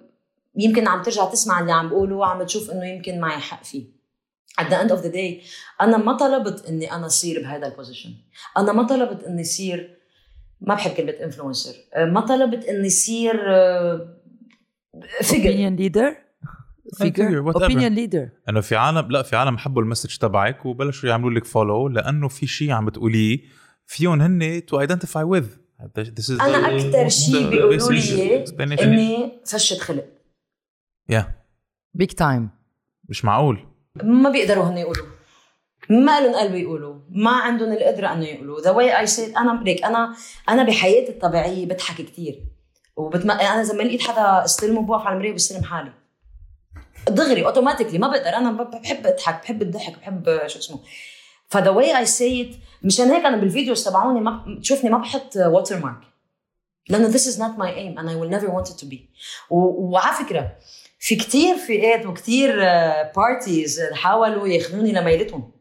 يمكن 0.55 0.87
عم 0.87 1.01
ترجع 1.01 1.25
تسمع 1.25 1.59
اللي 1.59 1.71
عم 1.71 1.89
بقوله 1.89 2.15
وعم 2.15 2.43
تشوف 2.43 2.71
إنه 2.71 2.85
يمكن 2.85 3.19
معي 3.19 3.39
حق 3.39 3.63
فيه. 3.63 3.83
At 4.61 4.63
the 4.63 4.75
end 4.83 4.91
of 4.91 5.01
the 5.03 5.11
day 5.13 5.47
أنا 5.81 5.97
ما 5.97 6.17
طلبت 6.17 6.65
إني 6.65 6.91
أنا 6.91 7.05
أصير 7.05 7.41
بهذا 7.41 7.67
البوزيشن 7.67 8.09
أنا 8.57 8.73
ما 8.73 8.83
طلبت 8.83 9.23
إني 9.23 9.41
أصير 9.41 9.97
ما 10.61 10.75
بحب 10.75 10.91
كلمة 10.91 11.15
influencer 11.23 11.75
ما 11.97 12.21
طلبت 12.21 12.65
إني 12.65 12.87
أصير 12.87 13.37
figure 15.21 15.51
opinion 15.51 15.77
leader. 15.79 16.30
Whatever. 16.95 17.67
opinion 17.67 17.95
leader. 17.95 18.29
إنه 18.49 18.61
في 18.61 18.75
عالم 18.75 19.11
لا 19.11 19.21
في 19.21 19.35
عالم 19.35 19.57
حبوا 19.57 19.81
ال 19.81 19.86
message 19.86 20.17
تبعك 20.17 20.65
وبلشوا 20.65 21.09
يعملوا 21.09 21.31
لك 21.31 21.45
follow 21.45 21.87
لأنه 21.87 22.27
في 22.27 22.47
شيء 22.47 22.71
عم 22.71 22.85
بتقوليه 22.85 23.39
فيهم 23.85 24.21
هن 24.21 24.65
to 24.65 24.79
identify 24.79 25.23
with 25.23 25.47
أنا 26.29 26.75
أكثر 26.75 27.09
شيء 27.09 27.49
بيقولوا 27.49 27.91
لي. 27.91 28.45
إني 28.83 29.41
فشت 29.45 29.79
خلق. 29.79 30.05
Yeah. 31.11 31.25
big 32.01 32.11
time. 32.21 32.43
مش 33.09 33.25
معقول. 33.25 33.67
ما 34.03 34.29
بيقدروا 34.29 34.63
هن 34.63 34.77
يقولوا. 34.77 35.05
ما 35.89 36.21
لهم 36.21 36.35
قلب 36.35 36.55
يقولوا. 36.55 36.99
ما 37.09 37.31
عندهم 37.31 37.71
القدرة 37.71 38.13
إنه 38.13 38.25
يقولوا. 38.25 38.61
that's 38.61 38.71
why 38.71 38.99
I 38.99 39.07
said 39.07 39.35
أنا 39.35 39.63
ليك 39.63 39.83
أنا 39.83 40.15
أنا 40.49 40.63
بحياتي 40.63 41.11
الطبيعية 41.11 41.65
بضحك 41.65 42.01
كثير 42.01 42.43
وبتم... 42.95 43.31
أنا 43.31 43.61
إذا 43.61 43.73
ما 43.73 43.83
لقيت 43.83 44.01
حدا 44.01 44.45
استلمه 44.45 44.81
بوقف 44.81 45.05
على 45.05 45.13
المراية 45.13 45.33
بستلم 45.33 45.63
حالي. 45.63 45.93
دغري 47.09 47.45
automatically 47.45 47.97
ما 47.97 48.07
بقدر 48.07 48.29
أنا 48.29 48.51
بحب 48.51 49.07
أضحك 49.07 49.41
بحب 49.41 49.61
الضحك 49.61 49.97
بحب 49.97 50.47
شو 50.47 50.59
اسمه. 50.59 50.79
ف 51.49 51.52
that's 51.52 51.69
why 51.69 51.97
I 51.97 52.05
say 52.05 52.59
مشان 52.83 53.11
هيك 53.11 53.25
أنا 53.25 53.37
بالفيديوز 53.37 53.83
تبعوني 53.83 54.19
ما 54.19 54.59
تشوفني 54.61 54.89
ما 54.89 54.97
بحط 54.97 55.37
watermark 55.37 56.01
لأنه 56.89 57.11
this 57.11 57.21
is 57.21 57.37
not 57.37 57.57
my 57.57 57.69
aim 57.69 57.97
and 57.97 58.09
I 58.09 58.15
will 58.15 58.29
never 58.29 58.49
want 58.49 58.69
it 58.69 58.77
to 58.83 58.85
be. 58.85 58.97
و... 59.49 59.57
وعلى 59.57 60.25
فكرة 60.25 60.57
في 60.99 61.15
كتير 61.15 61.57
فئات 61.57 62.05
وكتير 62.05 62.55
بارتيز 63.15 63.81
حاولوا 63.93 64.47
ياخذوني 64.47 64.91
لميلتهم. 64.91 65.51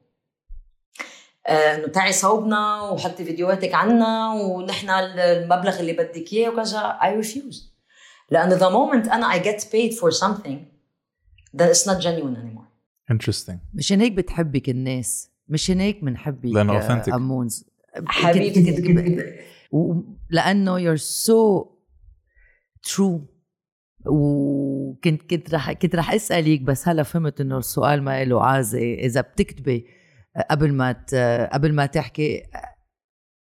آه، 1.47 1.75
إنه 1.75 1.87
تعي 1.87 2.13
صوبنا 2.13 2.81
وحطي 2.83 3.25
فيديوهاتك 3.25 3.75
عنا 3.75 4.33
ونحن 4.33 4.91
المبلغ 4.91 5.81
اللي 5.81 5.93
بدك 5.93 6.33
إياه 6.33 6.51
وكذا. 6.51 6.99
I 7.03 7.25
refuse. 7.25 7.57
لأنه 8.31 8.59
the 8.59 8.73
moment 8.73 9.13
أنا 9.13 9.33
I 9.33 9.39
get 9.39 9.61
paid 9.61 9.99
for 9.99 10.11
something 10.11 10.70
then 11.57 11.69
it's 11.71 11.87
not 11.87 12.01
genuine 12.01 12.37
anymore. 12.37 12.67
Interesting. 13.13 13.59
مشان 13.75 14.01
هيك 14.01 14.13
بتحبك 14.13 14.69
الناس. 14.69 15.31
مشان 15.49 15.81
هيك 15.81 16.05
بنحبك 16.05 16.45
لأنه 16.55 16.73
آه، 16.79 16.81
authentic. 17.03 17.15
أمونز 17.15 17.65
حبيبتي 18.07 19.37
لأنه 20.31 20.79
you're 20.97 21.01
so 21.01 21.67
true. 22.89 23.21
وكنت 24.07 25.23
كنت 25.31 25.55
رح 25.55 25.73
كنت 25.73 25.95
رح 25.97 26.13
اسالك 26.13 26.61
بس 26.61 26.89
هلا 26.89 27.03
فهمت 27.03 27.41
إنه 27.41 27.59
السؤال 27.59 28.03
ما 28.03 28.25
له 28.25 28.45
عازة. 28.45 28.95
إذا 28.95 29.21
بتكتبي 29.21 29.87
قبل 30.51 30.73
ما 30.73 30.93
ت- 30.93 31.49
قبل 31.53 31.73
ما 31.75 31.87
تحكي 31.87 32.43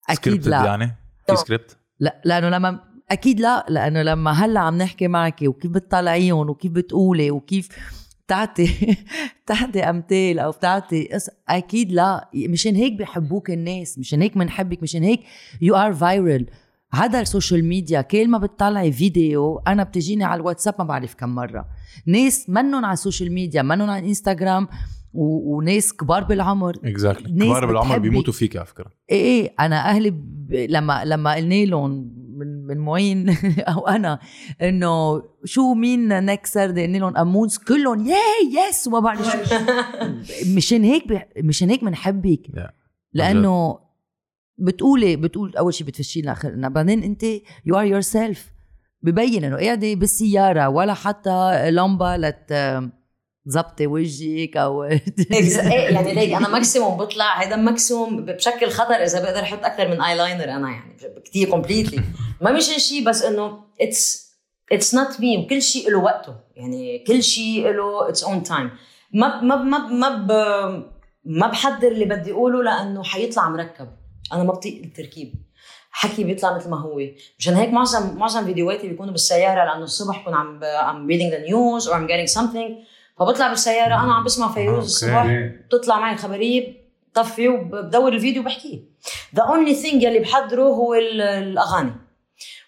أكيد 0.09 0.45
Scripted 0.45 0.49
لا. 0.49 0.65
يعني؟ 0.65 0.87
في 1.27 1.33
No. 1.33 1.35
سكريبت 1.35 1.79
لا 2.01 2.21
لأنه 2.25 2.49
لما 2.49 2.81
أكيد 3.11 3.41
لا 3.41 3.67
لأنه 3.69 4.03
لما 4.03 4.31
هلأ 4.31 4.61
عم 4.61 4.79
نحكي 4.79 5.09
معك 5.09 5.43
وكيف 5.43 5.71
بتطلعيهم 5.71 6.51
وكيف 6.51 6.73
بتقولي 6.73 7.31
وكيف 7.31 7.69
بتعطي 8.27 8.69
بتعطي 9.45 9.81
أمثال 9.81 10.39
أو 10.39 10.51
بتعطي 10.51 11.09
أكيد 11.49 11.93
لا. 11.93 12.31
مشان 12.35 12.75
هيك 12.75 12.93
بحبوك 12.93 13.51
الناس 13.51 13.99
مشان 13.99 14.23
هيك 14.23 14.39
بنحبك 14.39 14.83
مشان 14.83 15.03
هيك 15.03 15.21
you 15.61 15.77
are 15.77 15.93
viral 15.93 16.47
هذا 16.93 17.21
ال 17.21 17.27
social 17.27 17.65
media 17.65 18.01
كل 18.01 18.29
ما 18.29 18.39
بتطلعي 18.39 18.93
فيديو 18.93 19.59
أنا 19.59 19.83
بتجيني 19.83 20.25
على 20.25 20.41
الواتساب 20.41 20.75
ما 20.79 20.85
بعرف 20.85 21.15
كم 21.15 21.29
مرة. 21.29 21.67
ناس 22.07 22.51
منن 22.51 22.85
على 22.85 22.93
ال 22.93 22.99
social 22.99 23.33
media 23.33 23.63
منن 23.63 23.91
على 23.91 24.03
الانستغرام 24.03 24.69
و... 25.15 25.57
وناس 25.57 25.93
كبار 25.93 26.25
بالعمر. 26.25 26.77
exactly 26.85 27.33
ناس 27.33 27.49
كبار 27.49 27.67
بالعمر. 27.67 27.99
بيموتوا 27.99 28.33
فيك 28.33 28.57
على 28.57 28.67
فكرة. 28.67 28.91
إيه 29.11 29.23
إيه. 29.23 29.55
أنا 29.61 29.91
أهلي 29.91 30.11
ب... 30.11 30.53
لما 30.53 31.05
لما 31.05 31.35
قلنا 31.35 31.65
لهم 31.65 32.20
من 32.71 32.77
من 32.77 32.85
معين 32.85 33.37
أو 33.75 33.89
أنا 33.89 34.19
إنه 34.63 35.23
شو 35.45 35.75
مين 35.75 36.25
next 36.25 36.55
سردي 36.55 36.83
قلنا 36.87 36.99
لهم 36.99 37.17
امونز 37.17 37.59
كلهم 37.59 38.07
yay 38.07 38.69
yes 38.69 38.87
وما 38.87 39.01
بعرف 39.01 39.33
شو. 39.33 39.55
مشان 40.57 40.85
هيك. 40.85 41.05
مشان 41.39 41.71
هيك 41.71 41.85
بنحبك. 41.85 42.71
لأنه 43.13 43.79
بتقولي 44.59 45.17
بتقول 45.17 45.57
أول 45.57 45.75
شيء 45.75 45.87
بتفشي 45.87 46.21
لنا 46.23 46.33
اخرنا 46.33 46.69
بعدين 46.69 47.03
أنت 47.03 47.23
you 47.67 47.77
are 47.77 47.85
yourself 47.85 48.53
ببين 49.03 49.45
إنه 49.45 49.57
قاعدة 49.57 49.95
بالسيارة 49.95 50.69
ولا 50.69 50.95
حتى 50.95 51.71
لمبة 51.71 52.17
لت 52.17 52.53
زبطي 53.47 53.87
وجهك 53.87 54.57
أو 54.57 54.85
إيه، 54.85 55.03
يعني 55.63 56.15
ليك 56.21 56.33
أنا 56.33 56.49
maximum 56.49 56.97
بطلع 56.97 57.43
هذا 57.43 57.57
maximum 57.57 58.25
بشكل 58.25 58.71
خطر 58.71 58.95
إذا 58.95 59.23
بقدر 59.23 59.41
أحط 59.41 59.65
أكثر 59.65 59.89
من 59.89 60.03
اي 60.03 60.17
لاينر 60.17 60.45
أنا 60.45 60.71
يعني 60.71 60.97
كثير 61.25 61.51
completely 61.51 62.03
ما 62.43 62.53
مش 62.53 62.65
شيء 62.65 63.05
بس 63.05 63.23
إنه 63.23 63.59
it's 63.81 64.31
it's 64.73 64.95
not 64.95 65.21
me 65.21 65.39
وكل 65.39 65.63
شيء 65.63 65.91
له 65.91 65.99
وقته. 65.99 66.35
يعني 66.57 67.05
كل 67.07 67.23
شيء 67.23 67.71
له 67.71 68.09
its 68.09 68.25
own 68.25 68.43
time 68.43 68.71
ما 69.15 69.41
ما 69.41 69.57
ما 69.57 69.79
ما 69.79 70.09
ما 71.25 71.47
بحضر 71.47 71.89
اللي 71.89 72.05
بدي 72.05 72.33
أقوله 72.33 72.63
لأنه 72.63 73.03
حيطلع 73.03 73.49
مركب. 73.49 73.89
أنا 74.33 74.45
ما 74.45 74.53
بطيق 74.53 74.83
التركيب. 74.83 75.35
حكي 75.91 76.25
بيطلع 76.25 76.57
مثل 76.57 76.71
ما 76.71 76.81
هو. 76.81 77.01
مشان 77.39 77.55
هيك 77.55 77.69
معظم 77.69 78.17
معظم 78.17 78.45
فيديوهاتي 78.45 78.89
بيكونوا 78.89 79.13
بالسيارة 79.13 79.65
لأنه 79.65 79.85
الصبح 79.85 80.21
بكون 80.21 80.35
عم 80.35 80.65
عم 80.65 81.09
reading 81.09 81.33
the 81.33 81.51
news 81.51 81.89
or 81.89 81.93
I'm 81.93 82.07
getting 82.07 82.39
something. 82.39 82.90
فبطلع 83.21 83.49
بالسيارة 83.49 84.05
أنا 84.05 84.15
عم 84.15 84.25
بسمع 84.25 84.53
فيروز 84.53 84.85
الصبح 84.85 85.27
بتطلع 85.67 86.01
معي 86.01 86.15
الخبريه 86.15 86.81
بطفي 87.17 87.49
وبدور 87.49 88.13
الفيديو 88.13 88.43
بحكيه 88.43 88.79
the 89.35 89.43
only 89.43 89.75
thing 89.75 90.03
يلي 90.03 90.19
بحضره 90.19 90.63
هو 90.63 90.95
الأغاني. 90.95 91.93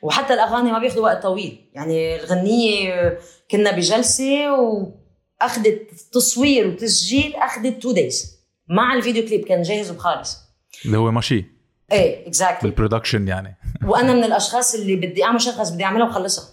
وحتى 0.03 0.35
الأغاني 0.35 0.73
ما 0.73 0.79
بياخذوا 0.79 1.05
وقت 1.05 1.23
طويل. 1.23 1.71
يعني 1.73 2.17
الغنية 2.17 3.19
كنا 3.51 3.71
بجلسة 3.71 4.53
واخذت 4.53 5.91
تصوير 6.13 6.67
وتسجيل 6.69 7.35
اخذت 7.37 7.83
two 7.83 7.93
days 7.93 8.41
مع 8.69 8.95
ال 8.95 9.00
video 9.00 9.25
clip 9.25 9.45
كان 9.45 9.63
جاهز 9.63 9.91
وخالص. 9.91 10.39
اللي 10.85 10.99
هو 10.99 11.11
ماشي. 11.11 11.45
إيه 11.93 12.29
exactly 12.29 12.71
بال 12.71 12.80
production 12.80 13.29
يعني. 13.29 13.57
وأنا 13.89 14.13
من 14.13 14.25
الأشخاص 14.25 14.75
اللي 14.75 14.97
بدي 14.97 15.25
أعمل 15.25 15.41
شغلة 15.41 15.71
بدي 15.75 15.85
أعملها 15.85 16.07
وخلصها. 16.07 16.45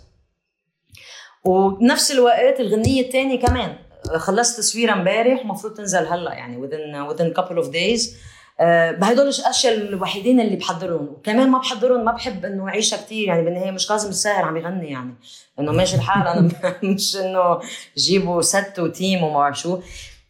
وبنفس 1.45 2.11
الوقت 2.11 2.59
الغنية 2.59 3.01
الثانية 3.01 3.39
كمان. 3.39 3.88
خلصت 4.17 4.57
تصويرها 4.57 4.93
امبارح 4.93 5.45
ومفروض 5.45 5.73
تنزل 5.73 6.05
هلا 6.05 6.33
يعني 6.33 6.67
within 6.67 7.13
within 7.13 7.41
couple 7.41 7.63
of 7.63 7.71
days. 7.73 8.15
أه 8.59 8.91
هدول 8.91 9.27
الأشياء 9.27 9.73
الوحيدين 9.73 10.39
اللي 10.39 10.55
بحضرهم. 10.55 11.07
وكمان 11.07 11.49
ما 11.49 11.59
بحضرهم 11.59 12.05
ما 12.05 12.11
بحب 12.11 12.45
إنه 12.45 12.67
أعيشها 12.67 12.97
كثير 12.97 13.27
يعني 13.27 13.41
بالنهاية 13.41 13.71
مش 13.71 13.87
كاظم 13.87 14.09
الساهر 14.09 14.45
عم 14.45 14.57
يغني 14.57 14.91
يعني. 14.91 15.13
إنه 15.59 15.71
ماشي 15.71 15.95
الحال 15.95 16.27
أنا 16.27 16.49
مش 16.93 17.15
إنه 17.15 17.59
جيبوا 17.97 18.41
set 18.41 18.79
و 18.79 18.88
team 18.88 19.23
وما 19.23 19.37
بعرف 19.37 19.59
شو. 19.59 19.79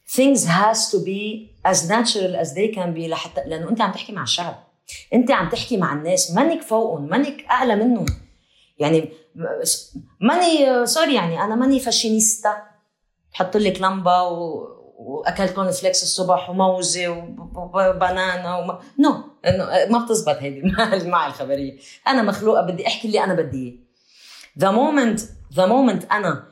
Things 0.08 0.40
has 0.40 0.92
to 0.92 0.98
be 0.98 1.50
as 1.72 1.90
natural 1.90 2.36
as 2.44 2.54
they 2.54 2.76
can 2.76 2.94
be 2.96 3.08
لحتى 3.08 3.42
لأنه 3.46 3.70
أنت 3.70 3.82
عم 3.82 3.92
تحكي 3.92 4.14
مع 4.14 4.24
الشعب. 4.24 4.56
أنت 5.14 5.32
عم 5.32 5.50
تحكي 5.50 5.78
مع 5.78 5.94
الناس. 5.94 6.32
مانك 6.32 6.62
فوقهم 6.62 7.10
مانك 7.10 7.46
أعلى 7.52 7.76
منهم. 7.76 8.06
يعني 8.80 9.10
ماني 10.20 10.86
sorry 10.86 11.16
يعني 11.16 11.44
أنا 11.44 11.56
ماني 11.56 11.80
فاشينيستا. 11.80 12.69
بحط 13.34 13.58
لك 13.58 13.82
لمبة 13.82 14.24
و... 14.24 14.68
وأكلت 15.00 15.54
corn 15.54 15.72
flakes 15.72 16.04
الصبح 16.04 16.50
وموزة 16.50 17.10
و 17.56 17.70
banana 17.70 18.58
وما... 18.58 18.80
no 19.00 19.12
no. 19.12 19.92
ما 19.92 20.06
بتزبط 20.06 20.36
هيدي 20.36 20.62
مع 21.10 21.28
الخبرية. 21.28 21.78
أنا 22.08 22.22
مخلوقة 22.22 22.62
بدي 22.62 22.88
أحكي 22.88 23.08
اللي 23.08 23.24
أنا 23.24 23.34
بدي 23.34 23.70
إياه. 23.70 23.90
the 24.60 24.72
moment 24.72 25.20
the 25.54 25.66
moment 25.66 26.06
أنا 26.12 26.52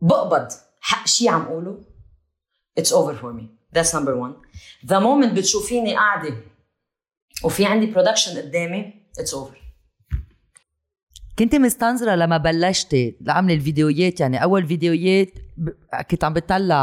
بقبض 0.00 0.48
حق 0.80 1.06
شيء 1.06 1.30
عم 1.30 1.42
اقوله 1.42 1.78
it's 2.78 2.92
over 2.92 3.14
for 3.14 3.32
me 3.32 3.48
that's 3.74 3.94
number 3.94 4.14
1 4.14 4.34
the 4.86 4.98
moment 4.98 5.32
بتشوفيني 5.32 5.96
قاعدة 5.96 6.36
وفي 7.44 7.66
عندي 7.66 7.86
production 7.86 8.38
قدامي 8.38 9.06
it's 9.18 9.34
over 9.34 9.65
كنت 11.38 11.54
مستنظره 11.54 12.14
لما 12.14 12.36
بلشتي 12.36 13.16
لعمل 13.20 13.52
الفيديوهات 13.52 14.20
يعني 14.20 14.42
أول 14.42 14.66
فيديوهات 14.66 15.30
كنت 16.10 16.24
عم 16.24 16.32
بتطلع 16.32 16.76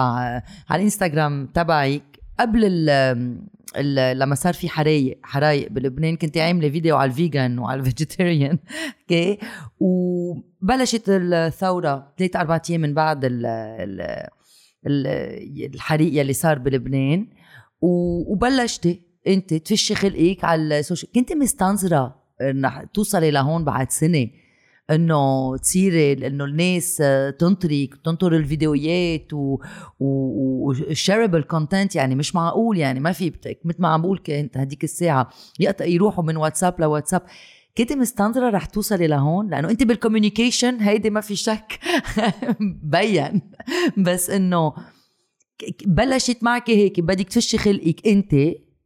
على 0.70 0.80
الإنستغرام 0.80 1.48
تبعك 1.48 2.04
قبل 2.40 2.62
ال 2.66 4.20
لما 4.20 4.36
صار 4.36 4.54
في 4.54 4.70
حرايق 4.70 5.20
حرايق 5.24 5.72
بلبنان 5.72 6.16
كنت 6.16 6.38
عاملة 6.38 6.70
فيديو 6.70 6.98
على 6.98 7.12
ال 7.12 7.20
vegan 7.20 7.60
وعلى 7.60 7.80
ال 7.80 7.87
vegetarian 7.87 8.60
okay؟ 9.02 9.38
وبلشت 9.80 11.04
الثورة 11.08 12.14
ثلاث 12.18 12.36
أربع 12.36 12.62
أيام 12.70 12.82
من 12.82 12.94
بعد 12.94 13.26
ال 13.26 13.46
ال 14.86 15.08
الحريق 15.74 16.20
يلي 16.20 16.34
صار 16.34 16.60
بلبنان. 16.60 17.28
وبلشتي 17.82 19.02
أنت 19.28 19.54
تفشي 19.54 19.96
خلقك 19.96 20.44
على 20.44 20.80
ال 20.80 20.84
social 20.84 21.12
كنت 21.12 21.34
مستنظره 21.34 22.16
انه 22.42 22.84
توصلي 22.84 23.32
لهون 23.32 23.64
بعد 23.64 23.92
سنة. 23.92 24.28
انه 24.92 25.58
تصيري 25.58 26.28
انه 26.28 26.46
الناس 26.46 27.04
تنطرك 27.40 27.90
تنطر 28.06 28.36
الفيديوهات 28.36 29.34
و 29.34 29.58
و 30.00 30.14
shareable 30.14 31.44
content 31.44 31.96
يعني 31.96 32.16
مش 32.16 32.36
معقول 32.36 32.78
يعني 32.78 33.00
ما 33.00 33.12
في 33.12 33.32
مثل 33.66 33.82
ما 33.82 33.88
عم 33.88 34.02
بقول 34.02 34.18
كنت 34.18 34.58
هديك 34.58 34.84
الساعة 34.84 35.30
يروحوا 35.82 36.24
من 36.24 36.38
واتساب 36.38 36.82
لواتساب. 36.82 37.22
كنت 37.78 37.94
مستنظرة 37.94 38.50
رح 38.50 38.66
توصلي 38.66 39.08
لهون 39.08 39.50
لأنه 39.50 39.70
أنت 39.70 39.84
بال 39.84 39.96
communication 39.96 40.80
هيدي 40.80 41.10
ما 41.10 41.22
في 41.22 41.36
شك 41.36 41.80
بين. 42.84 43.42
بس 43.98 44.30
إنه 44.30 44.74
بلشت 45.86 46.44
معك 46.44 46.70
هيك 46.70 47.00
بدك 47.00 47.30
تفشي 47.30 47.58
خلقك 47.58 48.08
أنت 48.08 48.36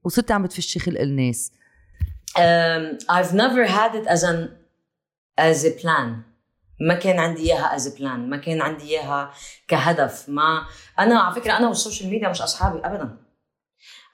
وصرتي 0.03 0.33
عم 0.33 0.43
بتفشي 0.43 0.79
خلق 0.79 1.01
الناس. 1.01 1.51
um, 2.37 2.97
I've 3.09 3.33
never 3.33 3.65
had 3.65 3.95
it 3.95 4.05
as 4.07 4.23
an 4.23 4.37
as 5.39 5.63
a 5.65 5.81
plan. 5.81 6.27
ما 6.79 6.93
كان 6.93 7.19
عندي 7.19 7.41
إياها 7.41 7.77
a 7.77 7.97
plan. 7.97 8.03
ما 8.03 8.37
كان 8.37 8.61
عندي 8.61 8.83
إياها 8.83 9.31
كهدف. 9.67 10.29
ما 10.29 10.65
أنا 10.99 11.19
على 11.19 11.35
فكرة 11.35 11.57
أنا 11.57 11.67
وال 11.67 11.78
social 11.78 12.09
media 12.09 12.29
مش 12.29 12.41
أصحابي 12.41 12.79
ابدا. 12.79 13.17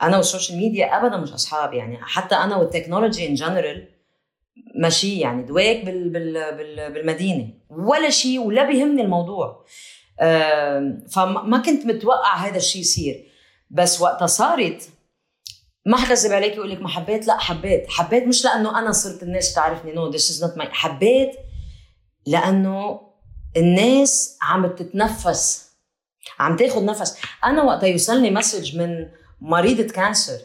أنا 0.02 0.18
وال 0.18 0.28
social 0.28 0.58
media 0.58 0.98
ابدا 0.98 1.18
مش 1.18 1.34
أصحاب 1.34 1.74
يعني. 1.74 1.98
حتى 2.02 2.36
أنا 2.36 2.56
وال 2.56 2.68
technology 2.68 3.28
in 3.28 3.34
general 3.34 3.88
ماشي 4.76 5.20
يعني. 5.20 5.44
دواك 5.44 5.86
بال 5.86 6.10
بال 6.10 6.34
بال 6.58 6.94
بالمدينة. 6.94 7.54
ولا 7.70 8.10
شيء 8.10 8.40
ولا 8.40 8.64
بيهمني 8.64 9.02
الموضوع. 9.02 9.66
فما 11.12 11.62
كنت 11.66 11.86
متوقع 11.86 12.36
هذا 12.36 12.58
الشيء 12.58 12.82
يصير. 12.82 13.30
بس 13.70 14.02
وقتها 14.02 14.26
صارت 14.26 14.90
ما 15.86 15.98
حكذب 15.98 16.34
عليك 16.34 16.54
يقول 16.54 16.72
لك 16.72 16.82
ما 16.82 16.90
حبيت؟ 16.90 17.28
لا 17.28 17.38
حبيت. 17.38 17.86
حبيت 17.90 18.28
مش 18.28 18.46
لأنه 18.46 18.80
أنا 18.80 18.92
صرت 18.92 19.24
الناس 19.24 19.54
تعرفني. 19.54 19.94
no 19.94 20.10
this 20.10 20.32
is 20.32 20.44
not 20.44 20.58
my 20.58 20.70
حبيت 20.72 21.32
لأنه 22.28 23.02
الناس 23.58 24.38
عم 24.42 24.68
تتنفس 24.68 25.70
عم 26.40 26.56
تاخذ 26.56 26.86
نفس. 26.86 27.18
أنا 27.44 27.64
وقتها 27.64 27.88
يوصلني 27.88 28.32
message 28.32 28.78
من 28.78 29.08
مريضة 29.42 29.94
cancer 29.94 30.40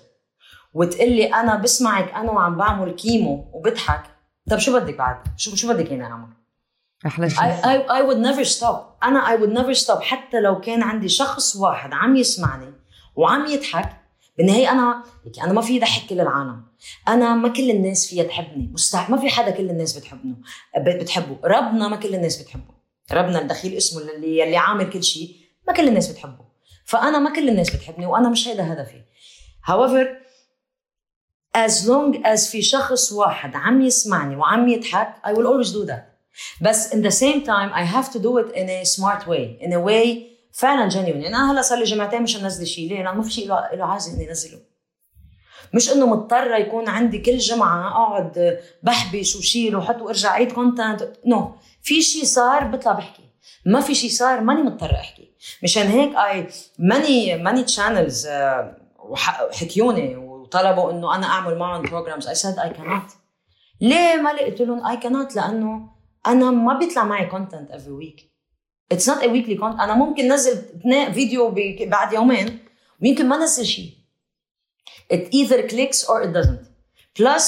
وتقول 0.75 1.13
لي 1.13 1.35
أنا 1.35 1.57
بسمعك 1.57 2.15
أنا 2.15 2.33
وعم 2.33 2.57
بعمل 2.57 2.91
chemo 2.91 3.51
وبضحك. 3.53 4.03
طب 4.51 4.59
شو 4.59 4.81
بدك 4.81 4.95
بعد؟ 4.95 5.17
شو 5.37 5.57
شو 5.57 5.69
بدك 5.69 5.93
أنا 5.93 6.05
أعمل؟ 6.05 6.29
أحلى 7.07 7.31
شيء 7.31 7.87
I 7.87 8.03
would 8.03 8.19
never 8.19 8.49
stop. 8.59 9.05
أنا 9.05 9.37
I 9.37 9.41
would 9.41 9.59
never 9.59 9.85
stop. 9.85 10.01
حتى 10.01 10.41
لو 10.41 10.61
كان 10.61 10.83
عندي 10.83 11.09
شخص 11.09 11.57
واحد 11.57 11.93
عم 11.93 12.17
يسمعني 12.17 12.73
وعم 13.17 13.47
يضحك 13.47 13.98
بالنهاية 14.39 14.73
أنا 14.73 15.05
أنا 15.43 15.53
ما 15.53 15.61
في 15.61 15.77
يضحك 15.77 16.09
كل 16.09 16.21
العالم 16.21 16.63
أنا 17.09 17.35
ما 17.35 17.49
كل 17.49 17.71
الناس 17.71 18.07
فيها 18.07 18.25
تحبني. 18.25 18.71
مستحيل. 18.73 19.15
ما 19.15 19.21
في 19.21 19.29
حدا 19.29 19.51
كل 19.51 19.71
الناس 19.71 19.99
بتحبنه. 19.99 20.37
بتحبه. 20.79 21.37
ربنا 21.45 21.89
ما 21.89 21.97
كل 21.97 22.15
الناس 22.15 22.43
بتحبه. 22.43 22.75
ربنا 23.13 23.41
الدخيل 23.41 23.77
اسمه 23.77 24.03
اللي 24.03 24.45
اللي 24.45 24.57
عامل 24.57 24.91
كل 24.91 25.03
شيء 25.03 25.37
ما 25.69 25.75
كل 25.75 25.89
الناس 25.89 26.09
بتحبه. 26.09 26.45
فأنا 26.85 27.19
ما 27.19 27.33
كل 27.33 27.49
الناس 27.49 27.77
بتحبني 27.77 28.07
وأنا 28.07 28.29
مش 28.29 28.49
هيدا 28.49 28.73
هدفي. 28.73 29.03
However 29.71 30.07
as 31.57 31.87
long 31.87 32.25
as 32.25 32.51
في 32.51 32.63
شخص 32.63 33.13
واحد 33.13 33.57
عم 33.57 33.83
يسمعني 33.83 34.37
وعم 34.37 34.69
يضحك 34.69 35.15
I 35.25 35.29
will 35.29 35.47
always 35.47 35.73
do 35.73 35.91
that. 35.91 36.03
بس 36.61 36.95
in 36.95 36.99
the 36.99 37.15
same 37.15 37.45
time 37.47 37.73
I 37.73 37.85
have 37.85 38.13
to 38.13 38.19
do 38.19 38.39
it 38.39 38.55
in 38.55 38.69
a 38.69 38.85
smart 38.85 39.27
way. 39.27 39.59
In 39.61 39.73
a 39.73 39.81
way 39.81 40.38
فعلا 40.59 40.89
جينيون 40.89 41.23
يعني 41.23 41.37
أنا 41.37 41.53
هلأ 41.53 41.63
صار 41.63 41.79
لي 41.79 41.85
جمعتين 41.85 42.23
مش 42.23 42.37
انزل 42.37 42.67
شيء 42.67 42.89
ليه؟ 42.89 42.97
لأنه 43.03 43.13
ما 43.13 43.23
في 43.23 43.31
شيء 43.31 43.49
له 43.49 43.85
عازه 43.85 44.15
إني 44.15 44.29
انزله 44.29 44.59
مش 45.75 45.93
إنه 45.93 46.07
مضطرة 46.07 46.57
يكون 46.57 46.89
عندي 46.89 47.19
كل 47.19 47.39
جمعة 47.39 47.89
أقعد 47.89 48.59
بحبش 48.83 49.37
وشيل 49.37 49.77
وحط 49.77 50.03
وأرجع 50.03 50.31
عيد 50.31 50.53
content 50.53 51.13
no 51.27 51.41
no. 51.41 51.63
في 51.83 52.03
شيء 52.03 52.25
صار 52.25 52.65
بطلع 52.65 52.93
بحكي. 52.93 53.23
ما 53.67 53.81
في 53.81 53.95
شيء 53.95 54.11
صار 54.11 54.41
ماني 54.41 54.63
مضطرة 54.63 54.95
أحكي. 54.95 55.31
مشان 55.63 55.87
هيك 55.87 56.17
إي 56.17 56.49
many 56.79 57.37
many 57.37 57.63
channels 57.63 58.29
حكيوني 59.53 60.17
وطلبوا 60.17 60.91
إنه 60.91 61.15
أنا 61.15 61.27
أعمل 61.27 61.59
معهم 61.59 61.83
بروجرامز 61.83 62.29
اي 62.29 62.35
سيد 62.35 62.59
اي 62.59 62.71
كانوت 62.71 63.11
ليه 63.81 64.15
ما 64.15 64.31
قلت 64.31 64.61
لهم؟ 64.61 64.87
اي 64.87 64.97
كانوت 64.97 65.37
لأنه 65.37 65.91
أنا 66.27 66.51
ما 66.51 66.79
بيطلع 66.79 67.05
معي 67.05 67.27
content 67.27 67.71
every 67.71 67.93
week 67.93 68.38
it's 68.93 69.09
not 69.09 69.23
a 69.23 69.27
weekly 69.27 69.55
content 69.55 69.81
أنا 69.81 69.95
ممكن 69.95 70.33
نزل 70.33 70.63
فيديو 71.15 71.55
بعد 71.81 72.13
يومين 72.13 72.59
ويمكن 73.03 73.29
ما 73.29 73.37
نزل 73.37 73.67
شيء. 73.67 73.99
It 75.13 75.33
either 75.33 75.69
clicks 75.69 76.05
or 76.09 76.23
it 76.23 76.33
doesn't. 76.33 76.65
Plus 77.19 77.45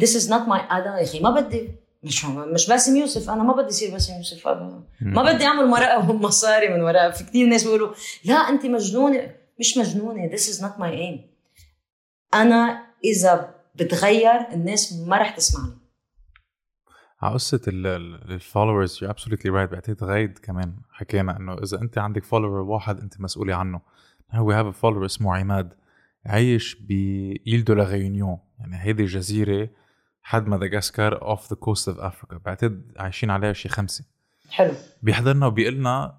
this 0.00 0.14
is 0.14 0.28
not 0.28 0.46
my 0.48 0.60
أنا 0.70 0.98
يا 0.98 1.04
أخي 1.04 1.20
ما 1.20 1.30
بدي. 1.30 1.68
مش 2.02 2.24
مش 2.24 2.68
باسم 2.68 2.96
يوسف 2.96 3.30
أنا 3.30 3.42
ما 3.42 3.52
بدي 3.52 3.68
اصير 3.68 3.90
باسم 3.90 4.16
يوسف. 4.16 4.48
ما 5.00 5.32
بدي 5.32 5.44
أعمل 5.44 5.66
مرقه 5.66 5.98
ومصاري 6.10 6.68
من 6.68 6.82
وراء 6.82 7.10
في 7.10 7.24
كثير 7.24 7.46
ناس 7.46 7.64
بيقولوا 7.64 7.94
لا 8.24 8.34
أنت 8.34 8.66
مجنونة. 8.66 9.34
مش 9.60 9.78
مجنونة 9.78 10.30
this 10.36 10.40
is 10.42 10.60
not 10.60 10.80
my 10.80 10.92
aim. 10.92 11.20
أنا 12.34 12.84
إذا 13.04 13.54
بتغير 13.74 14.48
الناس 14.52 14.92
ما 14.92 15.16
رح 15.16 15.36
تسمعني. 15.36 15.87
على 17.22 17.34
قصة 17.34 17.60
ال 17.66 17.79
followers 17.79 18.98
you 19.02 19.10
absolutely 19.10 19.50
right 19.50 19.70
بعتقد 19.70 20.04
غايد 20.04 20.38
كمان 20.38 20.76
حكينا 20.90 21.36
إنه 21.36 21.54
إذا 21.54 21.80
أنت 21.80 21.98
عندك 21.98 22.24
follower 22.24 22.50
واحد 22.50 23.00
أنت 23.00 23.20
مسؤولة 23.20 23.54
عنه. 23.54 23.80
we 24.32 24.52
have 24.52 24.78
follower 24.78 25.06
اسمه 25.06 25.36
عماد 25.36 25.74
عايش 26.26 26.74
ب 26.74 26.97
Île 26.97 27.64
de 27.64 27.74
la 27.74 27.84
Réunion 27.84 28.38
يعني 28.58 28.82
هيدي 28.82 29.04
جزيرة 29.04 29.70
حد 30.22 30.48
مدغشقر 30.48 31.22
off 31.22 31.50
the 31.50 31.56
coast 31.56 31.88
of 31.88 31.98
Africa 32.00 32.38
بعتقد 32.38 32.92
عايشين 32.96 33.30
عليها 33.30 33.52
شي 33.52 33.68
خمسة. 33.68 34.04
حلو. 34.50 34.74
بيحضرنا 35.02 35.46
وبيقول 35.46 35.74
لنا 35.74 36.18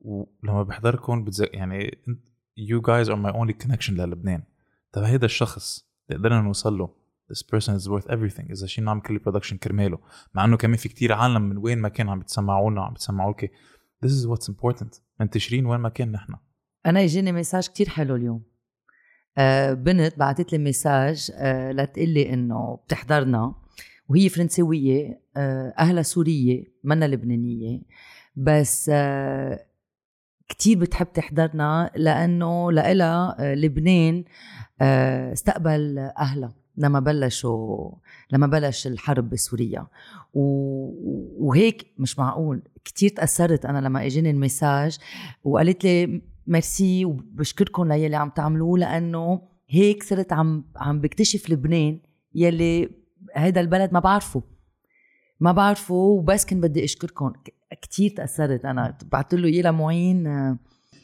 ولما 0.00 0.62
بيحضركم 0.62 1.24
بتز... 1.24 1.42
يعني 1.52 1.98
you 2.56 2.80
guys 2.80 3.10
are 3.10 3.16
my 3.16 3.32
only 3.32 3.52
connection 3.52 3.94
للبنان. 3.94 4.42
طب 4.92 5.02
هيدا 5.02 5.26
الشخص 5.26 5.88
اللي 6.10 6.20
قدرنا 6.20 6.40
نوصل 6.40 6.78
له. 6.78 6.99
This 7.30 7.42
person 7.42 7.74
is 7.74 7.88
worth 7.88 8.10
everything. 8.10 8.50
إذا 8.50 8.66
شي 8.66 8.80
نعمل 8.80 9.00
كل 9.00 9.18
production 9.18 9.56
كرماله. 9.56 9.98
مع 10.34 10.44
إنه 10.44 10.56
كمان 10.56 10.76
في 10.76 10.88
كتير 10.88 11.12
عالم 11.12 11.42
من 11.42 11.56
وين 11.56 11.78
ما 11.78 11.88
كان 11.88 12.08
عم 12.08 12.20
بتسمعونا 12.20 12.84
عم 12.84 12.92
بتسمعوا 12.94 13.32
لك 13.32 13.50
this 14.06 14.08
is 14.08 14.28
what's 14.28 14.52
important. 14.52 15.00
منتشرين 15.20 15.66
وين 15.66 15.80
ما 15.80 15.88
كان 15.88 16.12
نحن. 16.12 16.34
أنا 16.86 17.04
إجاني 17.04 17.32
مساج 17.32 17.68
كتير 17.68 17.88
حلو 17.88 18.16
اليوم. 18.16 18.42
آه 19.38 19.72
بنت 19.72 20.18
بعثت 20.18 20.52
لي 20.52 20.58
مساج 20.58 21.30
آه 21.34 21.72
لتقول 21.72 22.08
لي 22.08 22.32
إنه 22.32 22.78
بتحضرنا. 22.86 23.54
وهي 24.08 24.28
فرنسوية 24.28 25.22
آه 25.36 25.74
أهلها 25.78 26.02
سورية 26.02 26.64
منا 26.84 27.04
لبنانية. 27.04 27.82
بس 28.36 28.90
آه 28.94 29.66
كتير 30.48 30.78
بتحب 30.78 31.12
تحضرنا 31.12 31.90
لأنه 31.96 32.72
لإلها 32.72 33.36
آه، 33.40 33.54
لبنان 33.54 34.24
آه، 34.80 35.32
استقبل 35.32 35.98
أهلها. 35.98 36.54
لما 36.80 37.00
بلشوا 37.00 37.90
لما 38.32 38.46
بلش 38.46 38.86
الحرب 38.86 39.30
بسوريا. 39.30 39.86
و- 40.34 41.46
وهيك 41.46 41.86
مش 41.98 42.18
معقول 42.18 42.62
كتير 42.84 43.10
تأثرت. 43.10 43.64
أنا 43.66 43.78
لما 43.78 44.06
إجاني 44.06 44.30
المساج 44.30 44.98
وقالت 45.44 45.84
لي 45.84 46.22
ميرسي 46.46 47.04
وبشكركم 47.04 47.88
ليلي 47.92 48.16
عم 48.16 48.30
تعملوه 48.30 48.78
لأنه 48.78 49.42
هيك 49.68 50.02
صرت 50.02 50.32
عم 50.32 50.64
عم 50.76 51.00
بكتشف 51.00 51.50
لبنان 51.50 51.98
يلي 52.34 52.90
هيدا 53.34 53.60
البلد 53.60 53.92
ما 53.92 54.00
بعرفه. 54.00 54.42
ما 55.40 55.52
بعرفه 55.52 55.94
وبس 55.94 56.46
كنت 56.46 56.62
بدي 56.62 56.84
أشكركم. 56.84 57.32
كتير 57.82 58.10
تأثرت. 58.10 58.64
أنا 58.64 58.98
بعت 59.12 59.34
له 59.34 59.48
اياه 59.48 59.62
لمعين. 59.62 60.58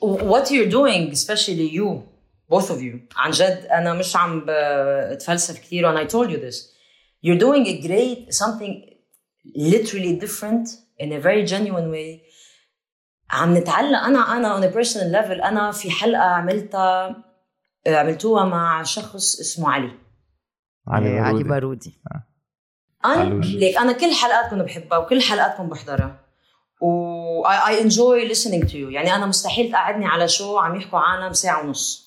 What 0.04 0.46
you're 0.48 0.70
doing 0.72 1.12
especially 1.12 1.70
you. 1.78 2.15
Both 2.54 2.70
of 2.70 2.80
you. 2.80 3.16
عن 3.16 3.30
جد 3.30 3.68
أنا 3.70 3.92
مش 3.92 4.16
عم 4.16 4.44
بتفلسف 4.46 5.58
كثير 5.58 5.92
and 5.92 5.98
I 5.98 6.12
told 6.12 6.30
you 6.30 6.38
this. 6.38 6.56
You're 7.22 7.40
doing 7.40 7.66
a 7.66 7.86
great 7.86 8.34
something 8.34 8.74
literally 9.56 10.14
different 10.24 10.68
in 10.98 11.12
a 11.12 11.20
very 11.20 11.44
genuine 11.44 11.90
way. 11.90 12.22
عم 13.30 13.56
نتعلق 13.56 13.98
أنا 13.98 14.36
أنا 14.36 14.60
on 14.60 14.72
a 14.72 14.74
personal 14.74 15.12
level 15.12 15.44
أنا 15.44 15.72
في 15.72 15.90
حلقة 15.90 16.22
عملتها 16.22 17.24
عملتوها 17.86 18.44
مع 18.44 18.82
شخص 18.82 19.40
اسمه 19.40 19.70
علي. 19.70 19.90
علي, 20.88 21.18
علي 21.18 21.42
بارودي. 21.42 22.00
بارودي. 22.04 22.24
أنا. 23.04 23.44
ليك 23.44 23.76
أنا 23.76 23.92
كل 23.92 24.12
حلقاتكم 24.12 24.62
بحبها 24.62 24.98
وكل 24.98 25.22
حلقاتكم 25.22 25.68
بحضرها. 25.68 26.20
و 26.80 27.16
I, 27.46 27.72
I 27.72 27.82
enjoy 27.84 28.28
listening 28.34 28.62
to 28.66 28.72
you. 28.72 28.92
يعني 28.92 29.14
أنا 29.14 29.26
مستحيل 29.26 29.72
تقعدني 29.72 30.06
على 30.06 30.28
شو 30.28 30.58
عم 30.58 30.76
يحكوا 30.76 30.98
عالم 30.98 31.32
ساعه 31.32 31.66
ونص. 31.66 32.05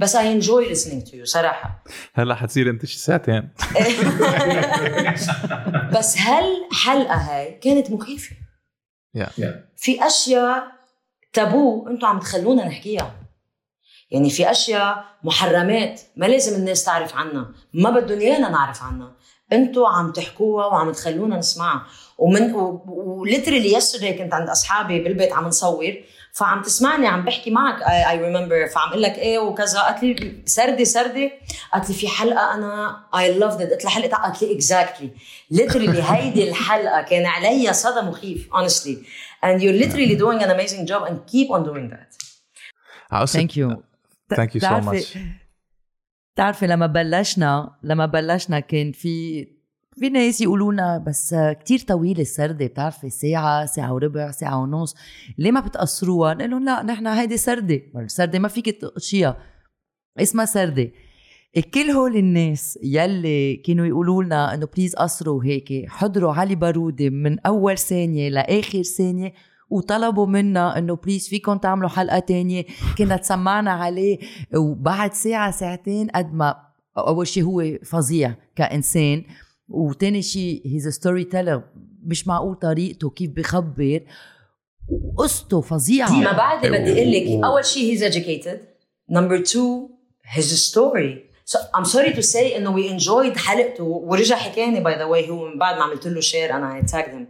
بس 0.00 0.16
I 0.16 0.20
enjoy 0.20 0.74
listening 0.74 1.10
to 1.10 1.12
you 1.12 1.24
صراحة. 1.24 1.84
هلا 2.14 2.34
حتصير 2.34 2.70
انت 2.70 2.86
شي 2.86 2.98
ساعتين. 2.98 3.48
بس 5.98 6.18
هالحلقه 6.18 7.14
هاي 7.14 7.58
كانت 7.62 7.90
مخيفة؟ 7.90 8.36
Yeah. 9.18 9.46
في 9.76 10.06
أشياء 10.06 10.62
تابو 11.32 11.88
أنتم 11.88 12.06
عم 12.06 12.18
تخلونا 12.18 12.64
نحكيها. 12.64 13.14
يعني 14.10 14.30
في 14.30 14.50
أشياء 14.50 15.04
محرمات 15.24 16.00
ما 16.16 16.26
لازم 16.26 16.56
الناس 16.56 16.84
تعرف 16.84 17.14
عنها 17.14 17.52
ما 17.74 17.90
بدهم 17.90 18.18
إيانا 18.18 18.48
نعرف 18.48 18.82
عنها. 18.82 19.16
أنتم 19.52 19.84
عم 19.84 20.12
تحكوها 20.12 20.66
وعم 20.66 20.92
تخلونا 20.92 21.36
نسمعها. 21.36 21.86
ومن 22.18 22.52
وليترلي 22.86 23.72
يسترداي 23.72 24.18
كنت 24.18 24.34
عند 24.34 24.48
أصحابي 24.48 25.00
بالبيت 25.00 25.32
عم 25.32 25.44
نصور. 25.46 25.94
فعم 26.32 26.62
تسمعني 26.62 27.06
عم 27.06 27.24
بحكي 27.24 27.50
معك. 27.50 27.82
I 27.82 28.20
remember 28.20 28.66
فعم 28.66 28.88
أقول 28.88 29.02
لك 29.02 29.18
إيه 29.18 29.38
وكذا. 29.38 29.80
قالت 29.80 30.02
لي 30.02 30.42
سردي 30.46 30.84
سردي. 30.84 31.32
قالت 31.72 31.88
لي 31.88 31.94
في 31.94 32.08
حلقة 32.08 32.54
أنا 32.54 33.04
I 33.14 33.38
loved 33.38 33.62
قلت 33.62 33.84
لها 33.84 33.92
حلقه 33.92 34.16
قالت 34.16 34.42
لي 34.42 34.54
exactly 34.54 35.10
literally 35.50 36.02
هيدي 36.02 36.48
الحلقة 36.48 37.02
كان 37.02 37.26
عليها 37.26 37.72
صدى 37.72 38.00
مخيف 38.00 38.48
honestly. 38.52 38.96
And 39.42 39.62
you're 39.62 39.78
literally 39.84 40.16
doing 40.16 40.42
an 40.42 40.50
amazing 40.50 40.86
job 40.86 41.02
and 41.08 41.16
keep 41.26 41.50
on 41.50 41.64
doing 41.64 41.90
that. 41.90 42.16
Thank 43.26 43.56
you 43.56 43.82
Thank 44.34 44.54
you. 44.54 44.60
So 44.60 44.80
much. 44.80 45.18
بتعرفي 46.34 46.66
لما 46.66 46.86
بلشنا 46.86 47.78
لما 47.82 48.06
بلشنا 48.06 48.60
كان 48.60 48.92
في 48.92 49.46
في 49.98 50.08
ناس 50.08 50.40
يقولوا 50.40 50.72
لنا 50.72 50.98
بس 50.98 51.34
كتير 51.34 51.78
طويلة 51.78 52.22
السردة 52.22 52.66
بتعرفي 52.66 53.10
ساعة 53.10 53.66
ساعة 53.66 53.94
وربع 53.94 54.30
ساعة 54.30 54.62
ونص. 54.62 54.94
ليه 55.38 55.50
ما 55.50 55.60
بتقصروها 55.60 56.34
نقول 56.34 56.50
لهم 56.50 56.64
لا 56.64 56.82
نحن 56.82 57.06
هيدي 57.06 57.36
سردة 57.36 57.80
السردة 57.96 58.38
ما 58.38 58.48
فيك 58.48 58.80
تقشيها. 58.80 59.36
اسمها 60.18 60.44
سردة 60.44 60.92
كل 61.74 61.90
هول 61.90 62.16
الناس 62.16 62.78
يلي 62.82 63.56
كانوا 63.56 63.86
يقولوا 63.86 64.22
لنا 64.22 64.54
إنه 64.54 64.66
please 64.76 64.94
قصروا 64.94 65.44
هيك. 65.44 65.88
حضروا 65.88 66.32
علي 66.32 66.54
بارودي 66.54 67.10
من 67.10 67.38
أول 67.38 67.78
ثانية 67.78 68.28
لآخر 68.28 68.82
ثانية 68.82 69.32
وطلبوا 69.70 70.26
منا 70.26 70.78
إنه 70.78 70.96
please 70.96 71.28
فيكم 71.28 71.56
تعملوا 71.56 71.88
حلقة 71.88 72.18
تانية. 72.18 72.64
كنا 72.98 73.16
تسمعنا 73.16 73.70
عليه. 73.70 74.18
وبعد 74.56 75.12
ساعة 75.12 75.50
ساعتين 75.50 76.08
قد 76.08 76.34
ما 76.34 76.54
أول 76.98 77.26
شيء 77.26 77.44
هو 77.44 77.78
فظيع 77.84 78.34
كإنسان. 78.56 79.24
وتاني 79.70 80.22
شيء 80.22 80.62
he's 80.66 80.88
story 80.88 81.24
teller 81.24 81.62
مش 82.02 82.28
معقول 82.28 82.54
طريقته 82.54 83.10
كيف 83.10 83.30
بخبر 83.30 84.00
وقصته 84.88 85.60
فظيعه 85.60 86.12
ما 86.12 86.32
بعد 86.32 86.66
بدي 86.66 86.92
أقول 86.92 87.12
لك 87.12 87.44
اول 87.44 87.64
شيء 87.64 87.96
he's 87.96 88.02
educated 88.12 88.58
number 89.12 89.38
two 89.52 89.88
his 90.36 90.70
story 90.70 91.30
so 91.44 91.58
I'm 91.74 91.84
sorry 91.84 92.12
to 92.14 92.22
say 92.22 92.56
انه 92.56 92.76
we 92.76 93.00
enjoyed 93.00 93.38
حلقته 93.38 93.84
ورجع 93.84 94.36
حكاني 94.36 94.84
by 94.84 94.96
the 94.98 95.08
way 95.08 95.30
هو 95.30 95.48
من 95.48 95.58
بعد 95.58 95.76
ما 95.76 95.82
عملت 95.82 96.06
له 96.06 96.20
شير 96.20 96.56
أنا 96.56 96.82
I 96.82 96.90
tagged 96.90 97.12
him 97.12 97.26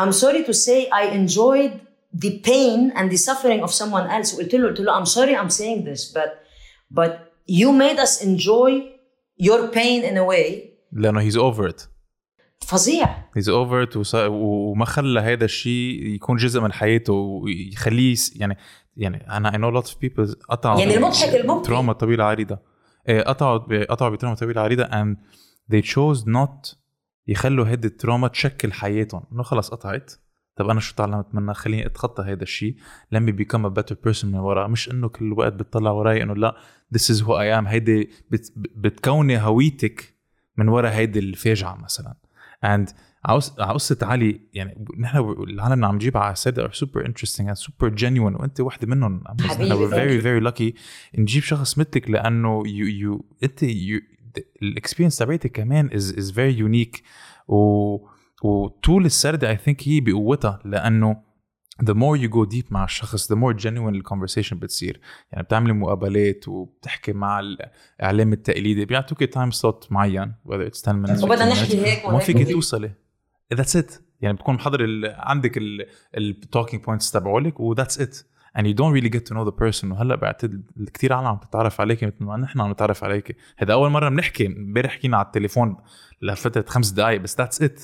I'm 0.00 0.12
sorry 0.12 0.44
to 0.44 0.54
say 0.54 0.88
I 0.90 1.04
enjoyed 1.14 1.72
the 2.24 2.30
pain 2.50 2.92
and 2.96 3.10
the 3.10 3.16
suffering 3.16 3.62
of 3.62 3.70
someone 3.72 4.06
else 4.10 4.34
وقلت 4.34 4.54
له 4.54 4.68
قلت 4.68 4.80
له 4.80 5.00
I'm 5.00 5.06
sorry 5.06 5.36
I'm 5.36 5.50
saying 5.50 5.84
this 5.84 6.12
but 6.14 6.30
but 6.90 7.12
you 7.46 7.72
made 7.72 7.98
us 7.98 8.22
enjoy 8.22 8.70
your 9.36 9.68
pain 9.68 10.02
in 10.02 10.16
a 10.16 10.24
way 10.24 10.65
لأنه 10.92 11.20
he's 11.20 11.36
over 11.36 11.68
it 11.68 11.82
فظيع. 12.60 13.24
he's 13.36 13.48
over 13.48 13.82
it 13.82 14.14
وما 14.14 14.84
خلى 14.84 15.20
هذا 15.20 15.44
الشيء 15.44 16.06
يكون 16.06 16.36
جزء 16.36 16.60
من 16.60 16.72
حياته 16.72 17.12
ويخليه 17.12 18.16
يعني 18.36 18.56
يعني 18.96 19.36
أنا 19.36 19.52
I 19.52 19.58
know 19.58 19.70
lot 19.70 19.86
of 19.86 20.00
people 20.00 20.34
قطعوا 20.50 20.78
يعني 20.78 20.96
المضحك 20.96 21.34
المبكي. 21.34 21.66
trauma 21.66 21.92
طويلة 21.92 22.24
عريضة. 22.24 22.58
إيه، 23.08 23.22
قطعوا 23.22 23.84
قطعوا 23.84 24.10
ب 24.10 24.14
trauma 24.14 24.36
طويلة 24.36 24.60
عريضة 24.60 24.84
and 24.84 25.16
they 25.72 25.82
chose 25.82 26.24
not 26.24 26.76
يخلوا 27.26 27.66
هيدي 27.66 27.88
ال 27.88 27.94
trauma 27.94 28.28
تشكل 28.28 28.72
حياتهم. 28.72 29.22
إنه 29.32 29.42
خلص 29.42 29.70
قطعت. 29.70 30.12
طب 30.56 30.70
أنا 30.70 30.80
شو 30.80 30.94
تعلمت 30.94 31.34
منها؟ 31.34 31.54
خليني 31.54 31.86
أتخطى 31.86 32.22
هذا 32.22 32.42
الشيء. 32.42 32.76
Me 33.14 33.32
become 33.32 33.64
a 33.66 33.70
better 33.70 33.94
person 34.08 34.24
من 34.24 34.34
وراء. 34.38 34.68
مش 34.68 34.90
إنه 34.90 35.08
كل 35.08 35.32
وقت 35.32 35.52
بتطلع 35.52 35.90
وراي 35.90 36.22
إنه 36.22 36.34
لا 36.34 36.56
this 36.96 37.14
is 37.14 37.20
who 37.20 37.28
I 37.28 37.62
am. 37.62 37.66
هيدي 37.66 38.10
بت 38.30 38.52
بتكوني 38.56 39.38
هويتك. 39.38 40.15
من 40.56 40.68
وراء 40.68 40.92
هيدي 40.92 41.18
الفاجعه 41.18 41.74
مثلا. 41.74 42.14
عاوز 43.24 43.48
قصة 43.50 43.98
علي 44.02 44.40
يعني 44.54 44.84
نحن 44.98 45.18
العالم 45.18 45.72
اللي 45.72 45.86
عم 45.86 45.94
نجيبها 45.94 46.22
على 46.22 46.34
سردة 46.34 46.58
are 46.58 46.72
super 46.72 47.06
interesting 47.06 47.56
super 47.56 47.90
genuine 48.00 48.40
وأنت 48.40 48.60
وحدة 48.60 48.86
منهم. 48.86 49.24
حبيبي، 49.26 49.68
نحن 49.68 49.90
very. 49.90 50.20
very 50.20 50.40
lucky 50.40 50.74
نجيب 51.18 51.42
شخص 51.42 51.78
مثلك 51.78 52.10
لأنه 52.10 52.62
you 52.66 52.86
you 52.86 53.24
أنت 53.44 53.64
ال 54.62 54.67
experience 54.67 55.18
تبعتك 55.18 55.52
كمان 55.52 55.90
is 55.94 56.14
is 56.18 56.32
very 56.32 56.58
unique 56.58 57.02
و 57.48 57.96
وطول 58.42 59.04
السردة 59.04 59.50
I 59.50 59.56
think 59.56 59.88
هي 59.88 60.00
بقوتها 60.00 60.60
لأنه 60.64 61.25
the 61.82 61.94
more 61.94 62.16
you 62.16 62.28
go 62.28 62.44
deep 62.54 62.72
مع 62.72 62.84
الشخص 62.84 63.32
the 63.32 63.36
more 63.36 63.62
genuine 63.62 63.94
ال 63.94 63.99
conversation 63.99 64.58
بتصير. 64.58 65.00
يعني 65.32 65.44
بتعملي 65.44 65.72
مقابلات 65.72 66.48
وبتحكي 66.48 67.12
مع 67.12 67.40
الإعلام 67.40 68.32
التقليدي 68.32 68.84
بيعطوك 68.84 69.24
time 69.24 69.50
slot 69.50 69.92
معين 69.92 70.34
whether 70.48 70.70
it's 70.70 70.82
10 70.82 71.06
minutes 71.06 71.24
وبدنا 71.24 71.54
15 71.54 71.62
نحكي. 71.62 71.86
هيك 71.86 72.04
وما 72.08 72.18
فيك. 72.18 72.48
توصلي. 72.48 72.90
that's 73.54 73.76
it 73.76 73.92
يعني 74.20 74.36
بتكون 74.36 74.54
محضر 74.54 74.84
ال... 74.84 75.14
عندك 75.18 75.58
ال 76.16 76.24
talking 76.24 76.84
points 76.84 77.10
تبعولك 77.10 77.60
و 77.60 77.66
that's 77.66 78.00
it 78.00 78.16
and 78.58 78.62
you 78.62 78.74
don't 78.74 78.92
really 78.96 79.10
get 79.10 79.24
to 79.28 79.34
know 79.34 79.44
the 79.44 79.56
person. 79.62 79.84
وهلأ 79.84 80.16
بعتقد 80.16 80.70
كثير 80.94 81.12
عالم 81.12 81.26
عم 81.26 81.36
تتعرف 81.36 81.80
عليك 81.80 82.04
مثل 82.04 82.24
ما 82.24 82.36
نحن 82.36 82.60
عم 82.60 82.70
نتعرف 82.70 83.04
عليك 83.04 83.36
هذا 83.56 83.72
أول 83.72 83.90
مرة 83.90 84.08
بنحكي 84.08 84.46
امبارح 84.46 84.92
حكينا 84.92 85.16
على 85.16 85.26
التليفون 85.26 85.76
لفترة 86.22 86.64
خمس 86.68 86.90
دقائق 86.90 87.20
بس 87.20 87.38
that's 87.38 87.62
it 87.62 87.82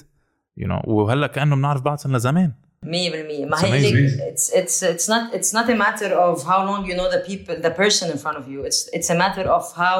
you 0.56 0.68
know 0.68 0.82
وهلأ 0.86 1.26
كأنه 1.26 1.56
بنعرف 1.56 1.82
بعض 1.82 1.98
صرنا 1.98 2.18
زمان. 2.18 2.52
100% 2.85 2.87
ما 2.87 3.57
It's 3.57 3.63
هي 3.63 3.91
amazing. 3.91 3.93
ليك 3.93 4.33
it's 4.33 4.49
it's 4.49 4.83
it's 4.83 5.07
not 5.09 5.33
it's 5.33 5.53
not 5.53 5.69
a 5.69 5.75
matter 5.75 6.13
of 6.13 6.43
how 6.43 6.59
long 6.65 6.85
you 6.85 6.95
know 6.95 7.09
the 7.11 7.23
people 7.29 7.55
the 7.61 7.71
person 7.81 8.11
in 8.11 8.17
front 8.17 8.37
of 8.37 8.47
you 8.47 8.63
it's 8.69 8.89
it's 8.93 9.09
a 9.09 9.15
matter 9.23 9.45
of 9.57 9.63
how 9.75 9.99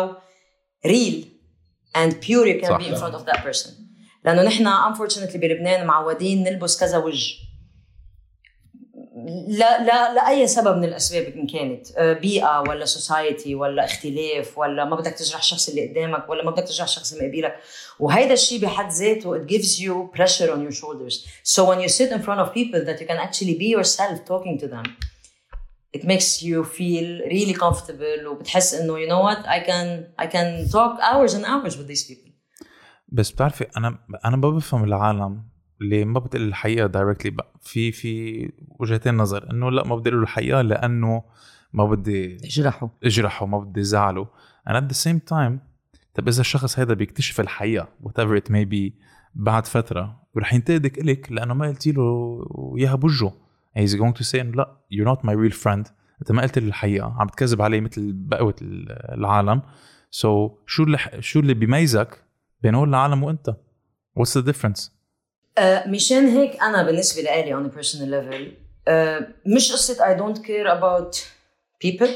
real 0.85 1.18
and 1.95 2.11
pure 2.22 2.45
you 2.48 2.60
can 2.61 2.69
صح. 2.72 2.77
be 2.77 2.88
in 2.88 2.95
front 2.95 3.15
of 3.15 3.26
that 3.26 3.44
person 3.44 3.69
لانه 4.26 4.44
نحن 4.44 4.68
unfortunately 4.94 5.38
بلبنان 5.38 5.85
معودين 5.88 6.44
نلبس 6.44 6.80
كذا 6.80 6.98
وجه 6.98 7.35
لا 9.48 9.84
لا 9.84 10.14
لاي 10.14 10.46
سبب 10.46 10.76
من 10.76 10.84
الاسباب 10.84 11.24
ان 11.24 11.46
كانت 11.46 11.86
آه، 11.96 12.12
بيئه 12.12 12.60
ولا 12.68 12.84
سوسايتي 12.84 13.54
ولا 13.54 13.84
اختلاف 13.84 14.59
ولا 14.59 14.84
ما 14.84 14.96
بدك 14.96 15.12
تجرح 15.12 15.38
الشخص 15.38 15.68
اللي 15.68 15.88
قدامك 15.88 16.28
ولا 16.28 16.44
ما 16.44 16.50
بدك 16.50 16.62
تجرح 16.62 16.84
الشخص 16.84 17.12
اللي 17.12 17.28
مقابلك 17.28 17.56
وهيدا 17.98 18.32
الشيء 18.32 18.60
بحد 18.60 18.90
ذاته 18.90 19.38
it 19.38 19.48
gives 19.48 19.78
you 19.80 20.18
pressure 20.18 20.50
on 20.50 20.60
your 20.66 20.74
shoulders 20.80 21.14
so 21.54 21.64
when 21.64 21.80
you 21.80 21.88
sit 21.88 22.10
in 22.12 22.22
front 22.22 22.40
of 22.40 22.52
people 22.54 22.80
that 22.86 23.00
you 23.00 23.06
can 23.06 23.18
actually 23.26 23.56
be 23.59 23.68
yourself 23.76 24.16
talking 24.30 24.59
to 24.62 24.66
them 24.74 24.86
it 25.96 26.04
makes 26.04 26.42
you 26.42 26.64
feel 26.64 27.06
really 27.34 27.54
comfortable 27.54 28.26
وبتحس 28.26 28.74
انه 28.74 28.94
you 29.06 29.09
know 29.09 29.22
what 29.28 29.46
I 29.46 29.60
can 29.68 30.22
I 30.24 30.26
can 30.26 30.68
talk 30.70 30.92
hours 31.00 31.34
and 31.34 31.44
hours 31.44 31.76
with 31.76 31.88
these 31.88 32.04
people 32.10 32.32
بس 33.09 33.30
بتعرفي 33.30 33.66
أنا 33.76 33.98
أنا 34.24 34.36
ما 34.36 34.50
بفهم 34.50 34.84
العالم 34.84 35.52
اللي 35.82 36.04
ما 36.04 36.20
بتقول 36.20 36.42
الحقيقة 36.42 36.86
دايركتلي 36.86 37.36
في 37.60 37.92
في 37.92 38.52
وجهتين 38.78 39.16
نظر 39.16 39.50
إنه 39.50 39.70
لأ 39.70 39.86
ما 39.86 39.96
بدي 39.96 40.10
أقول 40.10 40.22
الحقيقة 40.22 40.60
لأنه 40.62 41.22
ما 41.72 41.84
بدي 41.84 42.36
اجرحوا. 42.36 42.88
اجرحه 43.04 43.46
ما 43.46 43.59
بدي 43.59 43.82
زعله 43.82 44.26
and 44.68 44.72
at 44.72 44.94
the 44.94 44.98
same 44.98 45.20
time 45.34 45.52
طب 46.14 46.28
إذا 46.28 46.40
الشخص 46.40 46.78
هذا 46.78 46.94
بيكتشف 46.94 47.40
الحقيقة 47.40 47.88
whatever 48.04 48.40
it 48.40 48.52
may 48.52 48.64
be 48.72 48.92
بعد 49.34 49.66
فترة 49.66 50.22
ورح 50.34 50.54
ينتقدك 50.54 50.98
إلك 50.98 51.32
لأنه 51.32 51.54
ما 51.54 51.66
قلتي 51.66 51.92
له 51.92 52.44
إياها 52.78 52.94
بوجهه. 52.94 53.32
He's 53.78 53.94
going 53.94 54.12
to 54.18 54.24
say 54.32 54.34
إنه 54.34 54.52
لأ 54.56 54.76
you're 54.94 55.16
not 55.16 55.20
my 55.24 55.32
real 55.32 55.56
friend. 55.56 55.90
أنت 56.20 56.32
ما 56.32 56.42
قلت 56.42 56.59
لي 56.59 56.68
الحقيقة. 56.68 57.16
عم 57.18 57.26
بتكذب 57.26 57.62
علي 57.62 57.80
مثل 57.80 58.12
بقوة 58.12 58.54
العالم. 58.62 59.62
سو 60.10 60.48
so, 60.48 60.52
شو 60.66 60.82
اللي 60.82 60.98
شو 61.20 61.40
اللي 61.40 61.54
بيميزك 61.54 62.24
بين 62.62 62.74
هول 62.74 62.88
العالم 62.88 63.22
وأنت؟ 63.22 63.50
What's 64.20 64.40
the 64.40 64.44
difference? 64.46 64.90
آه، 64.90 64.91
مشان 65.87 66.29
هيك 66.29 66.62
أنا 66.62 66.83
بالنسبة 66.83 67.23
لي 67.23 67.55
on 67.55 67.70
a 67.70 67.79
personal 67.79 68.09
level 68.09 68.62
uh, 68.89 69.24
مش 69.47 69.73
قصة 69.73 69.95
I 69.95 70.19
don't 70.19 70.39
care 70.39 70.66
about 70.66 71.16
people 71.85 72.11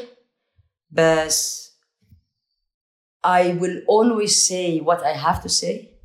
بس 0.90 1.66
I 3.26 3.42
will 3.60 3.78
always 3.88 4.46
say 4.48 4.80
what 4.80 5.00
I 5.02 5.14
have 5.26 5.42
to 5.42 5.48
say 5.48 5.96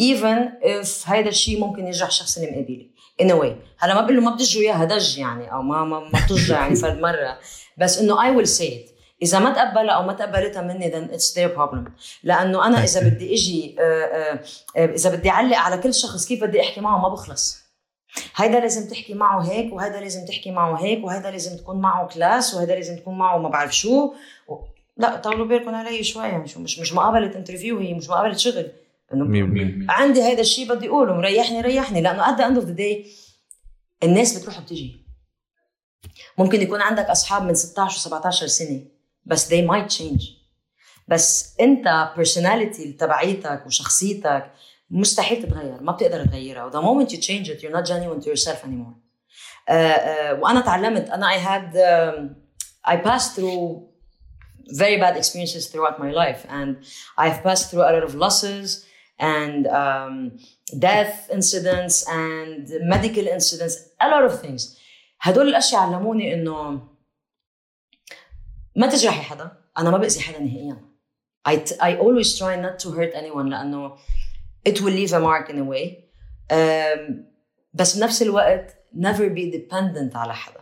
even 0.00 0.52
if 0.62 1.08
هيدا 1.08 1.28
الشيء 1.28 1.60
ممكن 1.60 1.86
يجرح 1.86 2.08
الشخص 2.08 2.38
اللي 2.38 2.50
مقابلي. 2.50 2.90
In 3.22 3.26
a 3.26 3.42
way 3.42 3.56
هلا 3.78 3.94
ما 3.94 4.00
بقول 4.00 4.16
له 4.16 4.22
ما 4.22 4.30
بدجوا 4.30 4.62
اياها 4.62 4.84
دج 4.84 5.18
يعني 5.18 5.52
أو 5.52 5.62
ما 5.62 5.84
ما, 5.84 6.00
ما 6.00 6.20
بتجرى 6.24 6.56
يعني 6.56 6.74
فرد 6.82 7.00
مرة 7.00 7.38
بس 7.78 7.98
إنه 7.98 8.16
I 8.16 8.36
will 8.36 8.48
say 8.48 8.64
it. 8.64 8.99
إذا 9.22 9.38
ما 9.38 9.50
تقبلها 9.50 9.94
أو 9.94 10.02
ما 10.02 10.12
تقبلتها 10.12 10.62
مني 10.62 10.90
then 10.90 11.14
it's 11.14 11.34
their 11.34 11.56
problem. 11.58 11.90
لأنه 12.22 12.66
أنا 12.66 12.84
إذا 12.84 13.08
بدي 13.08 13.34
إجي 13.34 13.76
آه، 13.78 13.82
آه، 13.82 14.40
آه، 14.76 14.94
إذا 14.94 15.16
بدي 15.16 15.30
أعلق 15.30 15.56
على 15.56 15.78
كل 15.78 15.94
شخص 15.94 16.26
كيف 16.26 16.44
بدي 16.44 16.60
أحكي 16.60 16.80
معه 16.80 16.98
ما 16.98 17.08
بخلص. 17.08 17.60
هيدا 18.36 18.60
لازم 18.60 18.88
تحكي 18.88 19.14
معه 19.14 19.40
هيك 19.40 19.72
وهيدا 19.72 20.00
لازم 20.00 20.24
تحكي 20.24 20.50
معه 20.50 20.82
هيك 20.82 21.04
وهيدا 21.04 21.30
لازم 21.30 21.56
تكون 21.56 21.80
معه 21.80 22.08
class 22.08 22.54
وهيدا 22.54 22.74
لازم 22.74 22.96
تكون 22.96 23.18
معه 23.18 23.38
ما 23.38 23.48
بعرف 23.48 23.76
شو. 23.76 24.14
و... 24.48 24.56
لا 24.96 25.16
طولوا 25.16 25.46
بالكم 25.46 25.74
علي 25.74 26.04
شوي 26.04 26.24
يعني 26.24 26.48
شو 26.48 26.60
مش 26.60 26.78
مش 26.78 26.92
مقابلة 26.92 27.36
interview 27.36 27.78
هي 27.78 27.94
مش 27.94 28.08
مقابلة 28.08 28.36
شغل. 28.36 28.72
إنه 29.14 29.86
عندي 29.88 30.22
هيدا 30.22 30.40
الشيء 30.40 30.68
بدي 30.74 30.88
أقوله 30.88 31.14
مريحني 31.14 31.60
ريحني. 31.60 32.00
لأنه 32.00 32.36
the 32.36 32.40
end 32.40 32.62
of 32.62 32.66
the 32.66 32.80
day 32.80 33.06
الناس 34.02 34.38
بتروح 34.38 34.58
وبتجي 34.58 35.00
ممكن 36.38 36.60
يكون 36.60 36.80
عندك 36.80 37.04
أصحاب 37.04 37.42
من 37.42 37.54
16 37.54 38.10
و17 38.10 38.30
سنة. 38.30 38.80
بس 39.29 39.53
they 39.53 39.67
might 39.67 39.89
change 39.97 40.23
بس 41.07 41.55
انت 41.59 42.09
personality 42.17 42.97
تبعيتك 42.99 43.63
وشخصيتك 43.65 44.51
مستحيل 44.89 45.43
تتغير 45.43 45.81
ما 45.81 45.91
بتقدر 45.91 46.25
تغيرها 46.25 46.65
و 46.65 46.71
the 46.71 46.85
moment 46.85 47.09
you 47.11 47.17
change 47.17 47.49
it 47.49 47.61
you're 47.61 47.75
not 47.75 47.85
genuine 47.85 48.21
to 48.21 48.27
yourself 48.27 48.63
anymore 48.63 48.95
uh, 48.95 49.71
uh, 49.71 50.39
وانا 50.39 50.61
تعلمت 50.61 51.09
انا 51.09 51.27
I 51.27 51.37
had 51.37 51.75
um, 51.75 52.35
I 52.91 52.97
passed 52.97 53.35
through 53.35 53.95
very 54.69 54.97
bad 54.97 55.15
experiences 55.17 55.67
throughout 55.71 55.99
my 55.99 56.11
life 56.11 56.41
and 56.49 56.69
I've 57.17 57.43
passed 57.43 57.65
through 57.69 57.83
a 57.89 57.91
lot 57.95 58.03
of 58.03 58.15
losses 58.15 58.85
and 59.19 59.67
um, 59.67 60.15
death 60.89 61.29
incidents 61.37 61.95
and 62.07 62.61
medical 62.93 63.25
incidents 63.37 63.75
a 64.01 64.07
lot 64.09 64.23
of 64.29 64.41
things 64.41 64.77
هدول 65.21 65.47
الاشياء 65.47 65.81
علموني 65.81 66.33
انه 66.33 66.87
ما 68.80 68.86
تجرحي 68.86 69.22
حدا 69.22 69.50
أنا 69.78 69.90
ما 69.90 69.98
باذي 69.98 70.20
حدا 70.20 70.38
نهائيا 70.38 70.90
I, 71.48 71.52
I 71.80 71.96
always 71.96 72.38
try 72.38 72.56
not 72.56 72.78
to 72.78 72.90
hurt 72.90 73.14
anyone 73.14 73.46
لأنه 73.48 73.96
it 74.68 74.80
will 74.80 74.94
leave 75.00 75.12
a 75.12 75.20
mark 75.20 75.50
in 75.50 75.58
a 75.58 75.64
way 75.64 76.04
um, 76.52 77.12
بس 77.74 77.96
بنفس 77.96 78.22
الوقت 78.22 78.76
never 78.94 79.28
be 79.34 79.52
dependent 79.52 80.16
على 80.16 80.34
حدا 80.34 80.60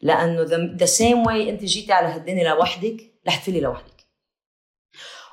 لأنه 0.00 0.44
the, 0.44 0.78
the 0.78 0.86
same 0.86 1.26
way 1.26 1.48
انت 1.48 1.64
جيتي 1.64 1.92
على 1.92 2.08
هالدنيا 2.08 2.54
لوحدك 2.54 2.96
رح 3.26 3.36
تفلي 3.36 3.60
لوحدك 3.60 4.06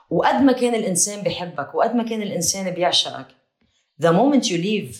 وقد 0.10 0.42
ما 0.42 0.52
كان 0.52 0.76
الانسان 0.76 1.22
بحبك 1.22 1.76
وقد 1.76 1.96
ما 1.96 2.04
كان 2.04 2.22
الانسان 2.22 2.72
بيعشقك 2.72 3.28
the 4.04 4.12
moment 4.12 4.46
you 4.46 4.58
leave 4.58 4.96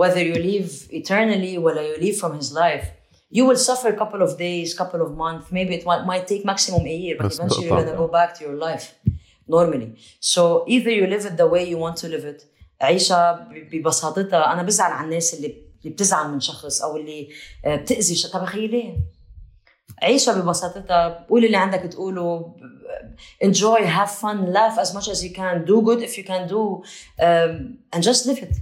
whether 0.00 0.20
you 0.20 0.34
leave 0.34 0.90
eternally 0.90 1.58
ولا 1.58 1.94
you 1.94 2.00
leave 2.00 2.20
from 2.20 2.32
his 2.40 2.52
life 2.52 2.86
you 3.30 3.44
will 3.44 3.56
suffer 3.56 3.88
a 3.88 3.96
couple 3.96 4.22
of 4.22 4.38
days, 4.38 4.74
couple 4.74 5.02
of 5.02 5.16
months, 5.16 5.50
maybe 5.50 5.74
it 5.74 5.84
might, 5.84 6.04
might 6.06 6.26
take 6.26 6.44
maximum 6.44 6.86
a 6.86 6.96
year, 6.96 7.16
but 7.18 7.26
بس 7.26 7.40
eventually 7.40 7.66
you're 7.66 7.84
gonna 7.84 7.96
go 7.96 8.08
back 8.08 8.34
to 8.34 8.44
your 8.44 8.54
life 8.54 8.94
normally. 9.48 9.96
So 10.20 10.64
either 10.66 10.90
you 10.90 11.06
live 11.06 11.24
it 11.26 11.36
the 11.36 11.46
way 11.46 11.68
you 11.68 11.78
want 11.78 11.96
to 11.96 12.08
live 12.08 12.24
it 12.24 12.46
عيشها 12.80 13.48
ببساطتها 13.72 14.52
أنا 14.52 14.62
بزعل 14.62 14.92
على 14.92 15.04
الناس 15.04 15.34
اللي 15.34 15.66
اللي 15.80 15.94
بتزعل 15.94 16.30
من 16.30 16.40
شخص 16.40 16.82
أو 16.82 16.96
اللي 16.96 17.28
آه، 17.64 17.76
بتأذي 17.76 18.14
شخص 18.14 18.32
طب 18.32 18.42
أخي 18.42 18.66
ليه؟ 18.66 18.96
عيشها 20.02 20.40
ببساطتها 20.40 21.26
قول 21.30 21.44
اللي 21.44 21.56
عندك 21.56 21.78
تقوله 21.78 22.56
enjoy 23.44 23.80
have 23.80 24.10
fun 24.10 24.52
laugh 24.52 24.78
as 24.78 24.94
much 24.94 25.08
as 25.08 25.24
you 25.24 25.30
can 25.30 25.64
do 25.64 25.80
good 25.82 26.00
if 26.02 26.18
you 26.18 26.24
can 26.24 26.46
do 26.48 26.82
um, 27.26 27.78
and 27.92 28.02
just 28.02 28.26
live 28.26 28.42
it 28.42 28.56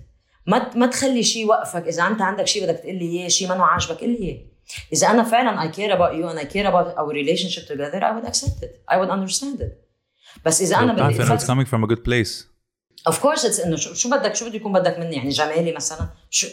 ما 0.46 0.76
ما 0.76 0.86
تخلي 0.86 1.22
شيء 1.22 1.42
يوقفك 1.42 1.86
اذا 1.88 2.06
انت 2.06 2.22
عندك 2.22 2.46
شيء 2.46 2.64
بدك 2.64 2.78
تقول 2.78 2.94
لي 2.94 3.20
اياه 3.20 3.28
شيء 3.28 3.48
ما 3.48 3.64
عاجبك 3.64 4.00
قل 4.00 4.08
لي 4.08 4.18
اياه 4.18 4.53
إذا 4.92 5.10
أنا 5.10 5.22
فعلا 5.22 5.70
I 5.70 5.74
care 5.74 5.92
about 5.92 6.14
you 6.14 6.28
and 6.28 6.38
I 6.38 6.44
care 6.44 6.66
about 6.66 6.98
our 6.98 7.12
relationship 7.12 7.66
together 7.66 8.00
I 8.02 8.12
would 8.12 8.26
accept 8.26 8.62
it. 8.62 8.72
I 8.88 8.96
would 8.96 9.10
understand 9.10 9.60
it. 9.60 9.72
بس 10.44 10.62
إذا 10.62 10.76
أنا 10.76 10.92
بدي 10.92 11.22
انه 11.22 11.38
it's 11.38 11.42
coming 11.42 11.66
from 11.66 11.84
a 11.84 11.94
good 11.94 12.04
place. 12.04 12.44
of 13.06 13.22
course 13.22 13.44
it's 13.44 13.60
إنه 13.60 13.76
شو 13.76 14.10
بدك 14.10 14.34
شو 14.34 14.46
بده 14.46 14.56
يكون 14.56 14.72
بدك 14.72 14.98
مني؟ 14.98 15.16
يعني 15.16 15.28
جمالي 15.28 15.72
مثلا؟ 15.72 16.08
شو 16.30 16.48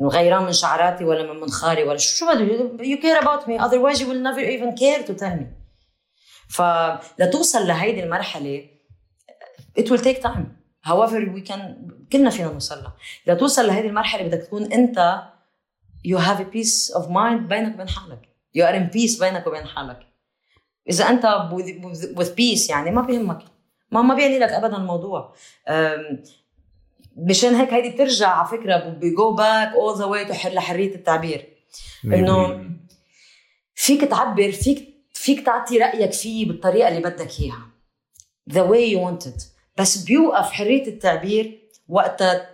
غيران 0.00 0.44
من 0.44 0.52
شعراتي 0.52 1.04
ولا 1.04 1.32
من 1.32 1.40
منخاري 1.40 1.84
ولا 1.84 1.98
شو 1.98 2.26
بده 2.26 2.84
you 2.84 2.98
care 2.98 3.22
about 3.22 3.46
me. 3.48 3.58
Otherwise 3.58 4.00
you 4.00 4.06
will 4.06 4.22
never 4.28 4.40
even 4.40 4.76
care 4.76 5.02
to 5.08 5.14
tell 5.14 5.36
me. 5.36 5.46
فلتوصل 6.48 7.66
لهيدي 7.66 8.02
المرحلة 8.04 8.68
it 9.78 9.84
will 9.84 10.02
take 10.02 10.22
time. 10.22 10.44
However 10.88 11.20
we 11.36 11.50
can 11.50 11.60
كلنا 12.12 12.30
فينا 12.30 12.52
نوصل 12.52 12.82
لها. 12.82 12.96
لتوصل 13.26 13.66
لهيدي 13.66 13.88
المرحلة 13.88 14.22
بدك 14.22 14.42
تكون 14.42 14.72
أنت 14.72 15.22
you 16.04 16.18
have 16.18 16.40
a 16.40 16.44
peace 16.44 16.90
of 16.94 17.08
mind 17.08 17.48
بينك 17.48 17.74
وبين 17.74 17.88
حالك. 17.88 18.28
You 18.56 18.62
are 18.62 18.74
in 18.74 18.92
peace 18.94 19.20
بينك 19.20 19.46
وبين 19.46 19.66
حالك. 19.66 20.06
إذا 20.88 21.08
أنت 21.08 21.26
with, 22.16 22.28
peace 22.36 22.70
يعني 22.70 22.90
ما 22.90 23.02
بيهمك. 23.02 23.42
ما 23.90 24.02
ما 24.02 24.14
بيعني 24.14 24.38
لك 24.38 24.48
ابدا 24.48 24.76
الموضوع. 24.76 25.34
مشان 27.16 27.54
هيك 27.54 27.72
هيدي 27.72 27.90
بترجع 27.90 28.28
على 28.28 28.48
فكرة 28.48 28.88
بي 28.88 29.11
go 29.11 29.34
back 29.34 29.72
all 29.72 29.98
the 29.98 30.04
way 30.04 30.24
لحرية 30.24 30.94
التعبير. 30.94 31.48
إنه 32.04 32.70
فيك 33.74 34.04
تعبر 34.04 34.52
فيك 34.52 34.94
فيك 35.12 35.46
تعطي 35.46 35.78
رأيك 35.78 36.12
فيه 36.12 36.48
بالطريقة 36.48 36.88
اللي 36.88 37.00
بدك 37.00 37.40
إياها. 37.40 37.68
The 38.50 38.64
way 38.70 38.94
you 38.94 38.98
want 39.06 39.28
it. 39.28 39.42
بس 39.78 39.96
بيوقف 39.96 40.50
حرية 40.52 40.86
التعبير 40.86 41.58
وقتها 41.88 42.50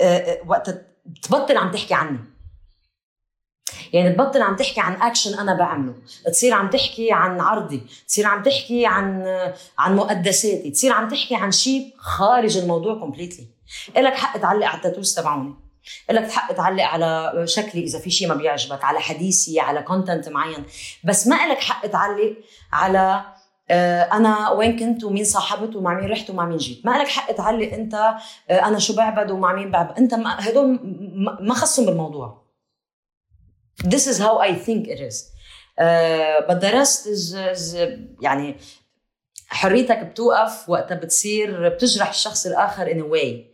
آه، 0.00 0.18
آه، 0.18 0.40
وقتها 0.46 0.82
تبطل 1.22 1.56
عم 1.56 1.70
تحكي 1.70 1.94
عني 1.94 2.18
يعني 3.92 4.14
تبطل 4.14 4.42
عم 4.42 4.56
تحكي 4.56 4.80
عن 4.80 5.02
اكشن 5.02 5.38
أنا 5.38 5.54
بعمله. 5.54 5.94
تصير 6.26 6.54
عم 6.54 6.70
تحكي 6.70 7.12
عن 7.12 7.40
عرضي 7.40 7.82
تصير 8.08 8.26
عم 8.26 8.42
تحكي 8.42 8.86
عن 8.86 9.26
عن 9.78 9.96
مقدساتي 9.96 10.70
تصير 10.70 10.92
عم 10.92 11.08
تحكي 11.08 11.34
عن 11.34 11.50
شيء 11.50 11.94
خارج 11.98 12.58
الموضوع 12.58 12.98
completely 12.98 13.46
إلك 13.96 14.14
حق 14.14 14.38
تعلق 14.38 14.66
على 14.66 14.76
ال 14.76 14.81
tattoos 14.81 15.14
تبعوني. 15.14 15.54
إلك 16.10 16.30
حق 16.30 16.52
تعلق 16.52 16.84
على 16.84 17.32
شكلي 17.44 17.84
إذا 17.84 17.98
في 17.98 18.10
شيء 18.10 18.28
ما 18.28 18.34
بيعجبك 18.34 18.84
على 18.84 19.00
حديثي 19.00 19.60
على 19.60 19.82
content 19.82 20.28
معين. 20.28 20.64
بس 21.04 21.26
ما 21.26 21.44
إلك 21.44 21.58
حق 21.58 21.86
تعلق 21.86 22.36
على 22.72 23.24
آه، 23.70 24.02
أنا 24.02 24.50
وين 24.50 24.78
كنت 24.78 25.04
ومين 25.04 25.24
صاحبت 25.24 25.76
ومع 25.76 25.94
مين 25.94 26.10
رحت 26.10 26.30
ومع 26.30 26.46
مين 26.46 26.56
جيت. 26.56 26.86
ما 26.86 26.98
لك 26.98 27.08
حق 27.08 27.32
تعلق 27.32 27.72
أنت 27.72 27.94
آه، 28.50 28.68
أنا 28.68 28.78
شو 28.78 28.96
بعبد 28.96 29.30
ومع 29.30 29.52
مين 29.54 29.70
بعبد. 29.70 29.98
أنت 29.98 30.14
هدول 30.14 30.80
ما 31.40 31.54
خصهم 31.54 31.86
بالموضوع. 31.86 32.41
This 33.84 34.06
is 34.06 34.18
how 34.18 34.38
I 34.38 34.54
think 34.54 34.88
it 34.88 35.00
is. 35.00 35.16
uh, 35.78 36.42
but 36.48 36.60
the 36.60 36.70
rest 36.72 37.06
is, 37.06 37.34
is 37.34 37.74
يعني 38.22 38.56
حريتك 39.48 39.98
بتوقف 39.98 40.68
وقتها 40.68 40.94
بتصير 40.94 41.68
بتجرح 41.68 42.08
الشخص 42.08 42.46
الآخر 42.46 42.86
in 42.86 42.98
a 42.98 43.06
way 43.06 43.52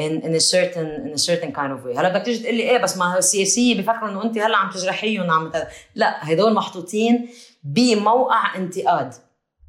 in, 0.00 0.22
in 0.22 0.34
a 0.34 0.40
certain 0.40 1.06
in 1.06 1.12
a 1.12 1.18
certain 1.18 1.52
kind 1.52 1.72
of 1.72 1.84
way. 1.84 1.98
هلا 1.98 2.08
بدك 2.08 2.24
تيجي 2.24 2.42
تقول 2.42 2.54
لي 2.54 2.62
إيه 2.62 2.78
بس 2.78 2.96
ما 2.96 3.18
السياسيه 3.18 3.78
بفكروا 3.80 4.08
إنه 4.08 4.24
أنت 4.24 4.38
هلأ 4.38 4.56
عم 4.56 4.70
تجرحيهم 4.70 5.30
عم 5.30 5.50
ت... 5.50 5.68
لا 5.94 6.32
هدول 6.32 6.54
محطوطين 6.54 7.28
بموقع 7.64 8.56
انتقاد. 8.56 9.14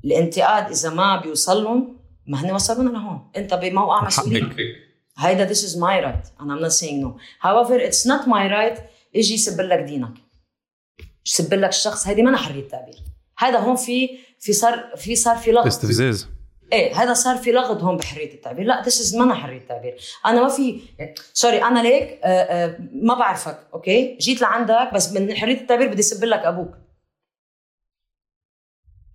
الانتقاد 0.05 0.71
إذا 0.71 0.89
ما 0.89 1.21
بيوصل 1.21 1.63
لهم 1.63 1.97
ما 2.27 2.41
هن 2.45 2.51
وصلونا 2.51 2.89
لهون. 2.89 3.31
أنت 3.37 3.53
بموقع 3.53 4.05
مسؤوليه 4.05 4.49
هيدا 5.17 5.53
this 5.53 5.57
is 5.57 5.75
my 5.75 6.01
right 6.05 6.25
and 6.39 6.51
I'm 6.51 6.61
not 6.61 6.73
saying 6.73 7.01
no. 7.01 7.17
However 7.39 7.75
it's 7.77 8.05
not 8.05 8.27
my 8.27 8.49
right 8.51 8.79
يجي 9.13 9.33
يسب 9.33 9.61
لك 9.61 9.79
دينك. 9.79 10.13
يسب 11.25 11.53
لك 11.53 11.69
الشخص 11.69 12.07
هيدي 12.07 12.21
ما 12.21 12.37
حريه 12.37 12.67
تعبير 12.67 12.95
هذا 13.37 13.59
هون 13.59 13.75
في 13.75 14.09
في 14.39 14.53
صار 14.53 14.93
في 14.97 15.15
صار 15.15 15.37
في 15.37 15.51
لغط. 15.51 15.65
استفزاز. 15.65 16.27
إيه 16.73 16.95
هذا 16.95 17.13
صار 17.13 17.37
في 17.37 17.51
لغط 17.51 17.81
هون 17.83 17.97
بحرية 17.97 18.33
التعبير. 18.33 18.65
لا 18.65 18.81
this 18.81 19.01
is 19.01 19.15
ما 19.15 19.35
حريه 19.35 19.57
التعبير. 19.57 19.97
أنا 20.25 20.41
ما 20.41 20.49
في 20.49 20.81
sorry 21.33 21.63
أنا 21.63 21.79
ليك 21.79 22.19
آه، 22.23 22.27
آه، 22.27 22.77
ما 22.93 23.13
بعرفك 23.13 23.67
okay؟ 23.73 24.17
جيت 24.17 24.41
لعندك 24.41 24.93
بس 24.93 25.11
من 25.11 25.35
حرية 25.35 25.61
التعبير 25.61 25.87
بدي 25.87 25.99
اسب 25.99 26.23
لك 26.23 26.39
أبوك. 26.39 26.77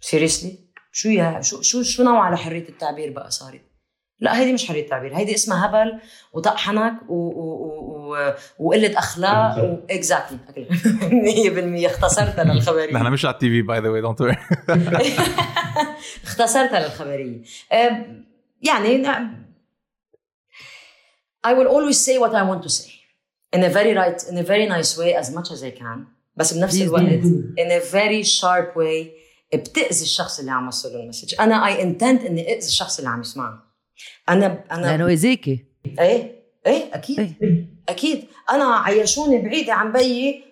seriously 0.01 0.59
شو 0.93 1.09
يا 1.09 1.41
شو 1.41 1.63
شو 1.63 1.83
شو 1.83 2.03
نوع 2.03 2.25
على 2.27 2.37
حرية 2.37 2.69
التعبير 2.69 3.13
بقى 3.13 3.31
صارت 3.31 3.61
لا 4.21 4.39
هيدي 4.39 4.53
مش 4.53 4.69
حرية 4.69 4.89
تعبير 4.89 5.17
هيدي 5.17 5.35
اسمها 5.35 5.67
هبل 5.67 6.01
وطق 6.33 6.64
حنك 6.64 6.95
و... 7.09 7.15
و... 7.15 8.15
و... 8.15 8.35
وقلة 8.59 8.99
أخلاق 8.99 9.85
exactly 9.91 10.67
100% 11.87 11.91
اختصرتها 11.91 12.45
للخبرية. 12.45 12.93
نحن 12.95 13.13
مش 13.13 13.25
على 13.25 13.35
ال 13.35 13.49
TV 13.49 13.63
by 13.63 13.81
the 13.81 13.89
way 13.89 14.01
don't 14.01 14.23
اختصرتها 16.25 16.81
للخبرية. 16.81 17.43
يعني 18.63 19.05
I 21.47 21.53
will 21.53 21.69
always 21.69 21.99
say 22.07 22.19
what 22.19 22.35
I 22.35 22.43
want 22.43 22.63
to 22.63 22.69
say. 22.69 22.91
In 23.57 23.63
a 23.63 23.71
very 23.79 23.93
right 24.01 24.21
in 24.31 24.37
a 24.39 24.47
very 24.53 24.67
nice 24.67 24.93
way 24.99 25.11
as 25.15 25.29
much 25.37 25.49
as 25.53 25.63
I 25.63 25.71
can. 25.71 25.99
بس 26.37 26.55
بنفس 26.55 26.83
الوقت 26.83 27.03
in 27.61 27.71
a 27.71 27.81
very 27.93 28.25
sharp 28.25 28.77
way 28.77 29.07
بتأذي 29.55 30.03
الشخص 30.03 30.39
اللي 30.39 30.51
عم 30.51 30.65
يوصل 30.65 30.93
له 30.93 31.01
المسج. 31.01 31.35
أنا 31.41 31.67
I 31.67 31.79
intend 31.79 32.27
إني 32.27 32.49
اذي 32.49 32.67
الشخص 32.67 32.99
اللي 32.99 33.11
عم 33.11 33.21
يسمعني 33.21 33.66
أنا 34.29 34.65
أنا 34.73 34.87
لأنه 34.87 35.07
اذاكي 35.07 35.65
إيه 35.99 36.37
إيه 36.67 36.95
أكيد 36.95 37.19
إيه. 37.43 37.67
أكيد 37.89 38.25
أنا 38.51 38.77
عيشوني 38.77 39.43
بعيدة 39.43 39.73
عن 39.73 39.93
بيي 39.93 40.45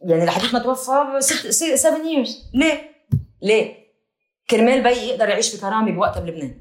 يعني 0.00 0.24
لحد 0.24 0.52
ما 0.52 0.58
توفى 0.58 1.20
ست 1.20 1.46
7 1.74 1.98
years 1.98 2.30
ليه؟ 2.54 2.90
ليه؟ 3.42 3.74
كرمال 4.50 4.82
بيي 4.82 5.08
يقدر 5.08 5.28
يعيش 5.28 5.56
بكرامه 5.56 5.92
بوقتها 5.92 6.20
بلبنان 6.20 6.54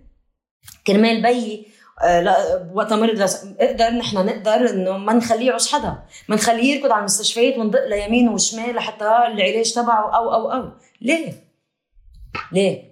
كرمال 0.87 1.21
بيي 1.21 1.67
آه 2.03 2.21
لا 2.21 2.35
وقتها 2.73 2.95
مرض. 2.97 3.19
نقدر 3.61 3.89
نحن 3.89 4.25
نقدر 4.25 4.69
إنه 4.69 4.97
ما 4.97 5.13
نخليه 5.13 5.47
يعوز 5.47 5.71
حدا 5.71 6.03
ما 6.27 6.35
نخليه 6.35 6.75
يركض 6.75 6.91
على 6.91 6.99
المستشفيات 6.99 7.57
وندق 7.57 7.87
ليمين 7.87 8.29
وشمال 8.29 8.75
لحتى 8.75 9.05
العلاج 9.05 9.73
تبعه 9.73 10.15
أو 10.17 10.33
أو 10.33 10.51
أو 10.51 10.71
ليه؟ 11.01 11.33
ليه؟ 12.51 12.90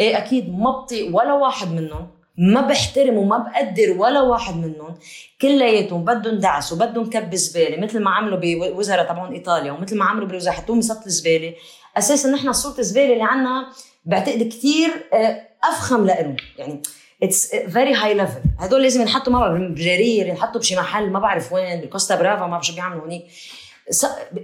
إيه 0.00 0.18
أكيد 0.18 0.58
ما 0.58 0.70
بطيق 0.70 1.16
ولا 1.16 1.32
واحد 1.32 1.72
منهم 1.72 2.08
ما 2.38 2.60
بحترم 2.60 3.16
وما 3.16 3.38
بقدر 3.38 3.94
ولا 3.98 4.20
واحد 4.20 4.56
منهم. 4.56 4.94
كلياتهم 5.42 6.04
بدهم 6.04 6.38
دعس 6.38 6.72
وبدهم 6.72 7.10
كب 7.10 7.34
زبالة 7.34 7.80
مثل 7.84 8.00
ما 8.00 8.10
عملوا 8.10 8.38
بوزراء 8.42 9.08
تبعون 9.08 9.32
إيطاليا 9.32 9.72
ومثل 9.72 9.98
ما 9.98 10.04
عملوا 10.04 10.28
بوزراء 10.28 10.54
حطوهم 10.54 10.78
بسط 10.78 11.06
الزبالة. 11.06 11.54
أساسا 11.96 12.30
نحن 12.30 12.52
صوره 12.52 12.78
الزبالة 12.78 13.12
اللي 13.12 13.24
عنا 13.24 13.66
بعتقد 14.04 14.42
كثير 14.42 14.90
آه، 15.12 15.42
أفخم 15.64 16.06
لهم 16.06 16.36
يعني 16.58 16.82
it's 17.22 17.54
very 17.56 17.94
high 17.94 18.14
level 18.14 18.40
هدول 18.58 18.82
لازم 18.82 19.00
ينحطوا 19.00 19.32
ما 19.32 19.38
بعرف 19.38 19.60
بجرير 19.60 20.26
ينحطوا 20.26 20.60
بشي 20.60 20.76
محل 20.76 21.10
ما 21.10 21.18
بعرف 21.18 21.52
وين 21.52 21.80
بالكوستا 21.80 22.16
برافا 22.16 22.40
ما 22.40 22.50
بعرف 22.50 22.66
شو 22.66 22.74
بيعملوا 22.74 23.02
هونيك. 23.02 23.24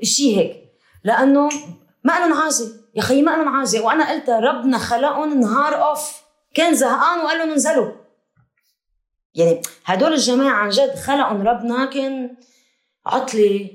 شيء 0.02 0.38
هيك. 0.38 0.56
لأنه 1.04 1.48
ما 2.04 2.12
لهم 2.12 2.32
عازة. 2.32 2.83
يا 2.96 3.02
خيي 3.02 3.22
ما 3.22 3.30
لهم 3.30 3.48
عازه 3.48 3.84
وأنا 3.84 4.10
قلت 4.10 4.30
ربنا 4.30 4.78
خلقهم 4.78 5.40
نهار 5.40 5.74
off. 5.74 6.24
كان 6.54 6.74
زهقان 6.74 7.24
وقال 7.24 7.38
لهم 7.38 7.50
انزلوا. 7.50 7.92
يعني 9.34 9.62
هدول 9.84 10.12
الجماعة 10.12 10.56
عن 10.56 10.68
جد 10.68 10.94
خلقهم 10.94 11.48
ربنا 11.48 11.86
كان 11.86 12.36
عطلة 13.06 13.70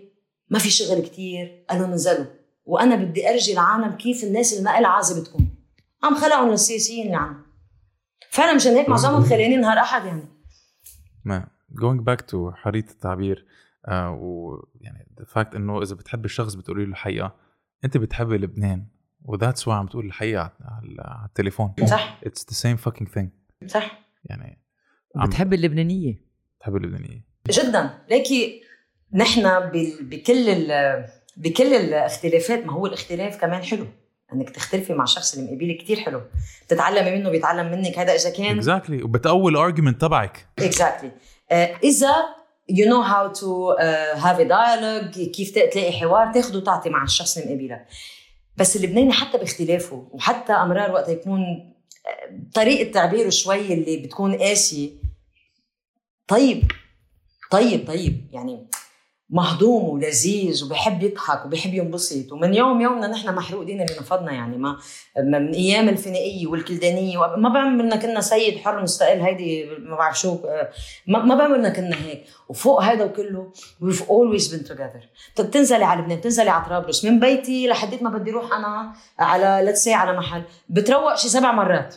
ما 0.49 0.59
في 0.59 0.69
شغل 0.69 0.99
كتير. 0.99 1.65
قال 1.69 1.79
لهم 1.79 1.91
انزلوا. 1.91 2.25
وأنا 2.65 2.95
بدي 2.95 3.29
أرجي 3.29 3.53
العالم 3.53 3.91
كيف 3.95 4.23
الناس 4.23 4.53
اللي 4.53 4.63
ما 4.63 4.87
عازة 4.87 5.21
بتكون 5.21 5.55
عم 6.03 6.15
خلقهم 6.15 6.49
للسياسيين 6.49 7.05
اللي 7.05 7.17
عنا 7.17 7.45
فعلا 8.29 8.53
مشان 8.53 8.73
هيك 8.73 8.89
معظمهم 8.89 9.23
خلقانين 9.23 9.61
نهار 9.61 9.77
أحد 9.77 10.05
يعني. 10.05 10.23
ما 11.25 11.47
going 11.71 12.03
back 12.09 12.25
to 12.31 12.53
حرية 12.53 12.85
التعبير 12.91 13.45
آه 13.85 14.11
ويعني 14.11 15.07
ال 15.19 15.27
fact 15.27 15.55
إنه 15.55 15.81
إذا 15.81 15.95
بتحب 15.95 16.25
الشخص 16.25 16.53
بتقولي 16.53 16.85
له 16.85 16.91
الحقيقة 16.91 17.35
أنت 17.85 17.97
بتحبي 17.97 18.37
لبنان. 18.37 18.87
و 19.25 19.31
that's 19.31 19.67
why 19.67 19.77
عم 19.77 19.87
تقول 19.87 20.05
الحقيقة 20.05 20.53
على 20.61 21.25
التليفون. 21.25 21.73
صح. 21.85 22.19
it's 22.25 22.45
the 22.49 22.53
same 22.53 22.77
fucking 22.77 23.09
thing 23.09 23.29
صح. 23.67 23.99
يعني 24.25 24.61
بتحب 25.15 25.53
اللبنانية. 25.53 26.21
بتحب 26.59 26.75
اللبنانية. 26.75 27.25
جدا. 27.49 27.89
ليكي 28.09 28.63
نحن 29.13 29.59
بكل 30.01 30.67
بكل 31.37 31.73
الاختلافات 31.73 32.65
ما 32.65 32.73
هو 32.73 32.85
الاختلاف 32.85 33.37
كمان 33.41 33.63
حلو. 33.63 33.87
إنك 34.33 34.49
تختلفي 34.49 34.93
مع 34.93 35.03
الشخص 35.03 35.37
اللي 35.37 35.45
مقابلك 35.45 35.77
كثير 35.77 35.99
حلو. 35.99 36.21
بتتعلمي 36.65 37.11
منه 37.11 37.29
بيتعلم 37.29 37.71
منك. 37.71 37.99
هذا 37.99 38.15
إذا 38.15 38.29
كان 38.29 38.55
exactly 38.57 38.99
exactly. 38.99 39.03
وبتقوي 39.03 39.51
ال 39.51 39.57
argument 39.57 40.01
تبعك. 40.01 40.47
exactly 40.59 41.09
exactly. 41.09 41.51
uh, 41.51 41.83
إذا 41.83 42.15
you 42.71 42.85
know 42.85 43.03
how 43.13 43.39
to 43.39 43.47
uh, 43.47 44.19
have 44.25 44.39
a 44.39 44.47
dialogue 44.49 45.29
كيف 45.31 45.51
تلاقي 45.51 45.91
حوار 45.91 46.33
تاخذ 46.33 46.57
وتعطي 46.57 46.89
مع 46.89 47.03
الشخص 47.03 47.37
اللي 47.37 47.55
مقابلك. 47.55 47.87
بس 48.59 48.75
اللبناني 48.75 49.11
حتى 49.11 49.37
باختلافه 49.37 50.07
وحتى 50.11 50.53
أمرار 50.53 50.91
وقت 50.91 51.09
يكون 51.09 51.73
طريقة 52.53 52.91
تعبيره 52.91 53.29
شوي 53.29 53.73
اللي 53.73 53.97
بتكون 53.97 54.35
قاسية. 54.35 54.89
طيب 56.27 56.71
طيب 57.51 57.87
طيب 57.87 58.29
يعني 58.31 58.67
مهضوم 59.31 59.89
ولذيذ 59.89 60.65
وبحب 60.65 61.03
يضحك 61.03 61.45
وبحب 61.45 61.73
ينبسط. 61.73 62.31
ومن 62.31 62.53
يوم 62.53 62.81
يومنا 62.81 63.07
نحن 63.07 63.35
محروق 63.35 63.63
دينا 63.63 63.83
اللي 63.83 63.95
نفضنا 63.99 64.31
يعني 64.31 64.57
ما 64.57 64.77
من 65.17 65.51
أيام 65.53 65.89
الفينيقيه 65.89 66.47
والكلدانية 66.47 67.17
ما 67.17 67.49
بعمرنا 67.49 67.95
كنا 67.95 68.21
سيد 68.21 68.57
حر 68.57 68.81
مستقل 68.81 69.21
هيدي 69.21 69.65
ما 69.79 69.95
بعرف 69.95 70.19
شو 70.19 70.37
ما, 71.07 71.35
بعمرنا 71.35 71.69
كنا 71.69 71.95
هيك. 71.95 72.23
وفوق 72.49 72.83
هذا 72.83 73.05
وكله 73.05 73.51
we've 73.83 74.01
always 74.01 74.43
been 74.43 74.71
together. 74.71 75.05
بتنزلي 75.39 75.83
على 75.83 76.01
لبنان 76.01 76.17
بتنزلي 76.17 76.49
على 76.49 76.65
طرابلس 76.65 77.05
من 77.05 77.19
بيتي 77.19 77.67
لحديت 77.67 78.03
ما 78.03 78.09
بدي 78.09 78.31
أروح 78.31 78.53
أنا 78.53 78.93
على 79.19 79.71
لتس 79.71 79.87
على 79.87 80.17
محل 80.17 80.43
بتروق 80.69 81.15
شي 81.15 81.29
سبع 81.29 81.51
مرات. 81.51 81.95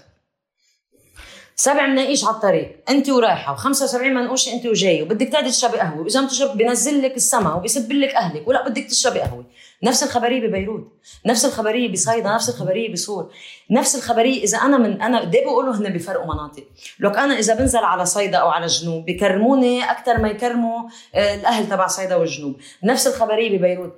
سبع 1.62 1.86
مناقيش 1.86 2.24
على 2.24 2.34
الطريق. 2.34 2.76
انت 2.90 3.08
ورايحة 3.08 3.56
و75 3.56 3.94
منقوشة 3.96 4.52
انت 4.52 4.66
وجاي 4.66 5.02
وبدك 5.02 5.28
تقعدي 5.28 5.50
تشربي 5.50 5.78
قهوة 5.78 6.00
وإذا 6.00 6.20
ما 6.20 6.28
تشرب 6.28 6.58
بنزل 6.58 7.02
لك 7.02 7.16
السما 7.16 7.54
وبيسب 7.54 7.92
لك 7.92 8.14
أهلك 8.14 8.48
ولا 8.48 8.68
بدك 8.68 8.84
تشربي 8.84 9.20
قهوة. 9.20 9.44
نفس 9.82 10.02
الخبرية 10.02 10.48
ببيروت. 10.48 10.92
نفس 11.26 11.44
الخبرية 11.44 11.92
بصيدا 11.92 12.34
نفس 12.34 12.48
الخبرية 12.48 12.92
بصور 12.92 13.32
نفس 13.70 13.96
الخبرية 13.96 14.44
إذا 14.44 14.58
أنا 14.58 14.78
من 14.78 15.02
أنا 15.02 15.20
قد 15.20 15.30
بيقولوا 15.30 15.74
هن 15.74 15.92
بفرقوا 15.92 16.34
مناطق. 16.34 16.64
لك 17.00 17.18
أنا 17.18 17.38
إذا 17.38 17.54
بنزل 17.54 17.78
على 17.84 18.06
صيدا 18.06 18.38
أو 18.38 18.48
على 18.48 18.64
الجنوب 18.64 19.04
بكرموني 19.04 19.90
أكثر 19.90 20.18
ما 20.18 20.28
يكرموا 20.28 20.88
آه، 21.14 21.34
الأهل 21.34 21.68
تبع 21.68 21.86
صيدا 21.86 22.16
والجنوب. 22.16 22.56
نفس 22.84 23.06
الخبرية 23.06 23.58
ببيروت. 23.58 23.92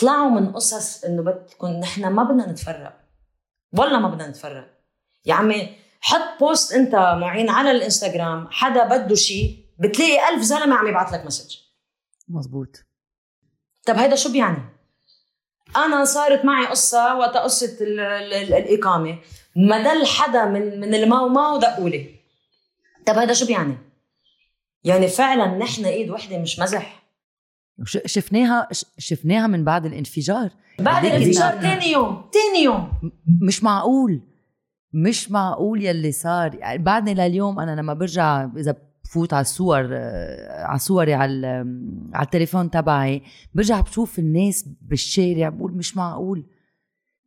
طلعوا 0.00 0.30
من 0.30 0.52
قصص 0.52 1.04
إنه 1.04 1.22
بدكم 1.22 1.66
نحن 1.66 2.06
ما 2.06 2.22
بدنا 2.22 2.52
نتفرق. 2.52 2.96
والله 3.78 3.98
ما 3.98 4.08
بدنا 4.08 4.28
نتفرق. 4.28 4.66
يا 5.26 5.34
عمي 5.34 5.83
حط 6.06 6.40
post 6.40 6.72
انت 6.72 6.94
معين 6.94 7.50
على 7.50 7.70
الانستغرام 7.70 8.48
حدا 8.50 8.84
بده 8.88 9.14
شيء 9.14 9.66
بتلاقي 9.78 10.34
ألف 10.34 10.42
زلمة 10.42 10.76
عم 10.76 10.86
يبعث 10.86 11.12
لك 11.12 11.26
message. 11.26 11.56
مزبوط 12.28 12.76
طب 13.86 13.94
هيدا 13.96 14.16
شو 14.16 14.32
بيعني؟ 14.32 14.58
أنا 15.76 16.04
صارت 16.04 16.44
معي 16.44 16.66
قصة 16.66 17.16
وقت 17.16 17.36
قصة 17.36 17.76
ال 17.80 18.00
ال 18.00 18.32
ال 18.32 18.54
الإقامة. 18.54 19.18
ما 19.56 19.82
دل 19.82 20.06
حدا 20.06 20.44
من 20.44 20.80
من 20.80 20.94
الماو 20.94 21.28
ماو 21.28 21.58
دقوا 21.58 21.88
لي 21.88 22.14
طب 23.06 23.14
هذا 23.14 23.32
شو 23.32 23.46
بيعني؟ 23.46 23.78
يعني 24.84 25.08
فعلا 25.08 25.46
نحن 25.46 25.84
إيد 25.84 26.10
وحدة 26.10 26.38
مش 26.38 26.58
مزح. 26.58 27.04
شفناها 28.06 28.68
شفناها 28.98 29.46
من 29.46 29.64
بعد 29.64 29.86
الانفجار. 29.86 30.50
بعد 30.78 31.04
الانفجار 31.04 31.60
ثاني 31.60 31.92
يوم 31.92 32.30
ثاني 32.32 32.64
يوم. 32.64 33.12
مش 33.42 33.62
معقول. 33.62 34.33
مش 34.94 35.30
معقول 35.30 35.84
يلي 35.84 36.12
صار. 36.12 36.54
يعني 36.54 36.82
بعدني 36.82 37.14
لليوم 37.14 37.60
أنا 37.60 37.80
لما 37.80 37.94
برجع 37.94 38.48
إذا 38.56 38.76
بفوت 39.04 39.32
على 39.32 39.40
الصور 39.40 39.88
آه، 39.92 40.64
على 40.64 40.78
صوري 40.78 41.14
على 41.14 41.46
على 42.14 42.24
التليفون 42.24 42.70
تبعي 42.70 43.22
برجع 43.54 43.80
بشوف 43.80 44.18
الناس 44.18 44.68
بالشارع 44.82 45.48
بقول 45.48 45.72
مش 45.72 45.96
معقول 45.96 46.46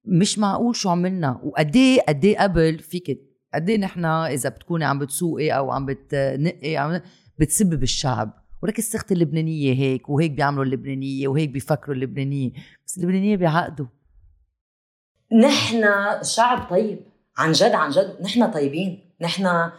مش 0.05 0.39
معقول 0.39 0.75
شو 0.75 0.89
عملنا. 0.89 1.39
وقد 1.43 1.75
إيه 1.75 2.01
قد 2.07 2.25
إيه 2.25 2.37
قبل 2.37 2.79
فيك 2.79 3.21
قد 3.53 3.69
إيه 3.69 3.77
نحن 3.77 4.05
إذا 4.05 4.49
بتكوني 4.49 4.85
عم 4.85 4.99
بتسوقي 4.99 5.51
أو 5.51 5.71
عم 5.71 5.85
بتنقي 5.85 6.77
عم 6.77 7.01
بتسبي 7.39 7.75
بالشعب. 7.75 8.43
ولك 8.63 8.79
السخت 8.79 9.11
اللبنانية 9.11 9.73
هيك 9.73 10.09
وهيك 10.09 10.31
بيعملوا 10.31 10.63
اللبنانية 10.63 11.27
وهيك 11.27 11.49
بيفكروا 11.49 11.95
اللبنانية. 11.95 12.51
بس 12.85 12.97
اللبنانية 12.97 13.35
بيعقدوا 13.35 13.85
نحن 15.41 15.83
شعب 16.23 16.69
طيب. 16.69 16.99
عن 17.37 17.51
جد 17.51 17.71
عن 17.71 17.89
جد 17.89 18.17
نحن 18.21 18.51
طيبين. 18.51 19.13
نحن 19.21 19.45
آه، 19.45 19.71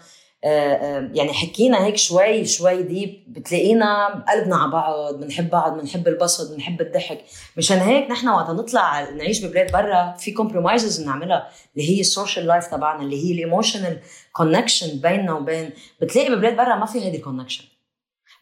آه، 0.45 1.11
يعني 1.15 1.33
حكينا 1.33 1.85
هيك 1.85 1.97
شوي 1.97 2.45
شوي 2.47 2.83
deep. 2.83 3.25
بتلاقينا 3.29 4.07
قلبنا 4.29 4.57
على 4.57 4.71
بعض 4.71 5.15
بنحب 5.15 5.51
بعض 5.51 5.81
بنحب 5.81 6.09
البسط 6.09 6.55
بنحب 6.55 6.81
الضحك. 6.81 7.25
مشان 7.57 7.79
هيك 7.79 8.11
نحن 8.11 8.29
وقت 8.29 8.51
نطلع 8.51 9.11
نعيش 9.11 9.45
ببلاد 9.45 9.73
برا 9.73 10.13
في 10.19 10.33
compromises 10.33 11.03
بنعملها 11.03 11.49
اللي 11.77 11.97
هي 11.97 12.01
ال 12.01 12.07
social 12.07 12.47
life 12.47 12.67
تبعنا 12.67 13.03
اللي 13.03 13.25
هي 13.25 13.33
ال 13.33 13.39
emotional 13.39 14.01
connection 14.33 14.99
بيننا 15.01 15.33
وبين. 15.33 15.71
بتلاقي 16.01 16.35
ببلاد 16.35 16.57
برا 16.57 16.77
ما 16.77 16.87
في 16.87 17.05
هيدي 17.05 17.17
ال 17.17 17.21
connection 17.21 17.65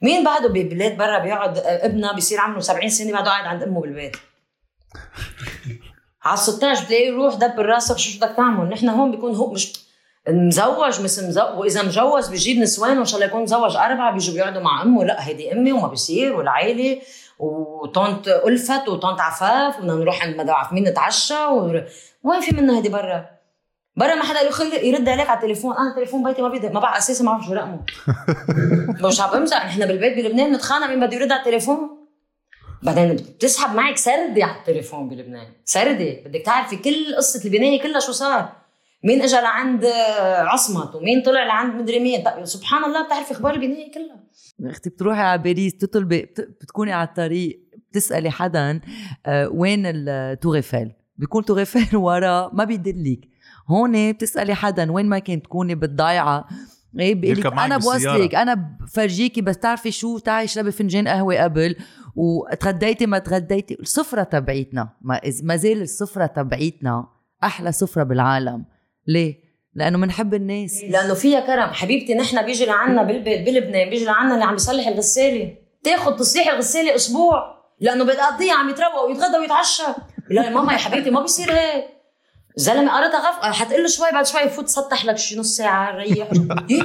مين 0.03 0.25
بعده 0.25 0.49
ببلاد 0.49 0.97
برا 0.97 1.19
بيقعد 1.19 1.59
ابنه 1.59 2.13
بيصير 2.13 2.41
عمره 2.41 2.61
70 2.61 2.89
سنة 2.89 3.13
بعده 3.13 3.31
قاعد 3.31 3.45
عند 3.45 3.63
أمه 3.63 3.81
بالبيت؟ 3.81 4.17
على 6.27 6.37
16 6.37 6.85
بتلاقيه 6.85 7.07
يروح 7.07 7.35
دبر 7.35 7.67
راسك 7.67 7.99
شو 7.99 8.19
بدك 8.19 8.37
تعمل؟ 8.37 8.69
نحن 8.69 8.89
هون 8.89 9.11
بيكون 9.11 9.35
هو 9.35 9.53
مش 9.53 9.73
مزوج 10.29 11.01
مش 11.01 11.21
مزوج 11.21 11.59
وإذا 11.59 11.83
مجوز 11.83 12.29
بجيب 12.29 12.59
نسوان 12.59 12.99
وإن 12.99 13.05
شاء 13.05 13.15
الله 13.15 13.27
يكون 13.27 13.43
مزوج 13.43 13.77
أربعة 13.77 14.13
بيجوا 14.13 14.35
بيقعدوا 14.35 14.63
مع 14.63 14.83
أمه. 14.83 15.05
لا 15.05 15.29
هيدي 15.29 15.53
أمي 15.53 15.73
وما 15.73 15.89
بيصير 15.89 16.37
والعائله 16.37 17.01
وطنط 17.39 18.29
ألفت 18.29 18.89
وطنط 18.89 19.21
عفاف 19.21 19.79
وبدنا 19.79 19.95
نروح 19.95 20.23
عند 20.23 20.37
مدام 20.37 20.55
عارف 20.55 20.73
مين 20.73 20.85
نتعشى 20.85 21.45
و... 21.45 21.83
وين 22.25 22.41
في 22.41 22.57
منها 22.57 22.77
هيدي 22.77 22.89
برا؟ 22.89 23.27
برا 23.97 24.15
ما 24.15 24.23
حدا 24.23 24.41
يرد 24.83 25.09
عليك 25.09 25.31
على 25.31 25.39
التليفون. 25.39 25.77
أنا 25.77 25.95
تليفون 25.95 26.25
بيتي 26.25 26.43
ما 26.43 26.49
بيدي 26.49 26.69
ما 26.69 26.81
بعرف 26.81 26.97
أساسا 26.97 27.25
ما 27.25 27.33
بعرف 27.33 27.47
شو 27.47 27.53
رقمه. 27.53 27.81
مش 29.09 29.21
عم 29.21 29.31
بمزح 29.31 29.67
نحن 29.67 29.87
بالبيت 29.87 30.17
بلبنان 30.17 30.53
نتخانق 30.53 30.87
مين 30.87 31.01
بده 31.01 31.17
يرد 31.17 31.33
على 31.33 31.41
التليفون. 31.41 31.96
بعدين 32.87 33.17
بتسحب 33.17 33.77
معك 33.77 33.97
سردي 33.97 34.43
على 34.43 34.59
التليفون 34.59 35.09
بلبنان. 35.09 35.47
سردي 35.65 36.23
بدك 36.27 36.43
تعرفي 36.45 36.77
كل 36.77 37.17
قصة 37.17 37.45
البنايه 37.45 37.83
كلها 37.83 38.01
شو 38.01 38.13
صار 38.13 38.53
مين 39.05 39.23
اجى 39.23 39.37
لعند 39.37 39.85
عصمت؟ 40.39 40.95
ومين 40.95 41.23
طلع 41.23 41.45
لعند 41.45 41.75
مدري 41.81 41.99
مين؟ 42.01 42.23
طيب، 42.23 42.45
سبحان 42.45 42.85
الله 42.85 43.07
بتعرفي 43.07 43.33
أخبار 43.33 43.55
البنايه 43.55 43.93
كلها. 43.93 44.71
أختي 44.71 44.91
بتروحي 44.91 45.21
على 45.21 45.43
باريس 45.43 45.77
تطلبي 45.77 46.23
بتكوني 46.61 46.93
على 46.93 47.09
الطريق 47.09 47.61
بتسألي 47.91 48.31
حدا 48.31 48.81
آه، 49.27 49.49
وين 49.49 49.83
ال 49.87 49.96
Tour 49.96 50.35
Eiffel 50.35 50.93
بيكون 51.17 51.45
Tour 51.45 51.65
Eiffel 51.65 51.97
ورا 52.07 52.51
ما 52.53 52.65
بيدلك. 52.65 53.21
هون 53.69 54.13
بتسألي 54.13 54.55
حدا 54.55 54.93
وين 54.93 55.07
ما 55.07 55.19
كنت 55.19 55.45
تكوني 55.45 55.75
بالضيعه 55.75 56.49
إيه 56.99 57.15
بيقول 57.15 57.41
لك 57.41 57.47
أنا 57.47 57.77
بوصلك 57.77 58.35
أنا 58.35 58.55
بفرجيكي 58.81 59.41
بس 59.41 59.59
تعرفي 59.59 59.91
شو؟ 59.91 60.19
تعي 60.19 60.45
اشربي 60.45 60.71
فنجان 60.71 61.09
قهوة 61.09 61.43
قبل 61.43 61.77
وتغديتي 62.17 63.07
ما 63.07 63.19
تغديتي. 63.19 63.77
السفرة 63.81 64.23
تبعيتنا 64.23 64.89
ما 65.01 65.21
ما 65.43 65.57
زال 65.57 65.83
السفرة 65.83 66.27
تبعيتنا 66.27 67.09
أحلى 67.45 67.73
سفرة 67.73 68.03
بالعالم. 68.03 68.65
ليه؟ 69.07 69.35
لأنه 69.75 69.99
بنحب 69.99 70.35
الناس. 70.35 70.85
لأنه 70.85 71.15
فيها 71.15 71.41
كرم. 71.41 71.73
حبيبتي 71.73 72.15
نحن 72.15 72.43
بيجي 72.43 72.67
لعنا 72.67 73.03
بالبيت 73.03 73.47
بلبنان 73.47 73.91
بيجي 73.91 74.05
لعنا 74.05 74.35
اللي 74.35 74.45
عم 74.45 74.55
يصلح 74.55 74.87
الغسالة. 74.87 75.57
تاخذ 75.83 76.17
تصليح 76.17 76.49
الغسالة 76.49 76.95
أسبوع. 76.95 77.57
لأنه 77.81 78.05
بتقضيها 78.05 78.55
عم 78.55 78.69
يتروق 78.69 79.05
ويتغدى 79.09 79.39
ويتعشى. 79.39 79.83
لا 80.31 80.51
ماما 80.51 80.73
يا 80.73 80.79
حبيبتي 80.79 81.11
ما 81.11 81.21
بيصير 81.21 81.53
هيك. 81.53 81.85
زلمة 82.57 82.93
قريتها 82.99 83.21
غف 83.31 83.55
حتقول 83.61 83.83
له 83.83 83.89
شوي 83.89 84.11
بعد 84.13 84.27
شوي 84.27 84.41
يفوت 84.41 84.69
سطح 84.69 85.05
لك 85.05 85.19
شي 85.19 85.39
نص 85.39 85.57
ساعة 85.57 85.97
ريح. 85.97 86.29
إيه؟ 86.71 86.83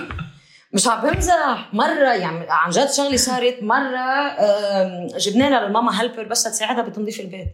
مش 0.74 0.88
عم 0.88 1.02
بمزح. 1.10 1.70
مرة 1.74 2.14
يعني 2.14 2.46
عن 2.50 2.70
جد 2.70 2.92
شغله 2.92 3.18
صارت 3.18 3.64
مرة 3.64 4.38
جبنا 5.18 5.50
لها 5.50 5.68
للماما 5.68 6.02
هيلبر 6.02 6.24
بس 6.24 6.44
تساعدها 6.44 6.82
بتنظيف 6.84 7.20
البيت. 7.20 7.48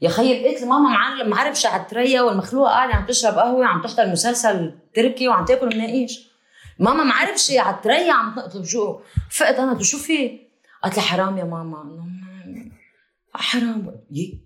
يا 0.00 0.08
خيي 0.08 0.42
لقيت 0.42 0.62
الماما 0.62 0.88
معلم 0.90 1.28
معربشة 1.28 1.68
على 1.68 1.82
التريا 1.82 2.20
والمخلوقة 2.22 2.70
قاعدة 2.70 2.94
عم 2.94 3.06
تشرب 3.06 3.34
قهوة 3.38 3.66
عم 3.66 3.82
تحضر 3.82 4.06
مسلسل 4.06 4.78
تركي 4.94 5.28
وعم 5.28 5.44
تاكل 5.44 5.66
مناقيش 5.66 6.28
ماما 6.78 7.04
معربشة 7.04 7.60
على 7.60 7.76
التريا 7.76 8.12
عم 8.12 8.40
طب 8.40 8.64
شو 8.64 9.00
فقت 9.30 9.54
أنا 9.54 9.82
شو 9.82 9.98
في؟ 9.98 10.40
قالت 10.82 10.96
لي 10.96 11.02
حرام 11.02 11.38
يا 11.38 11.44
ماما. 11.44 11.98
حرام. 13.34 14.00
يي. 14.10 14.40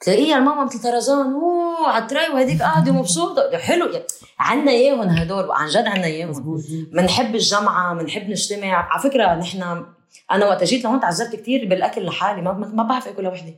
تلاقيها 0.00 0.38
الماما 0.38 0.64
مثل 0.64 0.82
طرزان 0.82 1.32
أوه 1.32 1.88
على 1.88 2.02
التريا 2.02 2.28
وهديك 2.28 2.62
قاعدة 2.62 2.92
مبسوطة. 2.92 3.58
حلو 3.58 3.86
يعني 3.86 4.04
عنا 4.38 4.70
إياهم 4.70 5.00
هدول 5.00 5.50
عن 5.50 5.68
جد 5.68 5.86
عنا 5.86 6.04
إياهم. 6.04 6.62
بنحب 6.92 7.34
الجمعة 7.34 7.94
بنحب 7.94 8.30
نجتمع. 8.30 8.92
على 8.92 9.02
فكرة 9.02 9.34
نحن 9.34 9.86
أنا 10.30 10.46
وقت 10.46 10.64
جيت 10.64 10.84
لهون 10.84 11.00
تعذبت 11.00 11.36
كثير 11.36 11.68
بالأكل 11.68 12.04
لحالي 12.04 12.42
ما 12.42 12.52
ما 12.52 12.82
بعرف 12.82 13.08
آكل 13.08 13.24
لوحدي. 13.24 13.56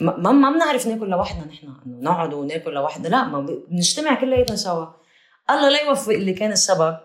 ما 0.00 0.32
ما 0.32 0.50
بنعرف 0.50 0.86
ناكل 0.86 1.08
لوحدنا 1.08 1.46
نحن 1.46 1.66
إنه 1.86 2.10
نقعد 2.10 2.34
وناكل 2.34 2.72
لوحدنا. 2.72 3.08
لا 3.08 3.24
ما 3.24 3.40
بنجتمع 3.70 4.20
كلياتنا 4.20 4.56
سوا. 4.56 4.86
الله 5.50 5.68
لا 5.68 5.82
يوفق 5.82 6.12
اللي 6.12 6.32
كان 6.32 6.52
السبب 6.52 6.96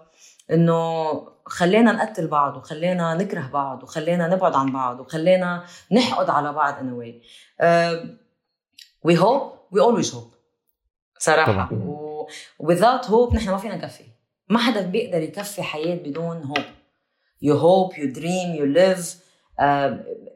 إنه 0.52 1.12
خلينا 1.46 1.92
نقتل 1.92 2.28
بعض 2.28 2.58
وخلينا 2.58 3.16
نكره 3.16 3.50
بعض 3.54 3.84
وخلينا 3.84 4.28
نبعد 4.28 4.56
عن 4.56 4.72
بعض 4.72 5.00
وخلينا 5.00 5.64
نحقد 5.92 6.30
على 6.30 6.54
بعض 6.54 6.74
أنا 6.80 6.94
why 6.94 7.22
we 9.04 9.18
hope 9.18 9.52
we 9.72 9.82
always 9.82 10.16
hope 10.16 10.32
صراحة. 11.18 11.74
و 11.74 12.28
without 12.64 13.06
hope 13.06 13.36
نحن 13.36 13.50
ما 13.50 13.58
فينا 13.58 13.76
نكفي. 13.76 14.04
ما 14.50 14.60
حدا 14.60 14.82
بيقدر 14.82 15.22
يكفي 15.22 15.64
حياة 15.64 15.96
بدون 15.96 16.44
hope 16.44 16.66
you 17.42 17.56
hope 17.58 17.94
you 17.98 18.12
dream 18.12 18.56
you 18.56 18.66
live 18.66 19.24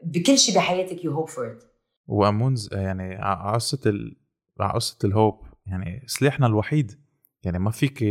بكل 0.02 0.38
شيء 0.38 0.54
بحياتك 0.54 1.04
you 1.04 1.12
hope 1.12 1.28
for 1.28 1.58
وأمونز 2.06 2.74
يعني 2.74 3.14
على 3.14 3.54
قصه 3.54 3.80
ال... 3.86 4.16
على 4.60 4.72
قصه 4.72 4.98
ال 5.04 5.11
hope 5.11 5.40
يعني 5.66 6.04
سلاحنا 6.06 6.46
الوحيد. 6.46 7.00
يعني 7.42 7.58
ما 7.58 7.70
فيك 7.70 8.04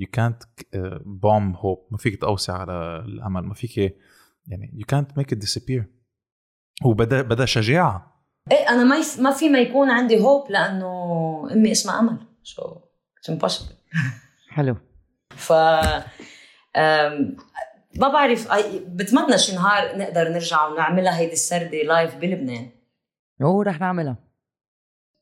يو 0.00 0.06
كانت 0.12 0.42
بوم 1.06 1.56
هوب 1.56 1.88
ما 1.90 1.98
فيك 1.98 2.20
تقوسي 2.20 2.52
على 2.52 3.02
الأمل. 3.04 3.42
ما 3.42 3.54
فيك 3.54 3.78
يعني 4.46 4.70
يو 4.74 4.86
كانت 4.88 5.18
ميك 5.18 5.32
ات 5.32 5.38
ديسابير 5.38 5.86
وبدا 6.84 7.22
بدا 7.22 7.44
شجاعة. 7.44 8.24
إيه 8.52 8.68
أنا 8.68 8.84
ما 8.84 8.96
ما 9.18 9.30
في 9.30 9.48
ما 9.48 9.58
يكون 9.58 9.90
عندي 9.90 10.20
hope 10.20 10.50
لأنه 10.50 10.92
امي 11.52 11.72
اسمها 11.72 12.00
أمل. 12.00 12.18
so 12.42 12.80
it's 13.28 13.74
حلو. 14.54 14.76
ف 15.30 15.52
ما 17.96 18.08
بعرف 18.08 18.48
بتمنى 18.86 19.38
شي 19.38 19.54
نهار 19.54 19.98
نقدر 19.98 20.28
نرجع 20.28 20.66
ونعملها 20.66 21.18
هيدي 21.18 21.32
السردة 21.32 21.82
live 21.82 22.16
بلبنان. 22.16 22.70
أوه 23.42 23.64
رح 23.64 23.80
نعملها. 23.80 24.16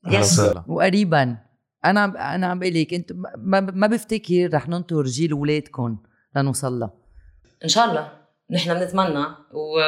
yes 0.07 0.41
وقريبا. 0.67 1.48
أنا 1.85 2.35
أنا 2.35 2.47
عم 2.47 2.59
بقول 2.59 2.75
لك 2.75 2.95
انت 2.95 3.13
ما, 3.37 3.61
ما 3.61 3.87
بفتكر 3.87 4.55
رح 4.55 4.69
ننطر 4.69 5.05
جيل 5.05 5.33
اولادكم 5.33 5.99
لنوصل 6.37 6.79
لها. 6.79 6.93
إن 7.65 7.69
شاء 7.69 7.91
الله. 7.91 8.13
نحن 8.51 8.75
بنتمنى 8.75 9.25
و 9.53 9.81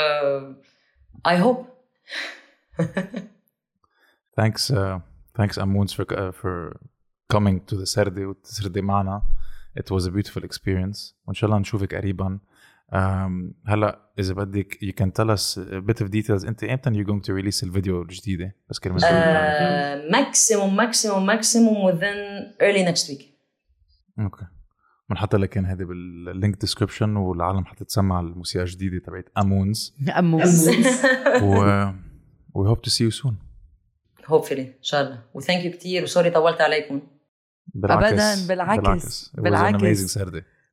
I 1.26 1.40
hope 1.40 1.66
thanks 4.36 4.74
thanks 5.36 5.58
امونز 5.58 5.94
for 5.94 6.04
uh, 6.04 6.32
for 6.32 6.76
coming 7.32 7.60
to 7.72 7.76
the 7.76 7.84
سردة 7.84 8.26
وتسردي 8.26 8.82
معنا 8.82 9.22
it 9.78 9.90
was 9.90 10.06
a 10.06 10.10
beautiful 10.10 10.42
experience. 10.42 11.14
وإن 11.26 11.34
شاء 11.34 11.50
الله 11.50 11.58
نشوفك 11.58 11.94
قريبا. 11.94 12.38
هلا 12.92 14.10
إذا 14.18 14.34
بدك 14.34 14.78
you 14.82 14.92
can 15.02 15.10
tell 15.10 15.30
us 15.30 15.56
a 15.56 15.80
bit 15.80 16.00
of 16.00 16.10
details. 16.10 16.44
أنت 16.46 16.64
إمتى 16.64 16.90
you 16.90 17.06
going 17.06 17.20
to 17.20 17.32
release 17.32 17.62
الفيديو 17.62 18.02
الجديدة؟ 18.02 18.56
بس 18.70 18.78
كرمال 18.78 20.12
maximum 20.12 20.76
maximum 20.76 21.26
maximum 21.26 21.92
within 21.92 22.16
early 22.62 22.92
next 22.92 23.08
week. 23.08 23.24
okay. 24.18 24.46
بنحط 25.10 25.34
لك 25.34 25.58
هذه 25.58 25.84
بال 25.84 26.09
link 26.09 26.60
description 26.60 27.16
والعالم 27.16 27.64
حتتسمع 27.64 28.20
الموسيقى 28.20 28.64
الجديدة 28.64 28.98
تبعت 28.98 29.24
امونز 29.38 29.94
امونز 30.18 30.68
و 31.42 31.90
we 32.58 32.66
hope 32.66 32.82
to 32.82 32.90
see 32.90 33.04
you 33.04 33.10
soon. 33.10 33.34
Hopefully 34.26 34.58
إن 34.58 34.82
شاء 34.82 35.02
الله. 35.02 35.22
و 35.34 35.39
thank 35.39 35.64
you 35.64 35.70
كثير 35.72 36.02
و 36.02 36.07
sorry 36.07 36.30
طولت 36.30 36.60
عليكم. 36.60 37.02
بالعكس. 37.74 38.12
ابدا 38.12 38.46
بالعكس. 38.48 39.30
بالعكس. 39.34 40.18
بالعكس. 40.18 40.18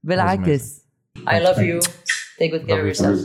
بالعكس. 0.04 0.88
I 1.26 1.40
love 1.40 1.58
you. 1.58 1.80
Take 2.38 2.52
good 2.52 2.68
care 2.68 2.82
of 2.82 2.86
yourself. 2.86 3.20